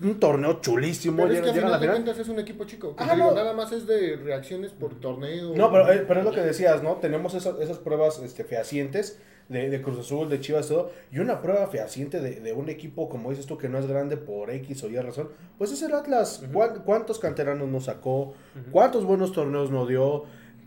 un 0.02 0.20
torneo 0.20 0.60
chulísimo. 0.60 1.22
Pero 1.22 1.34
es 1.34 1.40
que 1.40 1.50
a 1.50 1.54
final 1.54 1.70
la 1.70 1.78
de 1.78 1.86
cuentas 1.86 2.18
es 2.18 2.28
un 2.28 2.38
equipo 2.38 2.64
chico. 2.64 2.94
Ah, 2.98 3.08
te 3.08 3.14
digo, 3.16 3.30
no. 3.30 3.34
Nada 3.34 3.54
más 3.54 3.72
es 3.72 3.86
de 3.86 4.16
reacciones 4.16 4.72
por 4.72 4.94
torneo. 5.00 5.54
No, 5.56 5.70
pero, 5.72 5.90
eh, 5.92 6.04
pero 6.06 6.20
es 6.20 6.26
lo 6.26 6.32
que 6.32 6.42
decías, 6.42 6.82
¿no? 6.82 6.96
Tenemos 6.96 7.32
esas, 7.34 7.58
esas 7.60 7.78
pruebas 7.78 8.20
este, 8.22 8.44
fehacientes 8.44 9.18
de, 9.48 9.70
de 9.70 9.82
Cruz 9.82 9.98
Azul, 9.98 10.28
de 10.28 10.40
Chivas, 10.40 10.68
todo. 10.68 10.90
Y 11.12 11.18
una 11.20 11.40
prueba 11.40 11.66
fehaciente 11.68 12.20
de, 12.20 12.40
de 12.40 12.52
un 12.52 12.68
equipo, 12.68 13.08
como 13.08 13.30
dices 13.30 13.46
tú, 13.46 13.56
que 13.58 13.68
no 13.68 13.78
es 13.78 13.86
grande 13.86 14.16
por 14.16 14.50
X 14.50 14.82
o 14.84 14.88
Y 14.88 14.96
razón. 14.98 15.28
Pues 15.58 15.70
es 15.72 15.82
el 15.82 15.94
Atlas. 15.94 16.42
¿Cuán- 16.52 16.82
¿Cuántos 16.84 17.18
canteranos 17.18 17.68
nos 17.68 17.84
sacó? 17.84 18.34
¿Cuántos 18.72 19.04
buenos 19.04 19.32
torneos 19.32 19.70
nos 19.70 19.88
dio? 19.88 20.24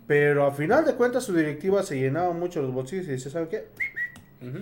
Pero 0.08 0.46
a 0.46 0.52
final 0.52 0.86
de 0.86 0.96
cuentas 0.96 1.24
su 1.24 1.34
directiva 1.36 1.84
se 1.84 2.00
llenaba 2.00 2.34
mucho 2.34 2.62
los 2.62 2.74
bolsillos 2.74 3.08
y 3.08 3.12
dice, 3.12 3.30
¿sabe 3.30 3.48
qué? 3.50 3.68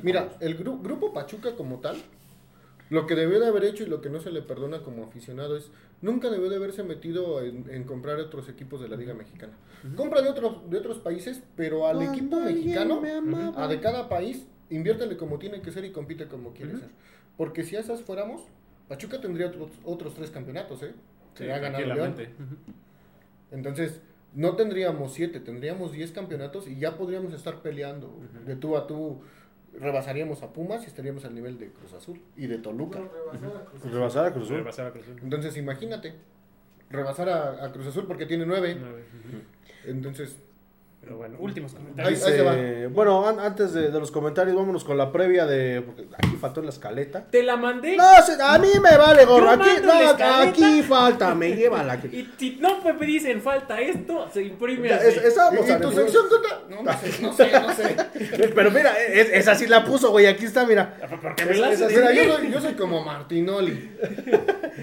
Mira, 0.04 0.30
el 0.40 0.58
gru- 0.58 0.82
grupo 0.82 1.14
Pachuca 1.14 1.56
como 1.56 1.80
tal, 1.80 1.98
lo 2.90 3.06
que 3.06 3.16
debió 3.16 3.40
de 3.40 3.48
haber 3.48 3.64
hecho 3.66 3.84
y 3.84 3.88
lo 3.88 4.02
que 4.02 4.10
no 4.10 4.20
se 4.20 4.32
le 4.32 4.42
perdona 4.42 4.82
como 4.82 5.04
aficionado 5.06 5.56
es, 5.56 5.70
nunca 6.02 6.30
debió 6.30 6.50
de 6.50 6.58
haberse 6.58 6.84
metido 6.84 7.42
en, 7.42 7.66
en 7.70 7.84
comprar 7.84 8.18
otros 8.20 8.50
equipos 8.50 8.82
de 8.82 8.90
la 8.90 8.96
Liga 8.96 9.14
Mexicana. 9.14 9.54
Compra 9.96 10.22
de 10.22 10.30
otros, 10.30 10.70
de 10.70 10.78
otros 10.78 10.98
países, 11.00 11.42
pero 11.56 11.88
al 11.88 12.02
equipo 12.02 12.40
mexicano, 12.40 13.00
me 13.02 13.12
a 13.56 13.68
de 13.68 13.80
cada 13.80 14.10
país, 14.10 14.48
inviértele 14.70 15.18
como 15.18 15.40
tiene 15.40 15.62
que 15.62 15.72
ser 15.72 15.86
y 15.86 15.92
compite 15.92 16.28
como 16.28 16.54
quiere 16.54 16.78
ser. 16.78 16.90
Porque 17.38 17.64
si 17.64 17.76
a 17.76 17.80
esas 17.80 18.02
fuéramos, 18.02 18.42
Pachuca 18.88 19.22
tendría 19.22 19.48
otros, 19.48 19.72
otros 19.84 20.14
tres 20.16 20.32
campeonatos, 20.32 20.82
¿eh? 20.84 20.94
Sí, 21.36 21.44
Que 21.44 21.54
ha 21.54 21.60
ganado 21.60 21.86
León. 21.86 22.16
Entonces, 23.52 24.02
no 24.34 24.56
tendríamos 24.56 25.14
siete, 25.14 25.40
tendríamos 25.40 25.92
diez 25.92 26.12
campeonatos 26.12 26.68
y 26.68 26.78
ya 26.78 26.98
podríamos 26.98 27.34
estar 27.34 27.62
peleando 27.62 28.20
de 28.46 28.56
tú 28.56 28.76
a 28.78 28.88
tú. 28.88 29.22
Rebasaríamos 29.74 30.42
a 30.44 30.54
Pumas 30.54 30.84
y 30.84 30.88
estaríamos 30.88 31.26
al 31.26 31.36
nivel 31.36 31.60
de 31.60 31.70
Cruz 31.70 31.94
Azul 31.94 32.22
y 32.36 32.48
de 32.48 32.58
Toluca. 32.58 33.00
Rebasar 33.84 34.26
a 34.26 34.34
Cruz 34.34 34.46
Azul. 34.46 34.58
Rebasar 34.58 34.88
a 34.88 34.92
Cruz 34.92 35.04
Azul. 35.06 35.20
Entonces, 35.22 35.58
imagínate, 35.58 36.16
rebasar 36.90 37.30
a, 37.30 37.66
a 37.66 37.72
Cruz 37.72 37.88
Azul 37.88 38.06
porque 38.08 38.26
tiene 38.26 38.46
nueve. 38.46 38.78
Nueve. 38.80 39.04
Entonces, 39.86 40.38
Pero 41.00 41.16
bueno, 41.20 41.38
últimos 41.40 41.72
Ahí- 41.72 41.78
comentarios. 41.78 42.26
ahí 42.26 42.34
se 42.34 42.42
va. 42.42 42.56
Dice- 42.56 42.88
bueno, 42.88 43.26
an- 43.26 43.40
antes 43.40 43.72
de, 43.72 43.92
de 43.92 44.00
los 44.00 44.12
comentarios, 44.12 44.54
vámonos 44.58 44.84
con 44.84 44.98
la 44.98 45.10
previa 45.10 45.46
de. 45.46 45.82
Porque 45.82 46.06
aquí 46.18 46.36
faltó 46.36 46.62
la 46.62 46.70
escaleta. 46.70 47.24
Te 47.32 47.44
la 47.44 47.56
mandé. 47.56 47.96
No, 47.96 48.04
se- 48.26 48.42
a 48.42 48.58
mí 48.60 48.68
me 48.82 48.98
vale 48.98 49.24
gorro. 49.24 49.52
Aquí, 49.52 49.70
no, 49.84 49.94
aquí 50.42 50.82
falta, 50.84 51.34
me 51.34 51.56
lleva 51.56 51.82
la 51.84 52.02
que. 52.02 52.08
Y 52.18 52.30
si 52.38 52.58
no 52.60 52.82
me 52.82 52.94
dicen 53.06 53.42
falta 53.42 53.80
esto, 53.80 54.28
se 54.34 54.44
imprime 54.44 54.90
Ya, 54.90 54.98
así. 54.98 55.08
es- 55.08 55.18
estábamos 55.24 55.70
¿y 55.70 55.74
tu 55.80 55.92
sección? 55.92 56.26
No, 56.70 56.84
no 56.84 56.92
sé, 57.00 57.22
no 57.22 57.32
sé, 57.34 57.52
no 57.54 57.74
sé. 57.74 57.96
Pero 58.56 58.72
mira, 58.72 58.92
es, 59.02 59.30
esa 59.32 59.56
sí 59.56 59.66
la 59.68 59.86
puso, 59.86 60.12
güey. 60.12 60.26
Aquí 60.26 60.44
está, 60.46 60.66
mira. 60.66 60.98
Porque 61.22 61.46
me 61.46 61.54
la 61.56 61.70
Mira, 61.70 62.12
yo 62.12 62.34
soy, 62.36 62.52
yo 62.52 62.60
soy 62.60 62.74
como 62.74 63.02
Martinoli. 63.06 63.92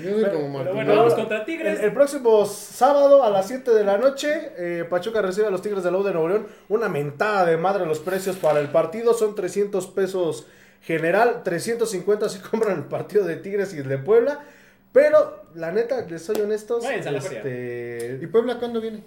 Yo 0.03 0.11
soy 0.21 0.31
como 0.31 0.49
Martinoli. 0.49 0.65
Pero 0.65 0.75
bueno, 0.75 0.97
vamos 0.97 1.15
contra 1.15 1.39
El, 1.41 1.45
Tigres. 1.45 1.81
el 1.81 1.93
próximo 1.93 2.47
sábado 2.47 3.23
a 3.23 3.29
las 3.31 3.47
7 3.49 3.73
de 3.73 3.85
la 3.85 3.99
noche, 3.99 4.53
eh, 4.57 4.85
Pachuca 4.89 5.21
recibe 5.21 5.49
a 5.49 5.51
los 5.51 5.61
Tigres 5.61 5.83
de 5.85 5.91
la 5.91 5.99
U 5.99 6.03
de 6.05 6.12
Nuevo 6.12 6.28
León. 6.28 6.46
Una 6.68 6.88
mentada 6.88 7.44
de 7.46 7.57
madre 7.57 7.86
los 7.86 7.98
precios 8.00 8.36
para 8.36 8.61
el 8.61 8.68
partido. 8.68 9.14
Son 9.14 9.34
300 9.34 9.86
pesos 9.88 10.46
general, 10.82 11.42
350 11.42 12.28
si 12.28 12.38
compran 12.50 12.76
el 12.78 12.84
partido 12.84 13.24
de 13.24 13.36
Tigres 13.36 13.74
y 13.74 13.78
el 13.78 13.88
de 13.88 13.98
Puebla. 13.98 14.44
Pero, 14.92 15.42
la 15.57 15.72
neta, 15.72 16.07
les 16.07 16.22
soy 16.22 16.40
honestos. 16.40 16.84
La 16.84 16.94
¿Y 16.96 17.16
este, 17.16 18.28
Puebla 18.30 18.59
cuándo 18.59 18.80
viene? 18.80 19.02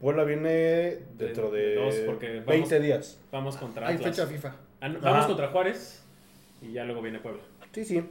Puebla 0.00 0.24
viene 0.24 0.98
dentro 1.16 1.50
de 1.50 1.74
Dos, 1.76 1.94
porque 2.06 2.28
vamos- 2.40 2.46
20 2.46 2.80
días. 2.80 3.18
Vamos 3.32 3.56
contra 3.56 3.88
Hay 3.88 3.98
fecha 3.98 4.26
FIFA. 4.26 4.54
Ajá. 4.80 4.98
Vamos 5.00 5.26
contra 5.26 5.48
Juárez 5.48 6.02
y 6.60 6.72
ya 6.72 6.84
luego 6.84 7.00
viene 7.02 7.18
Puebla. 7.20 7.42
Sí, 7.72 7.84
sí. 7.84 8.04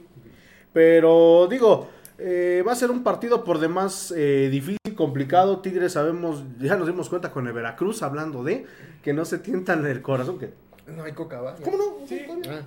Pero 0.72 1.46
digo, 1.48 1.88
eh, 2.18 2.62
va 2.66 2.72
a 2.72 2.76
ser 2.76 2.90
un 2.90 3.02
partido 3.02 3.44
por 3.44 3.58
demás 3.58 4.12
eh, 4.16 4.48
difícil, 4.50 4.94
complicado. 4.96 5.60
Tigres 5.60 5.92
sabemos, 5.92 6.42
ya 6.60 6.76
nos 6.76 6.86
dimos 6.86 7.08
cuenta 7.08 7.30
con 7.30 7.46
el 7.46 7.52
Veracruz 7.52 8.02
hablando 8.02 8.42
de 8.44 8.66
que 9.02 9.12
no 9.12 9.24
se 9.24 9.38
tientan 9.38 9.84
el 9.86 10.00
corazón. 10.02 10.38
que 10.38 10.52
No 10.86 11.02
hay 11.04 11.12
coca, 11.12 11.40
¿va? 11.40 11.54
¿Cómo 11.56 11.76
no? 11.76 12.06
Sí. 12.06 12.22
Ah. 12.48 12.60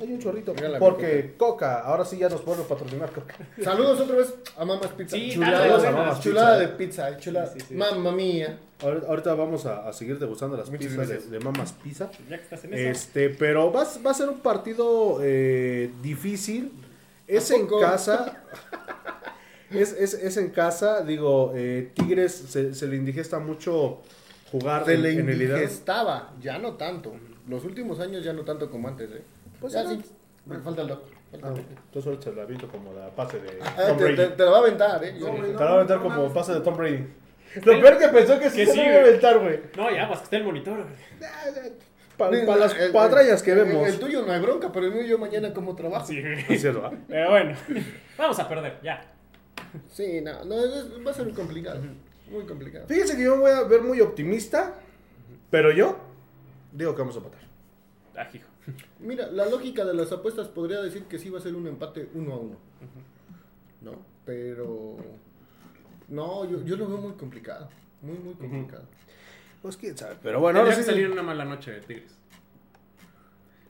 Hay 0.00 0.12
un 0.12 0.18
chorrito. 0.18 0.52
Porque 0.80 1.34
Coca, 1.36 1.78
ahora 1.82 2.04
sí 2.04 2.18
ya 2.18 2.28
nos 2.28 2.40
pueden 2.40 2.64
patrocinar 2.64 3.10
Coca. 3.12 3.36
Saludos 3.62 4.00
otra 4.00 4.16
vez 4.16 4.34
a 4.56 4.64
Mamas 4.64 4.88
Pizza. 4.88 5.14
Sí, 5.16 5.30
chulada, 5.32 5.68
dale, 5.68 5.90
Mamas 5.92 6.20
chulada 6.20 6.58
Pizza, 6.58 6.68
de 6.72 6.76
pizza, 6.76 7.10
eh, 7.10 7.16
chulada. 7.20 7.46
Sí, 7.52 7.60
sí, 7.60 7.66
sí. 7.68 7.74
Mamma 7.74 8.10
mía. 8.10 8.58
Ahora- 8.82 9.02
Ahorita 9.06 9.34
vamos 9.34 9.66
a, 9.66 9.88
a 9.88 9.92
seguir 9.92 10.18
degustando 10.18 10.56
las 10.56 10.68
Muchas 10.68 10.88
pizzas 10.88 11.30
de, 11.30 11.38
Mamas 11.38 11.74
Pizza. 11.74 12.10
Ya 12.28 12.36
que 12.38 12.42
estás 12.42 12.64
en 12.64 12.74
eso. 12.74 12.88
Este, 12.90 13.30
pero 13.30 13.70
va, 13.72 13.82
a- 13.82 14.02
va 14.04 14.10
a 14.10 14.14
ser 14.14 14.28
un 14.30 14.40
partido 14.40 15.18
eh, 15.22 15.92
difícil. 16.02 16.72
Es 17.26 17.50
¿A 17.50 17.56
en 17.56 17.66
casa. 17.66 18.42
Es, 19.70 19.92
es, 19.92 20.14
es 20.14 20.36
en 20.36 20.50
casa. 20.50 21.02
Digo, 21.02 21.50
eh, 21.56 21.90
Tigres 21.94 22.32
se, 22.32 22.74
se 22.74 22.86
le 22.86 22.94
indigesta 22.94 23.40
mucho 23.40 24.02
jugar 24.52 24.84
Se 24.84 24.94
en, 24.94 25.02
le 25.02 25.12
en 25.14 25.20
indigestaba, 25.30 26.32
ya 26.40 26.58
no 26.58 26.74
tanto. 26.74 27.14
Los 27.48 27.64
últimos 27.64 27.98
años 27.98 28.22
ya 28.24 28.32
no 28.32 28.42
tanto 28.42 28.70
como 28.70 28.86
antes, 28.86 29.10
¿eh? 29.10 29.22
Pues 29.60 29.72
ya 29.72 29.88
sí, 29.88 30.00
me 30.46 30.58
falta 30.60 30.82
el 30.82 30.88
doctor. 30.88 31.12
Ah, 31.42 31.48
entonces 31.48 32.06
ahorita 32.06 32.22
se 32.30 32.36
la 32.36 32.42
aviento 32.44 32.68
como 32.68 32.92
la 32.92 33.08
pase 33.10 33.40
de 33.40 33.58
Ah, 33.60 33.86
Tom 33.88 33.96
te, 33.98 34.04
Brady. 34.04 34.16
te- 34.16 34.26
te 34.28 34.44
la 34.44 34.50
va 34.50 34.56
a 34.58 34.60
aventar, 34.60 35.04
¿eh? 35.04 35.16
Yo- 35.18 35.26
Te 35.26 35.40
la 35.40 35.58
voy 35.58 35.62
a 35.66 35.70
aventar 35.72 36.00
como 36.02 36.32
pase 36.32 36.52
de 36.54 36.60
Tom 36.60 36.76
Brady. 36.76 37.06
Lo 37.64 37.80
peor 37.80 37.98
que 37.98 38.08
pensó 38.08 38.38
que 38.38 38.50
sí 38.50 38.58
Que 38.58 38.66
se 38.66 38.76
la 38.76 38.82
iba 38.84 38.92
a 38.94 38.98
güey. 39.00 39.08
aventar, 39.08 39.38
güey. 39.40 39.60
No, 39.76 39.90
ya, 39.90 40.06
pues 40.06 40.18
que 40.20 40.24
está 40.24 40.36
el 40.36 40.44
monitor. 40.44 40.86
Para 42.16 42.56
las 42.56 42.74
el- 42.76 42.92
patrañas 42.92 43.42
que 43.42 43.52
el- 43.52 43.58
vemos. 43.64 43.88
El, 43.88 43.98
tuyo 43.98 44.24
no 44.24 44.32
hay 44.32 44.40
bronca, 44.40 44.70
pero 44.72 44.86
el 44.86 44.92
mío 44.92 45.02
yo 45.02 45.18
mañana 45.18 45.52
como 45.52 45.74
trabajo. 45.74 46.06
Sí. 46.06 46.22
Pero 46.48 47.30
bueno, 47.30 47.56
vamos 48.18 48.38
a 48.38 48.48
perder, 48.48 48.78
ya. 48.82 49.12
Sí, 49.88 50.20
no, 50.20 50.44
no, 50.44 50.64
es- 50.64 51.06
va 51.06 51.10
a 51.10 51.14
ser 51.14 51.24
muy 51.24 51.34
complicado. 51.34 51.80
Muy 52.30 52.44
complicado. 52.44 52.86
Fíjense 52.86 53.16
que 53.16 53.24
yo 53.24 53.34
me 53.36 53.42
voy 53.42 53.50
a 53.50 53.64
ver 53.64 53.82
muy 53.82 54.00
optimista, 54.00 54.74
pero 55.50 55.70
yo 55.72 55.98
digo 56.72 56.94
que 56.94 57.00
vamos 57.02 57.16
a 57.16 57.18
empatar. 57.18 57.40
Ah, 58.16 58.28
hijo. 58.32 58.46
Mira, 59.00 59.26
la 59.30 59.46
lógica 59.46 59.84
de 59.84 59.92
las 59.92 60.10
apuestas 60.12 60.48
podría 60.48 60.80
decir 60.80 61.04
que 61.04 61.18
sí 61.18 61.28
va 61.28 61.38
a 61.38 61.42
ser 61.42 61.54
un 61.54 61.66
empate 61.66 62.08
uno 62.14 62.32
a 62.34 62.38
uno. 62.38 62.56
¿No? 63.82 63.92
Pero. 64.24 64.96
No, 66.08 66.48
yo, 66.50 66.62
yo 66.64 66.76
lo 66.76 66.86
veo 66.88 66.98
muy 66.98 67.12
complicado. 67.12 67.68
Muy, 68.00 68.16
muy 68.18 68.34
complicado. 68.34 68.84
Pues 69.64 69.78
quién 69.78 69.96
sabe, 69.96 70.16
pero 70.22 70.40
bueno, 70.40 70.58
ahora 70.58 70.72
sí. 70.72 70.80
que 70.80 70.84
salir 70.84 71.10
una 71.10 71.22
mala 71.22 71.46
noche 71.46 71.70
de 71.70 71.80
Tigres. 71.80 72.12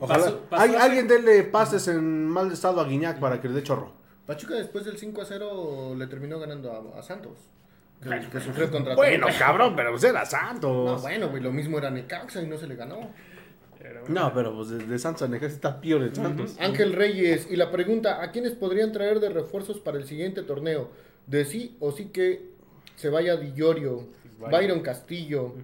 Ojalá. 0.01 0.25
Pasó- 0.25 0.41
pasó 0.51 0.63
Al- 0.65 0.71
hace- 0.75 0.79
alguien 0.79 1.07
denle 1.07 1.45
pases 1.45 1.87
en 1.87 2.27
mal 2.29 2.51
estado 2.51 2.81
a 2.81 2.85
Guiñac 2.85 3.21
para 3.21 3.41
que 3.41 3.47
le 3.49 3.55
dé 3.55 3.63
chorro. 3.63 3.93
Pachuca 4.27 4.55
después 4.55 4.85
del 4.85 4.99
5 4.99 5.23
a 5.23 5.25
0 5.25 5.95
le 5.97 6.09
terminó 6.09 6.41
ganando 6.41 6.73
a, 6.73 6.99
a 6.99 7.03
Santos. 7.05 7.39
Que, 8.03 8.11
que 8.29 8.41
sufrió 8.41 8.69
contra 8.73 8.97
Bueno, 8.97 9.27
Toluca. 9.29 9.39
cabrón, 9.47 9.77
pero 9.77 9.93
pues 9.93 10.03
era 10.03 10.21
No, 10.21 10.27
Santos. 10.27 11.03
bueno, 11.03 11.29
güey, 11.29 11.41
lo 11.41 11.53
mismo 11.53 11.79
era 11.79 11.91
Necaxa 11.93 12.43
y 12.43 12.49
no 12.49 12.59
se 12.59 12.67
le 12.67 12.75
ganó. 12.75 13.11
Pero. 13.79 14.03
No, 14.09 14.33
pero 14.35 14.53
pues 14.57 14.71
de, 14.71 14.79
de 14.85 14.99
Santos 14.99 15.23
a 15.23 15.29
Necaxa 15.29 15.55
está 15.55 15.81
peor 15.81 16.03
el 16.03 16.13
Santos. 16.13 16.57
Ángel 16.59 16.93
Reyes, 16.93 17.47
y 17.51 17.55
la 17.55 17.71
pregunta, 17.71 18.21
¿a 18.21 18.33
quiénes 18.33 18.53
podrían 18.55 18.91
traer 18.91 19.21
de 19.21 19.29
refuerzos 19.29 19.79
para 19.79 19.97
el 19.99 20.07
siguiente 20.07 20.43
torneo? 20.43 20.91
De 21.29 21.45
sí 21.45 21.77
o 21.79 21.93
sí 21.93 22.07
que 22.07 22.51
se 22.97 23.11
vaya 23.11 23.37
Dillorio, 23.37 24.09
Byron. 24.41 24.51
Byron 24.51 24.81
Castillo. 24.81 25.55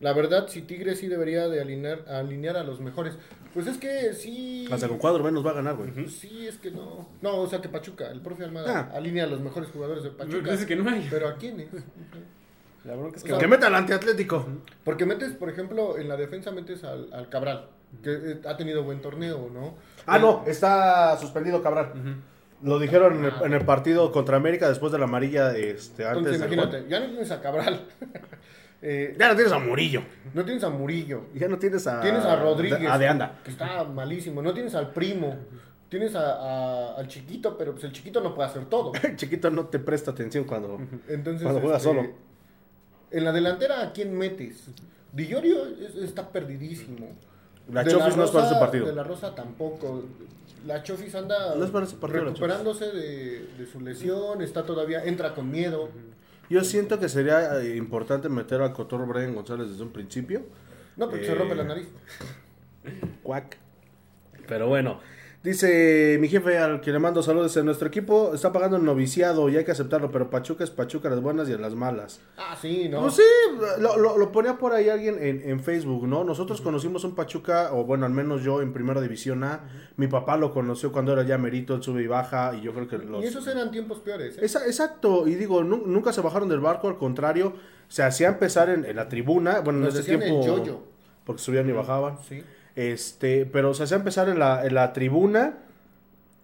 La 0.00 0.12
verdad, 0.12 0.46
si 0.48 0.62
Tigres 0.62 0.98
sí 1.00 1.08
debería 1.08 1.48
de 1.48 1.60
alinear, 1.60 2.04
alinear 2.08 2.56
a 2.56 2.62
los 2.62 2.80
mejores. 2.80 3.14
Pues 3.52 3.66
es 3.66 3.78
que 3.78 4.12
sí... 4.14 4.68
Hasta 4.70 4.86
con 4.88 4.98
cuadro 4.98 5.24
menos 5.24 5.44
va 5.44 5.50
a 5.50 5.54
ganar, 5.54 5.74
güey. 5.76 6.08
Sí, 6.08 6.46
es 6.46 6.56
que 6.58 6.70
no. 6.70 7.08
No, 7.20 7.38
o 7.38 7.46
sea 7.48 7.60
que 7.60 7.68
Pachuca, 7.68 8.08
el 8.10 8.20
profe 8.20 8.44
Almada 8.44 8.90
Ah. 8.92 8.96
alinea 8.96 9.24
a 9.24 9.26
los 9.26 9.40
mejores 9.40 9.70
jugadores 9.70 10.04
de 10.04 10.10
Pachuca. 10.10 10.52
Dice 10.52 10.66
que 10.66 10.76
no 10.76 10.88
hay. 10.88 11.06
Pero 11.10 11.26
¿a 11.28 11.36
quiénes? 11.36 11.68
La 12.84 12.94
bronca 12.94 13.16
es 13.16 13.22
O 13.22 13.26
que. 13.26 13.30
sea, 13.32 13.38
Que 13.40 13.48
meta 13.48 13.66
al 13.66 13.74
antiatlético. 13.74 14.46
Porque 14.84 15.04
metes, 15.04 15.32
por 15.32 15.48
ejemplo, 15.50 15.98
en 15.98 16.08
la 16.08 16.16
defensa 16.16 16.52
metes 16.52 16.84
al, 16.84 17.12
al 17.12 17.28
Cabral, 17.28 17.66
que 18.02 18.12
eh, 18.12 18.40
ha 18.46 18.56
tenido 18.56 18.84
buen 18.84 19.00
torneo, 19.00 19.50
¿no? 19.52 19.74
Ah, 20.06 20.18
no, 20.20 20.44
está 20.46 21.16
suspendido 21.18 21.60
Cabral. 21.62 21.92
Lo 22.62 22.78
dijeron 22.78 23.18
en 23.18 23.24
el, 23.24 23.32
en 23.44 23.52
el 23.54 23.64
partido 23.64 24.12
contra 24.12 24.36
América 24.36 24.68
después 24.68 24.92
de 24.92 24.98
la 24.98 25.04
amarilla 25.04 25.56
este, 25.56 26.04
antes 26.06 26.18
Entonces, 26.34 26.40
imagínate, 26.40 26.88
ya 26.88 27.00
no 27.00 27.06
tienes 27.06 27.30
a 27.32 27.40
Cabral. 27.40 27.86
Eh, 28.80 29.16
Ya 29.18 29.28
no 29.28 29.34
tienes 29.34 29.52
a 29.52 29.58
Murillo. 29.58 30.02
no 30.34 30.44
tienes 30.44 30.62
a 30.64 30.70
Murillo. 30.70 31.22
Ya 31.34 31.48
no 31.48 31.58
tienes 31.58 31.86
a. 31.86 32.00
Tienes 32.00 32.24
a 32.24 32.36
Rodríguez. 32.36 32.88
A 32.88 32.98
de 32.98 33.08
anda. 33.08 33.40
Que 33.44 33.50
está 33.50 33.84
malísimo. 33.84 34.40
No 34.42 34.52
tienes 34.54 34.74
al 34.74 34.90
primo. 34.92 35.36
Tienes 35.88 36.14
a, 36.14 36.32
a- 36.34 36.94
al 36.96 37.08
chiquito, 37.08 37.56
pero 37.56 37.72
pues 37.72 37.84
el 37.84 37.92
chiquito 37.92 38.20
no 38.20 38.34
puede 38.34 38.48
hacer 38.50 38.66
todo. 38.66 38.92
El 39.02 39.16
chiquito 39.16 39.50
no 39.50 39.66
te 39.66 39.78
presta 39.78 40.10
atención 40.10 40.44
cuando. 40.44 40.78
Entonces, 41.08 41.42
Cuando 41.42 41.60
juega 41.60 41.78
este, 41.78 41.88
solo. 41.88 42.06
En 43.10 43.24
la 43.24 43.32
delantera, 43.32 43.80
¿a 43.82 43.92
quién 43.92 44.16
metes? 44.16 44.66
Dillorio 45.12 45.64
es- 45.66 45.94
está 45.96 46.28
perdidísimo. 46.30 47.08
La 47.72 47.82
De 47.84 47.90
Chofis 47.90 48.16
no 48.16 48.24
es 48.24 48.30
para 48.30 48.46
este 48.48 48.58
partido. 48.60 48.86
De 48.86 48.94
la 48.94 49.02
Rosa 49.02 49.34
tampoco. 49.34 50.04
La 50.66 50.82
Chofis 50.82 51.14
anda 51.14 51.54
No 51.54 51.64
es 51.64 51.70
para 51.70 51.86
ese 51.86 51.96
partido, 51.96 52.22
la 52.24 52.28
recuperándose 52.30 52.86
de, 52.92 53.46
de 53.58 53.66
su 53.66 53.80
lesión, 53.80 54.42
está 54.42 54.64
todavía, 54.64 55.04
entra 55.04 55.34
con 55.34 55.50
miedo. 55.50 55.88
Yo 56.50 56.64
siento 56.64 56.98
que 56.98 57.08
sería 57.08 57.60
eh, 57.60 57.76
importante 57.76 58.28
meter 58.28 58.60
al 58.62 58.72
Cotorro 58.72 59.06
Brian 59.06 59.34
González 59.34 59.68
desde 59.70 59.82
un 59.82 59.92
principio. 59.92 60.42
No, 60.96 61.08
porque 61.10 61.24
se 61.26 61.32
Eh, 61.32 61.34
rompe 61.34 61.54
la 61.54 61.64
nariz. 61.64 61.88
Cuac. 63.22 63.56
Pero 64.46 64.68
bueno. 64.68 65.00
Dice 65.42 66.18
mi 66.20 66.26
jefe 66.28 66.58
al 66.58 66.80
que 66.80 66.90
le 66.90 66.98
mando 66.98 67.22
saludos. 67.22 67.56
En 67.56 67.64
nuestro 67.64 67.86
equipo 67.86 68.32
está 68.34 68.52
pagando 68.52 68.76
el 68.76 68.84
noviciado 68.84 69.48
y 69.48 69.56
hay 69.56 69.64
que 69.64 69.70
aceptarlo, 69.70 70.10
pero 70.10 70.28
Pachuca 70.30 70.64
es 70.64 70.70
Pachuca, 70.70 71.08
las 71.08 71.22
buenas 71.22 71.48
y 71.48 71.56
las 71.56 71.74
malas. 71.76 72.20
Ah, 72.36 72.56
sí, 72.60 72.88
¿no? 72.88 73.02
Pues 73.02 73.14
sí, 73.14 73.22
lo, 73.78 73.96
lo- 73.98 74.18
lo 74.18 74.32
ponía 74.32 74.58
por 74.58 74.72
ahí 74.72 74.88
alguien 74.88 75.16
en, 75.22 75.48
en 75.48 75.60
Facebook, 75.60 76.08
¿no? 76.08 76.24
Nosotros 76.24 76.60
conocimos 76.60 77.04
un 77.04 77.14
Pachuca, 77.14 77.70
o 77.72 77.84
bueno, 77.84 78.04
al 78.04 78.12
menos 78.12 78.42
yo 78.42 78.60
en 78.62 78.72
Primera 78.72 79.00
División 79.00 79.44
A. 79.44 79.60
Mi 79.96 80.08
papá 80.08 80.36
lo 80.36 80.52
conoció 80.52 80.90
cuando 80.90 81.12
era 81.12 81.22
ya 81.22 81.38
merito, 81.38 81.74
él 81.76 81.84
sube 81.84 82.02
y 82.02 82.08
baja, 82.08 82.54
y 82.56 82.62
yo 82.62 82.72
creo 82.74 82.88
que 82.88 82.98
los... 82.98 83.22
Y 83.22 83.28
esos 83.28 83.46
eran 83.46 83.70
tiempos 83.70 84.00
peores. 84.00 84.36
¿eh? 84.38 84.40
Esa- 84.44 84.66
exacto, 84.66 85.28
y 85.28 85.36
digo, 85.36 85.62
nu- 85.62 85.84
nunca 85.86 86.12
se 86.12 86.20
bajaron 86.20 86.48
del 86.48 86.60
barco, 86.60 86.88
al 86.88 86.98
contrario, 86.98 87.52
se 87.86 88.02
hacía 88.02 88.26
empezar 88.26 88.70
en, 88.70 88.84
en 88.84 88.96
la 88.96 89.08
tribuna, 89.08 89.60
bueno, 89.60 89.78
Nos 89.78 89.94
en 89.94 90.00
ese 90.00 90.16
tiempo... 90.18 90.82
Porque 91.24 91.42
subían 91.42 91.68
y 91.68 91.72
bajaban. 91.72 92.16
Sí. 92.26 92.42
Este, 92.78 93.44
pero 93.44 93.74
se 93.74 93.82
hacía 93.82 93.96
empezar 93.96 94.28
en 94.28 94.38
la, 94.38 94.64
en 94.64 94.72
la 94.72 94.92
tribuna. 94.92 95.58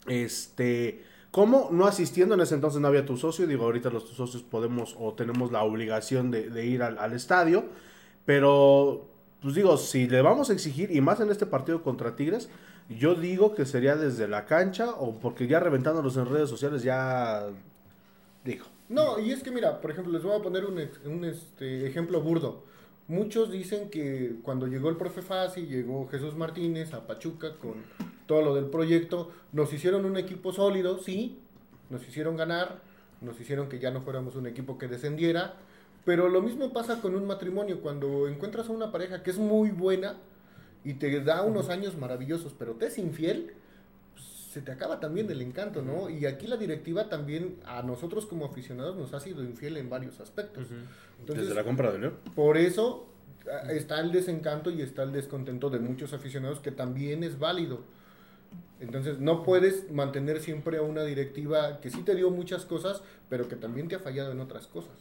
Este, 0.09 1.05
¿cómo? 1.31 1.69
No 1.71 1.87
asistiendo, 1.87 2.35
en 2.35 2.41
ese 2.41 2.57
entonces 2.57 2.81
no 2.81 2.89
había 2.89 3.07
tu 3.07 3.17
socio. 3.17 3.47
Digo, 3.47 3.63
ahorita 3.63 3.89
los 3.89 4.05
tus 4.05 4.17
socios 4.17 4.43
podemos 4.43 4.97
o 4.99 5.13
tenemos 5.13 5.53
la 5.53 5.63
obligación 5.63 6.33
de, 6.33 6.67
ir 6.67 6.83
al, 6.83 6.99
al 6.99 7.13
estadio. 7.13 7.67
Pero, 8.27 9.07
pues 9.43 9.55
digo, 9.55 9.77
si 9.77 10.09
le 10.09 10.23
vamos 10.23 10.51
a 10.51 10.55
exigir, 10.55 10.91
y 10.91 11.01
más 11.01 11.21
en 11.21 11.31
este 11.31 11.47
partido 11.47 11.85
contra 11.85 12.17
Tigres, 12.17 12.49
yo 12.89 13.15
digo 13.15 13.55
que 13.55 13.65
sería 13.65 13.95
desde 13.95 14.27
la 14.27 14.45
cancha 14.45 14.91
o 14.91 15.21
porque 15.21 15.47
ya 15.47 15.61
reventándolos 15.61 16.17
en 16.17 16.27
redes 16.27 16.51
sociales 16.51 16.83
ya. 16.83 17.47
Digo. 18.45 18.67
No, 18.89 19.21
y 19.21 19.31
es 19.31 19.41
que 19.45 19.53
mira, 19.53 19.81
por 19.81 19.93
ejemplo, 19.93 20.13
les 20.13 20.25
voy 20.25 20.37
a 20.37 20.43
poner 20.43 20.65
un, 20.65 20.81
un, 21.05 21.25
este, 21.27 21.87
ejemplo 21.87 22.21
burdo. 22.21 22.65
Muchos 23.07 23.53
dicen 23.53 23.91
que 23.91 24.37
cuando 24.43 24.67
llegó 24.67 24.89
el 24.89 24.97
profe 24.97 25.21
Fasi, 25.21 25.67
llegó 25.67 26.09
Jesús 26.09 26.37
Martínez 26.37 26.95
a 26.95 27.07
Pachuca 27.07 27.55
con 27.57 27.75
todo 28.27 28.41
lo 28.41 28.55
del 28.55 28.67
proyecto, 28.67 29.31
nos 29.53 29.75
hicieron 29.75 30.07
un 30.07 30.17
equipo 30.17 30.55
sólido, 30.55 30.97
sí, 30.97 31.39
nos 31.91 32.09
hicieron 32.09 32.39
ganar, 32.39 32.81
nos 33.21 33.39
hicieron 33.39 33.69
que 33.69 33.79
ya 33.79 33.91
no 33.91 34.01
fuéramos 34.01 34.37
un 34.37 34.47
equipo 34.47 34.79
que 34.79 34.89
descendiera, 34.89 35.57
pero 36.07 36.31
lo 36.31 36.41
mismo 36.41 36.73
pasa 36.73 37.03
con 37.03 37.15
un 37.15 37.27
matrimonio, 37.27 37.83
cuando 37.83 38.27
encuentras 38.27 38.71
a 38.71 38.73
una 38.73 38.91
pareja 38.91 39.23
que 39.23 39.31
es 39.31 39.39
muy 39.39 39.71
buena 39.71 40.17
y 40.83 40.95
te 40.95 41.21
da 41.21 41.43
unos 41.43 41.69
años 41.69 41.99
maravillosos, 41.99 42.55
pero 42.59 42.73
te 42.73 42.87
es 42.87 42.97
infiel, 42.97 43.53
se 44.55 44.63
te 44.63 44.71
acaba 44.71 45.01
también 45.01 45.29
el 45.33 45.43
encanto, 45.43 45.83
¿no? 45.83 46.09
Y 46.09 46.27
aquí 46.27 46.47
la 46.47 46.57
directiva 46.57 47.09
también 47.09 47.57
a 47.67 47.83
nosotros 47.83 48.25
como 48.25 48.45
aficionados 48.45 48.95
nos 48.95 49.13
ha 49.13 49.19
sido 49.19 49.43
infiel 49.43 49.77
en 49.79 49.91
varios 49.91 50.21
aspectos. 50.21 50.69
Entonces, 51.19 51.47
desde 51.47 51.57
la 51.57 51.65
compra 51.65 51.91
de 51.91 51.99
León. 51.99 52.15
por 52.37 52.57
eso 52.57 53.09
ah, 53.51 53.73
está 53.73 53.99
el 53.99 54.13
desencanto 54.13 54.71
y 54.71 54.81
está 54.81 55.03
el 55.03 55.11
descontento 55.11 55.71
de 55.71 55.81
muchos 55.81 56.13
aficionados 56.13 56.61
que 56.61 56.71
también 56.71 57.25
es 57.25 57.41
válido. 57.41 57.81
Entonces 58.79 59.19
no 59.19 59.43
puedes 59.43 59.91
mantener 59.91 60.41
siempre 60.41 60.79
a 60.79 60.83
una 60.83 61.03
directiva 61.03 61.81
que 61.81 61.91
sí 61.91 62.03
te 62.03 62.15
dio 62.15 62.31
muchas 62.31 62.65
cosas, 62.65 63.03
pero 63.29 63.49
que 63.49 63.57
también 63.57 63.89
te 63.89 63.97
ha 63.97 63.99
fallado 63.99 64.31
en 64.31 64.39
otras 64.39 64.69
cosas. 64.69 64.95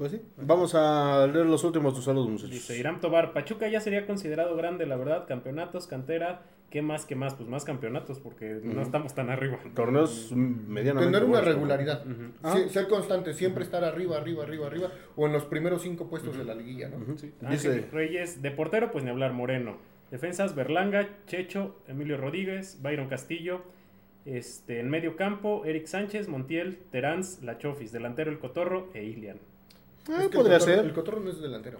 Pues 0.00 0.12
sí. 0.12 0.22
Vamos 0.38 0.74
a 0.74 1.26
leer 1.26 1.44
los 1.44 1.62
últimos 1.62 1.92
tus 1.92 2.04
saludos, 2.04 2.30
muchachos. 2.30 2.50
Dice 2.52 2.78
Irán 2.78 3.02
Tobar, 3.02 3.34
Pachuca 3.34 3.68
ya 3.68 3.82
sería 3.82 4.06
considerado 4.06 4.56
grande, 4.56 4.86
la 4.86 4.96
verdad. 4.96 5.26
Campeonatos, 5.28 5.86
cantera, 5.86 6.40
¿qué 6.70 6.80
más, 6.80 7.04
qué 7.04 7.16
más? 7.16 7.34
Pues 7.34 7.50
más 7.50 7.66
campeonatos, 7.66 8.18
porque 8.18 8.60
no 8.62 8.80
estamos 8.80 9.14
tan 9.14 9.28
arriba. 9.28 9.58
Torneos 9.74 10.32
medianamente 10.34 11.18
Tener 11.18 11.28
una 11.28 11.42
regularidad, 11.42 12.02
Ah. 12.42 12.54
Sí, 12.56 12.70
ser 12.70 12.88
constante, 12.88 13.34
siempre 13.34 13.62
estar 13.62 13.84
arriba, 13.84 14.16
arriba, 14.16 14.42
arriba, 14.44 14.68
arriba, 14.68 14.90
o 15.16 15.26
en 15.26 15.34
los 15.34 15.44
primeros 15.44 15.82
cinco 15.82 16.08
puestos 16.08 16.34
de 16.34 16.44
la 16.44 16.54
liguilla, 16.54 16.88
¿no? 16.88 17.18
Sí. 17.18 17.34
Dice- 17.50 17.68
Ángel 17.68 17.90
Reyes, 17.92 18.40
de 18.40 18.50
portero, 18.52 18.90
pues 18.92 19.04
ni 19.04 19.10
hablar, 19.10 19.34
Moreno. 19.34 19.76
Defensas, 20.10 20.54
Berlanga, 20.54 21.10
Checho, 21.26 21.76
Emilio 21.86 22.16
Rodríguez, 22.16 22.78
Byron 22.80 23.08
Castillo. 23.08 23.60
Este, 24.24 24.80
en 24.80 24.88
medio 24.88 25.14
campo, 25.16 25.66
Eric 25.66 25.84
Sánchez, 25.84 26.26
Montiel, 26.28 26.78
Teráns, 26.90 27.42
Lachofis. 27.42 27.92
Delantero, 27.92 28.30
El 28.30 28.38
Cotorro 28.38 28.88
e 28.94 29.04
Ilian. 29.04 29.38
Eh, 30.08 30.12
Es 30.22 30.28
que 30.28 30.36
podría 30.38 30.56
el 30.56 30.60
cotorro, 30.60 30.76
ser. 30.76 30.84
El 30.86 30.92
cotorro 30.92 31.20
no 31.20 31.30
es 31.30 31.40
delantero. 31.40 31.78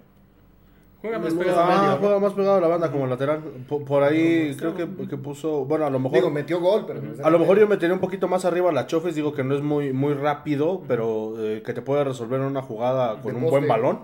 Juega 1.01 1.19
más 1.19 1.33
Ah, 1.33 1.39
pegado 1.39 1.61
a 1.61 1.67
medio, 1.67 1.91
¿no? 1.93 1.97
juega 1.97 2.19
más 2.19 2.33
pegado 2.35 2.57
a 2.57 2.61
la 2.61 2.67
banda 2.69 2.93
como 2.93 3.07
lateral. 3.07 3.41
Por, 3.67 3.85
por 3.87 4.03
ahí 4.03 4.55
creo 4.59 4.75
que, 4.77 4.87
que 5.09 5.17
puso. 5.17 5.65
Bueno, 5.65 5.87
a 5.87 5.91
lo 5.91 5.99
mejor. 5.99 6.19
Digo, 6.19 6.31
metió 6.31 6.61
gol, 6.61 6.85
pero 6.87 7.01
no 7.01 7.25
A 7.25 7.31
lo 7.31 7.39
mejor 7.39 7.59
yo 7.59 7.67
metería 7.67 7.95
un 7.95 8.01
poquito 8.01 8.29
más 8.29 8.45
arriba 8.45 8.69
a 8.69 8.73
la 8.75 8.87
Chofes, 8.87 9.15
digo 9.15 9.33
que 9.33 9.43
no 9.43 9.55
es 9.55 9.63
muy, 9.63 9.95
muy 9.95 10.13
rápido, 10.13 10.83
pero 10.87 11.35
eh, 11.39 11.63
que 11.65 11.73
te 11.73 11.81
puede 11.81 12.05
resolver 12.05 12.41
una 12.41 12.61
jugada 12.61 13.15
con 13.23 13.33
De 13.33 13.39
un 13.39 13.41
poste. 13.45 13.51
buen 13.51 13.69
balón. 13.69 14.01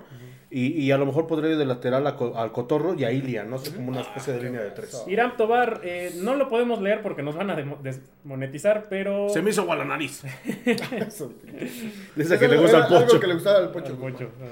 Y, 0.58 0.68
y 0.68 0.90
a 0.90 0.96
lo 0.96 1.04
mejor 1.04 1.26
podría 1.26 1.50
ir 1.50 1.58
de 1.58 1.66
lateral 1.66 2.06
a 2.06 2.16
al 2.40 2.50
Cotorro 2.50 2.94
y 2.94 3.04
a 3.04 3.12
Ilian, 3.12 3.50
no 3.50 3.58
sé, 3.58 3.74
como 3.74 3.90
una 3.90 4.00
especie 4.00 4.32
de 4.32 4.42
línea 4.42 4.62
de 4.62 4.70
tres. 4.70 5.04
Iram 5.06 5.36
Tobar, 5.36 5.82
eh, 5.84 6.12
no 6.16 6.34
lo 6.34 6.48
podemos 6.48 6.80
leer 6.80 7.02
porque 7.02 7.22
nos 7.22 7.36
van 7.36 7.50
a 7.50 7.56
desmonetizar, 7.56 8.86
pero. 8.88 9.28
Se 9.28 9.42
me 9.42 9.50
hizo 9.50 9.60
agua 9.60 9.76
la 9.76 9.84
nariz. 9.84 10.22
Dice 12.16 12.38
que 12.38 12.48
le 12.48 12.56
gusta 12.56 12.78
el 12.78 12.86
pocho. 12.86 13.20
Que 13.20 13.26
le 13.26 13.34
gustaba 13.34 13.58
al 13.58 13.70
pocho. 13.70 13.92
Al 13.92 13.98
pocho. 13.98 14.30
Ah, 14.40 14.46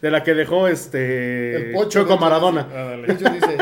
De 0.00 0.10
la 0.10 0.24
que 0.24 0.32
dejó 0.32 0.66
este. 0.66 1.56
El 1.56 1.72
pocho, 1.72 2.00
Choco 2.00 2.14
de 2.14 2.20
Maradona. 2.20 2.66
ah, 2.70 2.84
dale. 2.84 3.06
De 3.06 3.12
hecho 3.12 3.28
dice, 3.28 3.58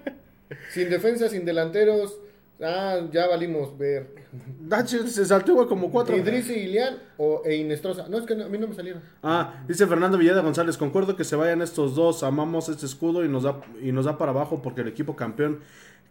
sin 0.70 0.88
defensa, 0.88 1.28
sin 1.28 1.44
delanteros, 1.44 2.18
ah, 2.62 3.00
ya 3.12 3.26
valimos 3.28 3.76
ver. 3.78 4.14
Dache 4.60 5.06
se 5.06 5.24
saltó 5.24 5.52
igual 5.52 5.68
como 5.68 5.90
cuatro. 5.90 6.16
Idris 6.16 6.48
y 6.50 6.54
Ilian 6.54 6.98
o 7.18 7.42
e 7.44 7.56
Inestrosa. 7.56 8.08
No, 8.08 8.18
es 8.18 8.24
que 8.26 8.34
no- 8.34 8.44
a 8.44 8.48
mí 8.48 8.58
no 8.58 8.68
me 8.68 8.74
salieron. 8.74 9.02
Ah, 9.22 9.64
dice 9.68 9.86
Fernando 9.86 10.18
Villada 10.18 10.42
González, 10.42 10.76
concuerdo 10.76 11.16
que 11.16 11.24
se 11.24 11.36
vayan 11.36 11.62
estos 11.62 11.94
dos, 11.94 12.22
amamos 12.22 12.68
este 12.68 12.86
escudo 12.86 13.24
y 13.24 13.28
nos 13.28 13.42
da 13.44 13.60
y 13.82 13.92
nos 13.92 14.04
da 14.04 14.18
para 14.18 14.32
abajo 14.32 14.62
porque 14.62 14.80
el 14.82 14.88
equipo 14.88 15.16
campeón 15.16 15.60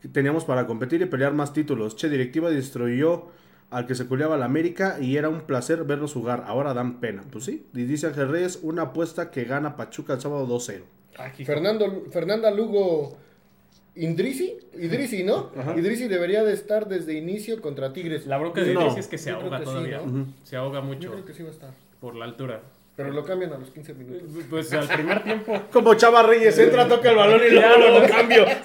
que 0.01 0.07
teníamos 0.07 0.45
para 0.45 0.67
competir 0.67 1.01
y 1.01 1.05
pelear 1.05 1.33
más 1.33 1.53
títulos. 1.53 1.95
Che, 1.95 2.09
directiva 2.09 2.49
destruyó 2.49 3.27
al 3.71 3.87
que 3.87 3.95
se 3.95 4.05
culeaba 4.05 4.37
la 4.37 4.45
América 4.45 4.97
y 5.01 5.17
era 5.17 5.27
un 5.27 5.41
placer 5.41 5.83
verlos 5.83 6.13
jugar, 6.13 6.43
ahora 6.47 6.73
dan 6.73 6.99
pena. 6.99 7.23
Pues 7.31 7.45
sí, 7.45 7.65
y 7.73 7.83
dice 7.85 8.07
Ángel 8.07 8.29
Reyes, 8.29 8.59
una 8.61 8.83
apuesta 8.83 9.31
que 9.31 9.43
gana 9.45 9.75
Pachuca 9.75 10.13
el 10.13 10.21
sábado 10.21 10.47
2-0. 10.47 10.83
Aquí. 11.17 11.45
Fernando, 11.45 12.03
Fernanda 12.11 12.51
Lugo 12.51 13.17
Indrisi, 13.95 14.57
Idrisi, 14.77 15.23
¿no? 15.23 15.51
Idrisi 15.77 16.07
debería 16.07 16.43
de 16.43 16.53
estar 16.53 16.87
desde 16.87 17.13
inicio 17.13 17.61
contra 17.61 17.93
Tigres. 17.93 18.27
La 18.27 18.37
bronca 18.37 18.61
de 18.61 18.73
No. 18.73 18.95
Es 18.97 19.07
que 19.07 19.17
se 19.17 19.29
Yo 19.29 19.37
ahoga 19.37 19.59
que 19.59 19.65
sí, 19.65 19.71
todavía. 19.71 20.01
¿no? 20.05 20.27
Se 20.43 20.57
ahoga 20.57 20.79
Yo 20.79 20.85
mucho 20.85 21.11
creo 21.11 21.25
que 21.25 21.33
sí 21.33 21.43
va 21.43 21.49
a 21.49 21.53
estar. 21.53 21.69
por 22.01 22.15
la 22.15 22.25
altura. 22.25 22.61
Pero 22.97 23.11
lo 23.11 23.23
cambian 23.25 23.51
a 23.53 23.57
los 23.57 23.71
15 23.71 23.93
minutos. 23.93 24.29
Pues 24.49 24.71
al 24.73 24.87
primer 24.87 25.23
tiempo. 25.23 25.61
Como 25.71 25.93
Chava 25.95 26.23
Reyes, 26.23 26.57
entra, 26.59 26.87
toca 26.87 27.09
el 27.09 27.15
balón 27.17 27.41
y 27.45 27.51
luego 27.55 27.99
lo 27.99 28.07
cambio. 28.07 28.45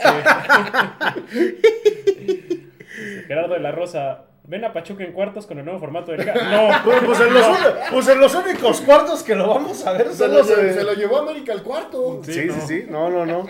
Gerardo 3.26 3.54
de 3.54 3.60
la 3.60 3.72
Rosa. 3.72 4.24
Ven 4.50 4.64
a 4.64 4.72
Pachuca 4.72 5.04
en 5.04 5.12
cuartos 5.12 5.46
con 5.46 5.60
el 5.60 5.64
nuevo 5.64 5.78
formato 5.78 6.10
del 6.10 6.26
No, 6.26 6.68
Pues, 6.82 6.98
pues 7.06 7.20
en 7.20 7.32
los, 7.34 7.46
uni- 7.46 7.66
pues 7.92 8.08
en 8.08 8.18
los 8.20 8.34
únicos 8.34 8.80
cuartos 8.80 9.22
que 9.22 9.36
lo 9.36 9.46
vamos 9.46 9.86
a 9.86 9.92
ver 9.92 10.08
Se 10.08 10.16
son 10.16 10.32
lo, 10.34 10.42
se 10.42 10.82
lo 10.82 10.92
llevó 10.94 11.18
América 11.18 11.52
al 11.52 11.62
cuarto. 11.62 12.20
Sí, 12.24 12.32
Sí, 12.32 12.40
sí, 12.40 12.46
no. 12.48 12.66
sí, 12.66 12.84
no, 12.90 13.10
no, 13.10 13.26
no. 13.26 13.46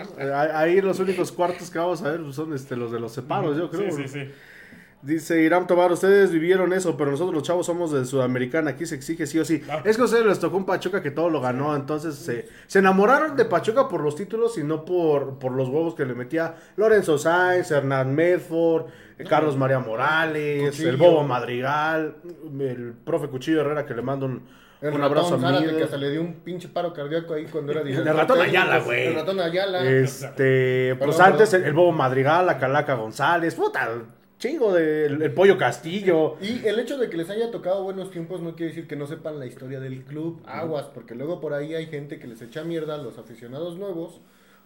Ahí 0.53 0.79
los 0.79 0.99
únicos 0.99 1.31
cuartos 1.31 1.71
que 1.71 1.79
vamos 1.79 2.03
a 2.03 2.11
ver 2.11 2.21
son 2.33 2.53
este, 2.53 2.75
los 2.75 2.91
de 2.91 2.99
los 2.99 3.11
separos, 3.13 3.57
yo 3.57 3.71
creo. 3.71 3.91
Sí, 3.91 4.03
sí, 4.03 4.07
sí. 4.07 4.31
Dice 5.03 5.41
Irán 5.41 5.65
Tobar, 5.65 5.91
ustedes 5.91 6.31
vivieron 6.31 6.73
eso, 6.73 6.95
pero 6.95 7.09
nosotros 7.09 7.33
los 7.33 7.41
chavos 7.43 7.65
somos 7.65 7.91
de 7.91 8.05
Sudamericana, 8.05 8.71
aquí 8.71 8.85
se 8.85 8.93
exige 8.93 9.25
sí 9.25 9.39
o 9.39 9.45
sí. 9.45 9.63
Ah. 9.67 9.81
Es 9.83 9.95
que 9.95 10.03
a 10.03 10.05
ustedes 10.05 10.25
les 10.25 10.39
tocó 10.39 10.57
un 10.57 10.65
Pachuca 10.65 11.01
que 11.01 11.09
todo 11.09 11.29
lo 11.31 11.41
ganó, 11.41 11.75
entonces 11.75 12.15
se, 12.15 12.47
se 12.67 12.79
enamoraron 12.79 13.35
de 13.35 13.45
Pachuca 13.45 13.87
por 13.89 14.01
los 14.01 14.15
títulos 14.15 14.59
y 14.59 14.63
no 14.63 14.85
por, 14.85 15.39
por 15.39 15.53
los 15.53 15.69
huevos 15.69 15.95
que 15.95 16.05
le 16.05 16.13
metía 16.13 16.55
Lorenzo 16.75 17.17
Sáenz, 17.17 17.71
Hernán 17.71 18.13
Medford, 18.13 18.85
eh, 19.17 19.23
Carlos 19.27 19.57
María 19.57 19.79
Morales, 19.79 20.69
Cuchillo. 20.69 20.89
el 20.89 20.97
Bobo 20.97 21.23
Madrigal, 21.23 22.17
el 22.59 22.93
profe 23.03 23.27
Cuchillo 23.27 23.61
Herrera 23.61 23.87
que 23.87 23.95
le 23.95 24.03
mando 24.03 24.27
un, 24.27 24.47
El 24.81 24.93
un 24.93 25.01
abrazo 25.01 25.35
ratón 25.35 25.55
a 25.55 25.59
mí. 25.61 25.67
que 25.77 25.83
hasta 25.83 25.97
le 25.97 26.11
dio 26.11 26.21
un 26.21 26.33
pinche 26.41 26.67
paro 26.67 26.93
cardíaco 26.93 27.33
ahí 27.33 27.45
cuando 27.45 27.71
era 27.71 27.81
director. 27.81 28.07
El 28.07 28.17
ratón. 28.17 28.39
Ayala, 28.41 28.77
güey. 28.79 29.07
El 29.07 29.15
ratón 29.15 29.39
Ayala. 29.39 29.83
Este, 29.83 30.95
pues 30.99 31.15
Perdón, 31.15 31.33
antes 31.33 31.53
el, 31.55 31.63
el 31.63 31.73
Bobo 31.73 31.91
Madrigal, 31.91 32.45
la 32.45 32.59
Calaca 32.59 32.93
González, 32.93 33.55
puta, 33.55 33.89
chingo 34.41 34.73
del 34.73 35.21
el 35.21 35.33
Pollo 35.33 35.57
Castillo. 35.57 36.35
Y 36.41 36.65
el 36.65 36.79
hecho 36.79 36.97
de 36.97 37.09
que 37.09 37.15
les 37.15 37.29
haya 37.29 37.51
tocado 37.51 37.83
buenos 37.83 38.09
tiempos 38.09 38.41
no 38.41 38.55
quiere 38.55 38.73
decir 38.73 38.87
que 38.87 38.95
no 38.95 39.05
sepan 39.05 39.39
la 39.39 39.45
historia 39.45 39.79
del 39.79 40.03
club. 40.03 40.41
Aguas, 40.45 40.87
porque 40.87 41.15
luego 41.15 41.39
por 41.39 41.53
ahí 41.53 41.75
hay 41.75 41.85
gente 41.85 42.19
que 42.19 42.27
les 42.27 42.41
echa 42.41 42.63
mierda 42.63 42.95
a 42.95 42.97
los 42.97 43.17
aficionados 43.19 43.77
nuevos 43.77 44.19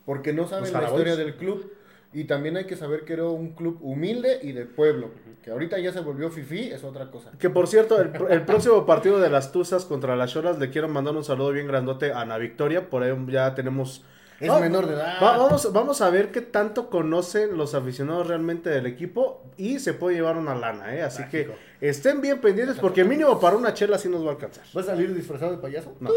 porque 0.06 0.34
no 0.34 0.48
saben 0.48 0.72
la 0.72 0.84
historia 0.84 1.16
del 1.16 1.36
club. 1.36 1.72
Y 2.14 2.24
también 2.24 2.56
hay 2.56 2.64
que 2.64 2.78
saber 2.78 3.04
que 3.04 3.12
era 3.12 3.26
un 3.26 3.50
club 3.56 3.78
humilde 3.82 4.40
y 4.42 4.54
de 4.54 4.66
pueblo. 4.66 5.10
Que 5.44 5.52
ahorita 5.52 5.78
ya 5.80 5.92
se 5.92 6.00
volvió 6.00 6.30
fifí, 6.30 6.72
es 6.72 6.86
otra 6.86 7.12
cosa. 7.12 7.32
Que 7.38 7.50
por 7.50 7.68
cierto, 7.68 8.00
el, 8.00 8.14
el 8.30 8.44
próximo 8.44 8.86
partido 8.86 9.20
de 9.20 9.30
las 9.30 9.52
Tuzas 9.52 9.84
contra 9.84 10.16
las 10.16 10.32
Choras 10.32 10.58
le 10.58 10.70
quiero 10.70 10.88
mandar 10.88 11.14
un 11.14 11.26
saludo 11.26 11.52
bien 11.52 11.68
grandote 11.68 12.14
a 12.14 12.22
Ana 12.22 12.38
Victoria. 12.38 12.90
Por 12.90 13.04
ahí 13.04 13.14
ya 13.28 13.54
tenemos. 13.54 14.06
Es 14.40 14.52
menor 14.60 14.86
de 14.88 14.94
edad. 14.96 15.16
va- 15.24 15.38
vamos, 15.38 15.72
vamos 15.72 16.02
a 16.02 16.10
ver 16.10 16.32
qué 16.32 16.42
tanto 16.42 16.90
conocen 16.90 17.58
los 17.58 17.74
aficionados 17.74 18.28
realmente 18.28 18.70
del 18.70 18.86
equipo 18.86 19.44
y 19.58 19.80
se 19.80 19.94
puede 19.94 20.16
llevar 20.18 20.38
una 20.38 20.54
lana, 20.56 20.94
¿eh? 20.96 21.02
Así 21.04 21.24
que 21.32 21.50
estén 21.82 22.20
bien 22.22 22.42
pendientes 22.42 22.78
porque 22.80 23.04
mínimo 23.04 23.40
para 23.40 23.56
una 23.56 23.74
chela 23.74 23.98
sí 23.98 24.10
nos 24.10 24.24
va 24.26 24.30
a 24.30 24.32
alcanzar. 24.34 24.64
¿Va 24.76 24.82
a 24.82 24.84
salir 24.84 25.14
disfrazado 25.16 25.52
de 25.54 25.58
payaso? 25.60 25.94
No, 26.00 26.10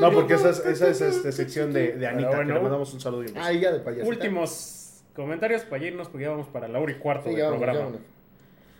no 0.00 0.10
porque 0.12 0.34
esa 0.34 0.50
es, 0.50 0.58
esa 0.66 0.88
es 0.88 1.00
este, 1.00 1.30
sección 1.32 1.72
de, 1.72 1.92
de 1.92 2.06
Anita, 2.06 2.38
que 2.40 2.44
le 2.52 2.60
mandamos 2.60 2.92
un 2.92 3.00
saludo 3.00 3.22
y 3.22 3.28
un 3.28 3.34
beso. 3.34 3.46
Ahí 3.46 3.60
ya 3.60 3.72
de 3.72 3.80
payaso. 3.80 4.08
Últimos 4.08 5.02
comentarios 5.14 5.62
para 5.62 5.84
irnos 5.84 6.08
porque 6.08 6.24
ya 6.24 6.30
vamos 6.30 6.48
para 6.48 6.66
la 6.68 6.80
hora 6.80 6.90
y 6.92 6.96
cuarto 6.96 7.28
Sí, 7.28 7.36
del 7.36 7.48
programa. 7.48 7.90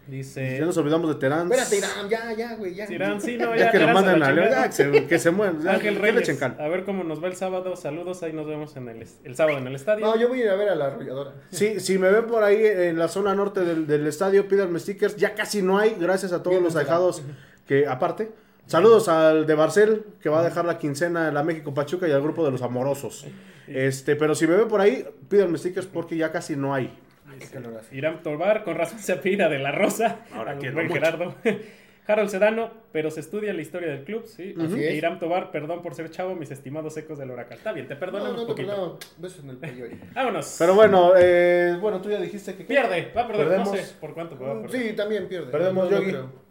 Dice. 0.07 0.59
Ya 0.59 0.67
nos 0.67 0.77
olvidamos 0.77 1.09
de 1.09 1.15
Terán. 1.15 1.51
Espérate, 1.51 1.79
Irán, 1.79 2.09
ya, 2.11 2.33
ya, 2.35 2.57
güey, 2.57 2.75
ya. 2.75 2.91
Irán, 2.93 3.21
sí, 3.21 3.37
no, 3.39 3.55
Ya 3.55 3.67
ya, 3.67 3.71
que 3.71 3.79
lo 3.79 3.89
manden 3.89 4.23
a 4.23 4.33
León, 4.33 4.49
que 4.67 4.73
se, 4.73 5.07
que 5.07 5.19
se 5.19 5.31
mueran. 5.31 5.67
Ángel 5.67 5.97
Reyes, 5.97 6.43
a 6.43 6.69
ver 6.69 6.85
cómo 6.85 7.05
nos 7.05 7.23
va 7.23 7.29
el 7.29 7.37
sábado. 7.37 7.75
Saludos, 7.77 8.23
ahí 8.23 8.33
nos 8.33 8.47
vemos 8.47 8.77
en 8.77 8.89
el, 8.89 9.07
el 9.25 9.37
sábado 9.37 9.59
en 9.59 9.67
el 9.67 9.75
estadio. 9.75 10.05
No, 10.05 10.19
yo 10.19 10.29
voy 10.29 10.43
a 10.43 10.45
ir 10.45 10.51
a 10.51 10.57
ver 10.57 10.69
a 10.69 10.75
la 10.75 10.87
arrolladora. 10.87 11.33
Sí, 11.51 11.81
si 11.81 11.99
me 11.99 12.11
ven 12.11 12.27
por 12.27 12.45
ahí 12.45 12.59
en 12.65 12.99
la 12.99 13.09
zona 13.09 13.35
norte 13.35 13.61
del, 13.61 13.87
del 13.87 14.07
estadio, 14.07 14.47
pídanme 14.47 14.79
stickers. 14.79 15.17
Ya 15.17 15.35
casi 15.35 15.63
no 15.63 15.79
hay, 15.79 15.97
gracias 15.99 16.33
a 16.33 16.43
todos 16.43 16.63
los 16.63 16.77
ahijados 16.77 17.23
que, 17.67 17.87
aparte. 17.87 18.31
Saludos 18.67 19.09
al 19.09 19.47
de 19.47 19.55
Barcel, 19.55 20.05
que 20.23 20.31
va 20.31 20.41
a 20.41 20.43
dejar 20.43 20.65
la 20.65 20.79
quincena 20.79 21.29
en 21.29 21.35
la 21.35 21.43
México 21.43 21.75
Pachuca 21.75 22.09
y 22.09 22.13
al 22.13 22.23
grupo 22.23 22.45
de 22.45 22.51
los 22.51 22.63
amorosos. 22.63 23.27
Este, 23.67 24.17
pero 24.17 24.35
si 24.35 24.47
me 24.47 24.57
ven 24.57 24.69
por 24.69 24.81
ahí, 24.81 25.07
pídanme 25.29 25.59
stickers 25.59 25.87
porque 25.87 26.17
ya 26.17 26.33
casi 26.33 26.57
no 26.57 26.75
hay. 26.75 26.99
Hace. 27.43 27.97
Irán 27.97 28.23
Tobar, 28.23 28.65
con 28.65 28.77
razón 28.77 28.99
se 28.99 29.13
apira 29.13 29.49
de 29.49 29.59
la 29.59 29.73
Rosa. 29.73 30.19
Ahora 30.33 30.57
quiero 30.59 30.75
buen 30.75 30.89
mucho. 30.89 31.01
Gerardo. 31.01 31.35
Harold 32.07 32.29
Sedano, 32.29 32.71
pero 32.93 33.11
se 33.11 33.21
estudia 33.21 33.55
la 33.55 33.63
historia 33.63 33.89
del 33.89 34.05
club, 34.05 34.27
sí. 34.27 34.55
Así 34.63 34.85
E. 34.85 34.95
Irán 34.95 35.19
Tobar, 35.19 35.51
perdón 35.51 35.81
por 35.81 35.95
ser 35.95 36.11
chavo, 36.11 36.35
mis 36.35 36.51
estimados 36.51 36.95
ecos 36.99 37.19
del 37.19 37.31
huracán. 37.31 37.57
Está 37.57 37.73
bien, 37.73 37.89
te 37.89 37.95
No, 37.95 38.01
perdonamos 38.01 38.37
no 38.37 38.41
te 38.43 38.47
poquito. 38.49 38.69
perdono. 38.69 38.99
Besos 39.17 39.43
en 39.45 39.49
el 39.51 39.57
cuello 39.57 39.85
ahí. 39.87 40.01
Vámonos. 40.15 40.57
Pero 40.59 40.75
bueno, 40.75 41.13
eh, 41.17 41.79
bueno, 41.81 42.03
tú 42.03 42.11
ya 42.11 42.21
dijiste 42.21 42.55
que... 42.57 42.65
Pierde, 42.65 43.11
va 43.17 43.23
a 43.23 43.27
perder, 43.27 43.47
Perdemos. 43.49 43.71
no 43.71 43.77
sé 43.79 43.95
por 43.99 44.13
cuánto 44.13 44.39
va 44.39 44.51
a 44.53 44.61
perder. 44.61 44.83
Sí, 44.91 44.93
también 44.95 45.27
pierde. 45.29 45.51
Perdemos, 45.51 45.85
No, 45.85 45.91
no 45.91 45.97
Yogi. 45.97 46.11
creo. 46.11 46.45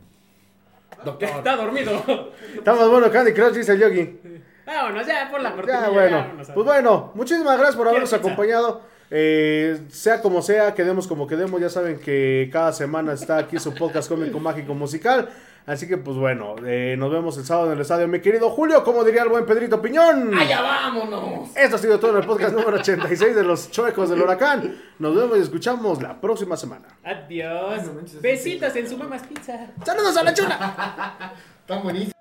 Está 1.37 1.55
dormido. 1.55 2.31
Estamos 2.55 2.89
bueno, 2.89 3.11
Candy 3.11 3.33
Crush, 3.33 3.53
dice 3.53 3.73
el 3.73 3.79
Yogi. 3.79 4.19
vámonos, 4.65 5.05
ya, 5.05 5.27
por 5.29 5.39
la 5.41 5.53
cortina. 5.53 5.81
Ya, 5.83 5.89
bueno. 5.89 6.25
Pues 6.53 6.65
bueno, 6.65 7.11
muchísimas 7.13 7.57
gracias 7.57 7.75
por 7.75 7.87
habernos 7.89 8.13
acompañado. 8.13 8.81
Eh, 9.15 9.79
sea 9.89 10.23
como 10.23 10.41
sea, 10.41 10.73
quedemos 10.73 11.05
como 11.05 11.27
quedemos. 11.27 11.61
Ya 11.61 11.69
saben 11.69 11.99
que 11.99 12.49
cada 12.51 12.73
semana 12.73 13.13
está 13.13 13.37
aquí 13.37 13.59
su 13.59 13.71
podcast 13.75 14.09
cómico 14.09 14.39
mágico 14.39 14.73
musical. 14.73 15.29
Así 15.67 15.87
que, 15.87 15.97
pues 15.97 16.17
bueno, 16.17 16.55
eh, 16.65 16.95
nos 16.97 17.11
vemos 17.11 17.37
el 17.37 17.45
sábado 17.45 17.67
en 17.67 17.73
el 17.73 17.81
estadio. 17.81 18.07
Mi 18.07 18.21
querido 18.21 18.49
Julio, 18.49 18.83
como 18.83 19.03
diría 19.03 19.21
el 19.21 19.29
buen 19.29 19.45
Pedrito 19.45 19.79
Piñón. 19.81 20.35
¡Allá 20.35 20.61
vámonos! 20.61 21.55
Esto 21.55 21.75
ha 21.75 21.79
sido 21.79 21.99
todo 21.99 22.11
en 22.11 22.17
el 22.17 22.25
podcast 22.25 22.55
número 22.55 22.77
86 22.77 23.35
de 23.35 23.43
los 23.43 23.69
Chuecos 23.69 24.09
del 24.09 24.21
Huracán. 24.23 24.75
Nos 24.97 25.15
vemos 25.15 25.37
y 25.37 25.41
escuchamos 25.41 26.01
la 26.01 26.19
próxima 26.19 26.57
semana. 26.57 26.87
Adiós. 27.03 27.83
Besitos 28.19 28.75
en 28.75 28.89
su 28.89 28.97
mamás 28.97 29.21
pizza. 29.27 29.67
¡Saludos 29.85 30.17
a 30.17 30.23
la 30.23 30.33
chula! 30.33 31.33
Tan 31.67 31.83
buenísimo. 31.83 32.13